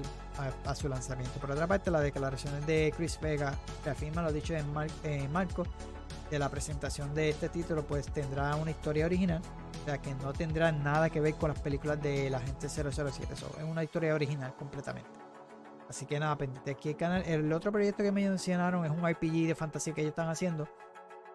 a, 0.64 0.74
su 0.74 0.88
lanzamiento. 0.88 1.38
Por 1.38 1.50
otra 1.50 1.66
parte, 1.66 1.90
las 1.90 2.00
declaraciones 2.00 2.66
de 2.66 2.90
Chris 2.96 3.20
Vega 3.20 3.54
reafirman 3.84 4.24
lo 4.24 4.32
dicho 4.32 4.54
en, 4.54 4.64
en 5.04 5.30
marco 5.30 5.64
de 6.30 6.38
la 6.38 6.48
presentación 6.48 7.14
de 7.14 7.28
este 7.28 7.50
título, 7.50 7.86
pues 7.86 8.06
tendrá 8.06 8.56
una 8.56 8.70
historia 8.70 9.04
original, 9.04 9.42
o 9.82 9.84
sea 9.84 9.98
que 9.98 10.14
no 10.14 10.32
tendrá 10.32 10.72
nada 10.72 11.10
que 11.10 11.20
ver 11.20 11.34
con 11.34 11.50
las 11.50 11.60
películas 11.60 12.00
de 12.00 12.30
la 12.30 12.40
gente 12.40 12.66
007, 12.66 13.34
eso 13.34 13.54
es 13.58 13.64
una 13.64 13.84
historia 13.84 14.14
original 14.14 14.54
completamente. 14.56 15.10
Así 15.90 16.06
que 16.06 16.18
nada, 16.18 16.34
pendiente 16.38 16.70
aquí 16.70 16.88
el 16.88 16.96
canal. 16.96 17.24
El 17.26 17.52
otro 17.52 17.70
proyecto 17.70 18.02
que 18.02 18.10
me 18.10 18.26
mencionaron 18.26 18.86
es 18.86 18.90
un 18.90 19.06
RPG 19.06 19.48
de 19.48 19.54
fantasía 19.54 19.92
que 19.92 20.00
ellos 20.00 20.12
están 20.12 20.30
haciendo. 20.30 20.66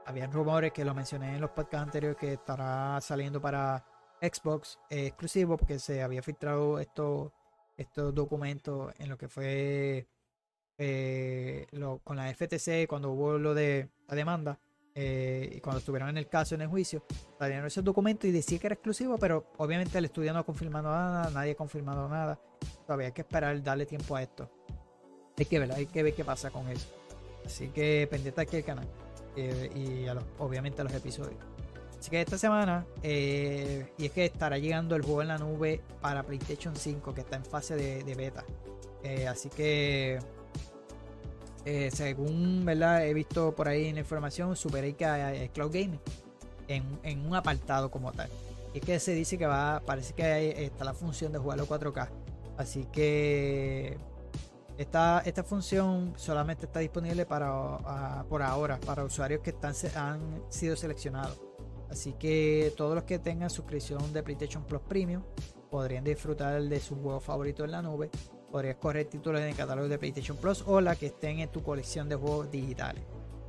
Habían 0.07 0.31
rumores 0.31 0.71
que 0.71 0.83
lo 0.83 0.95
mencioné 0.95 1.35
en 1.35 1.41
los 1.41 1.51
podcasts 1.51 1.85
anteriores 1.85 2.17
que 2.17 2.33
estará 2.33 2.99
saliendo 2.99 3.39
para 3.39 3.90
Xbox 4.21 4.79
eh, 4.89 5.07
exclusivo 5.07 5.57
porque 5.57 5.79
se 5.79 6.01
había 6.01 6.21
filtrado 6.21 6.79
estos 6.79 7.31
estos 7.77 8.13
documentos 8.13 8.93
en 8.99 9.09
lo 9.09 9.17
que 9.17 9.27
fue 9.27 10.07
eh, 10.77 11.67
con 12.03 12.17
la 12.17 12.33
FTC 12.33 12.87
cuando 12.87 13.11
hubo 13.11 13.37
lo 13.37 13.53
de 13.53 13.89
la 14.07 14.15
demanda 14.15 14.59
eh, 14.93 15.49
y 15.55 15.61
cuando 15.61 15.79
estuvieron 15.79 16.09
en 16.09 16.17
el 16.17 16.27
caso 16.27 16.55
en 16.55 16.61
el 16.61 16.67
juicio 16.67 17.03
salieron 17.39 17.65
esos 17.65 17.83
documentos 17.83 18.29
y 18.29 18.31
decía 18.31 18.59
que 18.59 18.67
era 18.67 18.73
exclusivo 18.75 19.17
pero 19.17 19.51
obviamente 19.57 19.97
el 19.97 20.05
estudio 20.05 20.33
no 20.33 20.39
ha 20.39 20.45
confirmado 20.45 20.89
nada 20.91 21.29
nadie 21.31 21.53
ha 21.53 21.55
confirmado 21.55 22.07
nada 22.09 22.39
todavía 22.85 23.07
hay 23.07 23.13
que 23.13 23.21
esperar 23.21 23.63
darle 23.63 23.85
tiempo 23.85 24.15
a 24.15 24.21
esto 24.21 24.51
hay 25.41 25.45
que 25.45 25.59
ver, 25.59 25.71
hay 25.71 25.85
que 25.87 26.03
ver 26.03 26.13
qué 26.13 26.23
pasa 26.23 26.51
con 26.51 26.67
eso. 26.69 26.87
Así 27.45 27.69
que 27.69 28.07
pendiente 28.09 28.41
aquí 28.41 28.57
el 28.57 28.63
canal 28.63 28.87
y 29.35 30.05
obviamente 30.37 30.81
a 30.81 30.83
los 30.83 30.93
episodios. 30.93 31.50
Así 32.01 32.09
que 32.09 32.19
esta 32.19 32.39
semana, 32.39 32.83
eh, 33.03 33.85
y 33.99 34.07
es 34.07 34.11
que 34.11 34.25
estará 34.25 34.57
llegando 34.57 34.95
el 34.95 35.03
juego 35.03 35.21
en 35.21 35.27
la 35.27 35.37
nube 35.37 35.81
para 36.01 36.23
PlayStation 36.23 36.75
5, 36.75 37.13
que 37.13 37.21
está 37.21 37.35
en 37.35 37.45
fase 37.45 37.75
de, 37.75 38.15
beta. 38.15 38.43
Eh, 39.03 39.27
así 39.27 39.49
que, 39.49 40.17
eh, 41.63 41.91
según 41.93 42.65
¿verdad? 42.65 43.05
he 43.05 43.13
visto 43.13 43.53
por 43.53 43.67
ahí 43.67 43.85
en 43.85 43.93
la 43.93 44.01
información, 44.01 44.55
superé 44.55 44.93
que 44.93 45.05
hay 45.05 45.49
Cloud 45.49 45.71
Gaming 45.71 45.99
en, 46.67 46.99
en 47.03 47.23
un 47.23 47.35
apartado 47.35 47.91
como 47.91 48.11
tal. 48.11 48.31
Y 48.73 48.79
es 48.79 48.83
que 48.83 48.99
se 48.99 49.13
dice 49.13 49.37
que 49.37 49.45
va, 49.45 49.83
parece 49.85 50.15
que 50.15 50.65
está 50.65 50.83
la 50.83 50.95
función 50.95 51.31
de 51.31 51.37
jugarlo 51.37 51.67
4K. 51.67 52.09
Así 52.57 52.87
que 52.91 53.95
esta, 54.79 55.21
esta 55.23 55.43
función 55.43 56.13
solamente 56.17 56.65
está 56.65 56.79
disponible 56.79 57.27
para 57.27 58.25
por 58.27 58.41
ahora 58.41 58.79
para 58.79 59.03
usuarios 59.03 59.41
que 59.41 59.51
están, 59.51 59.75
han 59.95 60.41
sido 60.49 60.75
seleccionados. 60.75 61.50
Así 61.91 62.13
que 62.13 62.73
todos 62.77 62.95
los 62.95 63.03
que 63.03 63.19
tengan 63.19 63.49
suscripción 63.49 64.13
de 64.13 64.23
PlayStation 64.23 64.63
Plus 64.63 64.81
Premium 64.87 65.23
podrían 65.69 66.05
disfrutar 66.05 66.61
de 66.63 66.79
su 66.79 66.95
juego 66.95 67.19
favorito 67.19 67.65
en 67.65 67.71
la 67.71 67.81
nube. 67.81 68.09
Podrías 68.49 68.77
correr 68.77 69.05
títulos 69.05 69.41
en 69.41 69.47
el 69.49 69.55
catálogo 69.55 69.89
de 69.89 69.99
PlayStation 69.99 70.37
Plus 70.37 70.63
o 70.65 70.79
la 70.79 70.95
que 70.95 71.07
estén 71.07 71.39
en 71.39 71.49
tu 71.49 71.61
colección 71.61 72.07
de 72.07 72.15
juegos 72.15 72.49
digitales. 72.49 73.03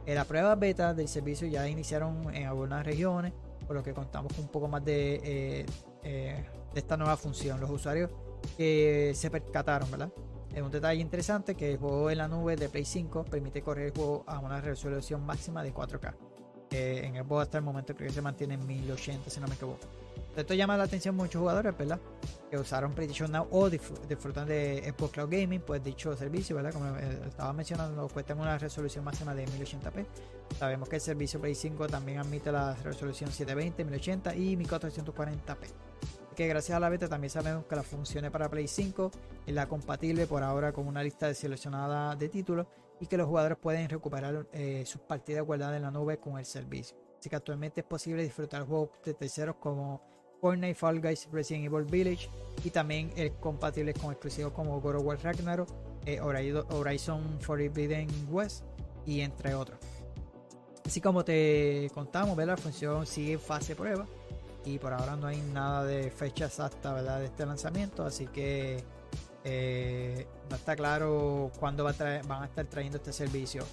Eh, 0.07 0.15
las 0.15 0.27
pruebas 0.27 0.59
beta 0.59 0.93
del 0.93 1.07
servicio 1.07 1.47
ya 1.47 1.69
iniciaron 1.69 2.35
en 2.35 2.47
algunas 2.47 2.85
regiones, 2.85 3.33
por 3.65 3.77
lo 3.77 3.83
que 3.85 3.95
contamos 3.95 4.33
con 4.33 4.45
un 4.45 4.51
poco 4.51 4.67
más 4.67 4.85
de, 4.85 5.21
eh, 5.23 5.67
eh, 6.03 6.45
de 6.75 6.81
esta 6.81 6.97
nueva 6.97 7.17
función. 7.17 7.61
Los 7.61 7.71
usuarios 7.71 8.11
que 8.57 9.13
se 9.15 9.31
percataron, 9.31 9.89
¿verdad? 9.89 10.13
Es 10.53 10.61
un 10.61 10.71
detalle 10.71 11.01
interesante 11.01 11.55
que 11.55 11.73
el 11.73 11.79
juego 11.79 12.11
en 12.11 12.19
la 12.19 12.27
nube 12.27 12.57
de 12.57 12.69
Play 12.69 12.85
5 12.85 13.25
permite 13.25 13.63
correr 13.63 13.87
el 13.87 13.93
juego 13.93 14.25
a 14.27 14.41
una 14.41 14.61
resolución 14.61 15.25
máxima 15.25 15.63
de 15.63 15.73
4K. 15.73 16.32
Eh, 16.73 17.03
en 17.05 17.13
juego 17.13 17.41
hasta 17.41 17.59
el 17.59 17.65
momento 17.65 17.95
creo 17.95 18.09
que 18.09 18.15
se 18.15 18.23
mantiene 18.23 18.55
en 18.55 18.67
1080 18.67 19.29
si 19.31 19.41
no 19.41 19.47
me 19.47 19.55
equivoco. 19.55 19.81
Esto 20.35 20.55
llama 20.55 20.79
la 20.79 20.85
atención 20.85 21.15
a 21.15 21.19
muchos 21.19 21.39
jugadores, 21.41 21.77
¿verdad? 21.77 22.01
Que 22.51 22.57
usaron 22.57 22.95
PlayStation 22.95 23.31
Now 23.31 23.47
o 23.51 23.69
disfr- 23.69 24.01
disfrutan 24.09 24.49
de 24.49 24.91
Xbox 24.97 25.13
Cloud 25.13 25.29
Gaming, 25.31 25.61
pues 25.61 25.85
dicho 25.85 26.17
servicio, 26.17 26.57
¿verdad? 26.57 26.73
Como 26.73 26.97
eh, 26.97 27.21
estaba 27.29 27.53
mencionando, 27.53 28.09
cuesta 28.09 28.35
una 28.35 28.57
resolución 28.57 29.05
máxima 29.05 29.35
de 29.35 29.45
1080p. 29.47 30.07
Sabemos 30.59 30.89
que 30.89 30.97
el 30.97 31.03
servicio 31.03 31.39
Play 31.39 31.55
5 31.55 31.87
también 31.89 32.19
admite 32.19 32.51
la 32.51 32.75
resolución 32.77 33.31
720, 33.31 33.85
1080 33.85 34.35
y 34.37 34.57
1440p. 34.57 35.57
Así 35.63 36.35
que 36.37 36.49
gracias 36.49 36.75
a 36.77 36.81
la 36.81 36.89
beta 36.89 37.09
también 37.09 37.31
sabemos 37.31 37.67
que 37.67 37.77
las 37.77 37.87
funciones 37.87 38.31
para 38.31 38.49
Play 38.49 38.67
5 38.67 39.11
es 39.47 39.55
la 39.55 39.69
compatible 39.69 40.27
por 40.27 40.43
ahora 40.43 40.73
con 40.73 40.87
una 40.87 41.03
lista 41.03 41.27
de 41.27 41.35
seleccionada 41.35 42.17
de 42.17 42.31
títulos 42.31 42.67
y 43.03 43.07
que 43.09 43.17
los 43.17 43.27
jugadores 43.27 43.59
pueden 43.59 43.89
recuperar 43.89 44.47
eh, 44.53 44.85
sus 44.87 45.01
partidas 45.01 45.45
guardadas 45.45 45.77
en 45.77 45.83
la 45.83 45.91
nube 45.91 46.19
con 46.19 46.39
el 46.39 46.47
servicio. 46.47 46.97
Así 47.19 47.29
que 47.29 47.35
actualmente 47.35 47.81
es 47.81 47.87
posible 47.87 48.23
disfrutar 48.23 48.65
juegos 48.65 48.91
de 49.05 49.13
terceros 49.15 49.57
como 49.57 50.01
Fortnite, 50.41 50.77
Fall 50.77 51.01
Guys, 51.01 51.29
Resident 51.33 51.65
Evil 51.67 51.85
Village 51.85 52.31
y 52.65 52.71
también 52.71 53.13
es 53.17 53.33
compatible 53.33 53.93
con 53.93 54.13
exclusivos 54.13 54.53
como 54.53 54.81
God 54.81 55.05
of 55.05 55.25
Ragnarok, 55.25 55.69
eh, 56.07 56.21
Hori- 56.21 56.65
Horizon 56.71 57.41
Forbidden 57.41 58.09
West 58.31 58.65
y 59.05 59.21
entre 59.21 59.55
otros. 59.55 59.79
Así 60.87 61.01
como 61.01 61.25
te 61.25 61.91
contamos, 61.95 62.37
¿verdad? 62.37 62.57
la 62.57 62.63
función 62.63 63.05
sigue 63.05 63.33
en 63.33 63.41
fase 63.41 63.75
prueba 63.75 64.07
y 64.65 64.79
por 64.79 64.93
ahora 64.93 65.17
no 65.17 65.27
hay 65.27 65.41
nada 65.53 65.85
de 65.85 66.09
fecha 66.11 66.47
exacta 66.47 67.19
de 67.19 67.25
este 67.27 67.45
lanzamiento, 67.47 68.05
así 68.05 68.27
que 68.29 68.83
eh, 69.45 70.27
no 70.49 70.57
está 70.57 70.77
claro 70.77 71.51
cuándo 71.59 71.85
va 71.85 71.91
a 71.91 72.23
van 72.27 72.43
a 72.43 72.47
estar 72.47 72.67
trayendo 72.67 72.99
este 72.99 73.13
servicio 73.13 73.65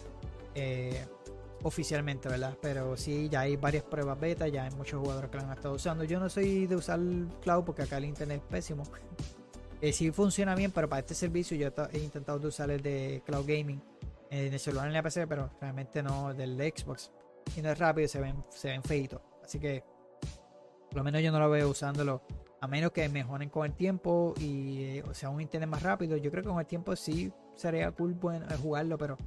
eh, 0.56 1.06
oficialmente, 1.64 2.30
¿verdad? 2.30 2.58
Pero 2.62 2.98
sí, 2.98 3.30
ya 3.30 3.42
hay 3.42 3.56
varias 3.56 3.84
pruebas 3.84 4.20
beta, 4.20 4.48
ya 4.48 4.64
hay 4.64 4.72
muchos 4.72 5.00
jugadores 5.00 5.30
que 5.30 5.38
lo 5.38 5.44
han 5.44 5.52
estado 5.52 5.76
usando. 5.76 6.04
Yo 6.04 6.20
no 6.20 6.30
soy 6.30 6.68
de 6.68 6.76
usar 6.76 7.00
cloud 7.42 7.64
porque 7.66 7.84
acá 7.84 7.98
el 7.98 8.06
internet 8.06 8.42
es 8.44 8.50
pésimo. 8.50 8.84
Eh, 9.82 9.94
sí 9.94 10.12
funciona 10.12 10.56
bien, 10.56 10.72
pero 10.72 10.90
para 10.90 11.00
este 11.00 11.16
servicio 11.16 11.56
yo 11.56 11.70
he 11.94 12.00
intentado 12.00 12.46
usar 12.46 12.70
el 12.70 12.82
de 12.82 13.24
Cloud 13.26 13.46
Gaming 13.48 13.82
en 14.30 14.54
el 14.54 14.60
celular 14.60 14.88
en 14.88 14.94
la 14.94 15.02
PC, 15.02 15.26
pero 15.26 15.52
realmente 15.62 16.04
no 16.04 16.34
del 16.34 16.58
de 16.58 16.74
Xbox. 16.76 17.14
Y 17.56 17.62
no 17.62 17.72
es 17.72 17.80
rápido, 17.80 18.10
se 18.10 18.20
ven, 18.20 18.44
se 18.50 18.68
ven 18.68 18.84
feitos. 18.84 19.22
Así 19.42 19.58
que 19.58 19.86
por 20.90 20.98
lo 20.98 21.04
menos 21.06 21.22
yo 21.22 21.32
no 21.32 21.40
lo 21.40 21.50
veo 21.50 21.70
usándolo. 21.70 22.22
A 22.62 22.68
menos 22.68 22.92
que 22.92 23.08
mejoren 23.08 23.50
con 23.50 23.66
el 23.66 23.74
tiempo 23.74 24.34
y 24.38 24.84
eh, 24.84 25.04
o 25.10 25.14
sea 25.14 25.30
un 25.30 25.40
internet 25.40 25.70
más 25.70 25.82
rápido. 25.82 26.18
Yo 26.18 26.30
creo 26.30 26.44
que 26.44 26.50
con 26.50 26.60
el 26.60 26.66
tiempo 26.66 26.96
sí 26.96 27.32
sería 27.56 27.92
cool 27.92 28.14
bueno, 28.14 28.46
eh, 28.50 28.58
jugarlo, 28.62 28.98
pero 28.98 29.18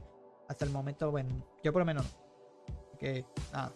hasta 0.48 0.64
el 0.64 0.70
momento, 0.70 1.10
bueno, 1.10 1.30
yo 1.62 1.72
por 1.72 1.80
lo 1.80 1.86
menos 1.86 2.04
no. 2.04 2.98
Que 2.98 3.24
nada. 3.52 3.72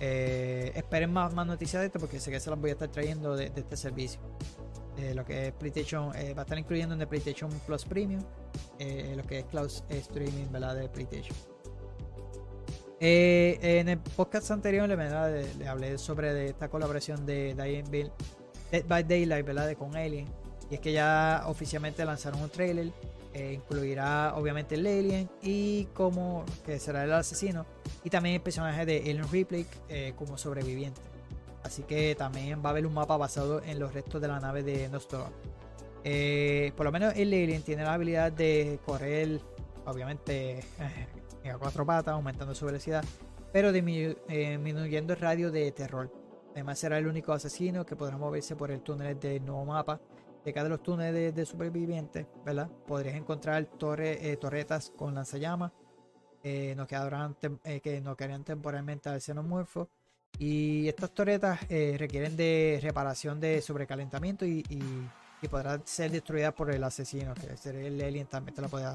Eh, 0.00 0.72
esperen 0.74 1.12
más, 1.12 1.32
más 1.32 1.46
noticias 1.46 1.80
de 1.80 1.86
esto 1.86 1.98
porque 1.98 2.20
sé 2.20 2.30
que 2.30 2.40
se 2.40 2.50
las 2.50 2.60
voy 2.60 2.70
a 2.70 2.72
estar 2.74 2.88
trayendo 2.88 3.36
de, 3.36 3.46
este 3.46 3.76
servicio. 3.76 4.20
Lo 5.14 5.24
que 5.24 5.48
es 5.48 5.52
PlayStation, 5.52 6.10
va 6.10 6.40
a 6.40 6.42
estar 6.42 6.56
incluyendo 6.56 6.94
en 6.94 7.00
el 7.00 7.08
PlayStation 7.08 7.50
Plus 7.66 7.84
Premium, 7.84 8.22
lo 8.78 9.22
que 9.24 9.40
es 9.40 9.44
Cloud 9.46 9.68
Streaming 9.88 10.52
¿verdad? 10.52 10.76
de 10.76 10.88
PlayStation. 10.88 11.36
En 13.00 13.88
el 13.88 13.98
podcast 13.98 14.52
anterior 14.52 14.88
le, 14.88 15.54
le, 15.54 15.68
hablé 15.68 15.98
sobre 15.98 16.46
esta 16.46 16.68
colaboración 16.68 17.26
de 17.26 17.54
Dying 17.54 17.90
Bill- 17.90 18.12
Dead 18.74 18.84
by 18.88 19.04
Daylight 19.04 19.46
¿verdad? 19.46 19.68
De, 19.68 19.76
con 19.76 19.94
Alien. 19.94 20.26
Y 20.68 20.74
es 20.74 20.80
que 20.80 20.92
ya 20.92 21.44
oficialmente 21.46 22.04
lanzaron 22.04 22.42
un 22.42 22.50
trailer. 22.50 22.90
eh, 23.32 23.52
incluirá 23.52 24.34
obviamente 24.36 24.74
el 24.76 24.86
Alien 24.86 25.28
y 25.42 25.86
como 25.94 26.44
que 26.66 26.80
será 26.80 27.04
el 27.04 27.12
asesino. 27.12 27.66
Y 28.02 28.10
también 28.10 28.34
el 28.36 28.40
personaje 28.40 28.84
de 28.84 29.10
Ellen 29.10 29.30
Ripley 29.30 29.66
eh, 29.88 30.12
como 30.16 30.36
sobreviviente. 30.36 31.00
Así 31.62 31.82
que 31.84 32.14
también 32.16 32.62
va 32.64 32.68
a 32.68 32.70
haber 32.70 32.86
un 32.86 32.94
mapa 32.94 33.16
basado 33.16 33.62
en 33.62 33.78
los 33.78 33.94
restos 33.94 34.20
de 34.20 34.28
la 34.28 34.40
nave 34.40 34.62
de 34.62 34.88
Nostromo. 34.88 35.30
Eh, 36.02 36.72
por 36.76 36.84
lo 36.84 36.92
menos 36.92 37.14
el 37.16 37.28
Alien 37.28 37.62
tiene 37.62 37.84
la 37.84 37.94
habilidad 37.94 38.32
de 38.32 38.78
correr, 38.84 39.40
obviamente, 39.86 40.58
eh, 41.44 41.50
a 41.50 41.58
cuatro 41.58 41.86
patas, 41.86 42.12
aumentando 42.12 42.54
su 42.54 42.66
velocidad, 42.66 43.04
pero 43.52 43.70
eh, 43.70 44.16
disminuyendo 44.28 45.14
el 45.14 45.20
radio 45.20 45.50
de 45.50 45.70
terror. 45.72 46.23
Además, 46.54 46.78
será 46.78 46.98
el 46.98 47.06
único 47.06 47.32
asesino 47.32 47.84
que 47.84 47.96
podrá 47.96 48.16
moverse 48.16 48.56
por 48.56 48.70
el 48.70 48.80
túnel 48.80 49.20
del 49.20 49.44
nuevo 49.44 49.64
mapa. 49.66 50.00
De 50.44 50.52
cada 50.52 50.64
de 50.64 50.70
los 50.70 50.82
túneles 50.82 51.34
de, 51.34 51.46
supervivientes, 51.46 52.26
¿verdad? 52.44 52.68
Podrías 52.86 53.16
encontrar 53.16 53.66
torre- 53.78 54.18
eh, 54.20 54.36
torretas 54.36 54.92
con 54.94 55.14
lanzallamas 55.14 55.72
eh, 56.44 56.74
nos 56.76 56.86
quedarán 56.86 57.34
eh, 57.64 57.80
que 57.80 58.02
nos 58.02 58.16
quedarían 58.16 58.44
temporalmente 58.44 59.08
al 59.08 59.20
xenomorfo. 59.20 59.88
Y 60.38 60.86
estas 60.88 61.10
torretas 61.12 61.60
eh, 61.70 61.96
requieren 61.98 62.36
de 62.36 62.78
reparación 62.82 63.40
de 63.40 63.62
sobrecalentamiento 63.62 64.44
y, 64.44 64.62
y, 64.68 65.48
podrán 65.48 65.82
ser 65.86 66.10
destruidas 66.10 66.54
por 66.54 66.70
el 66.70 66.82
asesino, 66.82 67.34
que 67.34 67.54
sería 67.58 67.86
el 67.86 68.00
alien 68.00 68.26
también 68.26 68.54
te 68.54 68.62
la 68.62 68.68
puede 68.68 68.86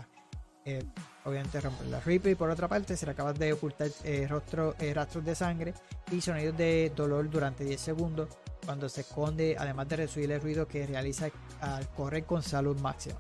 eh, 0.66 0.84
obviamente 1.26 1.62
romper. 1.62 1.88
La 1.88 2.00
Ripley, 2.00 2.36
por 2.36 2.50
otra 2.50 2.68
parte, 2.68 2.98
será 2.98 3.14
capaz 3.14 3.34
de 3.34 3.54
ocultar 3.54 3.90
eh, 4.04 4.28
rostro, 4.28 4.76
eh, 4.80 4.94
rastros 4.94 5.24
de 5.24 5.36
sangre 5.36 5.74
y 6.12 6.22
sonidos 6.22 6.58
de 6.58 6.92
dolor 6.96 7.30
durante 7.30 7.64
10 7.64 7.80
segundos 7.80 8.30
cuando 8.66 8.90
se 8.90 9.02
esconde, 9.02 9.56
además 9.58 9.88
de 9.88 9.96
reducir 9.96 10.32
el 10.32 10.42
ruido 10.42 10.68
que 10.68 10.86
realiza 10.86 11.30
al 11.62 11.88
correr 11.90 12.26
con 12.26 12.44
salud 12.44 12.80
máxima. 12.82 13.18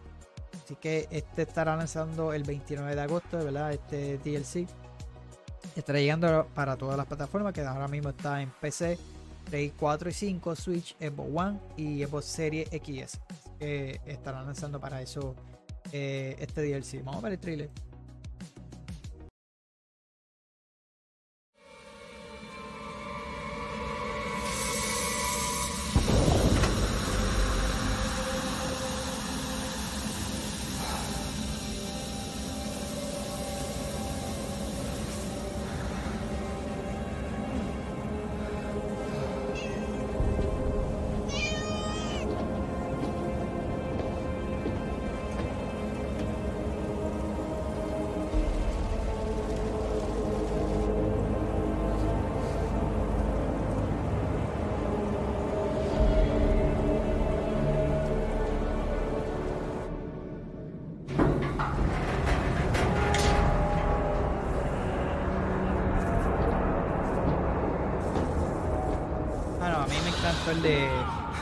Así 0.64 0.76
que 0.76 1.08
este 1.10 1.44
estará 1.44 1.76
lanzando 1.76 2.34
el 2.34 2.44
29 2.44 2.96
de 2.96 3.02
agosto, 3.02 3.38
¿verdad? 3.38 3.72
Este 3.74 4.18
DLC. 4.20 4.68
Estará 5.76 6.00
llegando 6.00 6.48
para 6.54 6.76
todas 6.76 6.98
las 6.98 7.06
plataformas 7.06 7.54
que 7.54 7.62
ahora 7.62 7.88
mismo 7.88 8.10
está 8.10 8.42
en 8.42 8.52
PC, 8.52 9.00
Play 9.46 9.72
4 9.72 10.10
y 10.10 10.14
5, 10.14 10.56
Switch, 10.56 10.96
Xbox 11.00 11.30
One 11.34 11.60
y 11.78 12.04
Xbox 12.04 12.26
Series 12.26 12.70
XS. 12.70 13.20
Estarán 13.60 14.46
lanzando 14.46 14.80
para 14.80 15.02
eso 15.02 15.36
eh, 15.92 16.36
este 16.40 16.62
DLC. 16.62 17.04
Vamos 17.04 17.24
a 17.24 17.26
ver 17.26 17.34
el 17.34 17.40
trailer. 17.40 17.70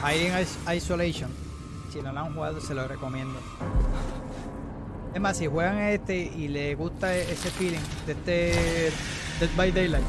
Alien 0.04 0.38
Is- 0.40 0.58
Isolation. 0.76 1.30
Si 1.92 2.02
no 2.02 2.12
lo 2.12 2.20
han 2.20 2.34
jugado, 2.34 2.60
se 2.62 2.74
lo 2.74 2.88
recomiendo. 2.88 3.40
Es 5.14 5.22
más, 5.22 5.38
si 5.38 5.48
juegan 5.48 5.78
este 5.80 6.16
y 6.18 6.48
les 6.48 6.78
gusta 6.78 7.16
e- 7.16 7.32
ese 7.32 7.50
feeling 7.52 7.80
de 8.06 8.12
este 8.14 8.92
Dead 9.40 9.50
by 9.56 9.72
Daylight, 9.72 10.06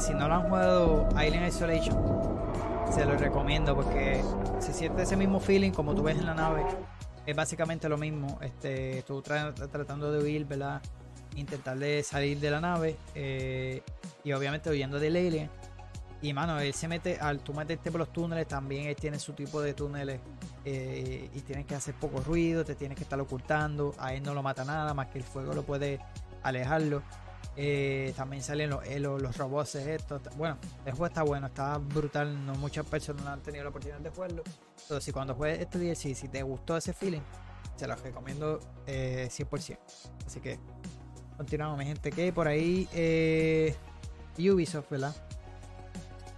si 0.00 0.14
no 0.14 0.28
lo 0.28 0.34
han 0.34 0.48
jugado 0.48 1.08
Alien 1.14 1.44
Isolation, 1.44 1.96
se 2.92 3.04
lo 3.04 3.16
recomiendo 3.16 3.74
porque 3.74 4.22
se 4.58 4.72
siente 4.72 5.02
ese 5.02 5.16
mismo 5.16 5.40
feeling 5.40 5.72
como 5.72 5.94
tú 5.94 6.02
ves 6.02 6.18
en 6.18 6.26
la 6.26 6.34
nave. 6.34 6.64
Es 7.26 7.36
básicamente 7.36 7.88
lo 7.88 7.98
mismo. 7.98 8.38
Este, 8.40 9.04
tratando 9.70 10.10
de 10.10 10.22
huir, 10.22 10.46
¿verdad? 10.46 10.80
Intentar 11.36 11.78
de 11.78 12.02
salir 12.02 12.40
de 12.40 12.50
la 12.50 12.60
nave 12.60 12.96
eh, 13.14 13.82
y 14.24 14.32
obviamente 14.32 14.70
huyendo 14.70 14.98
del 14.98 15.16
alien. 15.16 15.50
Y 16.22 16.32
mano, 16.32 16.58
él 16.58 16.74
se 16.74 16.88
mete, 16.88 17.18
al 17.18 17.40
tú 17.40 17.54
meterte 17.54 17.90
por 17.90 18.00
los 18.00 18.12
túneles, 18.12 18.46
también 18.46 18.86
él 18.86 18.96
tiene 18.96 19.18
su 19.18 19.32
tipo 19.32 19.62
de 19.62 19.72
túneles 19.74 20.20
eh, 20.64 21.30
y 21.32 21.40
tienes 21.40 21.66
que 21.66 21.74
hacer 21.74 21.94
poco 21.94 22.20
ruido, 22.20 22.64
te 22.64 22.74
tienes 22.74 22.96
que 22.96 23.04
estar 23.04 23.20
ocultando. 23.20 23.94
A 23.98 24.14
él 24.14 24.22
no 24.22 24.34
lo 24.34 24.42
mata 24.42 24.64
nada, 24.64 24.94
más 24.94 25.08
que 25.08 25.18
el 25.18 25.24
fuego 25.24 25.52
lo 25.52 25.62
puede 25.62 26.00
alejarlo. 26.42 27.02
Eh, 27.56 28.12
también 28.16 28.42
salen 28.42 28.70
los, 28.70 28.84
eh, 28.86 29.00
los, 29.00 29.36
robots 29.36 29.74
estos. 29.74 30.22
Bueno, 30.36 30.56
el 30.84 30.92
juego 30.92 31.06
está 31.06 31.22
bueno, 31.22 31.48
está 31.48 31.78
brutal. 31.78 32.46
No 32.46 32.54
muchas 32.54 32.86
personas 32.86 33.26
han 33.26 33.42
tenido 33.42 33.64
la 33.64 33.70
oportunidad 33.70 34.00
de 34.00 34.10
jugarlo. 34.10 34.42
Entonces, 34.82 35.04
si 35.04 35.12
cuando 35.12 35.34
juegues 35.34 35.60
este 35.60 35.78
DLC, 35.78 36.14
si 36.14 36.28
te 36.28 36.42
gustó 36.42 36.76
ese 36.76 36.92
feeling, 36.92 37.20
se 37.76 37.86
los 37.86 38.00
recomiendo 38.02 38.60
eh, 38.86 39.28
100%. 39.30 39.78
Así 40.26 40.40
que 40.40 40.58
continuamos, 41.36 41.78
mi 41.78 41.86
gente. 41.86 42.10
Que 42.10 42.32
por 42.32 42.46
ahí 42.46 42.88
eh, 42.92 43.74
Ubisoft, 44.38 44.90
¿verdad? 44.90 45.14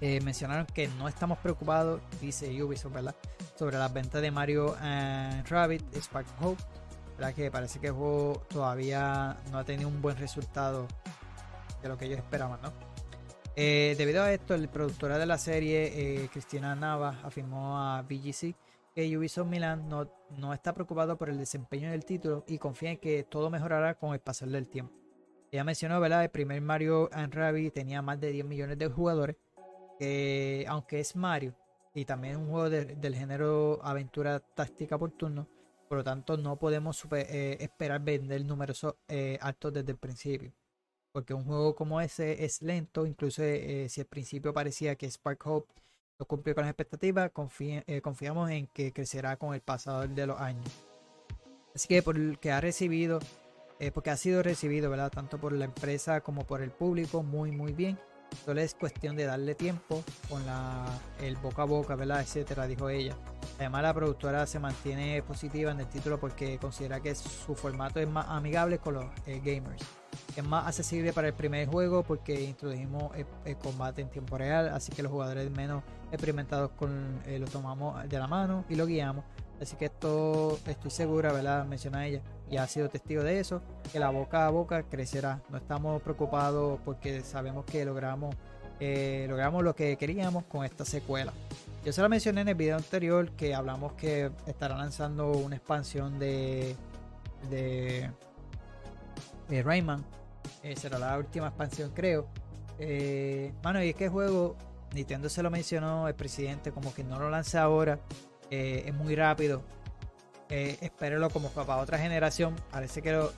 Eh, 0.01 0.21
mencionaron 0.21 0.67
que 0.67 0.89
no 0.89 1.09
estamos 1.09 1.39
preocupados, 1.39 2.01
dice 2.21 2.63
Ubisoft, 2.63 2.93
¿verdad? 2.93 3.15
Sobre 3.57 3.79
las 3.79 3.93
ventas 3.93 4.23
de 4.23 4.31
Mario 4.31 4.77
and 4.81 5.47
Rabbit 5.49 5.83
Spark 5.97 6.27
Hope. 6.41 6.63
Que 7.35 7.51
parece 7.51 7.79
que 7.79 7.87
el 7.89 7.93
juego 7.93 8.43
todavía 8.49 9.37
no 9.53 9.59
ha 9.59 9.65
tenido 9.65 9.89
un 9.89 10.03
buen 10.03 10.17
resultado 10.17 10.89
de 11.83 11.89
lo 11.89 11.97
que 11.97 12.07
ellos 12.07 12.19
esperaban, 12.19 12.61
¿no? 12.63 12.73
Eh, 13.55 13.95
debido 13.99 14.23
a 14.23 14.33
esto, 14.33 14.55
el 14.55 14.69
productora 14.69 15.19
de 15.19 15.27
la 15.27 15.39
serie, 15.39 15.93
eh, 16.25 16.29
Cristina 16.33 16.75
Nava, 16.75 17.21
afirmó 17.23 17.79
a 17.79 18.03
BGC 18.03 18.55
que 18.95 19.17
Ubisoft 19.17 19.47
Milan 19.49 19.89
no, 19.89 20.11
no 20.39 20.53
está 20.53 20.73
preocupado 20.75 21.17
por 21.17 21.29
el 21.29 21.39
desempeño 21.39 21.91
del 21.91 22.05
título 22.05 22.45
y 22.47 22.59
confía 22.59 22.91
en 22.93 22.99
que 22.99 23.25
todo 23.25 23.51
mejorará 23.51 23.95
con 23.95 24.13
el 24.15 24.21
pasar 24.21 24.49
del 24.49 24.67
tiempo. 24.67 24.93
Ella 25.51 25.65
mencionó, 25.65 26.01
¿verdad? 26.01 26.25
El 26.25 26.31
primer 26.31 26.61
Mario 26.63 27.09
and 27.13 27.33
Rabbit 27.35 27.75
tenía 27.75 28.01
más 28.03 28.19
de 28.21 28.33
10 28.33 28.45
millones 28.47 28.79
de 28.79 28.89
jugadores 28.89 29.37
que 29.99 30.65
aunque 30.69 31.01
es 31.01 31.15
Mario 31.17 31.55
y 31.95 32.05
también 32.07 32.37
un 32.37 32.51
juego 32.51 32.71
de- 32.71 32.85
del 32.97 33.15
género 33.15 33.79
aventura 33.83 34.41
táctica 34.41 34.97
por 34.99 35.11
turno, 35.13 35.47
por 35.93 35.99
lo 35.99 36.05
tanto 36.05 36.39
no 36.39 36.57
podemos 36.57 37.07
eh, 37.13 37.59
esperar 37.61 38.01
vender 38.01 38.43
números 38.47 38.87
eh, 39.09 39.37
altos 39.43 39.75
desde 39.75 39.93
el 39.93 39.99
principio. 39.99 40.51
Porque 41.13 41.35
un 41.35 41.45
juego 41.45 41.75
como 41.75 42.01
ese 42.01 42.47
es 42.47 42.63
lento, 42.63 43.05
incluso 43.05 43.43
eh, 43.43 43.91
si 43.91 44.01
al 44.01 44.07
principio 44.07 44.55
parecía 44.55 44.97
que 44.97 45.11
Spark 45.11 45.47
Hope 45.47 45.71
no 46.19 46.25
cumplió 46.25 46.55
con 46.55 46.63
las 46.63 46.71
expectativas, 46.71 47.31
confiamos 47.31 48.51
en 48.51 48.69
que 48.69 48.91
crecerá 48.95 49.37
con 49.37 49.53
el 49.53 49.61
pasado 49.61 50.09
de 50.09 50.27
los 50.27 50.41
años. 50.41 50.65
Así 51.75 51.89
que 51.89 52.03
por 52.03 52.17
el 52.17 52.39
que 52.39 52.53
ha 52.53 52.63
recibido, 52.63 53.19
porque 53.93 54.09
ha 54.09 54.17
sido 54.17 54.43
recibido, 54.43 54.89
¿verdad? 54.89 55.13
Tanto 55.13 55.37
por 55.37 55.53
la 55.53 55.67
empresa 55.67 56.23
como 56.23 56.47
por 56.47 56.63
el 56.63 56.71
público, 56.71 57.23
muy, 57.23 57.51
muy 57.51 57.75
bien. 57.75 57.99
Solo 58.47 58.63
es 58.63 58.75
cuestión 58.75 59.15
de 59.15 59.25
darle 59.25 59.55
tiempo 59.55 60.03
con 60.31 60.43
el 61.21 61.37
boca 61.37 61.61
a 61.61 61.67
boca, 61.67 61.97
¿verdad? 61.97 62.23
Etcétera, 62.23 62.67
dijo 62.67 62.89
ella. 62.89 63.15
Además, 63.59 63.83
la 63.83 63.95
productora 63.95 64.47
se 64.47 64.59
mantiene 64.59 65.23
positiva 65.23 65.71
en 65.71 65.81
el 65.81 65.87
título 65.87 66.19
porque 66.19 66.59
considera 66.59 67.01
que 67.01 67.15
su 67.15 67.55
formato 67.55 68.01
es 68.01 68.09
más 68.09 68.27
amigable 68.29 68.79
con 68.79 68.95
los 68.95 69.05
eh, 69.27 69.41
gamers. 69.45 69.83
Es 70.37 70.45
más 70.45 70.67
accesible 70.67 71.13
para 71.13 71.29
el 71.29 71.35
primer 71.35 71.69
juego 71.69 72.03
porque 72.03 72.43
introdujimos 72.43 73.13
el, 73.45 73.57
combate 73.59 74.03
en 74.03 74.09
tiempo 74.09 74.39
real, 74.39 74.69
así 74.69 74.93
que 74.93 75.03
los 75.03 75.13
jugadores 75.13 75.51
menos 75.51 75.83
experimentados 76.11 76.71
eh, 77.27 77.39
lo 77.39 77.47
tomamos 77.47 78.09
de 78.09 78.19
la 78.19 78.27
mano 78.27 78.65
y 78.69 78.75
lo 78.75 78.87
guiamos. 78.87 79.25
Así 79.61 79.77
que 79.77 79.85
esto 79.85 80.59
estoy 80.67 80.91
segura, 80.91 81.33
¿verdad? 81.33 81.65
Menciona 81.65 82.05
ella, 82.07 82.21
y 82.51 82.57
ha 82.57 82.67
sido 82.67 82.89
testigo 82.89 83.23
de 83.23 83.39
eso, 83.39 83.63
que 83.93 84.01
la 84.01 84.11
boca 84.11 84.47
a 84.47 84.51
boca 84.51 84.83
crecerá. 84.83 85.41
No 85.51 85.59
estamos 85.59 86.03
preocupados 86.03 86.81
porque 86.85 87.21
sabemos 87.21 87.65
que 87.65 87.85
logramos, 87.85 88.35
eh, 88.81 89.27
logramos 89.29 89.63
lo 89.63 89.77
que 89.77 89.97
queríamos 89.97 90.45
con 90.45 90.65
esta 90.65 90.85
secuela. 90.85 91.33
Yo 91.85 91.93
se 91.93 92.01
lo 92.01 92.09
mencioné 92.09 92.43
en 92.43 92.49
el 92.49 92.55
video 92.55 92.77
anterior 92.77 93.33
que 93.33 93.55
hablamos 93.55 93.95
que 93.95 94.31
estará 94.47 94.77
lanzando 94.77 95.33
una 95.33 95.57
expansión 95.57 96.19
de, 96.19 96.77
de, 97.51 98.09
de 99.49 99.63
Rayman. 99.63 100.05
Eh, 100.63 100.77
será 100.77 100.99
la 100.99 101.19
última 101.19 101.49
expansión, 101.49 101.91
creo. 101.93 102.29
Eh, 102.79 103.53
y 103.85 103.89
es 103.89 103.97
que 103.97 104.05
el 104.05 104.11
juego, 104.11 104.57
Nintendo 104.95 105.29
se 105.29 105.43
lo 105.43 105.51
mencionó, 105.51 106.07
el 106.07 106.15
presidente, 106.15 106.71
como 106.71 106.95
que 106.95 107.03
no 107.03 107.19
lo 107.19 107.31
lance 107.31 107.59
ahora. 107.59 107.99
eh, 108.51 108.85
es 108.87 108.95
muy 108.95 109.17
rápido. 109.17 109.63
Eh, 110.51 110.77
espérenlo 110.83 111.31
como 111.31 111.49
para 111.49 111.79
otra 111.79 111.99
generación. 111.99 112.55
Parece 112.71 113.03
que 113.03 113.11
lo- 113.11 113.33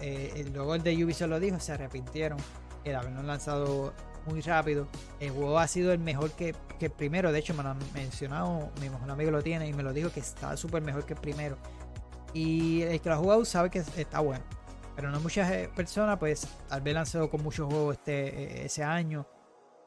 luego 0.52 0.74
el 0.74 0.82
de 0.82 1.02
Ubisoft 1.02 1.30
lo 1.30 1.40
dijo, 1.40 1.58
se 1.60 1.72
arrepintieron 1.72 2.38
el 2.84 2.94
habernos 2.96 3.24
lanzado 3.24 3.94
muy 4.26 4.40
rápido. 4.40 4.86
El 5.20 5.30
juego 5.30 5.58
ha 5.58 5.66
sido 5.68 5.92
el 5.92 5.98
mejor 5.98 6.30
que, 6.32 6.54
que 6.78 6.86
el 6.86 6.92
primero. 6.92 7.32
De 7.32 7.38
hecho, 7.38 7.54
me 7.54 7.62
lo 7.62 7.70
han 7.70 7.78
mencionado, 7.94 8.70
mi 8.80 8.88
mejor 8.90 9.10
amigo 9.10 9.30
lo 9.30 9.42
tiene 9.42 9.66
y 9.68 9.72
me 9.72 9.82
lo 9.82 9.92
dijo 9.92 10.10
que 10.10 10.20
está 10.20 10.56
súper 10.56 10.82
mejor 10.82 11.04
que 11.06 11.14
el 11.14 11.20
primero. 11.20 11.56
Y 12.32 12.82
el 12.82 13.00
que 13.00 13.08
lo 13.08 13.14
ha 13.14 13.18
jugado 13.18 13.44
sabe 13.44 13.70
que 13.70 13.78
está 13.78 14.20
bueno. 14.20 14.44
Pero 14.96 15.10
no 15.10 15.20
muchas 15.20 15.50
eh, 15.50 15.70
personas, 15.74 16.18
pues, 16.18 16.46
tal 16.68 16.80
vez 16.80 16.94
lanzado 16.94 17.28
con 17.30 17.42
muchos 17.42 17.66
juegos 17.66 17.96
este, 17.96 18.28
eh, 18.62 18.64
ese 18.66 18.82
año. 18.84 19.26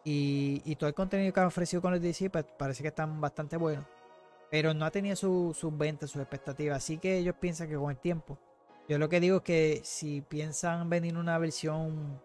Y, 0.04 0.62
y 0.66 0.76
todo 0.76 0.88
el 0.88 0.94
contenido 0.94 1.34
que 1.34 1.40
han 1.40 1.48
ofrecido 1.48 1.82
con 1.82 1.94
el 1.94 2.02
DC, 2.02 2.30
pues, 2.30 2.46
parece 2.58 2.82
que 2.82 2.90
están 2.90 3.20
bastante 3.20 3.58
buenos. 3.58 3.86
Pero 4.50 4.74
no 4.74 4.86
ha 4.86 4.92
tenido 4.92 5.16
su- 5.16 5.54
sus 5.58 5.78
ventas, 5.78 6.10
sus 6.10 6.22
expectativas. 6.22 6.78
Así 6.78 6.98
que 6.98 7.18
ellos 7.18 7.36
piensan 7.40 7.68
que 7.68 7.76
con 7.76 7.92
el 7.92 7.98
tiempo. 7.98 8.38
Yo 8.88 8.98
lo 8.98 9.10
que 9.10 9.20
digo 9.20 9.38
es 9.38 9.44
que 9.44 9.82
si 9.84 10.22
piensan 10.22 10.90
venir 10.90 11.18
una 11.18 11.38
versión 11.38 12.22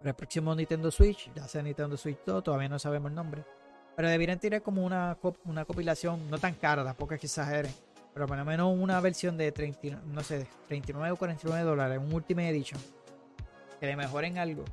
para 0.00 0.10
el 0.10 0.16
próximo 0.16 0.52
Nintendo 0.54 0.90
Switch, 0.90 1.30
ya 1.34 1.46
sea 1.46 1.62
Nintendo 1.62 1.96
Switch 1.96 2.18
2, 2.26 2.42
todavía 2.42 2.68
no 2.68 2.78
sabemos 2.78 3.10
el 3.10 3.14
nombre. 3.14 3.44
Pero 3.96 4.08
deberían 4.08 4.38
tirar 4.40 4.62
como 4.62 4.84
una, 4.84 5.16
una 5.44 5.64
compilación, 5.64 6.28
no 6.30 6.38
tan 6.38 6.54
cara, 6.54 6.82
tampoco 6.82 7.14
es 7.14 7.20
que 7.20 7.26
exageren. 7.26 7.72
Pero 8.12 8.26
por 8.26 8.36
lo 8.36 8.44
menos 8.44 8.74
una 8.76 8.98
versión 9.00 9.36
de 9.36 9.52
30, 9.52 10.00
no 10.06 10.22
sé, 10.22 10.46
39 10.68 11.12
o 11.12 11.16
49 11.16 11.62
dólares, 11.64 12.00
un 12.02 12.12
Ultimate 12.12 12.48
Edition. 12.48 12.80
Que 13.78 13.86
le 13.86 13.94
mejoren 13.96 14.36
algo. 14.38 14.64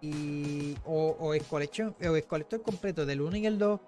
Y, 0.00 0.76
o, 0.84 1.16
o, 1.18 1.32
el 1.32 1.44
collection, 1.44 1.94
o 2.02 2.16
el 2.16 2.24
colector 2.24 2.60
completo 2.60 3.06
del 3.06 3.20
1 3.22 3.36
y 3.36 3.46
el 3.46 3.58
2 3.58 3.80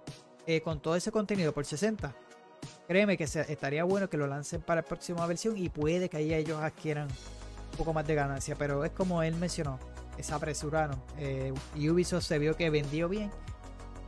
eh, 0.46 0.60
con 0.60 0.80
todo 0.80 0.94
ese 0.94 1.10
contenido 1.10 1.52
por 1.52 1.64
60. 1.66 2.14
Créeme 2.86 3.16
que 3.16 3.26
se- 3.26 3.50
estaría 3.52 3.82
bueno 3.84 4.08
que 4.08 4.16
lo 4.16 4.26
lancen 4.28 4.62
para 4.62 4.82
la 4.82 4.86
próxima 4.86 5.26
versión 5.26 5.58
y 5.58 5.68
puede 5.70 6.08
que 6.08 6.18
ahí 6.18 6.32
ellos 6.32 6.62
adquieran 6.62 7.08
un 7.08 7.76
poco 7.78 7.92
más 7.92 8.06
de 8.06 8.14
ganancia. 8.14 8.54
Pero 8.56 8.84
es 8.84 8.92
como 8.92 9.22
él 9.24 9.34
mencionó, 9.34 9.78
se 10.22 10.34
apresuraron. 10.34 11.00
Eh, 11.18 11.52
Ubisoft 11.76 12.24
se 12.24 12.38
vio 12.38 12.56
que 12.56 12.70
vendió 12.70 13.08
bien 13.08 13.30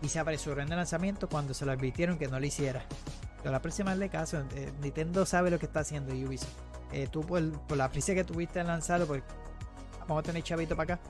y 0.02 0.08
se 0.08 0.18
apresuró 0.18 0.62
en 0.62 0.70
el 0.70 0.76
lanzamiento 0.76 1.28
cuando 1.28 1.54
se 1.54 1.64
lo 1.66 1.72
advirtieron 1.72 2.18
que 2.18 2.28
no 2.28 2.38
lo 2.38 2.46
hiciera. 2.46 2.84
Pero 3.38 3.52
la 3.52 3.60
próxima 3.60 3.94
le 3.94 4.08
caso. 4.08 4.42
eh, 4.54 4.72
Nintendo 4.80 5.26
sabe 5.26 5.50
lo 5.50 5.58
que 5.58 5.66
está 5.66 5.80
haciendo 5.80 6.12
Ubisoft. 6.14 6.50
Eh, 6.92 7.08
tú 7.10 7.22
por, 7.22 7.42
la 7.76 7.90
prisa 7.90 8.14
que 8.14 8.24
tuviste 8.24 8.60
en 8.60 8.68
lanzarlo, 8.68 9.06
pues 9.06 9.22
vamos 10.00 10.20
a 10.20 10.22
tener 10.22 10.42
chavito 10.42 10.76
para 10.76 10.94
acá. 10.94 11.02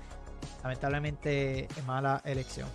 Lamentablemente 0.62 1.64
es 1.64 1.84
mala 1.84 2.20
elección. 2.24 2.68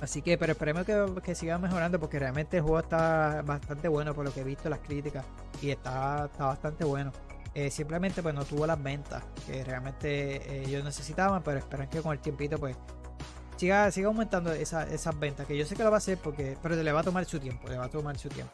Así 0.00 0.22
que, 0.22 0.36
pero 0.36 0.52
esperemos 0.52 0.84
que, 0.84 1.06
que 1.22 1.34
siga 1.34 1.56
mejorando 1.56 1.98
porque 1.98 2.18
realmente 2.18 2.58
el 2.58 2.62
juego 2.62 2.80
está 2.80 3.42
bastante 3.42 3.88
bueno 3.88 4.12
por 4.14 4.24
lo 4.24 4.34
que 4.34 4.40
he 4.40 4.44
visto 4.44 4.68
las 4.68 4.80
críticas 4.80 5.24
y 5.62 5.70
está, 5.70 6.26
está 6.26 6.46
bastante 6.46 6.84
bueno. 6.84 7.12
Eh, 7.54 7.70
simplemente 7.70 8.20
pues 8.20 8.34
no 8.34 8.44
tuvo 8.44 8.66
las 8.66 8.82
ventas 8.82 9.22
que 9.46 9.62
realmente 9.62 10.36
eh, 10.36 10.64
ellos 10.66 10.82
necesitaban, 10.82 11.40
pero 11.44 11.58
esperan 11.58 11.88
que 11.88 12.00
con 12.02 12.12
el 12.12 12.18
tiempito 12.18 12.58
pues 12.58 12.76
siga, 13.56 13.90
siga 13.92 14.08
aumentando 14.08 14.52
esa- 14.52 14.88
esas 14.92 15.16
ventas, 15.18 15.46
que 15.46 15.56
yo 15.56 15.64
sé 15.64 15.76
que 15.76 15.84
lo 15.84 15.90
va 15.90 15.96
a 15.96 15.98
hacer 15.98 16.18
porque, 16.18 16.56
pero 16.60 16.74
le 16.74 16.92
va 16.92 17.00
a 17.00 17.04
tomar 17.04 17.24
su 17.26 17.38
tiempo, 17.38 17.68
le 17.68 17.78
va 17.78 17.84
a 17.84 17.88
tomar 17.88 18.18
su 18.18 18.28
tiempo. 18.28 18.52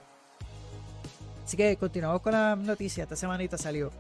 Así 1.45 1.57
que 1.57 1.77
continuamos 1.79 2.21
con 2.21 2.33
la 2.33 2.55
noticia, 2.57 3.05
esta 3.05 3.17
semanita 3.17 3.57
salió 3.57 3.91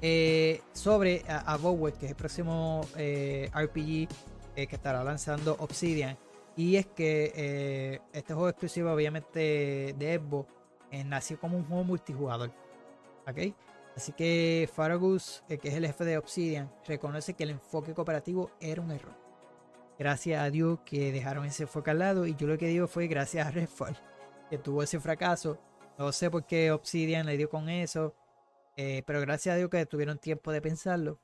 eh, 0.00 0.62
sobre 0.72 1.22
a, 1.28 1.52
Abowed, 1.52 1.92
que 1.94 2.06
es 2.06 2.12
el 2.12 2.16
próximo 2.16 2.80
eh, 2.96 3.50
RPG 3.54 4.08
que 4.56 4.76
estará 4.76 5.04
lanzando 5.04 5.56
Obsidian. 5.60 6.16
Y 6.56 6.76
es 6.76 6.86
que 6.86 8.00
este 8.12 8.34
juego 8.34 8.48
exclusivo, 8.48 8.90
obviamente, 8.92 9.94
de 9.98 10.18
Xbox, 10.18 10.48
nació 11.06 11.38
como 11.40 11.56
un 11.56 11.64
juego 11.64 11.84
multijugador. 11.84 12.50
¿Ok? 13.26 13.54
Así 13.96 14.12
que 14.12 14.68
Faragus, 14.72 15.42
eh, 15.48 15.58
que 15.58 15.68
es 15.68 15.74
el 15.74 15.86
jefe 15.86 16.04
de 16.04 16.18
Obsidian, 16.18 16.72
reconoce 16.86 17.34
que 17.34 17.44
el 17.44 17.50
enfoque 17.50 17.92
cooperativo 17.94 18.50
era 18.60 18.80
un 18.80 18.90
error. 18.90 19.14
Gracias 19.98 20.40
a 20.40 20.50
Dios 20.50 20.78
que 20.86 21.12
dejaron 21.12 21.44
ese 21.44 21.64
enfoque 21.64 21.90
al 21.90 21.98
lado. 21.98 22.26
Y 22.26 22.34
yo 22.36 22.46
lo 22.46 22.56
que 22.56 22.68
digo 22.68 22.86
fue 22.86 23.06
gracias 23.08 23.46
a 23.46 23.50
Redfall, 23.50 23.96
que 24.48 24.58
tuvo 24.58 24.82
ese 24.82 25.00
fracaso. 25.00 25.58
No 25.98 26.12
sé 26.12 26.30
por 26.30 26.46
qué 26.46 26.72
Obsidian 26.72 27.26
le 27.26 27.36
dio 27.36 27.50
con 27.50 27.68
eso. 27.68 28.14
eh, 28.76 29.02
pero 29.06 29.20
gracias 29.20 29.54
a 29.54 29.58
Dios 29.58 29.68
que 29.68 29.84
tuvieron 29.86 30.18
tiempo 30.18 30.52
de 30.52 30.62
pensarlo. 30.62 31.18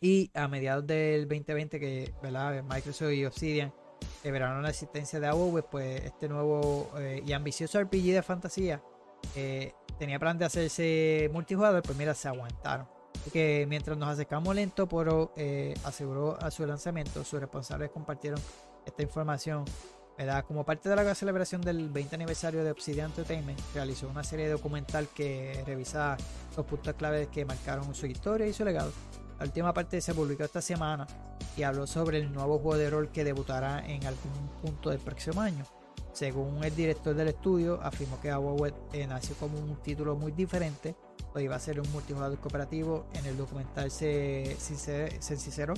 Y 0.00 0.30
a 0.34 0.48
mediados 0.48 0.86
del 0.86 1.28
2020, 1.28 1.78
que 1.78 2.14
¿verdad? 2.22 2.62
Microsoft 2.64 3.12
y 3.12 3.24
Obsidian 3.24 3.72
revelaron 4.24 4.62
la 4.62 4.70
existencia 4.70 5.20
de 5.20 5.26
AWE, 5.28 5.62
pues 5.62 6.04
este 6.04 6.28
nuevo 6.28 6.90
eh, 6.98 7.22
y 7.24 7.32
ambicioso 7.32 7.80
RPG 7.80 8.12
de 8.12 8.22
fantasía 8.22 8.82
eh, 9.34 9.74
tenía 9.98 10.18
plan 10.18 10.38
de 10.38 10.44
hacerse 10.44 11.30
multijugador, 11.32 11.82
pues 11.82 11.96
mira, 11.96 12.14
se 12.14 12.28
aguantaron. 12.28 12.88
Así 13.20 13.30
que 13.30 13.66
mientras 13.68 13.96
nos 13.96 14.08
acercamos 14.08 14.54
lento, 14.54 14.86
Poro 14.86 15.32
eh, 15.36 15.74
aseguró 15.84 16.38
a 16.40 16.50
su 16.50 16.66
lanzamiento, 16.66 17.24
sus 17.24 17.40
responsables 17.40 17.90
compartieron 17.90 18.40
esta 18.84 19.02
información. 19.02 19.64
¿verdad? 20.16 20.44
Como 20.46 20.64
parte 20.64 20.88
de 20.88 20.96
la 20.96 21.14
celebración 21.14 21.60
del 21.60 21.90
20 21.90 22.14
aniversario 22.14 22.64
de 22.64 22.70
Obsidian 22.70 23.10
Entertainment, 23.10 23.60
realizó 23.74 24.08
una 24.08 24.24
serie 24.24 24.48
documental 24.48 25.08
que 25.08 25.62
revisa 25.66 26.16
los 26.56 26.64
puntos 26.64 26.94
claves 26.94 27.28
que 27.28 27.44
marcaron 27.44 27.94
su 27.94 28.06
historia 28.06 28.46
y 28.46 28.52
su 28.54 28.64
legado. 28.64 28.92
La 29.38 29.44
última 29.44 29.74
parte 29.74 30.00
se 30.00 30.14
publicó 30.14 30.44
esta 30.44 30.62
semana 30.62 31.06
y 31.56 31.62
habló 31.62 31.86
sobre 31.86 32.18
el 32.18 32.32
nuevo 32.32 32.58
juego 32.58 32.78
de 32.78 32.88
rol 32.88 33.10
que 33.10 33.24
debutará 33.24 33.84
en 33.86 34.06
algún 34.06 34.48
punto 34.62 34.88
del 34.88 35.00
próximo 35.00 35.42
año. 35.42 35.64
Según 36.16 36.64
el 36.64 36.74
director 36.74 37.14
del 37.14 37.28
estudio, 37.28 37.78
afirmó 37.82 38.18
que 38.22 38.30
Awowed 38.30 38.72
eh, 38.94 39.06
nació 39.06 39.36
como 39.36 39.58
un 39.58 39.76
título 39.82 40.16
muy 40.16 40.32
diferente, 40.32 40.94
pues 41.30 41.44
iba 41.44 41.54
a 41.56 41.58
ser 41.60 41.78
un 41.78 41.92
multijugador 41.92 42.38
cooperativo. 42.38 43.04
En 43.12 43.26
el 43.26 43.36
documental 43.36 43.90
se, 43.90 44.56
sincer- 44.58 45.20
se 45.20 45.36
sinceró 45.36 45.74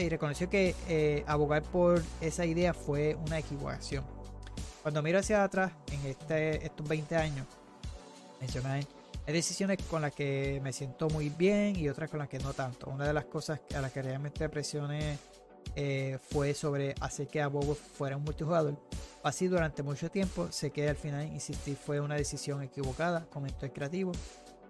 y 0.00 0.08
reconoció 0.08 0.48
que 0.48 0.74
eh, 0.88 1.24
abogar 1.26 1.62
por 1.62 2.02
esa 2.22 2.46
idea 2.46 2.72
fue 2.72 3.16
una 3.26 3.38
equivocación. 3.38 4.02
Cuando 4.82 5.02
miro 5.02 5.18
hacia 5.18 5.44
atrás 5.44 5.72
en 5.92 6.06
este, 6.06 6.64
estos 6.64 6.88
20 6.88 7.14
años, 7.14 7.46
menciona 8.40 8.78
él, 8.78 8.86
hay 9.26 9.34
decisiones 9.34 9.76
con 9.90 10.00
las 10.00 10.14
que 10.14 10.58
me 10.64 10.72
siento 10.72 11.10
muy 11.10 11.28
bien 11.28 11.76
y 11.76 11.90
otras 11.90 12.08
con 12.08 12.18
las 12.18 12.28
que 12.30 12.38
no 12.38 12.54
tanto. 12.54 12.88
Una 12.88 13.06
de 13.06 13.12
las 13.12 13.26
cosas 13.26 13.60
a 13.76 13.80
las 13.82 13.92
que 13.92 14.00
realmente 14.00 14.48
presioné 14.48 15.18
eh, 15.76 16.18
fue 16.30 16.54
sobre 16.54 16.94
hacer 17.00 17.28
que 17.28 17.42
Abobo 17.42 17.74
fuera 17.74 18.16
un 18.16 18.24
multijugador. 18.24 18.76
Así 19.22 19.46
durante 19.46 19.82
mucho 19.82 20.10
tiempo, 20.10 20.48
sé 20.50 20.70
que 20.70 20.88
al 20.88 20.96
final 20.96 21.26
insistir 21.26 21.76
fue 21.76 22.00
una 22.00 22.14
decisión 22.14 22.62
equivocada, 22.62 23.26
comentó 23.30 23.66
el 23.66 23.72
creativo. 23.72 24.12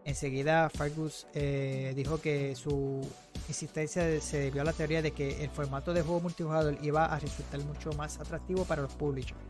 Enseguida 0.05 0.71
Fargus 0.71 1.27
eh, 1.35 1.93
dijo 1.97 2.21
que 2.21 2.55
su 2.55 3.01
insistencia 3.49 4.21
se 4.21 4.39
debió 4.39 4.63
a 4.63 4.65
la 4.65 4.73
teoría 4.73 5.03
de 5.03 5.13
que 5.13 5.43
el 5.43 5.51
formato 5.51 5.93
de 5.93 6.03
juego 6.03 6.21
multijugador 6.21 6.79
iba 6.83 7.07
a 7.07 7.19
resultar 7.19 7.61
mucho 7.65 7.93
más 7.93 8.19
atractivo 8.19 8.65
para 8.65 8.83
los 8.83 8.93
publishers. 8.95 9.41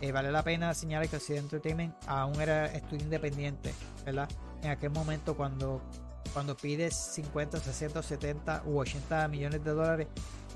Eh, 0.00 0.10
vale 0.10 0.32
la 0.32 0.42
pena 0.42 0.74
señalar 0.74 1.08
que 1.08 1.16
Occident 1.16 1.44
Entertainment 1.44 1.94
aún 2.06 2.40
era 2.40 2.66
estudio 2.66 3.04
independiente, 3.04 3.72
¿verdad? 4.04 4.28
En 4.62 4.70
aquel 4.70 4.90
momento 4.90 5.36
cuando, 5.36 5.80
cuando 6.32 6.56
pides 6.56 6.96
50, 6.96 7.60
60, 7.60 8.02
70 8.02 8.62
u 8.66 8.78
80 8.78 9.28
millones 9.28 9.62
de 9.62 9.70
dólares, 9.70 10.08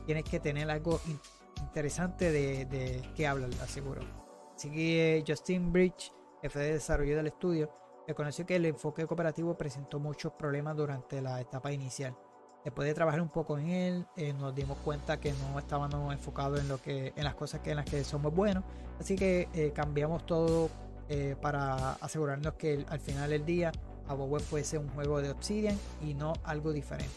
tienes 0.07 0.25
que 0.25 0.41
tener 0.41 0.71
algo 0.71 1.01
in- 1.07 1.21
interesante 1.61 2.31
de, 2.33 2.65
de 2.67 3.03
qué 3.15 3.27
hablar, 3.27 3.51
aseguro. 3.63 4.03
Así 4.55 4.71
que 4.71 5.19
eh, 5.19 5.25
Justin 5.27 5.73
Bridge, 5.73 6.13
jefe 6.41 6.59
de 6.61 6.73
desarrollo 6.75 7.17
del 7.17 7.27
estudio, 7.27 7.71
reconoció 8.07 8.47
que 8.47 8.57
el 8.57 8.65
enfoque 8.67 9.07
cooperativo 9.07 9.57
presentó 9.59 9.99
muchos 9.99 10.33
problemas 10.33 10.77
durante 10.77 11.21
la 11.21 11.41
etapa 11.41 11.73
inicial. 11.73 12.17
Después 12.65 12.89
de 12.89 12.95
trabajar 12.95 13.21
un 13.21 13.29
poco 13.29 13.59
en 13.59 13.69
él, 13.69 14.07
eh, 14.17 14.33
nos 14.33 14.55
dimos 14.55 14.79
cuenta 14.79 15.21
que 15.21 15.33
no 15.33 15.59
estábamos 15.59 16.13
enfocados 16.13 16.59
en 16.61 16.69
lo 16.69 16.81
que, 16.81 17.13
en 17.15 17.25
las 17.25 17.35
cosas 17.35 17.61
que 17.61 17.71
en 17.71 17.77
las 17.77 17.85
que 17.85 18.03
somos 18.03 18.35
buenos. 18.35 18.65
Así 18.99 19.15
que 19.15 19.49
eh, 19.55 19.73
cambiamos 19.73 20.25
todo 20.27 20.71
eh, 21.09 21.37
para 21.41 21.93
asegurarnos 21.95 22.55
que 22.55 22.75
el- 22.75 22.87
al 22.89 22.99
final 22.99 23.31
del 23.31 23.45
día 23.45 23.71
Aboweb 24.09 24.41
fuese 24.43 24.79
un 24.79 24.89
juego 24.89 25.21
de 25.21 25.31
Obsidian 25.31 25.79
y 26.01 26.15
no 26.15 26.33
algo 26.45 26.73
diferente. 26.73 27.13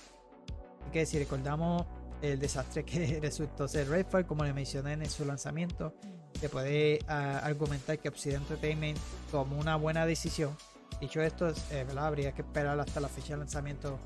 Así 0.82 0.92
que 0.92 1.06
si 1.08 1.18
recordamos 1.18 1.86
el 2.22 2.40
desastre 2.40 2.84
que 2.84 3.20
resultó 3.22 3.68
ser 3.68 3.90
Redfall, 3.90 4.26
como 4.26 4.44
le 4.44 4.54
mencioné 4.54 4.94
en 4.94 5.10
su 5.10 5.26
lanzamiento, 5.26 5.94
se 6.40 6.50
puede 6.50 7.00
ah, 7.08 7.40
argumentar 7.44 8.00
que 8.00 8.10
Obsidian 8.10 8.42
Entertainment 8.44 8.98
tomó 9.32 9.58
una 9.58 9.76
buena 9.76 10.06
decisión. 10.06 10.56
Dicho 11.02 11.22
esto, 11.22 11.50
eh, 11.72 11.86
habría 11.98 12.34
que 12.34 12.42
esperar 12.42 12.80
hasta 12.80 13.00
la 13.00 13.08
fecha 13.08 13.34
de 13.34 13.40
lanzamiento 13.40 14.00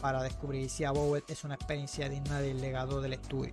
para 0.00 0.22
descubrir 0.22 0.68
si 0.70 0.84
Abowed 0.84 1.22
es 1.28 1.44
una 1.44 1.54
experiencia 1.54 2.08
digna 2.08 2.40
del 2.40 2.60
legado 2.60 3.00
del 3.00 3.14
estudio. 3.14 3.52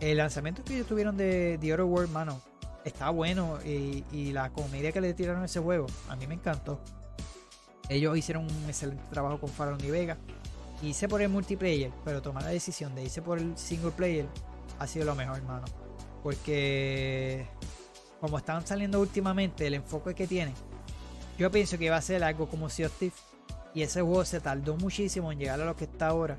El 0.00 0.18
lanzamiento 0.18 0.64
que 0.64 0.74
ellos 0.74 0.86
tuvieron 0.86 1.16
de 1.16 1.58
The 1.60 1.72
Other 1.72 1.84
World, 1.84 2.12
mano, 2.12 2.40
está 2.84 3.10
bueno 3.10 3.58
y, 3.64 4.32
la 4.32 4.50
comedia 4.50 4.92
que 4.92 5.00
le 5.00 5.14
tiraron 5.14 5.42
a 5.42 5.46
ese 5.46 5.60
juego, 5.60 5.86
a 6.08 6.16
mí 6.16 6.26
me 6.26 6.34
encantó. 6.34 6.80
Ellos 7.88 8.16
hicieron 8.16 8.44
un 8.44 8.64
excelente 8.66 9.02
trabajo 9.10 9.38
con 9.38 9.48
Faraón 9.48 9.82
y 9.84 9.90
Vega. 9.90 10.16
Hice 10.82 11.08
por 11.08 11.22
el 11.22 11.28
multiplayer, 11.28 11.90
pero 12.04 12.20
tomar 12.20 12.44
la 12.44 12.50
decisión 12.50 12.94
de 12.94 13.04
irse 13.04 13.22
por 13.22 13.38
el 13.38 13.56
single 13.56 13.92
player 13.92 14.26
ha 14.78 14.86
sido 14.86 15.06
lo 15.06 15.14
mejor, 15.14 15.38
hermano. 15.38 15.64
Porque 16.22 17.46
como 18.20 18.38
están 18.38 18.66
saliendo 18.66 19.00
últimamente, 19.00 19.66
el 19.66 19.74
enfoque 19.74 20.14
que 20.14 20.26
tienen, 20.26 20.54
yo 21.38 21.50
pienso 21.50 21.78
que 21.78 21.86
iba 21.86 21.96
a 21.96 22.02
ser 22.02 22.24
algo 22.24 22.48
como 22.48 22.68
Sea 22.68 22.86
of 22.86 22.98
Thieves. 22.98 23.18
Y 23.74 23.82
ese 23.82 24.00
juego 24.00 24.24
se 24.24 24.40
tardó 24.40 24.76
muchísimo 24.76 25.30
en 25.32 25.38
llegar 25.38 25.60
a 25.60 25.64
lo 25.64 25.76
que 25.76 25.84
está 25.84 26.08
ahora. 26.08 26.38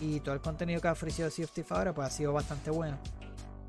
Y 0.00 0.20
todo 0.20 0.34
el 0.34 0.40
contenido 0.40 0.80
que 0.80 0.88
ha 0.88 0.92
ofrecido 0.92 1.30
Sea 1.30 1.44
of 1.44 1.52
Thieves 1.52 1.72
ahora, 1.72 1.94
pues 1.94 2.08
ha 2.08 2.10
sido 2.10 2.32
bastante 2.32 2.70
bueno. 2.70 2.98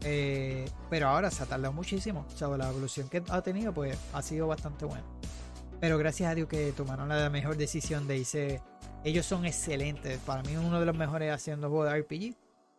Eh, 0.03 0.65
pero 0.89 1.09
ahora 1.09 1.29
se 1.29 1.43
ha 1.43 1.45
tardado 1.45 1.73
muchísimo. 1.73 2.25
O 2.33 2.37
sea, 2.37 2.47
la 2.49 2.69
evolución 2.69 3.09
que 3.09 3.21
ha 3.29 3.41
tenido, 3.41 3.73
pues 3.73 3.97
ha 4.13 4.21
sido 4.21 4.47
bastante 4.47 4.85
buena. 4.85 5.03
Pero 5.79 5.97
gracias 5.97 6.31
a 6.31 6.35
Dios 6.35 6.47
que 6.47 6.71
tomaron 6.71 7.09
la 7.09 7.29
mejor 7.29 7.57
decisión 7.57 8.07
de 8.07 8.17
irse. 8.17 8.61
Ellos 9.03 9.25
son 9.25 9.45
excelentes. 9.47 10.19
Para 10.19 10.43
mí, 10.43 10.55
uno 10.55 10.79
de 10.79 10.85
los 10.85 10.95
mejores 10.95 11.33
haciendo 11.33 11.69
juegos 11.69 11.91
de 11.91 12.01
RPG. 12.01 12.35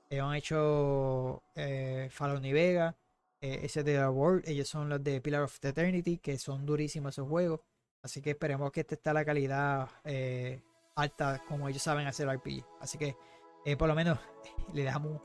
Ellos 0.08 0.26
han 0.26 0.34
hecho 0.34 1.42
eh, 1.56 2.10
New 2.40 2.54
Vega, 2.54 2.96
eh, 3.40 3.60
ese 3.64 3.82
de 3.82 3.94
The 3.94 4.08
World. 4.08 4.48
Ellos 4.48 4.68
son 4.68 4.88
los 4.88 5.02
de 5.02 5.20
Pillar 5.20 5.42
of 5.42 5.58
Eternity, 5.64 6.18
que 6.18 6.38
son 6.38 6.64
durísimos 6.64 7.14
esos 7.14 7.28
juegos. 7.28 7.60
Así 8.02 8.22
que 8.22 8.30
esperemos 8.30 8.70
que 8.70 8.80
este 8.80 8.94
esté 8.94 9.10
a 9.10 9.14
la 9.14 9.24
calidad 9.24 9.88
eh, 10.04 10.62
alta 10.94 11.42
como 11.48 11.68
ellos 11.68 11.82
saben 11.82 12.06
hacer 12.06 12.28
RPG. 12.28 12.64
Así 12.80 12.98
que 12.98 13.16
eh, 13.64 13.76
por 13.76 13.88
lo 13.88 13.96
menos 13.96 14.18
le 14.72 14.84
damos 14.84 15.20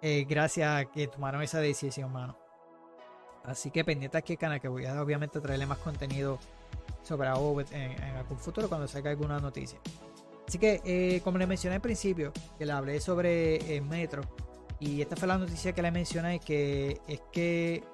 gracias 0.00 0.70
a 0.70 0.90
que 0.90 1.08
tomaron 1.08 1.42
esa 1.42 1.60
decisión, 1.60 2.10
mano. 2.10 2.38
Así 3.44 3.70
que 3.70 3.84
pendiente 3.84 4.16
aquí 4.16 4.32
al 4.32 4.38
canal 4.38 4.60
que 4.60 4.68
voy 4.68 4.86
a 4.86 5.02
obviamente 5.02 5.38
traerle 5.40 5.66
más 5.66 5.78
contenido 5.78 6.38
sobre 7.02 7.28
AOV 7.28 7.60
en, 7.72 7.92
en 8.02 8.16
algún 8.16 8.38
futuro 8.38 8.70
cuando 8.70 8.88
salga 8.88 9.10
alguna 9.10 9.38
noticia. 9.38 9.78
Así 10.50 10.58
que 10.58 10.80
eh, 10.84 11.20
como 11.22 11.38
le 11.38 11.46
mencioné 11.46 11.76
al 11.76 11.80
principio, 11.80 12.32
que 12.58 12.66
le 12.66 12.72
hablé 12.72 12.98
sobre 13.00 13.76
el 13.76 13.82
metro. 13.82 14.22
Y 14.80 15.00
esta 15.00 15.14
fue 15.14 15.28
la 15.28 15.38
noticia 15.38 15.72
que 15.72 15.80
le 15.80 15.92
mencioné, 15.92 16.40
que 16.40 17.00
es 17.06 17.20
que 17.30 17.84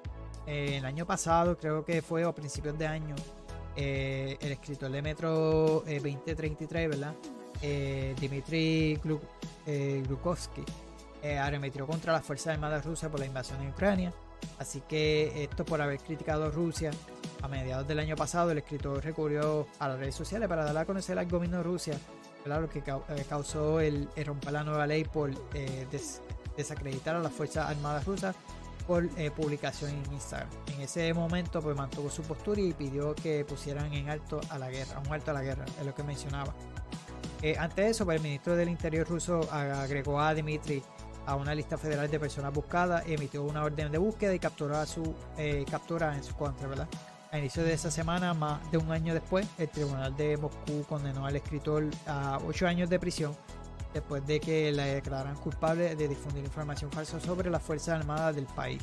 eh, 0.47 0.77
el 0.77 0.83
año 0.83 1.05
pasado, 1.05 1.55
creo 1.55 1.85
que 1.85 2.01
fue 2.01 2.23
a 2.23 2.33
principios 2.33 2.75
de 2.75 2.87
año, 2.87 3.13
eh, 3.75 4.37
el 4.41 4.53
escritor 4.53 4.89
de 4.89 5.03
Metro 5.03 5.83
eh, 5.85 5.99
2033, 5.99 6.89
¿verdad? 6.89 7.13
Eh, 7.61 8.15
Dmitry 8.19 8.99
Glu- 9.03 9.21
eh, 9.67 10.01
Glukovsky 10.07 10.63
eh, 11.21 11.37
arremetió 11.37 11.85
contra 11.85 12.11
las 12.11 12.25
Fuerzas 12.25 12.55
Armadas 12.55 12.83
rusas 12.83 13.11
por 13.11 13.19
la 13.19 13.27
invasión 13.27 13.61
en 13.61 13.69
Ucrania. 13.69 14.11
Así 14.57 14.81
que 14.81 15.43
esto 15.43 15.63
por 15.63 15.79
haber 15.79 15.99
criticado 15.99 16.45
a 16.45 16.49
Rusia 16.49 16.89
A 17.43 17.47
mediados 17.47 17.87
del 17.87 17.99
año 17.99 18.15
pasado, 18.15 18.49
el 18.51 18.57
escritor 18.59 19.03
recurrió 19.03 19.67
a 19.77 19.89
las 19.89 19.99
redes 19.99 20.15
sociales 20.15 20.47
para 20.49 20.63
dar 20.65 20.75
a 20.77 20.85
conocer 20.85 21.19
al 21.19 21.27
gobierno 21.29 21.57
de 21.57 21.63
Rusia 21.63 21.93
lo 22.47 22.69
que 22.69 22.79
eh, 22.79 23.25
causó 23.27 23.79
el, 23.79 24.09
romper 24.25 24.53
la 24.53 24.63
nueva 24.63 24.87
ley 24.87 25.03
por 25.03 25.31
eh, 25.53 25.87
des- 25.91 26.21
desacreditar 26.55 27.15
a 27.15 27.19
las 27.19 27.31
Fuerzas 27.31 27.69
Armadas 27.69 28.05
rusas 28.05 28.35
por 28.87 29.07
eh, 29.17 29.31
publicación 29.31 29.91
en 29.91 30.13
Instagram. 30.13 30.49
En 30.73 30.81
ese 30.81 31.13
momento 31.13 31.61
pues 31.61 31.75
mantuvo 31.75 32.09
su 32.09 32.21
postura 32.23 32.61
y 32.61 32.73
pidió 32.73 33.13
que 33.13 33.43
pusieran 33.43 33.93
en 33.93 34.09
alto 34.09 34.39
a 34.49 34.57
la 34.57 34.69
guerra, 34.69 34.99
un 35.05 35.13
alto 35.13 35.31
a 35.31 35.33
la 35.33 35.41
guerra, 35.43 35.65
es 35.79 35.85
lo 35.85 35.93
que 35.93 36.03
mencionaba. 36.03 36.53
Eh, 37.41 37.55
ante 37.57 37.87
eso, 37.87 38.05
pues, 38.05 38.17
el 38.17 38.23
ministro 38.23 38.55
del 38.55 38.69
Interior 38.69 39.07
ruso 39.07 39.41
agregó 39.51 40.19
a 40.19 40.33
Dmitry 40.33 40.81
a 41.27 41.35
una 41.35 41.53
lista 41.53 41.77
federal 41.77 42.09
de 42.09 42.19
personas 42.19 42.53
buscadas 42.53 43.03
emitió 43.05 43.43
una 43.43 43.63
orden 43.63 43.91
de 43.91 43.97
búsqueda 43.97 44.33
y 44.33 44.39
capturó 44.39 44.77
a 44.77 44.85
su 44.85 45.13
captura 45.69 46.15
en 46.15 46.23
su 46.23 46.33
contra, 46.35 46.67
¿verdad? 46.69 46.87
A 47.31 47.37
inicio 47.39 47.63
de 47.63 47.73
esa 47.73 47.91
semana, 47.91 48.33
más 48.33 48.59
de 48.71 48.77
un 48.77 48.89
año 48.91 49.13
después, 49.13 49.45
el 49.57 49.67
tribunal 49.69 50.15
de 50.15 50.37
Moscú 50.37 50.83
condenó 50.87 51.25
al 51.25 51.35
escritor 51.35 51.85
a 52.07 52.39
ocho 52.47 52.67
años 52.67 52.89
de 52.89 52.99
prisión 52.99 53.35
después 53.93 54.25
de 54.25 54.39
que 54.39 54.71
le 54.71 54.95
declararan 54.95 55.35
culpable 55.35 55.95
de 55.95 56.07
difundir 56.07 56.43
información 56.45 56.89
falsa 56.91 57.19
sobre 57.19 57.49
las 57.49 57.61
Fuerzas 57.61 57.99
Armadas 57.99 58.35
del 58.35 58.45
país. 58.45 58.81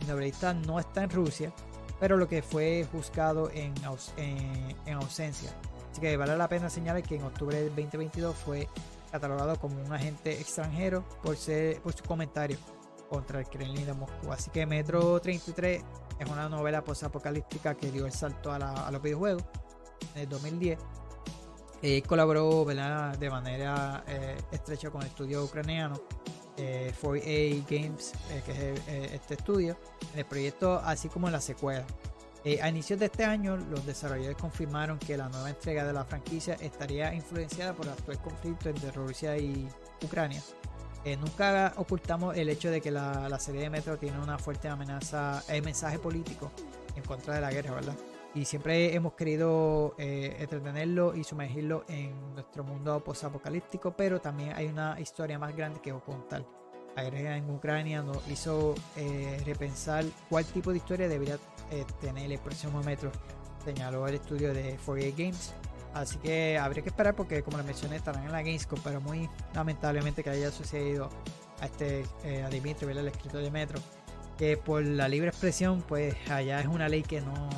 El 0.00 0.08
novelista 0.08 0.52
no 0.52 0.80
está 0.80 1.04
en 1.04 1.10
Rusia, 1.10 1.52
pero 2.00 2.16
lo 2.16 2.26
que 2.28 2.42
fue 2.42 2.86
juzgado 2.90 3.50
en, 3.52 3.72
aus- 3.84 4.12
en- 4.16 4.74
en 4.84 4.94
ausencia. 4.94 5.50
Así 5.92 6.00
que 6.00 6.16
vale 6.16 6.36
la 6.36 6.48
pena 6.48 6.68
señalar 6.68 7.02
que 7.02 7.16
en 7.16 7.22
octubre 7.22 7.56
del 7.56 7.68
2022 7.74 8.34
fue 8.36 8.68
catalogado 9.12 9.58
como 9.60 9.80
un 9.80 9.92
agente 9.92 10.32
extranjero 10.40 11.04
por, 11.22 11.36
ser, 11.36 11.80
por 11.82 11.92
su 11.94 12.02
comentario 12.04 12.58
contra 13.08 13.38
el 13.40 13.46
Kremlin 13.46 13.86
de 13.86 13.94
Moscú. 13.94 14.32
Así 14.32 14.50
que 14.50 14.66
Metro 14.66 15.20
33 15.20 15.82
es 16.18 16.28
una 16.30 16.48
novela 16.48 16.82
posapocalíptica 16.82 17.74
que 17.74 17.90
dio 17.90 18.06
el 18.06 18.12
salto 18.12 18.52
a, 18.52 18.58
la- 18.58 18.86
a 18.86 18.90
los 18.90 19.02
videojuegos 19.02 19.44
en 20.14 20.22
el 20.22 20.28
2010. 20.28 20.78
Eh, 21.82 22.02
colaboró 22.02 22.64
¿verdad? 22.64 23.16
de 23.18 23.28
manera 23.30 24.02
eh, 24.08 24.36
estrecha 24.50 24.90
con 24.90 25.02
el 25.02 25.08
estudio 25.08 25.44
ucraniano 25.44 26.00
eh, 26.56 26.92
4A 27.02 27.64
Games, 27.68 28.12
eh, 28.30 28.42
que 28.46 28.52
es 28.52 28.58
el- 28.58 28.82
eh, 28.94 29.10
este 29.14 29.34
estudio, 29.34 29.76
en 30.14 30.20
el 30.20 30.24
proyecto, 30.24 30.80
así 30.82 31.08
como 31.10 31.26
en 31.28 31.32
la 31.34 31.40
secuela. 31.40 31.84
Eh, 32.44 32.62
a 32.62 32.68
inicios 32.68 32.98
de 33.00 33.06
este 33.06 33.24
año, 33.24 33.56
los 33.56 33.84
desarrolladores 33.84 34.36
confirmaron 34.40 34.98
que 34.98 35.16
la 35.16 35.28
nueva 35.28 35.50
entrega 35.50 35.84
de 35.84 35.92
la 35.92 36.04
franquicia 36.04 36.54
estaría 36.54 37.12
influenciada 37.12 37.74
por 37.74 37.86
el 37.86 37.92
actual 37.92 38.22
conflicto 38.22 38.68
entre 38.70 38.90
Rusia 38.92 39.36
y 39.36 39.68
Ucrania. 40.02 40.40
Eh, 41.06 41.16
nunca 41.16 41.72
ocultamos 41.76 42.36
el 42.36 42.48
hecho 42.48 42.68
de 42.68 42.80
que 42.80 42.90
la, 42.90 43.38
serie 43.38 43.60
de 43.60 43.70
Metro 43.70 43.96
tiene 43.96 44.18
una 44.18 44.40
fuerte 44.40 44.66
amenaza, 44.66 45.40
eh, 45.48 45.62
mensaje 45.62 46.00
político 46.00 46.50
en 46.96 47.04
contra 47.04 47.36
de 47.36 47.40
la 47.40 47.52
guerra, 47.52 47.76
¿verdad? 47.76 47.94
Y 48.34 48.44
siempre 48.44 48.92
hemos 48.92 49.12
querido 49.12 49.94
eh, 49.98 50.34
entretenerlo 50.40 51.14
y 51.14 51.22
sumergirlo 51.22 51.84
en 51.86 52.34
nuestro 52.34 52.64
mundo 52.64 53.04
posapocalíptico, 53.04 53.92
pero 53.96 54.20
también 54.20 54.52
hay 54.56 54.66
una 54.66 54.98
historia 54.98 55.38
más 55.38 55.54
grande 55.54 55.78
que 55.80 55.92
contar. 55.92 56.44
La 56.96 57.04
guerra 57.04 57.36
en 57.36 57.48
Ucrania 57.50 58.02
nos 58.02 58.26
hizo 58.26 58.74
repensar 59.44 60.04
cuál 60.28 60.44
tipo 60.44 60.72
de 60.72 60.78
historia 60.78 61.06
debería 61.06 61.38
tener 62.00 62.32
el 62.32 62.38
próximo 62.40 62.82
metro, 62.82 63.12
señaló 63.64 64.08
el 64.08 64.16
estudio 64.16 64.52
de 64.52 64.76
4A 64.84 65.14
Games. 65.16 65.54
Así 65.96 66.18
que 66.18 66.58
habría 66.58 66.82
que 66.82 66.90
esperar 66.90 67.14
porque, 67.14 67.42
como 67.42 67.56
les 67.56 67.64
mencioné, 67.64 67.96
estarán 67.96 68.24
en 68.24 68.32
la 68.32 68.42
Gamescom, 68.42 68.78
pero 68.84 69.00
muy 69.00 69.30
lamentablemente 69.54 70.22
que 70.22 70.28
haya 70.28 70.50
sucedido 70.50 71.08
a 71.60 71.64
este 71.64 72.04
eh, 72.22 72.42
a 72.42 72.50
Dimitri, 72.50 72.86
el 72.90 73.08
escritor 73.08 73.40
de 73.40 73.50
Metro, 73.50 73.80
que 74.36 74.58
por 74.58 74.84
la 74.84 75.08
libre 75.08 75.28
expresión, 75.28 75.82
pues 75.88 76.14
allá 76.30 76.60
es 76.60 76.66
una 76.66 76.86
ley 76.90 77.02
que 77.02 77.22
no, 77.22 77.48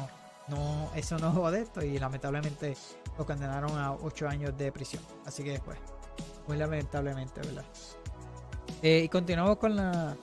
no 0.46 0.88
eso 0.94 1.18
no 1.18 1.48
es 1.48 1.52
de 1.52 1.60
esto 1.62 1.82
y 1.82 1.98
lamentablemente 1.98 2.76
lo 3.18 3.26
condenaron 3.26 3.76
a 3.76 3.92
8 3.92 4.28
años 4.28 4.56
de 4.56 4.70
prisión. 4.70 5.02
Así 5.26 5.42
que, 5.42 5.58
pues, 5.58 5.78
muy 6.46 6.56
lamentablemente, 6.56 7.40
¿verdad? 7.40 7.64
Eh, 8.82 9.02
y 9.04 9.08
continuamos 9.08 9.56
con 9.56 9.74
la, 9.74 10.16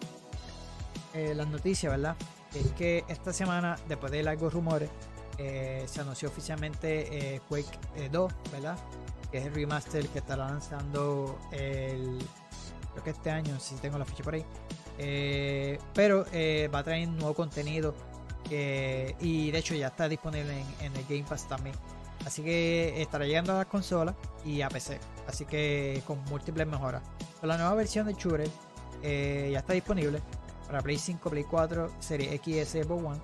eh, 1.13 1.35
las 1.35 1.47
noticias, 1.47 1.91
¿verdad? 1.91 2.15
Es 2.53 2.71
que 2.71 3.03
esta 3.09 3.33
semana, 3.33 3.75
después 3.89 4.09
de 4.13 4.23
largos 4.23 4.53
rumores, 4.53 4.89
eh, 5.37 5.83
se 5.87 6.01
anunció 6.01 6.29
oficialmente 6.29 7.35
eh, 7.35 7.41
Quake 7.49 7.79
eh, 7.95 8.09
2, 8.11 8.33
¿verdad? 8.51 8.77
Que 9.31 9.39
es 9.39 9.45
el 9.45 9.53
remaster 9.53 10.07
que 10.07 10.19
estará 10.19 10.45
lanzando. 10.47 11.37
Creo 11.49 13.03
que 13.03 13.09
este 13.09 13.29
año, 13.31 13.59
si 13.59 13.75
tengo 13.75 13.97
la 13.97 14.05
ficha 14.05 14.23
por 14.23 14.35
ahí. 14.35 14.45
Eh, 14.97 15.77
pero 15.93 16.25
eh, 16.31 16.69
va 16.73 16.79
a 16.79 16.83
traer 16.83 17.07
nuevo 17.09 17.33
contenido. 17.33 17.93
eh, 18.51 19.15
y 19.19 19.51
de 19.51 19.57
hecho 19.57 19.73
ya 19.75 19.87
está 19.87 20.07
disponible 20.07 20.63
en, 20.79 20.95
el 20.95 21.03
Game 21.09 21.23
Pass 21.27 21.47
también. 21.47 21.75
Así 22.25 22.41
que 22.43 23.01
estará 23.01 23.25
llegando 23.25 23.53
a 23.53 23.57
las 23.57 23.65
consolas 23.65 24.15
y 24.45 24.61
a 24.61 24.69
PC. 24.69 24.99
Así 25.27 25.45
que 25.45 26.01
con 26.07 26.23
múltiples 26.25 26.65
mejoras. 26.67 27.03
La 27.41 27.57
nueva 27.57 27.73
versión 27.75 28.07
de 28.07 28.13
Shooter 28.13 28.49
eh, 29.03 29.49
ya 29.51 29.59
está 29.59 29.73
disponible 29.73 30.21
para 30.67 30.81
Play 30.81 30.97
5, 30.97 31.29
Play 31.29 31.43
4, 31.43 31.91
Serie 31.99 32.33
X, 32.35 32.69
Xbox 32.69 33.03
One, 33.03 33.19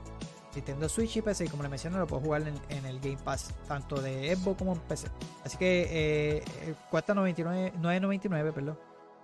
Nintendo 0.55 0.89
Switch 0.89 1.17
y 1.17 1.21
PC. 1.21 1.45
Y 1.45 1.47
como 1.47 1.63
les 1.63 1.69
mencioné, 1.69 1.97
lo 1.97 2.07
puedo 2.07 2.21
jugar 2.21 2.43
en, 2.69 2.85
el 2.85 2.99
Game 2.99 3.17
Pass, 3.23 3.53
tanto 3.67 4.01
de 4.01 4.35
Xbox 4.35 4.57
como 4.57 4.73
en 4.73 4.79
PC. 4.79 5.07
Así 5.43 5.57
que 5.57 5.81
eh, 5.83 6.43
eh, 6.61 6.75
cuesta 6.89 7.13
99, 7.13 7.73
9.99, 7.79 8.53
perdón. 8.53 8.79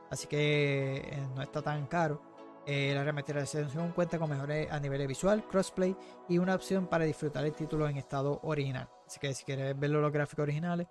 Así 0.09 0.27
que 0.27 0.97
eh, 0.97 1.27
no 1.35 1.41
está 1.41 1.61
tan 1.61 1.85
caro. 1.87 2.21
Eh, 2.69 2.91
la 2.93 3.05
remasterización 3.05 3.93
cuenta 3.93 4.19
con 4.19 4.29
mejores 4.29 4.69
a 4.69 4.77
nivel 4.79 5.07
visual, 5.07 5.47
crossplay 5.47 5.95
y 6.27 6.37
una 6.37 6.53
opción 6.53 6.87
para 6.87 7.05
disfrutar 7.05 7.45
el 7.45 7.53
título 7.53 7.87
en 7.87 7.95
estado 7.95 8.41
original. 8.43 8.89
Así 9.05 9.21
que 9.21 9.33
si 9.33 9.45
quieres 9.45 9.79
ver 9.79 9.89
los 9.89 10.11
gráficos 10.11 10.43
originales 10.43 10.85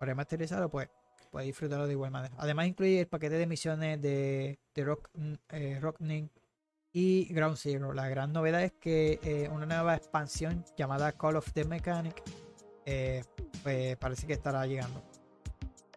o 0.00 0.04
remasterizarlo, 0.04 0.68
pues 0.68 0.88
puedes 1.30 1.46
disfrutarlo 1.46 1.86
de 1.86 1.92
igual 1.92 2.10
manera. 2.10 2.34
Además 2.36 2.66
incluye 2.66 2.98
el 2.98 3.06
paquete 3.06 3.36
de 3.36 3.46
misiones 3.46 4.02
de, 4.02 4.58
Rock, 4.76 5.08
eh, 5.50 5.78
Rockning 5.80 6.28
y 6.92 7.32
Ground 7.32 7.56
Zero. 7.56 7.92
La 7.92 8.08
gran 8.08 8.32
novedad 8.32 8.62
es 8.62 8.72
que 8.72 9.20
eh, 9.22 9.48
una 9.52 9.66
nueva 9.66 9.94
expansión 9.94 10.64
llamada 10.76 11.12
Call 11.12 11.36
of 11.36 11.52
the 11.52 11.64
Mechanic 11.64 12.22
eh, 12.86 13.22
pues 13.62 13.96
parece 13.96 14.26
que 14.26 14.32
estará 14.32 14.66
llegando. 14.66 15.02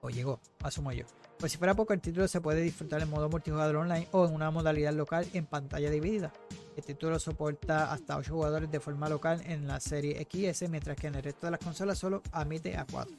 O 0.01 0.09
llegó, 0.09 0.39
asumo 0.61 0.91
yo. 0.91 1.05
Pues 1.39 1.51
si 1.51 1.57
fuera 1.57 1.73
poco, 1.73 1.93
el 1.93 2.01
título 2.01 2.27
se 2.27 2.41
puede 2.41 2.61
disfrutar 2.61 3.01
en 3.01 3.09
modo 3.09 3.29
multijugador 3.29 3.77
online 3.77 4.07
o 4.11 4.25
en 4.25 4.33
una 4.33 4.51
modalidad 4.51 4.93
local 4.93 5.27
en 5.33 5.45
pantalla 5.45 5.89
dividida. 5.89 6.31
El 6.75 6.83
título 6.83 7.19
soporta 7.19 7.91
hasta 7.91 8.17
8 8.17 8.33
jugadores 8.33 8.71
de 8.71 8.79
forma 8.79 9.09
local 9.09 9.41
en 9.45 9.67
la 9.67 9.79
serie 9.79 10.27
XS, 10.29 10.69
mientras 10.69 10.97
que 10.97 11.07
en 11.07 11.15
el 11.15 11.23
resto 11.23 11.47
de 11.47 11.51
las 11.51 11.59
consolas 11.59 11.97
solo 11.97 12.21
admite 12.31 12.77
a 12.77 12.85
4. 12.89 13.15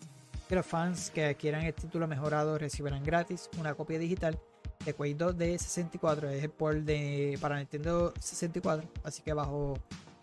Que 0.48 0.54
los 0.54 0.66
fans 0.66 1.10
que 1.10 1.26
adquieran 1.26 1.62
el 1.62 1.74
título 1.74 2.06
mejorado 2.06 2.58
recibirán 2.58 3.04
gratis 3.04 3.48
una 3.58 3.74
copia 3.74 3.98
digital 3.98 4.38
de 4.84 4.94
Quake 4.94 5.14
2 5.14 5.38
de 5.38 5.58
64, 5.58 6.30
es 6.30 6.44
el 6.44 6.50
port 6.50 6.78
de, 6.78 7.38
para 7.40 7.58
Nintendo 7.58 8.12
64, 8.20 8.88
así 9.04 9.22
que 9.22 9.32
bajo 9.32 9.78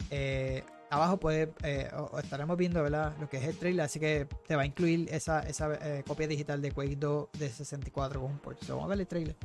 eh, 0.10 0.64
abajo 0.92 1.18
puede, 1.18 1.54
eh, 1.64 1.90
estaremos 2.22 2.58
viendo 2.58 2.84
¿verdad? 2.84 3.16
lo 3.20 3.30
que 3.30 3.38
es 3.38 3.44
el 3.46 3.58
trailer, 3.58 3.86
así 3.86 4.00
que 4.00 4.28
te 4.46 4.56
va 4.56 4.64
a 4.64 4.66
incluir 4.66 5.08
esa, 5.12 5.40
esa 5.42 5.74
eh, 5.82 6.04
copia 6.06 6.28
digital 6.28 6.62
de 6.62 6.72
Quake 6.72 6.98
2 6.98 7.30
de 7.40 7.50
64 7.50 8.22
con 8.22 8.32
un 8.32 8.38
port. 8.38 8.62
So, 8.62 8.76
vamos 8.76 8.88
a 8.88 8.90
ver 8.90 9.00
el 9.00 9.08
trailer. 9.08 9.36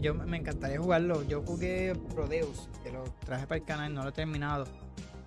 Yo 0.00 0.14
me 0.14 0.36
encantaría 0.36 0.78
jugarlo. 0.78 1.22
Yo 1.24 1.42
jugué 1.42 1.94
Prodeus, 2.14 2.68
que 2.82 2.90
lo 2.90 3.04
traje 3.24 3.46
para 3.46 3.58
el 3.58 3.64
canal, 3.64 3.94
no 3.94 4.02
lo 4.02 4.10
he 4.10 4.12
terminado. 4.12 4.66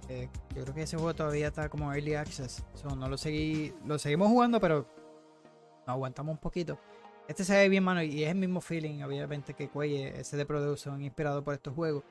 Eh, 0.10 0.28
yo 0.56 0.64
creo 0.64 0.76
que 0.76 0.82
ese 0.82 0.98
juego 0.98 1.14
todavía 1.14 1.48
está 1.48 1.70
como 1.70 1.94
early 1.94 2.16
access. 2.16 2.64
No 2.84 3.08
lo 3.08 3.18
seguimos 3.18 4.28
jugando, 4.28 4.60
pero 4.60 4.86
nos 5.80 5.90
aguantamos 5.90 6.34
un 6.34 6.40
poquito. 6.40 6.78
Este 7.28 7.46
se 7.46 7.56
ve 7.56 7.70
bien, 7.70 7.84
mano, 7.84 8.04
y 8.04 8.24
es 8.24 8.30
el 8.30 8.36
mismo 8.36 8.60
feeling, 8.60 9.04
obviamente, 9.04 9.54
que 9.54 9.70
Quake, 9.70 10.20
ese 10.20 10.36
de 10.36 10.46
Prodeus, 10.46 10.82
son 10.82 11.02
inspirados 11.02 11.44
por 11.44 11.54
estos 11.54 11.74
juegos. 11.74 12.04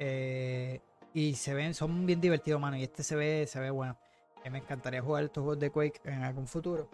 Eh, 0.00 0.80
y 1.12 1.34
se 1.34 1.54
ven, 1.54 1.74
son 1.74 2.06
bien 2.06 2.20
divertidos, 2.20 2.60
mano, 2.60 2.76
y 2.76 2.82
este 2.82 3.04
se 3.04 3.14
ve, 3.14 3.46
se 3.46 3.60
ve 3.60 3.70
bueno. 3.70 3.96
Eh, 4.42 4.50
me 4.50 4.58
encantaría 4.58 5.00
jugar 5.00 5.24
estos 5.24 5.42
juegos 5.42 5.60
de 5.60 5.70
Quake 5.70 6.00
en 6.04 6.24
algún 6.24 6.48
futuro. 6.48 6.90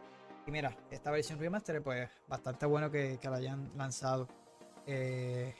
Y 0.46 0.50
mira, 0.50 0.76
esta 0.90 1.10
versión 1.10 1.38
remaster, 1.38 1.82
pues 1.82 2.10
bastante 2.28 2.66
bueno 2.66 2.90
que 2.90 3.18
la 3.22 3.36
hayan 3.36 3.70
lanzado. 3.76 4.28
Eh. 4.90 5.54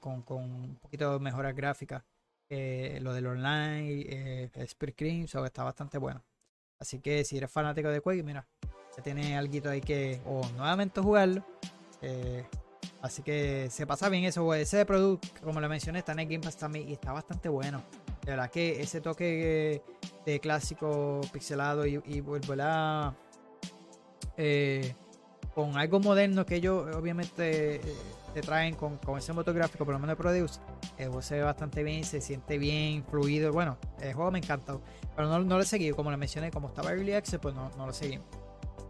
Con, 0.00 0.22
con 0.22 0.38
un 0.42 0.76
poquito 0.76 1.12
de 1.12 1.18
mejoras 1.18 1.54
gráficas. 1.54 2.02
Eh, 2.48 2.98
lo 3.02 3.12
del 3.12 3.26
online, 3.26 4.06
eh, 4.08 4.50
Spirit 4.54 4.96
Cream, 4.96 5.28
so, 5.28 5.44
está 5.44 5.62
bastante 5.64 5.98
bueno. 5.98 6.24
Así 6.78 6.98
que 6.98 7.24
si 7.24 7.36
eres 7.36 7.50
fanático 7.50 7.90
de 7.90 8.00
Quake, 8.00 8.22
mira, 8.22 8.46
ya 8.96 9.02
tiene 9.02 9.36
algo 9.36 9.68
ahí 9.68 9.82
que 9.82 10.20
o 10.24 10.40
nuevamente 10.56 11.02
jugarlo. 11.02 11.44
eh, 12.00 12.46
así 13.02 13.22
que 13.22 13.68
se 13.68 13.86
pasa 13.86 14.08
bien 14.08 14.24
eso. 14.24 14.54
Ese 14.54 14.86
producto, 14.86 15.28
como 15.44 15.60
le 15.60 15.68
mencioné, 15.68 15.98
está 15.98 16.12
en 16.12 16.20
el 16.20 16.26
Game 16.26 16.40
Pass 16.40 16.56
también 16.56 16.88
y 16.88 16.94
está 16.94 17.12
bastante 17.12 17.50
bueno. 17.50 17.82
De 18.24 18.30
verdad 18.30 18.50
que 18.50 18.80
ese 18.80 19.02
toque 19.02 19.82
de 20.24 20.40
clásico 20.40 21.20
pixelado 21.34 21.86
y, 21.86 22.00
y 22.06 22.22
¿verdad? 22.22 23.12
Eh, 24.38 24.94
con 25.54 25.76
algo 25.76 26.00
moderno 26.00 26.46
que 26.46 26.56
ellos 26.56 26.94
obviamente 26.94 27.76
eh, 27.76 27.80
te 28.34 28.40
traen 28.40 28.74
con, 28.74 28.98
con 28.98 29.18
ese 29.18 29.32
motográfico, 29.32 29.84
por 29.84 29.94
lo 29.94 29.98
menos 29.98 30.16
de 30.16 30.22
Produce, 30.22 30.60
el 30.98 31.06
juego 31.06 31.22
se 31.22 31.36
ve 31.36 31.42
bastante 31.42 31.82
bien, 31.82 32.04
se 32.04 32.20
siente 32.20 32.58
bien, 32.58 33.04
fluido. 33.04 33.52
Bueno, 33.52 33.76
el 34.00 34.14
juego 34.14 34.30
me 34.30 34.38
encantó, 34.38 34.80
pero 35.16 35.28
no, 35.28 35.40
no 35.40 35.56
lo 35.56 35.62
he 35.62 35.66
seguido, 35.66 35.96
como 35.96 36.10
le 36.10 36.16
mencioné, 36.16 36.50
como 36.50 36.68
estaba 36.68 36.92
Early 36.92 37.14
Access, 37.14 37.40
pues 37.40 37.54
no, 37.54 37.70
no 37.76 37.86
lo 37.86 37.92
seguimos. 37.92 38.26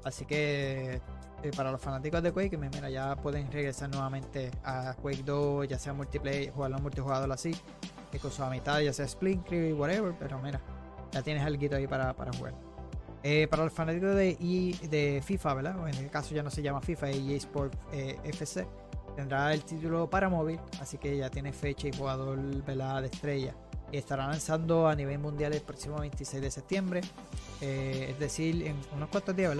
Así 0.05 0.25
que 0.25 1.01
eh, 1.43 1.51
para 1.57 1.73
los 1.73 1.81
fanáticos 1.81 2.23
de 2.23 2.33
Quake, 2.33 2.57
mira, 2.57 2.91
ya 2.91 3.17
pueden 3.17 3.51
regresar 3.51 3.89
nuevamente 3.89 4.51
a 4.63 4.95
Quake 5.01 5.23
2, 5.23 5.69
ya 5.69 5.79
sea 5.79 5.93
multiplayer, 5.95 6.53
jugarlo 6.53 6.77
en 6.77 6.83
multijugador 6.83 7.33
así, 7.33 7.57
eh, 8.13 8.19
con 8.19 8.31
su 8.31 8.43
amistad, 8.43 8.81
ya 8.81 8.93
sea 8.93 9.07
Split 9.07 9.43
Crew, 9.47 9.77
whatever, 9.79 10.15
pero 10.19 10.39
mira, 10.39 10.61
ya 11.13 11.23
tienes 11.23 11.43
algo 11.45 11.75
ahí 11.75 11.87
para, 11.87 12.15
para 12.15 12.33
jugar. 12.33 12.70
Eh, 13.23 13.47
para 13.51 13.65
los 13.65 13.73
fanáticos 13.73 14.15
de, 14.15 14.31
E- 14.41 14.89
de 14.89 15.23
FIFA, 15.25 15.55
¿verdad? 15.55 15.89
En 15.89 15.95
el 15.97 16.11
caso 16.11 16.35
ya 16.35 16.43
no 16.43 16.51
se 16.51 16.63
llama 16.63 16.81
FIFA, 16.81 17.11
es 17.11 17.17
EA 17.19 17.37
Sport 17.37 17.75
eh, 17.93 18.19
FC. 18.25 18.67
Tendrá 19.15 19.53
el 19.53 19.63
título 19.65 20.09
para 20.09 20.29
móvil, 20.29 20.59
así 20.81 20.97
que 20.97 21.17
ya 21.19 21.29
tiene 21.31 21.53
fecha 21.53 21.89
y 21.89 21.93
jugador 21.93 22.39
¿verdad? 22.65 23.03
de 23.03 23.09
estrella. 23.09 23.55
Y 23.93 23.97
estará 23.99 24.27
lanzando 24.29 24.87
a 24.89 24.95
nivel 24.95 25.19
mundial 25.19 25.53
el 25.53 25.61
próximo 25.61 25.99
26 25.99 26.41
de 26.41 26.51
septiembre, 26.51 27.01
eh, 27.61 28.09
es 28.11 28.19
decir, 28.19 28.67
en 28.67 28.77
unos 28.95 29.09
cuantos 29.11 29.35
días, 29.37 29.55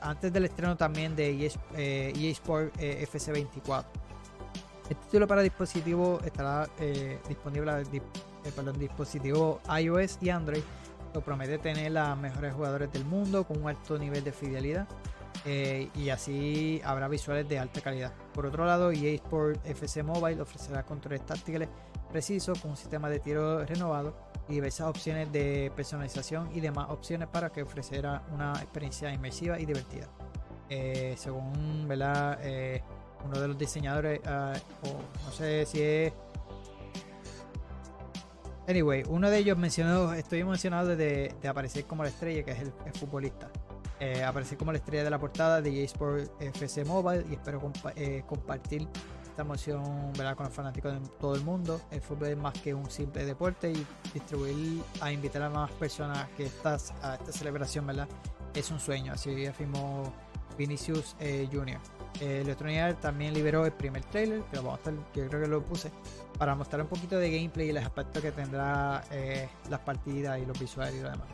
antes 0.00 0.32
del 0.32 0.44
estreno 0.44 0.76
también 0.76 1.16
de 1.16 1.30
EA, 1.46 1.50
EA 1.76 2.30
Sport 2.32 2.74
eh, 2.78 3.02
FC 3.02 3.32
24. 3.32 3.90
El 4.90 4.96
título 4.98 5.26
para 5.26 5.42
dispositivo 5.42 6.20
estará 6.24 6.68
disponible 7.28 7.72
en 7.72 7.90
di- 7.90 7.98
eh, 7.98 8.52
perdón, 8.54 8.78
dispositivo 8.78 9.60
iOS 9.80 10.18
y 10.20 10.28
Android. 10.28 10.62
Promete 11.20 11.58
tener 11.58 11.92
los 11.92 12.16
mejores 12.16 12.54
jugadores 12.54 12.92
del 12.92 13.04
mundo 13.04 13.44
con 13.44 13.62
un 13.62 13.68
alto 13.68 13.98
nivel 13.98 14.24
de 14.24 14.32
fidelidad. 14.32 14.86
eh, 15.44 15.88
y 15.96 16.10
así 16.10 16.80
habrá 16.84 17.08
visuales 17.08 17.48
de 17.48 17.58
alta 17.58 17.80
calidad. 17.80 18.12
Por 18.32 18.46
otro 18.46 18.64
lado, 18.64 18.92
EA 18.92 19.14
Sport 19.14 19.66
FC 19.66 20.02
Mobile 20.02 20.40
ofrecerá 20.40 20.84
controles 20.84 21.26
táctiles 21.26 21.68
precisos 22.10 22.60
con 22.60 22.72
un 22.72 22.76
sistema 22.76 23.08
de 23.08 23.18
tiro 23.18 23.64
renovado 23.64 24.14
y 24.48 24.54
diversas 24.54 24.86
opciones 24.86 25.32
de 25.32 25.72
personalización 25.74 26.50
y 26.54 26.60
demás 26.60 26.90
opciones 26.90 27.28
para 27.28 27.50
que 27.50 27.62
ofrecerá 27.62 28.22
una 28.32 28.52
experiencia 28.52 29.12
inmersiva 29.12 29.58
y 29.58 29.66
divertida. 29.66 30.08
Eh, 30.68 31.14
según 31.18 31.86
¿verdad? 31.88 32.38
Eh, 32.42 32.82
uno 33.24 33.40
de 33.40 33.48
los 33.48 33.58
diseñadores, 33.58 34.20
ah, 34.26 34.52
no 35.24 35.32
sé 35.32 35.66
si 35.66 35.80
es 35.82 36.12
Anyway, 38.68 39.02
uno 39.08 39.28
de 39.28 39.38
ellos 39.38 39.58
mencionó, 39.58 40.12
estoy 40.12 40.40
emocionado 40.40 40.96
de, 40.96 41.34
aparecer 41.48 41.84
como 41.84 42.04
la 42.04 42.10
estrella, 42.10 42.44
que 42.44 42.52
es 42.52 42.60
el, 42.60 42.92
futbolista. 42.92 43.50
Eh, 43.98 44.24
aparecer 44.24 44.58
como 44.58 44.72
la 44.72 44.78
estrella 44.78 45.04
de 45.04 45.10
la 45.10 45.18
portada 45.18 45.60
de 45.60 45.70
EA 45.80 45.84
Sport 45.84 46.30
FC 46.40 46.84
Mobile 46.84 47.24
y 47.30 47.34
espero 47.34 47.72
eh, 47.94 48.24
compartir 48.26 48.88
esta 49.22 49.42
emoción 49.42 50.12
¿verdad? 50.16 50.36
con 50.36 50.46
los 50.46 50.54
fanáticos 50.54 50.92
de 50.92 51.08
todo 51.18 51.34
el 51.34 51.42
mundo. 51.42 51.80
El 51.90 52.00
fútbol 52.00 52.28
es 52.28 52.36
más 52.36 52.52
que 52.54 52.74
un 52.74 52.90
simple 52.90 53.24
deporte 53.24 53.70
y 53.70 53.86
distribuir 54.12 54.82
a 55.00 55.12
invitar 55.12 55.42
a 55.42 55.50
más 55.50 55.70
personas 55.72 56.28
que 56.36 56.44
estas, 56.46 56.92
a 57.02 57.14
esta 57.14 57.32
celebración 57.32 57.86
¿verdad? 57.86 58.08
es 58.54 58.70
un 58.70 58.80
sueño, 58.80 59.12
así 59.12 59.46
afirmó 59.46 60.12
Vinicius 60.56 61.16
eh, 61.20 61.48
Jr. 61.52 61.78
Eh, 62.20 62.40
Electronic 62.42 62.78
Arts 62.78 63.00
también 63.00 63.34
liberó 63.34 63.64
el 63.64 63.72
primer 63.72 64.04
trailer, 64.04 64.42
que 64.44 64.56
lo 64.56 64.62
vamos 64.62 64.78
a 64.78 64.90
estar, 64.90 64.94
yo 65.14 65.28
creo 65.28 65.42
que 65.42 65.48
lo 65.48 65.62
puse, 65.62 65.90
para 66.38 66.54
mostrar 66.54 66.82
un 66.82 66.88
poquito 66.88 67.18
de 67.18 67.30
gameplay 67.30 67.70
y 67.70 67.72
los 67.72 67.84
aspectos 67.84 68.22
que 68.22 68.32
tendrá 68.32 69.02
eh, 69.10 69.48
las 69.70 69.80
partidas 69.80 70.40
y 70.40 70.46
los 70.46 70.58
visuales 70.58 70.94
y 70.94 71.00
lo 71.00 71.10
demás. 71.10 71.28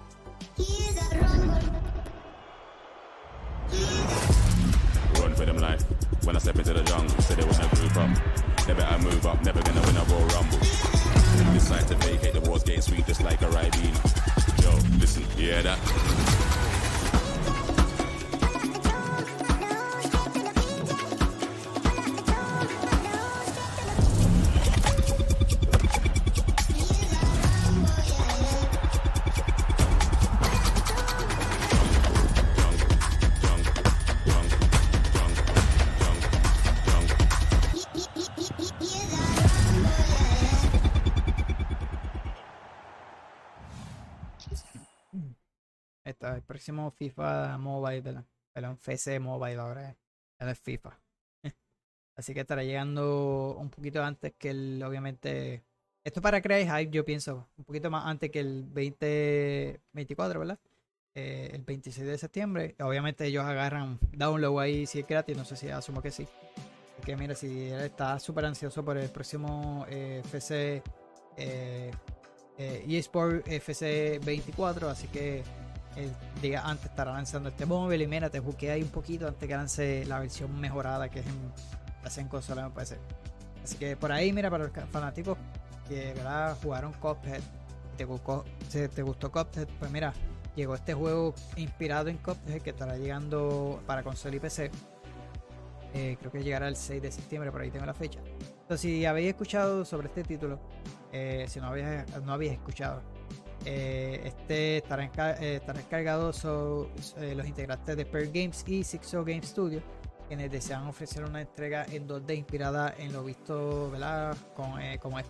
Run 5.20 5.34
for 5.34 5.44
them 5.44 5.56
life. 5.58 5.84
When 6.24 6.36
I 6.36 6.38
step 6.40 6.56
into 6.56 6.72
the 6.74 6.82
jungle, 6.84 7.14
they 7.34 7.44
wanna 7.44 7.68
group 7.74 7.96
up. 7.96 8.10
Never 8.66 8.82
I 8.82 8.98
move 8.98 9.26
up, 9.26 9.42
never 9.44 9.62
gonna 9.62 9.80
win 9.80 9.96
a 9.96 10.04
Royal 10.04 10.26
Rumble. 10.28 10.58
Decide 11.54 11.88
to 11.88 11.94
vacate 11.96 12.34
the 12.34 12.40
war's 12.48 12.62
getting 12.62 12.82
sweet 12.82 13.06
just 13.06 13.22
like 13.22 13.40
a 13.42 13.46
Ribena. 13.46 14.62
Yo, 14.62 14.70
listen, 14.98 15.22
you 15.36 15.52
hear 15.52 15.62
that? 15.62 16.67
Próximo 46.48 46.90
FIFA 46.90 47.58
Mobile, 47.58 48.00
¿verdad? 48.00 48.24
Perdón, 48.52 48.72
FC 48.72 49.20
Mobile 49.20 49.60
ahora 49.60 49.96
ahora 50.38 50.52
es 50.52 50.58
FIFA. 50.58 50.98
Así 52.16 52.34
que 52.34 52.40
estará 52.40 52.64
llegando 52.64 53.56
un 53.58 53.70
poquito 53.70 54.02
antes 54.02 54.32
que 54.36 54.50
el, 54.50 54.82
obviamente. 54.82 55.62
Esto 56.04 56.22
para 56.22 56.40
crear 56.40 56.80
hype, 56.80 56.90
yo 56.90 57.04
pienso, 57.04 57.48
un 57.58 57.64
poquito 57.64 57.90
más 57.90 58.06
antes 58.06 58.30
que 58.30 58.40
el 58.40 58.62
2024, 58.72 60.40
¿verdad? 60.40 60.58
Eh, 61.14 61.50
el 61.52 61.62
26 61.62 62.06
de 62.06 62.18
septiembre. 62.18 62.76
Obviamente 62.80 63.26
ellos 63.26 63.44
agarran 63.44 63.98
download 64.12 64.60
ahí 64.60 64.86
si 64.86 65.00
es 65.00 65.06
gratis, 65.06 65.36
no 65.36 65.44
sé 65.44 65.56
si 65.56 65.68
asumo 65.68 66.00
que 66.00 66.10
sí. 66.10 66.26
Así 66.94 67.02
que 67.04 67.16
mira, 67.16 67.34
si 67.34 67.68
él 67.68 67.82
está 67.82 68.18
súper 68.18 68.46
ansioso 68.46 68.82
por 68.84 68.96
el 68.96 69.10
próximo 69.10 69.84
eh, 69.90 70.22
FC 70.24 70.82
eh, 71.36 71.90
eh, 72.56 72.84
eSport 72.88 73.46
FC 73.46 74.20
24, 74.24 74.88
así 74.88 75.08
que 75.08 75.42
el 75.98 76.40
día 76.40 76.62
antes 76.64 76.86
estará 76.86 77.12
lanzando 77.12 77.48
este 77.48 77.66
móvil 77.66 78.02
y 78.02 78.06
mira, 78.06 78.30
te 78.30 78.40
busqué 78.40 78.70
ahí 78.70 78.82
un 78.82 78.88
poquito 78.88 79.26
antes 79.26 79.48
que 79.48 79.54
lance 79.54 80.04
la 80.06 80.20
versión 80.20 80.58
mejorada 80.60 81.08
que 81.08 81.20
es 81.20 81.26
en, 81.26 82.22
en 82.22 82.28
consola 82.28 82.68
me 82.68 82.70
parece. 82.70 82.98
Así 83.64 83.76
que 83.76 83.96
por 83.96 84.12
ahí, 84.12 84.32
mira, 84.32 84.50
para 84.50 84.64
los 84.64 84.72
fanáticos 84.90 85.36
que 85.88 86.14
¿verdad? 86.14 86.56
jugaron 86.62 86.92
Cuphead, 86.94 87.42
te 87.96 88.04
gustó, 88.04 88.44
si 88.68 88.86
te 88.88 89.02
gustó 89.02 89.32
Cuphead, 89.32 89.66
pues 89.78 89.90
mira, 89.90 90.12
llegó 90.54 90.74
este 90.74 90.94
juego 90.94 91.34
inspirado 91.56 92.08
en 92.08 92.18
Cuphead 92.18 92.62
que 92.62 92.70
estará 92.70 92.96
llegando 92.96 93.82
para 93.86 94.02
consola 94.02 94.36
y 94.36 94.40
PC. 94.40 94.70
Eh, 95.94 96.16
creo 96.20 96.30
que 96.30 96.42
llegará 96.42 96.68
el 96.68 96.76
6 96.76 97.02
de 97.02 97.10
septiembre, 97.10 97.50
por 97.50 97.62
ahí 97.62 97.70
tengo 97.70 97.86
la 97.86 97.94
fecha. 97.94 98.20
Entonces, 98.60 98.80
si 98.80 99.06
habéis 99.06 99.28
escuchado 99.28 99.84
sobre 99.84 100.08
este 100.08 100.22
título, 100.22 100.60
eh, 101.12 101.46
si 101.48 101.60
no 101.60 101.68
habéis, 101.68 101.86
no 102.22 102.32
habéis 102.32 102.52
escuchado, 102.52 103.02
eh, 103.64 104.20
este 104.24 104.78
estará, 104.78 105.04
eh, 105.40 105.56
estará 105.56 105.80
encargado 105.80 106.30
eh, 106.30 107.34
los 107.34 107.46
integrantes 107.46 107.96
de 107.96 108.06
Pearl 108.06 108.30
Games 108.32 108.64
y 108.66 108.84
Sixo 108.84 109.24
Game 109.24 109.42
Studio, 109.42 109.82
quienes 110.26 110.50
desean 110.50 110.86
ofrecer 110.86 111.24
una 111.24 111.40
entrega 111.40 111.84
en 111.90 112.06
2D 112.06 112.36
inspirada 112.36 112.94
en 112.98 113.12
lo 113.12 113.24
visto 113.24 113.90
¿verdad? 113.90 114.36
Con, 114.54 114.80
eh, 114.80 114.98
como 114.98 115.18
es 115.18 115.26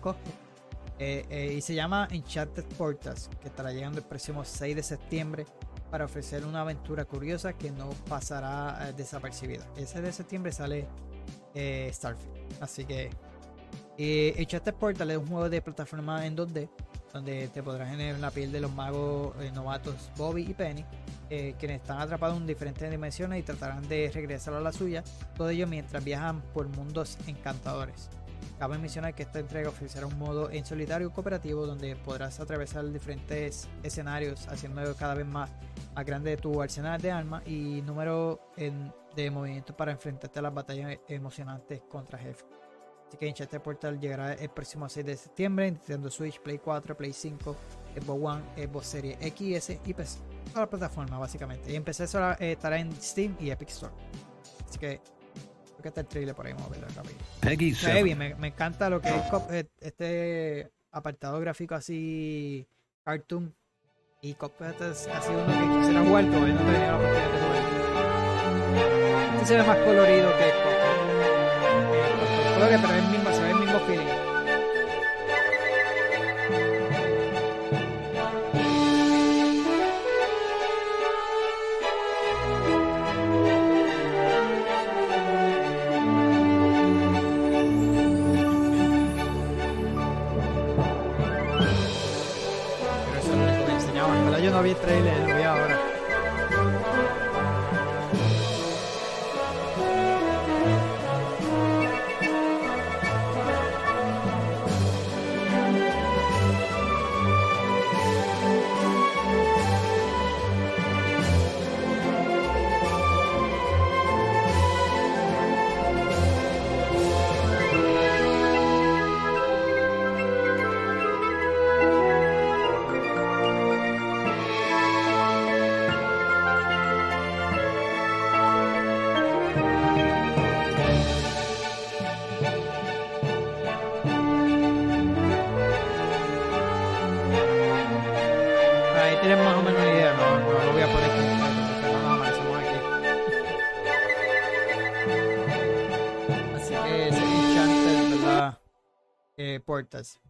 y 0.99 1.61
se 1.61 1.75
llama 1.75 2.09
Enchanted 2.11 2.65
Portals, 2.77 3.29
que 3.41 3.47
estará 3.47 3.71
llegando 3.71 3.99
el 3.99 4.05
próximo 4.05 4.43
6 4.43 4.75
de 4.75 4.83
septiembre 4.83 5.45
para 5.89 6.03
ofrecer 6.03 6.45
una 6.45 6.61
aventura 6.61 7.05
curiosa 7.05 7.53
que 7.53 7.71
no 7.71 7.89
pasará 8.09 8.91
desapercibida. 8.91 9.65
El 9.77 9.87
6 9.87 10.03
de 10.03 10.11
septiembre 10.11 10.51
sale 10.51 10.87
Starfield. 11.55 12.61
Así 12.61 12.83
que 12.83 13.09
Enchanted 13.97 14.73
Portal 14.73 15.11
es 15.11 15.17
un 15.17 15.27
juego 15.27 15.49
de 15.49 15.61
plataforma 15.61 16.25
en 16.25 16.35
2D 16.35 16.69
donde 17.13 17.47
te 17.49 17.63
podrás 17.63 17.89
tener 17.89 18.15
en 18.15 18.21
la 18.21 18.31
piel 18.31 18.51
de 18.51 18.61
los 18.61 18.71
magos 18.71 19.33
eh, 19.41 19.51
novatos 19.51 20.09
Bobby 20.17 20.43
y 20.49 20.53
Penny, 20.53 20.85
eh, 21.29 21.55
quienes 21.59 21.81
están 21.81 21.99
atrapados 21.99 22.37
en 22.37 22.47
diferentes 22.47 22.89
dimensiones 22.89 23.39
y 23.39 23.43
tratarán 23.43 23.87
de 23.87 24.11
regresar 24.13 24.53
a 24.53 24.59
la 24.61 24.71
suya, 24.71 25.03
todo 25.35 25.49
ello 25.49 25.67
mientras 25.67 26.03
viajan 26.03 26.41
por 26.53 26.67
mundos 26.67 27.17
encantadores. 27.27 28.09
Cabe 28.57 28.77
mencionar 28.77 29.13
que 29.15 29.23
esta 29.23 29.39
entrega 29.39 29.69
ofrecerá 29.69 30.05
un 30.05 30.17
modo 30.19 30.49
en 30.51 30.65
solitario 30.65 31.11
cooperativo 31.11 31.65
donde 31.65 31.95
podrás 31.95 32.39
atravesar 32.39 32.85
diferentes 32.91 33.69
escenarios 33.83 34.47
haciendo 34.49 34.95
cada 34.95 35.13
vez 35.13 35.25
más, 35.25 35.49
más 35.95 36.05
grande 36.05 36.35
tu 36.37 36.61
arsenal 36.61 37.01
de 37.01 37.11
armas 37.11 37.47
y 37.47 37.81
número 37.83 38.51
en- 38.57 38.91
de 39.15 39.31
movimientos 39.31 39.75
para 39.75 39.91
enfrentarte 39.91 40.39
a 40.39 40.41
las 40.41 40.53
batallas 40.53 40.97
emocionantes 41.07 41.81
contra 41.89 42.19
jefes. 42.19 42.45
Así 43.09 43.17
que 43.17 43.27
Enchanted 43.27 43.59
Portal 43.59 43.99
llegará 43.99 44.33
el 44.33 44.49
próximo 44.49 44.87
6 44.87 45.03
de 45.03 45.17
septiembre 45.17 45.65
en 45.65 45.73
Nintendo 45.73 46.11
Switch, 46.11 46.39
Play 46.39 46.59
4, 46.59 46.95
Play 46.95 47.11
5, 47.11 47.55
Xbox 47.99 48.23
One, 48.23 48.43
Xbox 48.55 48.85
Series 48.85 49.17
XS 49.17 49.79
y 49.83 49.93
PC. 49.95 50.19
Toda 50.49 50.61
la 50.61 50.69
plataforma 50.69 51.17
básicamente. 51.17 51.71
Y 51.71 51.75
en 51.75 51.83
PC 51.83 52.05
solo, 52.07 52.33
eh, 52.33 52.51
estará 52.51 52.77
en 52.77 52.91
Steam 53.01 53.35
y 53.39 53.49
Epic 53.49 53.69
Store. 53.69 53.91
Así 54.67 54.77
que 54.77 55.01
creo 55.69 55.81
que 55.81 55.87
está 55.87 56.01
el 56.01 56.07
trailer 56.07 56.35
por 56.35 56.45
ahí, 56.45 56.53
vamos 56.53 56.67
a 56.67 56.71
verlo 56.71 56.87
rápido. 56.95 57.15
Peggy 57.39 57.73
Se 57.73 57.87
ve 57.87 57.93
7. 57.93 58.03
bien, 58.03 58.17
me, 58.19 58.35
me 58.35 58.47
encanta 58.49 58.91
lo 58.91 59.01
que 59.01 59.09
es 59.09 59.23
Cuphead, 59.23 59.65
este 59.79 60.71
apartado 60.91 61.39
gráfico 61.39 61.73
así 61.73 62.67
cartoon 63.03 63.55
y 64.21 64.33
Cuphead 64.35 64.81
es 64.83 65.07
así 65.07 65.31
uno 65.31 65.45
que 65.47 65.79
quisiera 65.79 66.01
jugar 66.03 66.25
pero 66.29 66.47
no 66.47 66.57
tenía 66.57 66.91
la 66.91 66.97
oportunidad 66.97 67.31
de 67.31 67.39
jugar. 67.39 67.63
Este 69.35 69.45
se 69.45 69.55
ve 69.55 69.63
más 69.63 69.77
colorido 69.77 70.29
que 70.37 70.68
Que 72.67 72.77
pero 72.77 73.08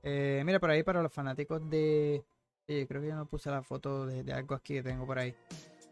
Eh, 0.03 0.41
mira, 0.45 0.59
por 0.59 0.69
ahí 0.69 0.83
para 0.83 1.01
los 1.01 1.11
fanáticos 1.11 1.69
de. 1.69 2.23
creo 2.65 3.01
que 3.01 3.07
yo 3.07 3.15
no 3.15 3.25
puse 3.27 3.49
la 3.49 3.63
foto 3.63 4.05
de, 4.05 4.31
algo 4.31 4.55
aquí 4.55 4.75
que 4.75 4.83
tengo 4.83 5.05
por 5.05 5.19
ahí. 5.19 5.35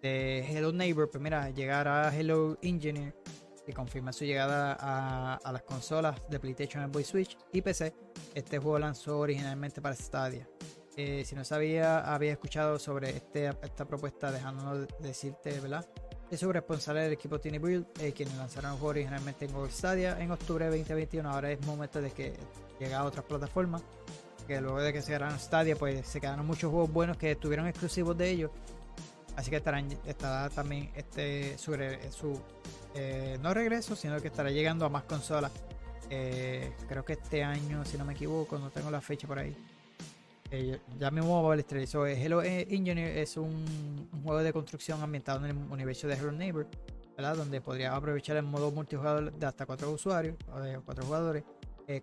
De 0.01 0.39
Hello 0.39 0.71
Neighbor, 0.71 1.09
pues 1.09 1.21
mira, 1.21 1.49
llegará 1.49 2.15
Hello 2.15 2.57
Engineer 2.61 3.15
y 3.65 3.73
confirma 3.73 4.13
su 4.13 4.25
llegada 4.25 4.77
a, 4.79 5.35
a 5.35 5.51
las 5.51 5.63
consolas 5.63 6.21
de 6.29 6.39
PlayStation, 6.39 6.89
Xbox 6.91 7.07
Switch 7.07 7.37
y 7.51 7.61
PC. 7.61 7.93
Este 8.33 8.59
juego 8.59 8.79
lanzó 8.79 9.19
originalmente 9.19 9.81
para 9.81 9.95
Stadia. 9.95 10.47
Eh, 10.99 11.23
si 11.25 11.35
no 11.35 11.45
sabía, 11.45 11.99
había 11.99 12.31
escuchado 12.31 12.79
sobre 12.79 13.11
este, 13.11 13.45
esta 13.45 13.85
propuesta, 13.85 14.31
dejándonos 14.31 14.87
decirte, 14.99 15.59
¿verdad? 15.59 15.85
Es 16.29 16.41
su 16.41 16.51
responsable 16.51 17.01
del 17.01 17.13
equipo 17.13 17.39
Tiny 17.39 17.57
Build, 17.57 17.85
eh, 18.01 18.11
quienes 18.11 18.35
lanzaron 18.35 18.71
el 18.71 18.77
juego 18.77 18.89
originalmente 18.89 19.45
en 19.45 19.53
Google 19.53 19.71
Stadia 19.71 20.19
en 20.19 20.29
octubre 20.31 20.65
de 20.65 20.77
2021. 20.77 21.29
Ahora 21.29 21.51
es 21.51 21.65
momento 21.65 22.01
de 22.01 22.11
que 22.11 22.33
llegue 22.79 22.93
a 22.93 23.05
otras 23.05 23.23
plataformas. 23.23 23.81
Que 24.45 24.59
luego 24.59 24.81
de 24.81 24.91
que 24.91 25.01
se 25.01 25.13
ganaron 25.13 25.39
Stadia, 25.39 25.77
pues 25.77 26.05
se 26.05 26.19
quedaron 26.19 26.45
muchos 26.45 26.69
juegos 26.69 26.91
buenos 26.91 27.17
que 27.17 27.31
estuvieron 27.31 27.67
exclusivos 27.67 28.17
de 28.17 28.29
ellos. 28.29 28.51
Así 29.37 29.49
que 29.49 29.57
estarán, 29.57 29.87
estará 30.05 30.49
también 30.49 30.91
este, 30.95 31.57
su 31.57 31.73
eh, 32.95 33.37
no 33.41 33.53
regreso, 33.53 33.95
sino 33.95 34.19
que 34.19 34.27
estará 34.27 34.49
llegando 34.49 34.85
a 34.85 34.89
más 34.89 35.03
consolas. 35.03 35.51
Eh, 36.09 36.73
creo 36.89 37.05
que 37.05 37.13
este 37.13 37.43
año, 37.43 37.85
si 37.85 37.97
no 37.97 38.03
me 38.03 38.13
equivoco, 38.13 38.57
no 38.57 38.69
tengo 38.69 38.91
la 38.91 38.99
fecha 38.99 39.27
por 39.27 39.39
ahí. 39.39 39.55
Eh, 40.49 40.79
ya 40.97 41.11
mismo 41.11 41.35
vamos 41.35 41.47
a 41.47 41.49
ver 41.51 41.59
el 41.59 41.65
trailer. 41.65 41.87
So, 41.87 42.05
eh, 42.05 42.13
Hello 42.21 42.41
eh, 42.41 42.67
Engineer 42.69 43.17
es 43.17 43.35
un, 43.37 44.09
juego 44.23 44.41
de 44.41 44.53
construcción 44.53 45.01
ambientado 45.01 45.45
en 45.45 45.51
el 45.51 45.57
universo 45.71 46.07
de 46.07 46.15
Hello 46.15 46.31
Neighbor, 46.31 46.67
¿verdad? 47.15 47.35
Donde 47.35 47.59
podrías 47.61 47.93
aprovechar 47.93 48.37
el 48.37 48.43
modo 48.43 48.71
multijugador 48.71 49.33
de 49.33 49.45
hasta 49.45 49.65
cuatro 49.65 49.91
usuarios 49.91 50.35
o 50.53 50.59
de 50.59 50.79
cuatro 50.79 51.05
jugadores. 51.05 51.43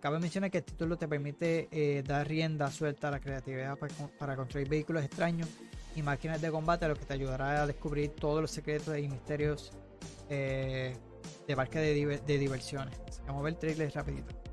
Cabe 0.01 0.17
mencionar 0.19 0.49
que 0.49 0.57
el 0.57 0.63
título 0.63 0.97
te 0.97 1.07
permite 1.07 2.01
dar 2.07 2.27
rienda 2.27 2.71
suelta 2.71 3.09
a 3.09 3.11
la 3.11 3.19
creatividad 3.19 3.77
para, 3.77 3.93
con- 3.93 4.09
para 4.17 4.35
construir 4.35 4.67
vehículos 4.67 5.03
extraños 5.03 5.47
y 5.95 6.01
máquinas 6.01 6.41
de 6.41 6.49
combate, 6.49 6.87
lo 6.87 6.95
que 6.95 7.05
te 7.05 7.13
ayudará 7.13 7.61
a 7.61 7.67
descubrir 7.67 8.09
todos 8.09 8.41
los 8.41 8.49
secretos 8.49 8.97
y 8.97 9.07
misterios 9.07 9.71
de 10.27 11.55
parque 11.55 11.77
de, 11.77 12.17
de 12.17 12.37
diversiones. 12.39 12.97
Vamos 13.27 13.41
a 13.41 13.43
ver 13.43 13.53
el 13.53 13.59
trailer 13.59 13.93
rapidito. 13.93 14.44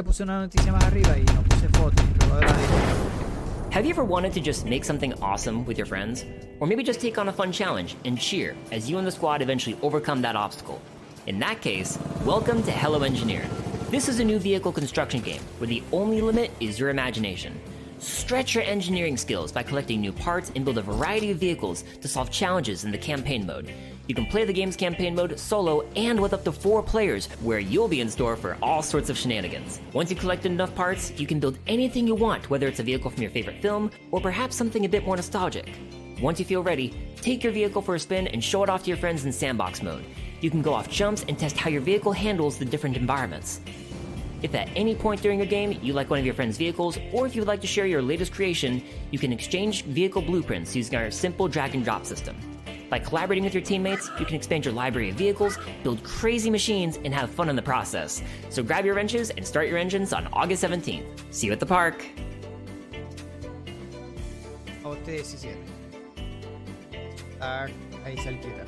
Que 0.00 0.04
puse 0.04 0.22
una 0.22 0.40
noticia 0.40 0.72
más 0.72 0.82
arriba 0.84 1.14
y 1.18 1.24
no 1.34 1.42
puse 1.42 1.68
foto. 1.68 2.02
y 2.02 2.26
luego 2.26 2.40
la. 2.40 3.70
Have 3.70 3.84
you 3.84 3.90
ever 3.90 4.02
wanted 4.02 4.32
to 4.32 4.40
just 4.40 4.64
make 4.64 4.82
something 4.82 5.12
awesome 5.20 5.66
with 5.66 5.76
your 5.76 5.84
friends? 5.84 6.24
Or 6.58 6.66
maybe 6.66 6.82
just 6.82 7.02
take 7.02 7.18
on 7.18 7.28
a 7.28 7.32
fun 7.34 7.52
challenge 7.52 7.96
and 8.06 8.18
cheer 8.18 8.56
as 8.72 8.88
you 8.88 8.96
and 8.96 9.06
the 9.06 9.10
squad 9.10 9.42
eventually 9.42 9.76
overcome 9.82 10.22
that 10.22 10.36
obstacle? 10.36 10.80
In 11.26 11.38
that 11.40 11.60
case, 11.60 11.98
welcome 12.24 12.62
to 12.62 12.70
Hello 12.70 13.02
Engineer. 13.02 13.46
This 13.90 14.08
is 14.08 14.20
a 14.20 14.24
new 14.24 14.38
vehicle 14.38 14.72
construction 14.72 15.20
game 15.20 15.42
where 15.58 15.68
the 15.68 15.82
only 15.92 16.22
limit 16.22 16.50
is 16.60 16.78
your 16.78 16.88
imagination. 16.88 17.60
Stretch 17.98 18.54
your 18.54 18.64
engineering 18.64 19.18
skills 19.18 19.52
by 19.52 19.62
collecting 19.62 20.00
new 20.00 20.12
parts 20.12 20.50
and 20.56 20.64
build 20.64 20.78
a 20.78 20.82
variety 20.82 21.30
of 21.30 21.36
vehicles 21.36 21.84
to 22.00 22.08
solve 22.08 22.30
challenges 22.30 22.84
in 22.84 22.90
the 22.90 22.96
campaign 22.96 23.44
mode. 23.44 23.70
You 24.10 24.14
can 24.14 24.26
play 24.26 24.44
the 24.44 24.52
game's 24.52 24.74
campaign 24.74 25.14
mode 25.14 25.38
solo 25.38 25.82
and 25.94 26.18
with 26.18 26.32
up 26.32 26.42
to 26.42 26.50
four 26.50 26.82
players, 26.82 27.28
where 27.42 27.60
you'll 27.60 27.86
be 27.86 28.00
in 28.00 28.08
store 28.10 28.34
for 28.34 28.58
all 28.60 28.82
sorts 28.82 29.08
of 29.08 29.16
shenanigans. 29.16 29.80
Once 29.92 30.10
you've 30.10 30.18
collected 30.18 30.50
enough 30.50 30.74
parts, 30.74 31.12
you 31.16 31.28
can 31.28 31.38
build 31.38 31.58
anything 31.68 32.08
you 32.08 32.16
want, 32.16 32.50
whether 32.50 32.66
it's 32.66 32.80
a 32.80 32.82
vehicle 32.82 33.12
from 33.12 33.22
your 33.22 33.30
favorite 33.30 33.62
film 33.62 33.88
or 34.10 34.20
perhaps 34.20 34.56
something 34.56 34.84
a 34.84 34.88
bit 34.88 35.06
more 35.06 35.14
nostalgic. 35.14 35.72
Once 36.20 36.40
you 36.40 36.44
feel 36.44 36.60
ready, 36.60 36.92
take 37.20 37.44
your 37.44 37.52
vehicle 37.52 37.80
for 37.80 37.94
a 37.94 38.00
spin 38.00 38.26
and 38.26 38.42
show 38.42 38.64
it 38.64 38.68
off 38.68 38.82
to 38.82 38.88
your 38.88 38.96
friends 38.96 39.24
in 39.24 39.30
sandbox 39.30 39.80
mode. 39.80 40.04
You 40.40 40.50
can 40.50 40.60
go 40.60 40.74
off 40.74 40.90
jumps 40.90 41.24
and 41.28 41.38
test 41.38 41.56
how 41.56 41.70
your 41.70 41.80
vehicle 41.80 42.10
handles 42.10 42.58
the 42.58 42.64
different 42.64 42.96
environments. 42.96 43.60
If 44.42 44.56
at 44.56 44.70
any 44.74 44.96
point 44.96 45.22
during 45.22 45.38
your 45.38 45.46
game 45.46 45.78
you 45.84 45.92
like 45.92 46.10
one 46.10 46.18
of 46.18 46.24
your 46.24 46.34
friend's 46.34 46.56
vehicles, 46.56 46.98
or 47.12 47.28
if 47.28 47.36
you 47.36 47.42
would 47.42 47.48
like 47.48 47.60
to 47.60 47.68
share 47.68 47.86
your 47.86 48.02
latest 48.02 48.32
creation, 48.32 48.82
you 49.12 49.20
can 49.20 49.32
exchange 49.32 49.84
vehicle 49.84 50.20
blueprints 50.20 50.74
using 50.74 50.96
our 50.96 51.12
simple 51.12 51.46
drag 51.46 51.76
and 51.76 51.84
drop 51.84 52.04
system. 52.04 52.34
By 52.90 52.98
collaborating 52.98 53.44
with 53.44 53.54
your 53.54 53.62
teammates, 53.62 54.10
you 54.18 54.26
can 54.26 54.34
expand 54.34 54.64
your 54.64 54.74
library 54.74 55.10
of 55.10 55.16
vehicles, 55.16 55.56
build 55.84 56.02
crazy 56.02 56.50
machines, 56.50 56.98
and 57.04 57.14
have 57.14 57.30
fun 57.30 57.48
in 57.48 57.54
the 57.54 57.62
process. 57.62 58.20
So 58.50 58.64
grab 58.64 58.84
your 58.84 58.96
wrenches 58.96 59.30
and 59.30 59.46
start 59.46 59.68
your 59.68 59.78
engines 59.78 60.12
on 60.12 60.26
August 60.32 60.64
17th. 60.64 61.04
See 61.30 61.46
you 61.46 61.52
at 61.52 61.60
the 61.60 61.66
park. 61.66 62.04
Agosto 64.82 65.06
17. 65.06 65.56
Está 67.34 67.68
ahí 68.04 68.18
cerquita. 68.18 68.64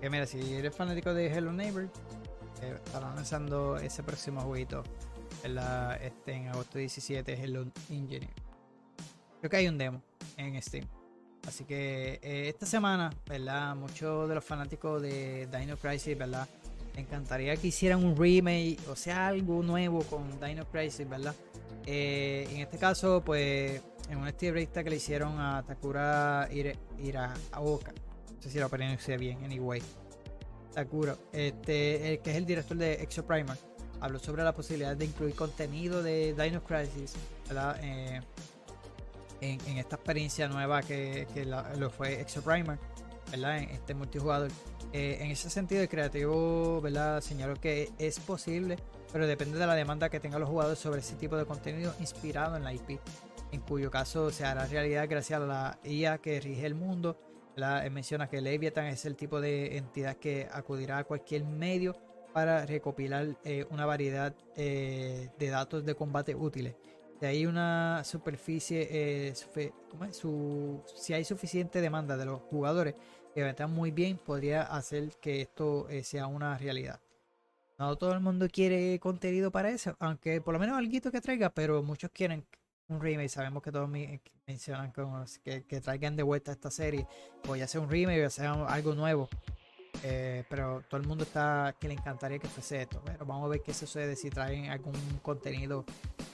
Que 0.00 0.08
mira, 0.08 0.26
si 0.26 0.54
eres 0.54 0.74
fanático 0.74 1.12
de 1.12 1.26
Hello 1.26 1.52
Neighbor, 1.52 1.90
eh, 2.62 2.74
estarán 2.84 3.16
lanzando 3.16 3.76
ese 3.76 4.02
próximo 4.02 4.40
jueguito 4.40 4.82
en, 5.42 5.56
la, 5.56 5.96
este, 5.96 6.32
en 6.32 6.48
agosto 6.48 6.78
17, 6.78 7.34
Hello 7.34 7.66
Engineer. 7.90 8.30
Creo 9.40 9.50
que 9.50 9.56
hay 9.56 9.68
un 9.68 9.76
demo 9.76 10.02
en 10.36 10.60
Steam. 10.62 10.86
Así 11.46 11.64
que 11.64 12.20
eh, 12.22 12.48
esta 12.48 12.66
semana, 12.66 13.10
¿verdad? 13.26 13.74
Muchos 13.76 14.28
de 14.28 14.34
los 14.34 14.44
fanáticos 14.44 15.00
de 15.00 15.46
Dino 15.46 15.76
Crisis, 15.76 16.16
¿verdad? 16.16 16.46
Encantaría 16.96 17.56
que 17.56 17.68
hicieran 17.68 18.04
un 18.04 18.16
remake, 18.16 18.78
o 18.88 18.96
sea, 18.96 19.28
algo 19.28 19.62
nuevo 19.62 20.02
con 20.04 20.40
Dino 20.40 20.64
Crisis, 20.66 21.08
¿verdad? 21.08 21.34
Eh, 21.86 22.46
en 22.50 22.58
este 22.58 22.76
caso, 22.76 23.22
pues, 23.24 23.80
en 24.10 24.18
una 24.18 24.30
entrevista 24.30 24.84
que 24.84 24.90
le 24.90 24.96
hicieron 24.96 25.40
a 25.40 25.62
Takura 25.66 26.48
Ira, 26.50 26.72
Iraoka, 26.98 27.92
no 27.92 28.42
sé 28.42 28.50
si 28.50 28.58
lo 28.58 28.68
pronuncié 28.68 29.16
bien, 29.16 29.42
anyway. 29.44 29.82
Takura, 30.74 31.16
este, 31.32 32.12
el 32.12 32.18
que 32.20 32.30
es 32.30 32.36
el 32.36 32.46
director 32.46 32.76
de 32.76 32.94
Exoprimer, 32.94 33.56
habló 34.00 34.18
sobre 34.18 34.42
la 34.42 34.54
posibilidad 34.54 34.96
de 34.96 35.06
incluir 35.06 35.34
contenido 35.34 36.02
de 36.02 36.34
Dino 36.34 36.62
Crisis, 36.62 37.14
¿verdad? 37.48 37.78
Eh, 37.82 38.20
en, 39.40 39.58
en 39.66 39.78
esta 39.78 39.96
experiencia 39.96 40.48
nueva 40.48 40.82
que, 40.82 41.26
que 41.34 41.44
la- 41.44 41.74
lo 41.76 41.90
fue 41.90 42.20
Exoprimer, 42.20 42.78
¿verdad? 43.30 43.58
En 43.58 43.70
este 43.70 43.94
multijugador. 43.94 44.50
Eh, 44.92 45.18
en 45.20 45.30
ese 45.30 45.50
sentido, 45.50 45.82
el 45.82 45.88
creativo, 45.88 46.80
¿verdad? 46.80 47.20
Señaló 47.20 47.54
que 47.56 47.90
es 47.98 48.18
posible, 48.20 48.76
pero 49.12 49.26
depende 49.26 49.58
de 49.58 49.66
la 49.66 49.74
demanda 49.74 50.08
que 50.08 50.18
tengan 50.20 50.40
los 50.40 50.48
jugadores 50.48 50.78
sobre 50.78 51.00
ese 51.00 51.14
tipo 51.16 51.36
de 51.36 51.44
contenido 51.44 51.94
inspirado 52.00 52.56
en 52.56 52.64
la 52.64 52.72
IP, 52.72 52.98
en 53.52 53.60
cuyo 53.60 53.90
caso 53.90 54.30
se 54.30 54.44
hará 54.44 54.66
realidad 54.66 55.06
gracias 55.08 55.40
a 55.40 55.44
la 55.44 55.78
IA 55.84 56.18
que 56.18 56.40
rige 56.40 56.64
el 56.66 56.74
mundo. 56.74 57.18
¿verdad? 57.54 57.84
Él 57.84 57.90
menciona 57.90 58.28
que 58.28 58.40
Leviathan 58.40 58.86
es 58.86 59.04
el 59.04 59.16
tipo 59.16 59.40
de 59.40 59.76
entidad 59.78 60.16
que 60.16 60.48
acudirá 60.52 60.98
a 60.98 61.04
cualquier 61.04 61.44
medio 61.44 61.96
para 62.32 62.64
recopilar 62.66 63.36
eh, 63.44 63.66
una 63.70 63.84
variedad 63.84 64.32
eh, 64.56 65.28
de 65.38 65.48
datos 65.48 65.84
de 65.84 65.94
combate 65.96 66.36
útiles. 66.36 66.76
Si 67.18 67.26
hay 67.26 67.46
una 67.46 68.02
superficie, 68.04 68.88
eh, 68.90 69.34
si 70.94 71.12
hay 71.12 71.24
suficiente 71.24 71.80
demanda 71.80 72.16
de 72.16 72.24
los 72.26 72.40
jugadores 72.42 72.94
que 73.34 73.48
están 73.48 73.72
muy 73.72 73.90
bien, 73.90 74.18
podría 74.18 74.62
hacer 74.62 75.10
que 75.20 75.40
esto 75.40 75.88
eh, 75.88 76.04
sea 76.04 76.28
una 76.28 76.56
realidad. 76.56 77.00
No 77.78 77.96
todo 77.96 78.12
el 78.12 78.20
mundo 78.20 78.46
quiere 78.50 78.98
contenido 79.00 79.50
para 79.50 79.70
eso, 79.70 79.96
aunque 79.98 80.40
por 80.40 80.54
lo 80.54 80.60
menos 80.60 80.76
algo 80.78 81.10
que 81.10 81.20
traiga, 81.20 81.50
pero 81.50 81.82
muchos 81.82 82.10
quieren 82.12 82.44
un 82.88 83.00
remake. 83.00 83.28
Sabemos 83.28 83.62
que 83.62 83.72
todos 83.72 83.88
mi- 83.88 84.20
mencionan 84.46 84.92
que, 85.44 85.64
que 85.64 85.80
traigan 85.80 86.16
de 86.16 86.22
vuelta 86.22 86.52
esta 86.52 86.70
serie, 86.70 87.06
o 87.48 87.54
ya 87.56 87.66
sea 87.66 87.80
un 87.80 87.90
remake, 87.90 88.18
o 88.18 88.22
ya 88.22 88.30
sea 88.30 88.52
algo 88.66 88.94
nuevo. 88.94 89.28
Eh, 90.04 90.44
pero 90.48 90.82
todo 90.88 91.00
el 91.00 91.06
mundo 91.08 91.24
está 91.24 91.74
que 91.78 91.88
le 91.88 91.94
encantaría 91.94 92.38
que 92.38 92.46
fuese 92.48 92.82
esto. 92.82 93.02
Pero 93.04 93.26
vamos 93.26 93.46
a 93.46 93.48
ver 93.48 93.62
qué 93.62 93.74
sucede 93.74 94.14
si 94.14 94.30
traen 94.30 94.70
algún 94.70 94.94
contenido 95.22 95.84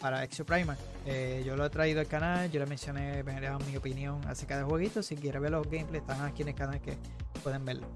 para 0.01 0.23
Exo 0.23 0.45
Primer. 0.45 0.77
Eh, 1.07 1.43
yo 1.47 1.57
lo 1.57 1.65
he 1.65 1.71
traído 1.71 2.01
al 2.01 2.07
canal, 2.07 2.51
yo 2.51 2.61
le 2.61 2.67
mencioné 2.67 3.23
mi 3.23 3.77
opinión 3.77 4.21
acerca 4.27 4.57
del 4.57 4.67
jueguito. 4.67 5.03
Si 5.03 5.17
quieres 5.17 5.41
ver 5.41 5.51
los 5.51 5.69
gameplays, 5.71 6.03
están 6.03 6.21
aquí 6.23 6.43
en 6.43 6.49
el 6.49 6.55
canal 6.55 6.81
que 6.81 6.97
pueden 7.43 7.65
verlo. 7.65 7.87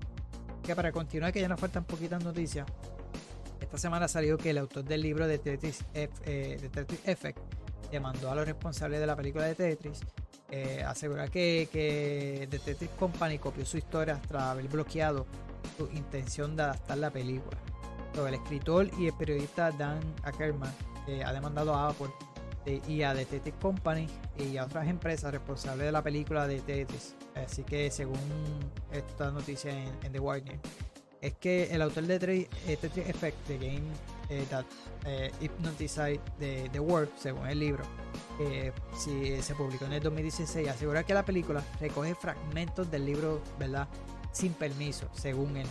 Que 0.63 0.75
para 0.75 0.91
continuar, 0.91 1.33
que 1.33 1.41
ya 1.41 1.49
nos 1.49 1.61
faltan 1.61 1.85
poquitas 1.85 2.25
noticias. 2.25 2.67
Esta 3.61 3.77
semana 3.77 4.09
salió 4.09 4.39
que 4.39 4.51
el 4.51 4.59
autor 4.59 4.85
del 4.85 5.03
libro 5.03 5.27
de 5.27 5.39
Tetris, 5.39 5.85
F- 5.93 6.13
eh, 6.25 6.71
de 6.73 6.87
Effect 7.13 7.39
demandó 7.91 8.31
a 8.31 8.35
los 8.35 8.47
responsables 8.47 9.01
de 9.01 9.07
la 9.07 9.17
película 9.17 9.45
de 9.45 9.55
Tetris. 9.55 10.01
Eh, 10.51 10.83
asegura 10.87 11.29
que, 11.29 11.69
que 11.71 12.47
The 12.51 12.59
Tetris 12.59 12.91
Company 12.99 13.39
copió 13.39 13.67
su 13.67 13.77
historia 13.77 14.19
tras 14.27 14.45
haber 14.45 14.67
bloqueado 14.69 15.27
su 15.77 15.89
intención 15.95 16.57
de 16.57 16.65
adaptar 16.65 16.99
la 16.99 17.11
película. 17.11 17.57
So, 18.15 18.27
el 18.27 18.35
escritor 18.35 18.91
y 18.99 19.07
el 19.07 19.13
periodista 19.15 19.71
Dan 19.71 20.01
Ackerman 20.23 20.73
eh, 21.07 21.23
ha 21.25 21.33
demandado 21.33 21.75
a 21.75 21.89
Apple 21.89 22.09
eh, 22.67 22.81
y 22.89 23.03
a 23.03 23.15
Tetris 23.15 23.55
Company 23.61 24.07
y 24.39 24.57
a 24.57 24.65
otras 24.65 24.89
empresas 24.89 25.33
responsables 25.33 25.87
de 25.87 25.93
la 25.93 26.03
película 26.03 26.47
de 26.47 26.61
Tetris. 26.61 27.15
Así 27.35 27.63
que 27.63 27.91
según 27.91 28.19
esta 28.93 29.31
noticia 29.31 29.71
en, 29.73 29.93
en 30.03 30.13
The 30.13 30.19
Guardian, 30.19 30.61
es 31.21 31.35
que 31.35 31.65
el 31.75 31.83
autor 31.83 32.05
de 32.05 32.19
Tetris, 32.19 32.49
eh, 32.67 32.77
Tetris 32.77 33.09
Effect, 33.09 33.37
The 33.47 33.59
Game 33.59 33.93
eh, 34.29 34.45
That 34.51 34.65
eh, 35.07 35.31
Hypnotized 35.41 36.21
the, 36.39 36.69
the 36.73 36.81
World, 36.81 37.11
según 37.17 37.47
el 37.47 37.59
libro, 37.59 37.85
eh, 38.41 38.73
si 38.97 39.41
se 39.43 39.55
publicó 39.55 39.87
en 39.87 39.95
el 39.95 40.03
2016, 40.03 40.69
asegura 40.69 41.03
que 41.05 41.15
la 41.15 41.25
película 41.25 41.63
recoge 41.81 42.15
fragmentos 42.15 42.91
del 42.91 43.07
libro, 43.07 43.41
¿verdad? 43.59 43.89
Sin 44.33 44.53
permiso, 44.53 45.09
según 45.15 45.57
él. 45.57 45.67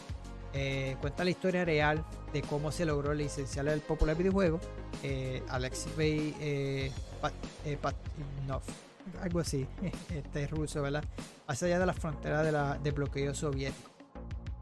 Eh, 0.54 0.96
cuenta 1.02 1.24
la 1.24 1.30
historia 1.30 1.66
real 1.66 2.04
de 2.34 2.42
cómo 2.42 2.72
se 2.72 2.86
logró 2.86 3.14
licenciar 3.14 3.68
el 3.68 3.82
popular 3.82 4.16
videojuego. 4.16 4.60
Eh, 5.04 5.44
Alexei 5.50 6.36
eh, 6.40 6.92
eh, 7.66 7.78
algo 9.22 9.40
así, 9.40 9.66
este 10.10 10.48
ruso, 10.48 10.82
¿verdad? 10.82 11.04
Más 11.48 11.62
allá 11.64 11.80
de 11.80 11.86
las 11.86 11.98
fronteras 11.98 12.46
de 12.46 12.52
la, 12.52 12.78
del 12.78 12.94
bloqueo 12.94 13.34
soviético. 13.34 13.92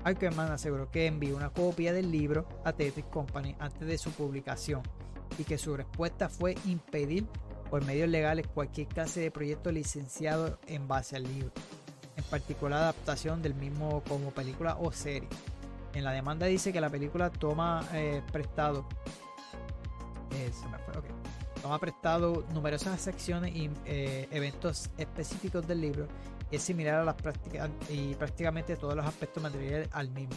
Ackerman 0.04 0.52
aseguró 0.52 0.92
que 0.92 1.08
envió 1.08 1.36
una 1.36 1.50
copia 1.50 1.92
del 1.92 2.12
libro 2.12 2.48
a 2.64 2.74
Tetris 2.74 3.06
Company 3.08 3.56
antes 3.60 3.88
de 3.88 3.98
su 3.98 4.12
publicación 4.12 4.84
y 5.40 5.44
que 5.44 5.58
su 5.58 5.76
respuesta 5.76 6.30
fue 6.30 6.56
impedir 6.66 7.26
por 7.72 7.84
medios 7.84 8.08
legales 8.08 8.46
cualquier 8.48 8.88
clase 8.88 9.22
de 9.22 9.32
proyecto 9.32 9.72
licenciado 9.72 10.60
en 10.68 10.88
base 10.88 11.16
al 11.16 11.24
libro, 11.24 11.52
en 12.18 12.24
particular 12.26 12.82
adaptación 12.82 13.42
del 13.42 13.54
mismo 13.56 14.02
como 14.08 14.32
película 14.32 14.78
o 14.80 14.92
serie. 14.92 15.28
En 15.94 16.04
la 16.04 16.12
demanda 16.12 16.46
dice 16.46 16.74
que 16.74 16.82
la 16.82 16.90
película 16.90 17.30
toma 17.30 17.88
eh, 17.94 18.22
prestado 18.32 18.86
eh, 20.32 20.52
toma 21.62 21.80
prestado 21.80 22.46
numerosas 22.54 23.00
secciones 23.02 23.56
y 23.56 23.70
eh, 23.86 24.28
eventos 24.32 24.90
específicos 24.98 25.66
del 25.68 25.82
libro 25.82 26.08
y 26.52 26.58
es 26.58 26.62
similar 26.62 26.96
a 26.96 27.04
las 27.06 27.16
prácticas 27.16 27.70
y 27.90 28.14
prácticamente 28.16 28.76
todos 28.76 28.96
los 28.96 29.06
aspectos 29.06 29.42
materiales 29.42 29.90
al 29.92 30.10
mismo. 30.10 30.36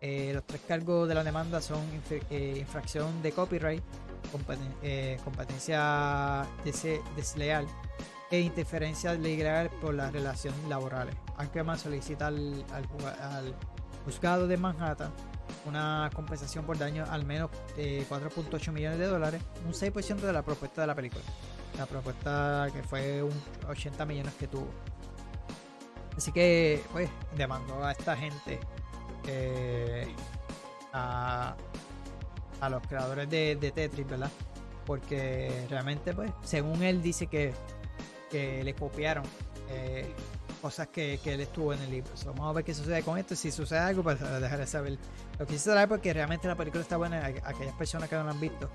Los 0.00 0.44
tres 0.46 0.60
cargos 0.66 1.08
de 1.08 1.14
la 1.14 1.24
demanda 1.24 1.60
son 1.60 1.80
inf- 1.92 2.56
infracción 2.58 3.20
de 3.20 3.32
copyright, 3.32 3.82
competen- 4.32 5.20
competencia 5.24 6.46
desleal 7.16 7.66
e 8.30 8.40
interferencia 8.40 9.14
legal 9.14 9.70
por 9.80 9.94
las 9.94 10.12
relaciones 10.12 10.62
laborales. 10.68 11.14
Ackerman 11.36 11.78
solicita 11.78 12.26
al, 12.26 12.64
al 12.72 12.84
al 13.20 13.54
juzgado 14.04 14.46
de 14.46 14.56
Manhattan 14.56 15.12
una 15.66 16.10
compensación 16.14 16.64
por 16.64 16.78
daño 16.78 17.04
al 17.10 17.24
menos 17.24 17.50
de 17.76 18.06
4.8 18.08 18.72
millones 18.72 18.98
de 18.98 19.06
dólares, 19.06 19.42
un 19.66 19.72
6% 19.72 20.16
de 20.16 20.32
la 20.32 20.42
propuesta 20.42 20.80
de 20.80 20.86
la 20.86 20.94
película. 20.94 21.22
La 21.76 21.86
propuesta 21.86 22.68
que 22.72 22.82
fue 22.82 23.22
un 23.22 23.32
80 23.68 24.04
millones 24.06 24.34
que 24.34 24.48
tuvo. 24.48 24.68
Así 26.16 26.32
que, 26.32 26.82
pues, 26.92 27.08
demandó 27.36 27.84
a 27.84 27.92
esta 27.92 28.16
gente, 28.16 28.58
eh, 29.26 30.08
a, 30.92 31.54
a 32.60 32.68
los 32.68 32.84
creadores 32.86 33.30
de 33.30 33.72
Tetris, 33.74 34.08
¿verdad? 34.08 34.30
Porque 34.84 35.66
realmente, 35.70 36.14
pues, 36.14 36.32
según 36.42 36.82
él 36.82 37.02
dice 37.02 37.28
que, 37.28 37.54
que 38.28 38.62
le 38.64 38.74
copiaron 38.74 39.24
eh, 39.70 40.12
cosas 40.62 40.88
que, 40.88 41.20
que 41.22 41.34
él 41.34 41.40
estuvo 41.40 41.72
en 41.72 41.80
el 41.82 41.90
libro. 41.90 42.10
Vamos 42.26 42.50
a 42.50 42.52
ver 42.52 42.64
qué 42.64 42.74
sucede 42.74 43.02
con 43.02 43.18
esto. 43.18 43.36
Si 43.36 43.50
sucede 43.50 43.78
algo, 43.78 44.02
pues 44.02 44.20
lo 44.20 44.40
dejaré 44.40 44.66
saber. 44.66 44.98
Lo 45.38 45.46
que 45.46 45.58
saber 45.58 45.88
porque 45.88 46.12
realmente 46.12 46.48
la 46.48 46.56
película 46.56 46.82
está 46.82 46.96
buena. 46.96 47.24
Aquellas 47.26 47.74
personas 47.76 48.08
que 48.08 48.16
no 48.16 48.24
la 48.24 48.30
han 48.30 48.40
visto, 48.40 48.70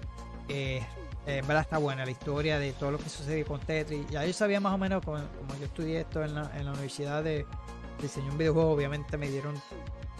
eh, 0.47 0.81
eh, 1.25 1.37
en 1.37 1.47
verdad 1.47 1.63
está 1.63 1.77
buena. 1.77 2.05
La 2.05 2.11
historia 2.11 2.59
de 2.59 2.71
todo 2.73 2.91
lo 2.91 2.97
que 2.97 3.09
sucedió 3.09 3.45
con 3.45 3.59
Tetris. 3.59 4.07
Ya 4.09 4.25
yo 4.25 4.33
sabía 4.33 4.59
más 4.59 4.73
o 4.73 4.77
menos, 4.77 5.03
como, 5.03 5.17
yo 5.17 5.65
estudié 5.65 6.01
esto 6.01 6.23
en 6.23 6.35
la, 6.35 6.51
en 6.55 6.65
la 6.65 6.71
universidad 6.71 7.23
de 7.23 7.45
diseño 8.01 8.31
un 8.31 8.37
videojuego, 8.37 8.71
obviamente 8.71 9.17
me 9.17 9.29
dieron 9.29 9.55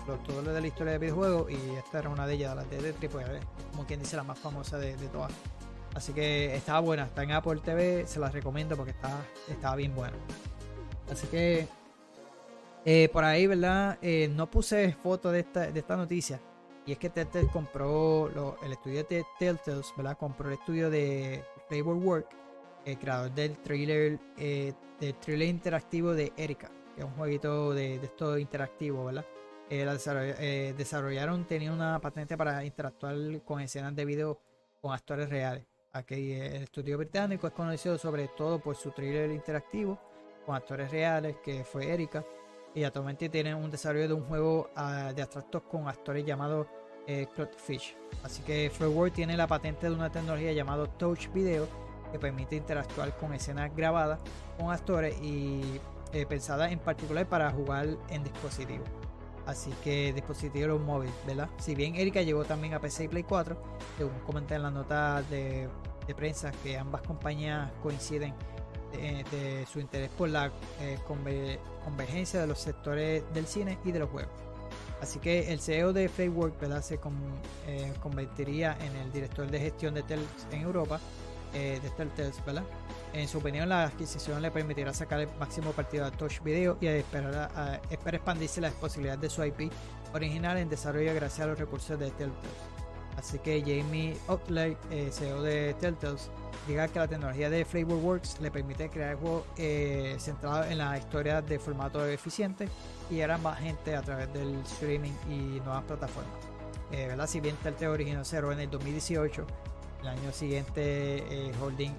lo- 0.07 0.15
todo 0.19 0.41
lo 0.41 0.53
de 0.53 0.61
la 0.61 0.68
historia 0.68 0.93
del 0.93 1.01
videojuego 1.01 1.49
y 1.49 1.55
esta 1.77 1.99
era 1.99 2.10
una 2.10 2.26
de 2.26 2.35
ellas, 2.35 2.55
la 2.55 2.64
de 2.64 2.77
Tetris, 2.77 3.11
pues 3.11 3.27
es 3.27 3.41
como 3.72 3.85
quien 3.85 3.99
dice 3.99 4.15
la 4.15 4.23
más 4.23 4.39
famosa 4.39 4.77
de, 4.77 4.95
de 4.95 5.07
todas. 5.07 5.31
Así 5.95 6.11
que 6.14 6.56
estaba 6.56 6.80
buena, 6.80 7.03
está 7.03 7.24
en 7.24 7.32
Apple 7.32 7.61
TV, 7.64 8.07
se 8.07 8.20
la 8.20 8.30
recomiendo 8.30 8.76
porque 8.76 8.91
está, 8.91 9.26
estaba 9.49 9.76
bien 9.76 9.95
buena. 9.95 10.18
Así 11.11 11.28
que 11.28 11.68
eh, 12.86 13.10
por 13.14 13.24
ahí, 13.24 13.45
¿verdad? 13.48 13.98
Eh, 14.02 14.28
no 14.34 14.49
puse 14.49 14.91
foto 14.94 15.32
de 15.32 15.41
esta, 15.41 15.72
de 15.72 15.80
esta 15.80 15.95
noticia. 15.95 16.41
Y 16.86 16.91
es 16.91 16.98
que 16.98 17.10
Telltale 17.10 17.48
compró 17.48 18.57
el 18.61 18.72
estudio 18.74 19.03
de 19.06 19.24
Telltale, 19.40 19.82
¿verdad? 19.95 20.18
Compró 20.18 20.48
el 20.49 20.56
estudio 20.56 20.90
de 20.90 21.44
Flavor 21.70 21.95
Work, 21.95 22.28
el 22.86 22.98
creador 22.98 23.32
del 23.32 23.57
thriller, 23.60 24.20
eh, 24.38 24.74
del 24.99 25.14
thriller 25.15 25.48
interactivo 25.48 26.14
de 26.14 26.34
Erika, 26.36 26.70
que 26.95 27.02
es 27.02 27.06
un 27.06 27.14
jueguito 27.14 27.74
de, 27.74 27.99
de 27.99 28.06
esto 28.06 28.38
interactivo, 28.38 29.06
¿verdad? 29.06 29.26
Eh, 29.70 29.86
la 29.86 29.94
desarroll- 29.94 30.36
eh, 30.40 30.74
desarrollaron, 30.78 31.45
tenían 31.45 31.74
una 31.74 31.99
patente 32.02 32.36
para 32.36 32.65
interactuar 32.65 33.15
con 33.45 33.61
escenas 33.61 33.95
de 33.95 34.03
video 34.03 34.41
con 34.82 34.94
actores 34.94 35.30
reales. 35.30 35.65
Aquí 35.95 36.32
eh, 36.32 36.56
el 36.56 36.64
estudio 36.64 36.98
británico 36.98 37.45
es 37.45 37.53
conocido 37.53 37.99
sobre 37.99 38.28
todo 38.30 38.57
por 38.57 38.76
su 38.76 38.90
thriller 38.90 39.30
interactivo 39.30 39.99
con 40.44 40.56
actores 40.56 40.90
reales, 40.90 41.38
que 41.44 41.64
fue 41.64 41.94
Erika. 41.94 42.26
Y 42.74 42.84
actualmente 42.84 43.30
tienen 43.30 43.56
un 43.56 43.70
desarrollo 43.70 44.07
de 44.07 44.14
un 44.15 44.24
juego 44.24 44.72
ah, 44.76 45.14
de 45.15 45.22
abstractos 45.22 45.61
con 45.64 45.88
actores 45.88 46.26
llamado 46.26 46.68
eh. 47.06 47.28
Así 48.24 48.41
que 48.41 48.72
Freeware 48.74 49.11
tiene 49.11 49.38
la 49.38 49.45
patente 49.45 49.88
de 49.88 49.95
una 49.95 50.11
tecnología 50.11 50.53
llamada 50.53 50.88
Touch 50.98 51.28
Video 51.32 51.68
que 52.11 52.18
permite 52.18 52.56
interactuar 52.56 53.15
con 53.18 53.34
escenas 53.34 53.76
grabadas 53.76 54.20
con 54.57 54.72
actores 54.72 55.15
y 55.22 55.80
eh, 56.11 56.26
pensada 56.26 56.72
en 56.72 56.80
particular 56.80 57.28
para 57.28 57.52
jugar 57.52 57.88
en 58.10 58.24
dispositivos. 58.24 59.03
Así 59.45 59.72
que 59.84 60.14
dispositivos 60.14 60.80
móviles, 60.80 61.14
¿verdad? 61.28 61.49
Si 61.60 61.76
bien 61.76 61.95
Erika 61.95 62.22
llegó 62.22 62.45
también 62.45 62.74
a 62.76 62.80
PC 62.80 63.06
y 63.06 63.07
Play 63.10 63.24
4, 63.24 63.57
según 63.98 64.20
comenté 64.26 64.56
en 64.56 64.64
la 64.64 64.72
nota 64.72 65.22
de, 65.24 65.68
prensa 66.15 66.52
que 66.64 66.78
ambas 66.78 67.02
compañías 67.02 67.72
coinciden 67.82 68.34
de, 68.94 69.24
de 69.32 69.65
su 69.65 69.80
interés 69.80 70.10
por 70.18 70.30
la 70.30 70.52
eh, 70.80 70.98
conver- 71.07 71.60
convergencia 71.84 72.40
de 72.41 72.48
los 72.48 72.60
sectores 72.60 73.24
del 73.34 73.48
cine 73.48 73.80
y 73.84 73.91
de 73.91 73.99
los 73.99 74.10
juegos. 74.10 74.32
Así 75.02 75.20
que 75.20 75.52
el 75.52 75.60
CEO 75.60 75.91
de 75.91 76.07
Framework 76.07 76.57
¿verdad? 76.61 76.82
se 76.82 76.95
eh, 77.68 77.94
convertiría 78.02 78.78
en 78.80 78.95
el 78.95 79.11
director 79.11 79.49
de 79.52 79.60
gestión 79.60 79.94
de 79.94 80.03
Tales 80.03 80.26
en 80.52 80.61
Europa, 80.61 80.99
eh, 81.53 81.80
de 81.84 81.90
Telltales, 81.90 82.45
¿verdad? 82.45 82.64
En 83.14 83.27
su 83.27 83.38
opinión, 83.38 83.69
la 83.69 83.84
adquisición 83.84 84.41
le 84.41 84.49
permitirá 84.49 84.91
sacar 84.94 85.19
el 85.19 85.30
máximo 85.40 85.72
partido 85.72 86.06
a 86.06 86.11
Touch 86.11 86.41
Video 86.41 86.77
y 86.81 86.88
esperar, 86.88 87.52
a- 87.56 87.73
a- 87.73 87.76
expandirse 87.91 88.60
las 88.60 88.73
posibilidades 88.73 89.22
de 89.22 89.30
su 89.30 89.44
IP 89.45 89.72
original 90.14 90.57
en 90.57 90.68
desarrollo 90.68 91.14
gracias 91.14 91.41
a 91.41 91.48
los 91.48 91.60
recursos 91.60 91.99
de 91.99 92.10
Telltales. 92.11 92.34
Así 93.15 93.38
que 93.38 93.61
Jamie 93.61 94.18
Otley, 94.27 94.76
eh, 94.90 95.10
CEO 95.11 95.44
de 95.44 95.76
Telltales, 95.76 96.31
diga 96.68 96.88
que 96.88 96.98
la 96.98 97.07
tecnología 97.07 97.52
de 97.52 97.64
Flavorworks 97.64 98.40
le 98.41 98.49
permite 98.49 98.90
crear 98.90 99.15
juegos 99.18 99.44
eh, 99.57 100.15
centrados 100.19 100.65
en 100.72 100.80
la 100.80 100.98
historia 100.98 101.40
de 101.44 101.60
formato 101.60 102.03
eficiente 102.07 102.68
y 103.11 103.15
llegar 103.15 103.31
a 103.31 103.38
más 103.38 103.60
gente 103.60 103.95
a 103.95 104.02
través 104.02 104.34
del 104.34 104.56
streaming 104.61 105.11
y 105.30 105.60
nuevas 105.60 105.84
plataformas. 105.84 106.34
Eh, 106.91 107.06
¿verdad? 107.07 107.27
Si 107.27 107.40
bien 107.40 107.56
Telltale 107.57 107.90
originó 107.90 108.26
Zero 108.26 108.52
en 108.52 108.60
el 108.60 108.69
2018, 108.72 109.45
el 110.04 110.10
año 110.10 110.32
siguiente 110.32 111.24
eh, 111.30 111.52
Holding 111.62 111.96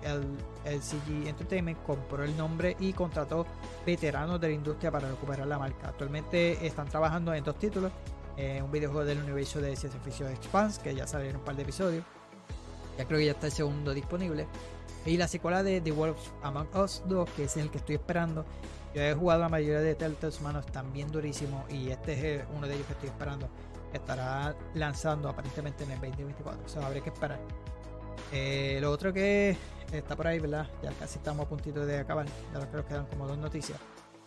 LCG 0.65 1.27
Entertainment 1.27 1.83
compró 1.85 2.23
el 2.23 2.37
nombre 2.37 2.77
y 2.79 2.93
contrató 2.93 3.47
veteranos 3.85 4.41
de 4.41 4.49
la 4.49 4.55
industria 4.55 4.91
para 4.91 5.09
recuperar 5.09 5.47
la 5.47 5.59
marca. 5.59 5.89
Actualmente 5.89 6.67
están 6.67 6.87
trabajando 6.89 7.35
en 7.35 7.43
dos 7.43 7.59
títulos, 7.59 7.91
eh, 8.37 8.61
un 8.63 8.71
videojuego 8.71 9.05
del 9.05 9.23
universo 9.23 9.61
de 9.61 9.75
ciencia 9.75 9.99
ficción 10.01 10.31
Expanse, 10.31 10.81
que 10.83 10.95
ya 10.95 11.07
salieron 11.07 11.37
un 11.37 11.45
par 11.45 11.57
de 11.57 11.63
episodios, 11.63 12.05
ya 12.99 13.05
creo 13.07 13.19
que 13.19 13.27
ya 13.27 13.33
está 13.33 13.47
el 13.47 13.53
segundo 13.53 13.93
disponible. 13.95 14.47
Y 15.07 15.17
la 15.17 15.29
secuela 15.29 15.63
de 15.63 15.81
The 15.81 15.93
Wolf 15.93 16.19
Among 16.43 16.69
Us 16.77 17.03
2, 17.07 17.31
que 17.31 17.45
es 17.45 17.57
el 17.57 17.71
que 17.71 17.79
estoy 17.79 17.97
esperando. 17.97 18.45
Yo 18.95 19.03
he 19.03 19.15
jugado 19.15 19.41
la 19.41 19.49
mayoría 19.49 19.81
de 19.81 19.95
Telltales 19.95 20.41
manos, 20.41 20.65
están 20.65 20.93
bien 20.93 21.11
durísimos. 21.11 21.71
Y 21.71 21.91
este 21.91 22.13
es 22.13 22.43
eh, 22.43 22.45
uno 22.57 22.67
de 22.67 22.75
ellos 22.75 22.87
que 22.87 22.93
estoy 22.95 23.09
esperando. 23.11 23.49
Estará 23.93 24.55
lanzando 24.75 25.29
aparentemente 25.29 25.85
en 25.85 25.91
el 25.91 26.01
2024. 26.01 26.65
O 26.65 26.69
sea, 26.69 26.87
habrá 26.87 27.01
que 27.01 27.11
esperar. 27.11 27.39
Eh, 28.33 28.79
lo 28.81 28.91
otro 28.91 29.13
que 29.13 29.57
está 29.93 30.17
por 30.17 30.27
ahí, 30.27 30.39
¿verdad? 30.39 30.69
Ya 30.83 30.91
casi 30.93 31.19
estamos 31.19 31.47
a 31.47 31.49
puntito 31.49 31.85
de 31.87 31.99
acabar. 31.99 32.27
Ya 32.27 32.61
creo 32.61 32.71
que 32.71 32.77
nos 32.77 32.87
quedan 32.87 33.07
como 33.07 33.27
dos 33.27 33.39
noticias. 33.39 33.79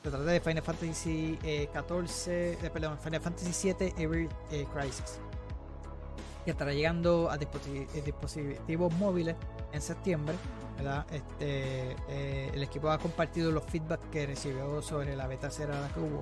Se 0.04 0.10
trata 0.10 0.26
de 0.26 0.40
Final 0.40 0.64
Fantasy 0.64 1.38
eh, 1.44 1.68
14, 1.74 2.54
eh, 2.54 2.70
perdón, 2.72 2.98
Final 3.00 3.20
Fantasy 3.22 3.52
7 3.52 3.94
Ever 3.98 4.30
eh, 4.52 4.66
Crisis 4.74 5.20
que 6.46 6.52
estará 6.52 6.72
llegando 6.72 7.30
a 7.30 7.38
disposi- 7.38 7.88
dispositivos 8.06 8.94
móviles 8.94 9.36
en 9.74 9.82
septiembre. 9.82 10.34
¿verdad? 10.78 11.06
Este, 11.12 11.96
el 12.54 12.64
equipo 12.64 12.90
ha 12.90 12.98
compartido 13.00 13.52
los 13.52 13.66
feedback 13.66 14.00
que 14.12 14.28
recibió 14.28 14.82
sobre 14.82 15.16
la 15.18 15.28
beta 15.28 15.50
cerrada 15.52 15.90
que 15.90 16.00
hubo 16.00 16.22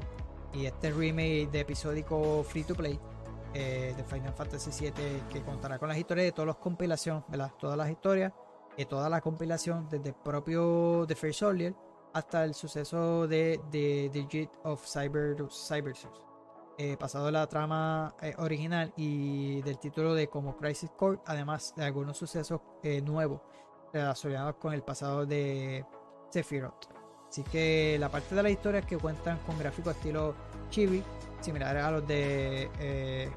y 0.54 0.66
este 0.66 0.90
remake 0.92 1.50
de 1.52 1.60
episódico 1.60 2.44
free 2.44 2.64
to 2.64 2.74
play 2.74 2.98
eh, 3.56 3.94
de 3.96 4.04
Final 4.04 4.34
Fantasy 4.34 4.70
VII 4.70 5.24
que 5.30 5.42
contará 5.42 5.80
con 5.80 5.90
las 5.90 5.98
historias 5.98 6.26
de 6.26 6.32
todas 6.34 6.48
las 6.48 6.58
compilaciones, 6.58 7.24
¿verdad? 7.30 7.52
todas 7.58 7.78
las 7.78 7.90
historias 7.90 8.34
y 8.78 8.86
toda 8.86 9.10
la 9.10 9.22
compilación 9.22 9.88
desde 9.90 10.10
el 10.10 10.16
propio 10.16 11.06
The 11.08 11.16
First 11.16 11.40
Soldier 11.40 11.74
hasta 12.14 12.44
el 12.44 12.54
suceso 12.54 13.28
de 13.28 13.62
The 13.72 14.10
Digit 14.10 14.50
of 14.64 14.86
Cyber 14.86 15.38
Cybersus 15.50 16.26
eh, 16.78 16.98
pasado 16.98 17.28
de 17.28 17.32
la 17.32 17.48
trama 17.48 18.14
eh, 18.22 18.34
original 18.38 18.92
y 18.98 19.62
del 19.62 19.80
título 19.80 20.14
de 20.14 20.28
como 20.28 20.58
Crisis 20.58 20.92
Core, 20.92 21.20
además 21.26 21.74
de 21.78 21.86
algunos 21.86 22.18
sucesos 22.18 22.60
eh, 22.84 23.02
nuevos 23.02 23.42
relacionados 23.94 24.56
con 24.56 24.74
el 24.74 24.82
pasado 24.84 25.26
de 25.26 25.86
Sephiroth. 26.30 26.88
Así 27.30 27.44
que 27.44 27.98
la 28.00 28.10
parte 28.10 28.36
de 28.36 28.44
la 28.44 28.50
historia 28.50 28.80
es 28.80 28.86
que 28.86 28.98
cuentan 28.98 29.38
con 29.46 29.58
gráficos 29.58 29.96
estilo 29.96 30.36
chibi, 30.70 31.02
similares 31.40 31.84
a 31.84 31.92
los 31.92 32.08
de 32.08 32.70
eh, 32.80 33.32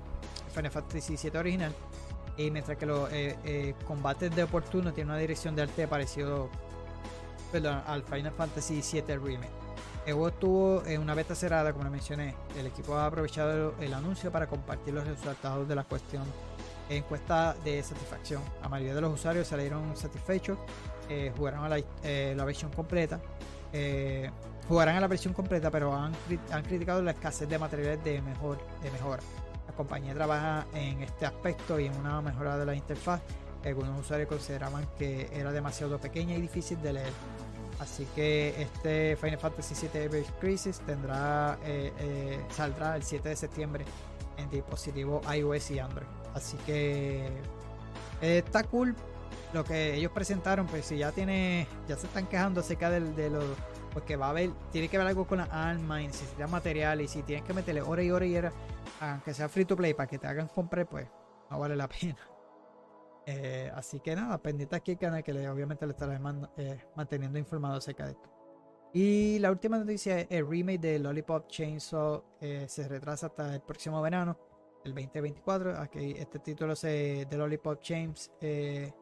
Final 0.50 0.70
Fantasy 0.70 1.16
VII 1.16 1.38
original, 1.38 1.74
y 2.36 2.50
mientras 2.50 2.76
que 2.76 2.86
los 2.86 3.12
eh, 3.12 3.36
eh, 3.44 3.74
combates 3.86 4.34
de 4.34 4.42
oportuno 4.42 4.92
tienen 4.92 5.10
una 5.10 5.18
dirección 5.18 5.54
de 5.56 5.62
arte 5.62 5.88
parecido 5.88 6.50
al 7.86 8.02
Final 8.02 8.32
Fantasy 8.32 8.82
VII 8.92 9.16
Remake. 9.16 9.68
El 10.06 10.14
juego 10.14 10.28
estuvo 10.28 10.86
en 10.86 11.02
una 11.02 11.14
beta 11.14 11.34
cerrada, 11.34 11.72
como 11.72 11.84
le 11.84 11.90
mencioné. 11.90 12.34
El 12.56 12.66
equipo 12.66 12.94
ha 12.94 13.06
aprovechado 13.06 13.74
el 13.78 13.92
anuncio 13.92 14.32
para 14.32 14.46
compartir 14.46 14.94
los 14.94 15.06
resultados 15.06 15.68
de 15.68 15.74
la 15.74 15.84
cuestión 15.84 16.24
encuesta 16.88 17.54
de 17.64 17.82
satisfacción. 17.82 18.42
La 18.62 18.68
mayoría 18.68 18.94
de 18.94 19.00
los 19.02 19.12
usuarios 19.12 19.46
salieron 19.46 19.96
satisfechos, 19.96 20.58
eh, 21.08 21.32
jugaron 21.36 21.64
a 21.64 21.68
la, 21.68 21.78
eh, 22.02 22.34
versión 22.44 22.70
completa. 22.70 23.20
eh, 23.72 24.30
jugarán 24.66 24.96
a 24.96 25.00
la 25.00 25.08
versión 25.08 25.34
completa, 25.34 25.70
pero 25.70 25.94
han, 25.94 26.12
han 26.52 26.62
criticado 26.62 27.02
la 27.02 27.10
escasez 27.12 27.48
de 27.48 27.58
materiales 27.58 28.02
de, 28.04 28.22
mejor, 28.22 28.58
de 28.82 28.90
mejora. 28.90 29.22
La 29.68 29.74
compañía 29.74 30.14
trabaja 30.14 30.66
en 30.74 31.02
este 31.02 31.26
aspecto 31.26 31.78
y 31.78 31.86
en 31.86 31.94
una 31.96 32.20
mejora 32.20 32.56
de 32.58 32.66
la 32.66 32.74
interfaz. 32.74 33.20
Algunos 33.64 34.00
usuarios 34.00 34.28
consideraban 34.28 34.86
que 34.98 35.28
era 35.32 35.52
demasiado 35.52 35.98
pequeña 35.98 36.34
y 36.36 36.40
difícil 36.40 36.80
de 36.82 36.94
leer. 36.94 37.12
Así 37.80 38.06
que 38.16 38.60
este 38.60 39.16
Final 39.16 39.38
Fantasy 39.38 39.74
VII 39.92 40.02
Ever 40.04 40.24
Crisis 40.40 40.80
tendrá, 40.80 41.58
eh, 41.64 41.92
eh, 41.98 42.40
saldrá 42.50 42.96
el 42.96 43.02
7 43.04 43.28
de 43.28 43.36
septiembre 43.36 43.84
en 44.36 44.50
dispositivos 44.50 45.22
iOS 45.36 45.70
y 45.72 45.78
Android. 45.78 46.06
Así 46.34 46.56
que 46.66 47.26
eh, 48.20 48.38
está 48.44 48.64
cool 48.64 48.96
lo 49.52 49.64
que 49.64 49.94
ellos 49.94 50.12
presentaron, 50.12 50.66
pues 50.66 50.86
si 50.86 50.98
ya 50.98 51.12
tiene, 51.12 51.66
ya 51.88 51.96
se 51.96 52.06
están 52.06 52.26
quejando 52.26 52.60
acerca 52.60 52.90
del- 52.90 53.14
de, 53.14 53.30
los, 53.30 53.44
porque 53.98 54.14
va 54.14 54.26
a 54.26 54.30
haber, 54.30 54.50
tiene 54.70 54.88
que 54.88 54.96
ver 54.96 55.08
algo 55.08 55.26
con 55.26 55.38
la 55.38 55.44
alma, 55.44 56.00
y 56.00 56.06
necesitan 56.06 56.48
material, 56.48 57.00
y 57.00 57.08
si 57.08 57.24
tienen 57.24 57.44
que 57.44 57.52
meterle 57.52 57.82
hora 57.82 58.00
y 58.00 58.12
hora 58.12 58.26
y 58.26 58.36
hora, 58.36 58.52
aunque 59.00 59.34
sea 59.34 59.48
free 59.48 59.64
to 59.64 59.74
play 59.74 59.92
para 59.92 60.06
que 60.06 60.18
te 60.18 60.28
hagan 60.28 60.46
comprar, 60.46 60.88
pues 60.88 61.08
no 61.50 61.58
vale 61.58 61.74
la 61.74 61.88
pena. 62.00 62.16
Eh, 63.26 63.72
así 63.74 63.98
que 63.98 64.14
nada, 64.14 64.38
pendiente 64.38 64.76
aquí 64.76 64.92
el 64.92 64.98
canal 64.98 65.24
que 65.24 65.32
obviamente 65.48 65.84
le 65.84 65.90
estaré 65.90 66.16
eh, 66.58 66.80
manteniendo 66.94 67.40
informado 67.40 67.74
acerca 67.74 68.04
de 68.04 68.12
esto. 68.12 68.30
Y 68.94 69.40
la 69.40 69.50
última 69.50 69.78
noticia 69.78 70.20
es 70.20 70.28
el 70.30 70.48
remake 70.48 70.78
de 70.78 70.98
Lollipop 71.00 71.48
Chainsaw 71.48 72.22
eh, 72.40 72.66
se 72.68 72.86
retrasa 72.86 73.26
hasta 73.26 73.52
el 73.52 73.62
próximo 73.62 74.00
verano, 74.00 74.38
el 74.84 74.94
2024. 74.94 75.76
Aquí 75.76 76.14
este 76.16 76.38
título 76.38 76.76
se, 76.76 77.26
de 77.28 77.36
Lollipop 77.36 77.80
Chains 77.80 78.30
eh, 78.40 78.92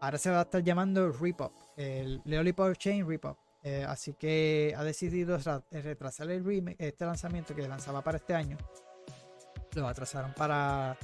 ahora 0.00 0.18
se 0.18 0.30
va 0.30 0.40
a 0.40 0.42
estar 0.42 0.64
llamando 0.64 1.12
Repop, 1.12 1.52
el 1.76 2.20
Lollipop 2.24 2.76
Chain 2.76 3.08
Repop. 3.08 3.45
Eh, 3.68 3.84
así 3.84 4.12
que 4.14 4.74
ha 4.76 4.84
decidido 4.84 5.36
ra- 5.38 5.60
retrasar 5.72 6.30
el 6.30 6.44
remake, 6.44 6.76
este 6.78 7.04
lanzamiento 7.04 7.52
que 7.52 7.66
lanzaba 7.66 8.00
para 8.00 8.18
este 8.18 8.32
año. 8.32 8.56
Lo 9.74 9.88
atrasaron 9.88 10.32
para 10.34 10.96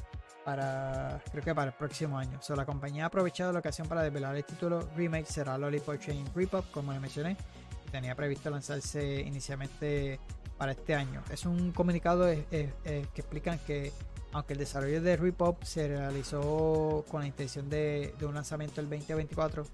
creo 1.32 1.42
que 1.42 1.54
para 1.54 1.72
el 1.72 1.76
próximo 1.76 2.16
año. 2.16 2.40
So, 2.40 2.54
la 2.54 2.64
compañía 2.64 3.02
ha 3.02 3.06
aprovechado 3.08 3.52
la 3.52 3.58
ocasión 3.58 3.88
para 3.88 4.02
desvelar 4.02 4.36
el 4.36 4.44
título 4.44 4.88
remake 4.96 5.26
será 5.26 5.58
Lollipop 5.58 5.98
Chain 5.98 6.24
Repop, 6.36 6.70
como 6.70 6.92
le 6.92 7.00
mencioné, 7.00 7.36
y 7.84 7.90
tenía 7.90 8.14
previsto 8.14 8.48
lanzarse 8.48 9.20
inicialmente 9.22 10.20
para 10.56 10.70
este 10.70 10.94
año. 10.94 11.20
Es 11.32 11.44
un 11.46 11.72
comunicado 11.72 12.28
eh, 12.28 12.46
eh, 12.52 12.72
eh, 12.84 13.06
que 13.12 13.22
explican 13.22 13.58
que 13.66 13.92
aunque 14.32 14.52
el 14.52 14.60
desarrollo 14.60 15.02
de 15.02 15.16
Repop 15.16 15.64
se 15.64 15.88
realizó 15.88 17.04
con 17.10 17.22
la 17.22 17.26
intención 17.26 17.68
de, 17.68 18.14
de 18.20 18.24
un 18.26 18.34
lanzamiento 18.34 18.80
el 18.80 18.88
2024, 18.88 19.64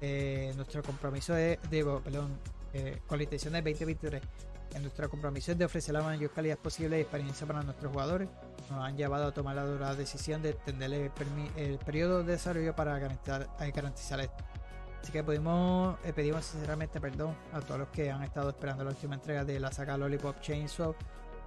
eh, 0.00 0.52
nuestro 0.56 0.82
compromiso 0.82 1.34
de, 1.34 1.58
de- 1.70 2.00
perdón, 2.04 2.38
eh, 2.72 3.00
con 3.06 3.18
la 3.18 3.24
intención 3.24 3.52
del 3.52 3.64
2023 3.64 4.22
en 4.74 4.82
nuestro 4.82 5.10
compromiso 5.10 5.52
es 5.52 5.58
de 5.58 5.64
ofrecer 5.64 5.94
la 5.94 6.02
mayor 6.02 6.30
calidad 6.30 6.58
posible 6.58 6.96
de 6.96 7.02
experiencia 7.02 7.46
para 7.46 7.62
nuestros 7.62 7.90
jugadores. 7.90 8.28
Nos 8.70 8.84
han 8.84 8.96
llevado 8.96 9.26
a 9.26 9.34
tomar 9.34 9.56
la 9.56 9.64
dura 9.64 9.94
decisión 9.94 10.42
de 10.42 10.50
extender 10.50 11.10
el, 11.56 11.78
periodo 11.78 12.22
de 12.22 12.32
desarrollo 12.32 12.74
para 12.74 12.98
garantizar, 12.98 13.48
eh, 13.60 13.72
garantizar 13.74 14.20
esto. 14.20 14.44
Así 15.02 15.12
que 15.12 15.24
pudimos, 15.24 15.98
eh, 16.04 16.12
pedimos 16.12 16.44
sinceramente 16.44 17.00
perdón 17.00 17.34
a 17.52 17.60
todos 17.60 17.80
los 17.80 17.88
que 17.88 18.10
han 18.10 18.22
estado 18.22 18.50
esperando 18.50 18.84
la 18.84 18.90
última 18.90 19.14
entrega 19.14 19.44
de 19.44 19.58
la 19.58 19.72
saga 19.72 19.96
Lollipop 19.96 20.40
Chainsaw 20.40 20.94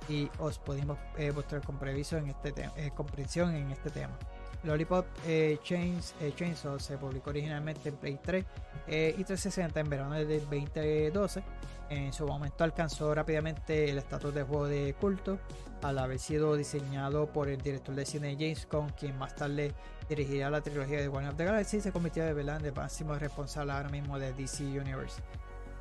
y 0.09 0.29
os 0.39 0.59
pedimos 0.59 0.97
eh, 1.17 1.31
vuestro 1.31 1.61
compromiso 1.61 2.17
este 2.17 2.53
eh, 2.75 2.91
comprensión 2.95 3.55
en 3.55 3.71
este 3.71 3.89
tema. 3.89 4.17
Lollipop 4.63 5.05
eh, 5.27 5.57
Chains, 5.63 6.15
eh, 6.21 6.31
Chainsaw 6.35 6.79
se 6.79 6.97
publicó 6.97 7.31
originalmente 7.31 7.89
en 7.89 7.95
Play 7.95 8.19
3 8.21 8.45
eh, 8.87 9.15
y 9.17 9.23
360 9.23 9.79
en 9.79 9.89
verano 9.89 10.13
del 10.15 10.39
2012. 10.41 11.43
En 11.89 12.13
su 12.13 12.25
momento 12.25 12.63
alcanzó 12.63 13.13
rápidamente 13.13 13.89
el 13.89 13.97
estatus 13.97 14.33
de 14.33 14.43
juego 14.43 14.67
de 14.67 14.95
culto 14.99 15.37
al 15.81 15.99
haber 15.99 16.17
sido 16.17 16.55
diseñado 16.55 17.27
por 17.27 17.49
el 17.49 17.61
director 17.61 17.93
de 17.93 18.05
cine 18.05 18.35
James 18.39 18.67
Gunn, 18.71 18.89
quien 18.97 19.17
más 19.17 19.35
tarde 19.35 19.73
dirigiría 20.07 20.49
la 20.49 20.61
trilogía 20.61 21.01
de 21.01 21.09
Warner 21.09 21.31
of 21.31 21.37
the 21.37 21.45
Galaxy 21.45 21.77
y 21.77 21.81
se 21.81 21.91
convirtió 21.91 22.25
en 22.27 22.37
el 22.39 22.73
máximo 22.73 23.13
responsable 23.15 23.73
ahora 23.73 23.89
mismo 23.89 24.17
de 24.17 24.33
DC 24.33 24.63
Universe. 24.63 25.21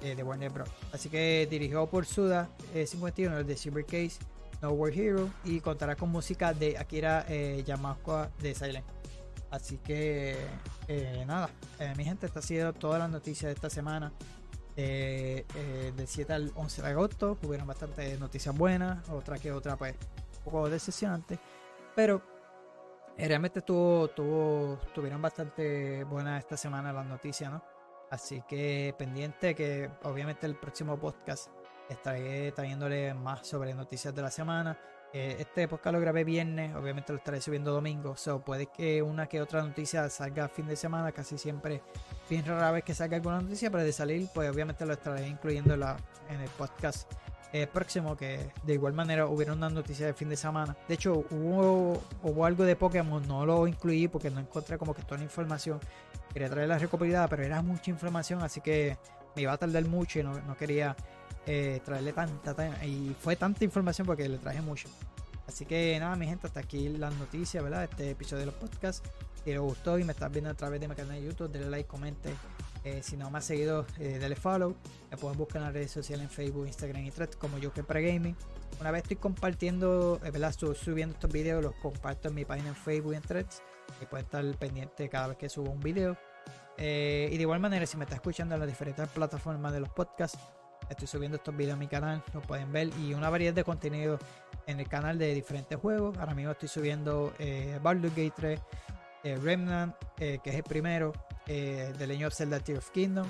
eh, 0.02 0.14
de 0.14 0.22
Warner 0.22 0.50
Bros. 0.50 0.68
Así 0.92 1.09
que 1.09 1.46
dirigió 1.48 1.86
por 1.86 2.04
Suda 2.06 2.48
eh, 2.74 2.86
51, 2.86 3.38
el 3.38 3.46
de 3.46 3.56
Silver 3.56 3.84
Case, 3.84 4.18
No 4.62 4.70
War 4.70 4.93
Hero, 4.93 5.28
y 5.44 5.60
contará 5.60 5.97
con 5.97 6.09
música 6.09 6.55
de 6.55 6.78
Akira 6.78 7.26
eh, 7.28 7.64
de 8.40 8.55
Silent. 8.55 8.86
Así 9.51 9.76
que 9.78 10.36
eh, 10.89 11.24
nada, 11.26 11.51
eh, 11.78 11.93
mi 11.97 12.05
gente, 12.05 12.24
esta 12.26 12.39
ha 12.39 12.43
sido 12.43 12.72
todas 12.72 12.98
las 12.98 13.10
noticias 13.10 13.48
de 13.51 13.52
esta 13.52 13.68
semana. 13.68 14.12
Eh, 14.74 15.44
del 15.94 16.06
7 16.06 16.32
al 16.32 16.52
11 16.55 16.80
de 16.80 16.89
agosto 16.89 17.39
hubieron 17.43 17.66
bastantes 17.66 18.18
noticias 18.18 18.56
buenas, 18.56 19.06
otra 19.10 19.36
que 19.36 19.52
otra 19.52 19.76
pues 19.76 19.94
un 20.39 20.44
poco 20.44 20.70
decepcionante, 20.70 21.39
pero 21.94 22.22
realmente 23.18 23.59
estuvo, 23.59 24.09
tuvo, 24.09 24.78
tuvieron 24.94 25.20
bastante 25.20 26.05
buenas 26.05 26.43
esta 26.43 26.56
semana 26.56 26.90
las 26.90 27.05
noticias, 27.05 27.52
¿no? 27.52 27.62
Así 28.10 28.43
que 28.48 28.94
pendiente 28.97 29.55
que 29.55 29.90
obviamente 30.05 30.47
el 30.47 30.56
próximo 30.56 30.98
podcast 30.98 31.51
estaré 31.93 32.52
trayéndole 32.52 33.14
más 33.14 33.47
sobre 33.47 33.74
noticias 33.74 34.14
de 34.14 34.23
la 34.23 34.31
semana. 34.31 34.78
Eh, 35.14 35.36
este 35.40 35.69
podcast 35.69 35.93
lo 35.93 36.01
grabé 36.01 36.24
viernes, 36.24 36.74
obviamente 36.74 37.12
lo 37.12 37.19
estaré 37.19 37.40
subiendo 37.40 37.70
domingo. 37.70 38.16
So 38.16 38.40
puede 38.40 38.66
que 38.66 39.02
una 39.02 39.27
que 39.27 39.43
otra 39.43 39.62
noticia 39.62 40.09
salga 40.09 40.48
fin 40.48 40.66
de 40.66 40.74
semana, 40.74 41.12
casi 41.12 41.36
siempre, 41.36 41.82
bien 42.31 42.47
rara 42.47 42.70
vez 42.70 42.82
que 42.82 42.94
salga 42.94 43.16
alguna 43.16 43.40
noticia, 43.43 43.70
pero 43.70 43.85
de 43.85 43.93
salir, 43.93 44.27
pues 44.32 44.51
obviamente 44.51 44.86
lo 44.86 44.94
estaré 44.94 45.28
incluyendo 45.28 45.74
en, 45.74 45.81
la, 45.81 45.98
en 46.31 46.40
el 46.40 46.48
podcast 46.48 47.12
eh, 47.52 47.66
próximo. 47.66 48.16
Que 48.16 48.52
de 48.62 48.73
igual 48.73 48.94
manera 48.94 49.27
hubiera 49.27 49.52
una 49.52 49.69
noticia 49.69 50.06
de 50.06 50.14
fin 50.14 50.31
de 50.31 50.36
semana. 50.36 50.74
De 50.89 50.94
hecho, 50.94 51.27
hubo, 51.31 52.02
hubo 52.23 52.47
algo 52.47 52.64
de 52.64 52.74
Pokémon, 52.74 53.27
no 53.28 53.44
lo 53.44 53.66
incluí 53.66 54.09
porque 54.09 54.31
no 54.31 54.40
encontré 54.40 54.78
como 54.78 54.94
que 54.94 55.02
toda 55.02 55.19
la 55.19 55.24
información. 55.24 55.78
Quería 56.32 56.48
traer 56.48 56.69
la 56.69 56.78
recopilada, 56.78 57.28
pero 57.28 57.43
era 57.43 57.60
mucha 57.60 57.90
información, 57.90 58.43
así 58.43 58.62
que 58.62 58.97
me 59.36 59.43
iba 59.43 59.52
a 59.52 59.59
tardar 59.59 59.85
mucho 59.85 60.20
y 60.20 60.23
no 60.23 60.56
quería 60.56 60.97
eh, 61.47 61.81
traerle 61.85 62.12
tanta, 62.12 62.55
tan- 62.55 62.85
y 62.85 63.14
fue 63.20 63.36
tanta 63.36 63.64
información 63.64 64.06
porque 64.06 64.28
le 64.28 64.39
traje 64.39 64.60
mucho. 64.60 64.89
Así 65.47 65.66
que 65.66 65.98
nada, 65.98 66.14
mi 66.16 66.27
gente, 66.27 66.47
hasta 66.47 66.60
aquí 66.60 66.89
las 66.89 67.14
noticias, 67.16 67.62
¿verdad? 67.62 67.85
Este 67.85 68.10
episodio 68.10 68.40
de 68.40 68.47
los 68.47 68.55
podcasts. 68.55 69.02
Si 69.44 69.51
les 69.51 69.60
gustó 69.60 69.98
y 69.98 70.05
me 70.05 70.12
estás 70.12 70.31
viendo 70.31 70.51
a 70.51 70.55
través 70.55 70.81
de 70.81 70.89
mi 70.89 70.94
canal 70.94 71.20
de 71.20 71.24
YouTube, 71.27 71.51
denle 71.51 71.69
like, 71.69 71.89
comente. 71.89 72.32
Eh, 72.85 73.01
si 73.02 73.16
no 73.16 73.31
me 73.31 73.39
has 73.39 73.44
seguido, 73.44 73.86
eh, 73.98 74.19
dale 74.20 74.36
follow. 74.36 74.74
Me 75.10 75.16
pueden 75.16 75.36
buscar 75.36 75.59
en 75.59 75.64
las 75.64 75.74
redes 75.74 75.90
sociales 75.90 76.24
en 76.24 76.31
Facebook, 76.31 76.66
Instagram 76.66 77.05
y 77.05 77.10
Threads 77.10 77.36
como 77.36 77.59
yo 77.59 77.73
que 77.73 77.82
Gaming. 77.82 78.36
Una 78.81 78.90
vez 78.90 79.02
estoy 79.02 79.16
compartiendo, 79.16 80.20
eh, 80.24 80.31
¿verdad? 80.31 80.52
Subiendo 80.52 81.14
estos 81.14 81.31
videos, 81.31 81.62
los 81.62 81.74
comparto 81.74 82.28
en 82.28 82.35
mi 82.35 82.44
página 82.44 82.69
en 82.69 82.77
Facebook 82.77 83.12
y 83.12 83.16
en 83.16 83.23
Threads. 83.23 83.62
Y 84.01 84.06
pueden 84.06 84.24
estar 84.27 84.44
pendiente 84.59 85.09
cada 85.09 85.27
vez 85.28 85.36
que 85.36 85.48
subo 85.48 85.70
un 85.70 85.81
video. 85.81 86.16
Eh, 86.78 87.28
y 87.31 87.36
de 87.36 87.43
igual 87.43 87.60
manera, 87.60 87.85
si 87.85 87.97
me 87.97 88.05
está 88.05 88.14
escuchando 88.16 88.55
en 88.55 88.60
las 88.60 88.69
diferentes 88.69 89.06
plataformas 89.09 89.73
de 89.73 89.81
los 89.81 89.90
podcasts, 89.90 90.39
estoy 90.88 91.09
subiendo 91.09 91.36
estos 91.36 91.56
videos 91.56 91.74
a 91.74 91.78
mi 91.78 91.88
canal, 91.88 92.22
lo 92.32 92.40
pueden 92.40 92.72
ver. 92.72 92.90
Y 93.00 93.14
una 93.14 93.30
variedad 93.30 93.54
de 93.54 93.64
contenido 93.64 94.18
en 94.66 94.80
el 94.80 94.88
canal 94.88 95.18
de 95.18 95.34
diferentes 95.34 95.78
juegos. 95.78 96.16
Ahora 96.18 96.34
mismo 96.34 96.52
estoy 96.52 96.68
subiendo 96.68 97.32
eh, 97.38 97.78
Baldur's 97.82 98.14
Gate 98.14 98.32
3, 98.36 98.60
eh, 99.24 99.36
Remnant, 99.36 99.94
eh, 100.18 100.38
que 100.42 100.50
es 100.50 100.56
el 100.56 100.62
primero, 100.62 101.12
eh, 101.46 101.92
The 101.98 102.06
Legend 102.06 102.26
of 102.26 102.34
Zelda 102.34 102.60
Tear 102.60 102.78
of 102.78 102.90
Kingdom. 102.90 103.26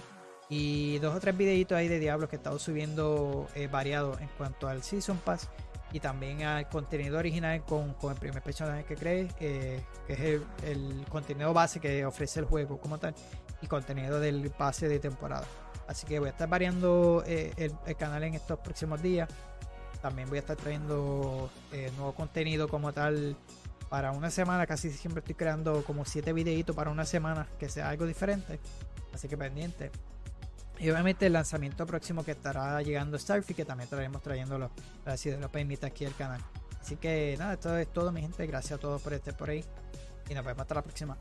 Y 0.48 0.98
dos 0.98 1.14
o 1.14 1.20
tres 1.20 1.34
videitos 1.36 1.76
ahí 1.76 1.88
de 1.88 1.98
Diablo 1.98 2.28
que 2.28 2.36
he 2.36 2.38
estado 2.38 2.58
subiendo 2.58 3.48
eh, 3.54 3.68
variado 3.68 4.18
en 4.18 4.28
cuanto 4.36 4.68
al 4.68 4.82
Season 4.82 5.16
Pass 5.18 5.48
y 5.92 6.00
también 6.00 6.42
al 6.42 6.68
contenido 6.68 7.18
original 7.18 7.62
con, 7.64 7.94
con 7.94 8.12
el 8.12 8.18
primer 8.18 8.42
personaje 8.42 8.84
que 8.84 8.96
creé, 8.96 9.28
eh, 9.40 9.80
que 10.06 10.12
es 10.12 10.20
el, 10.20 10.44
el 10.64 11.06
contenido 11.08 11.52
base 11.52 11.80
que 11.80 12.04
ofrece 12.04 12.40
el 12.40 12.46
juego 12.46 12.78
como 12.78 12.98
tal 12.98 13.14
y 13.60 13.66
contenido 13.66 14.20
del 14.20 14.50
pase 14.50 14.88
de 14.88 14.98
temporada. 14.98 15.46
Así 15.92 16.06
que 16.06 16.18
voy 16.18 16.28
a 16.28 16.30
estar 16.30 16.48
variando 16.48 17.22
eh, 17.26 17.52
el, 17.58 17.96
canal 17.96 18.22
en 18.24 18.32
estos 18.32 18.58
próximos 18.60 19.02
días. 19.02 19.28
También 20.00 20.26
voy 20.26 20.38
a 20.38 20.40
estar 20.40 20.56
trayendo 20.56 21.50
eh, 21.70 21.92
nuevo 21.96 22.14
contenido 22.14 22.66
como 22.66 22.94
tal 22.94 23.36
para 23.90 24.10
una 24.12 24.30
semana. 24.30 24.66
Casi 24.66 24.90
siempre 24.90 25.20
estoy 25.20 25.34
creando 25.34 25.84
como 25.84 26.06
7 26.06 26.32
videitos 26.32 26.74
para 26.74 26.90
una 26.90 27.04
semana 27.04 27.46
que 27.58 27.68
sea 27.68 27.90
algo 27.90 28.06
diferente. 28.06 28.58
Así 29.12 29.28
que 29.28 29.36
pendiente. 29.36 29.90
Y 30.78 30.88
obviamente 30.88 31.26
el 31.26 31.34
lanzamiento 31.34 31.84
próximo 31.84 32.24
que 32.24 32.30
estará 32.30 32.80
llegando 32.80 33.18
Starfield, 33.18 33.54
que 33.54 33.66
también 33.66 33.84
estaremos 33.84 34.22
trayéndolo. 34.22 34.70
Si 35.16 35.28
Dios 35.28 35.42
lo 35.42 35.52
permite 35.52 35.84
aquí 35.84 36.06
al 36.06 36.16
canal. 36.16 36.40
Así 36.80 36.96
que 36.96 37.36
nada, 37.38 37.52
esto 37.52 37.76
es 37.76 37.92
todo 37.92 38.12
mi 38.12 38.22
gente. 38.22 38.46
Gracias 38.46 38.78
a 38.78 38.80
todos 38.80 39.02
por 39.02 39.12
estar 39.12 39.36
por 39.36 39.50
ahí. 39.50 39.62
Y 40.30 40.32
nos 40.32 40.42
vemos 40.42 40.62
hasta 40.62 40.74
la 40.74 40.82
próxima. 40.82 41.18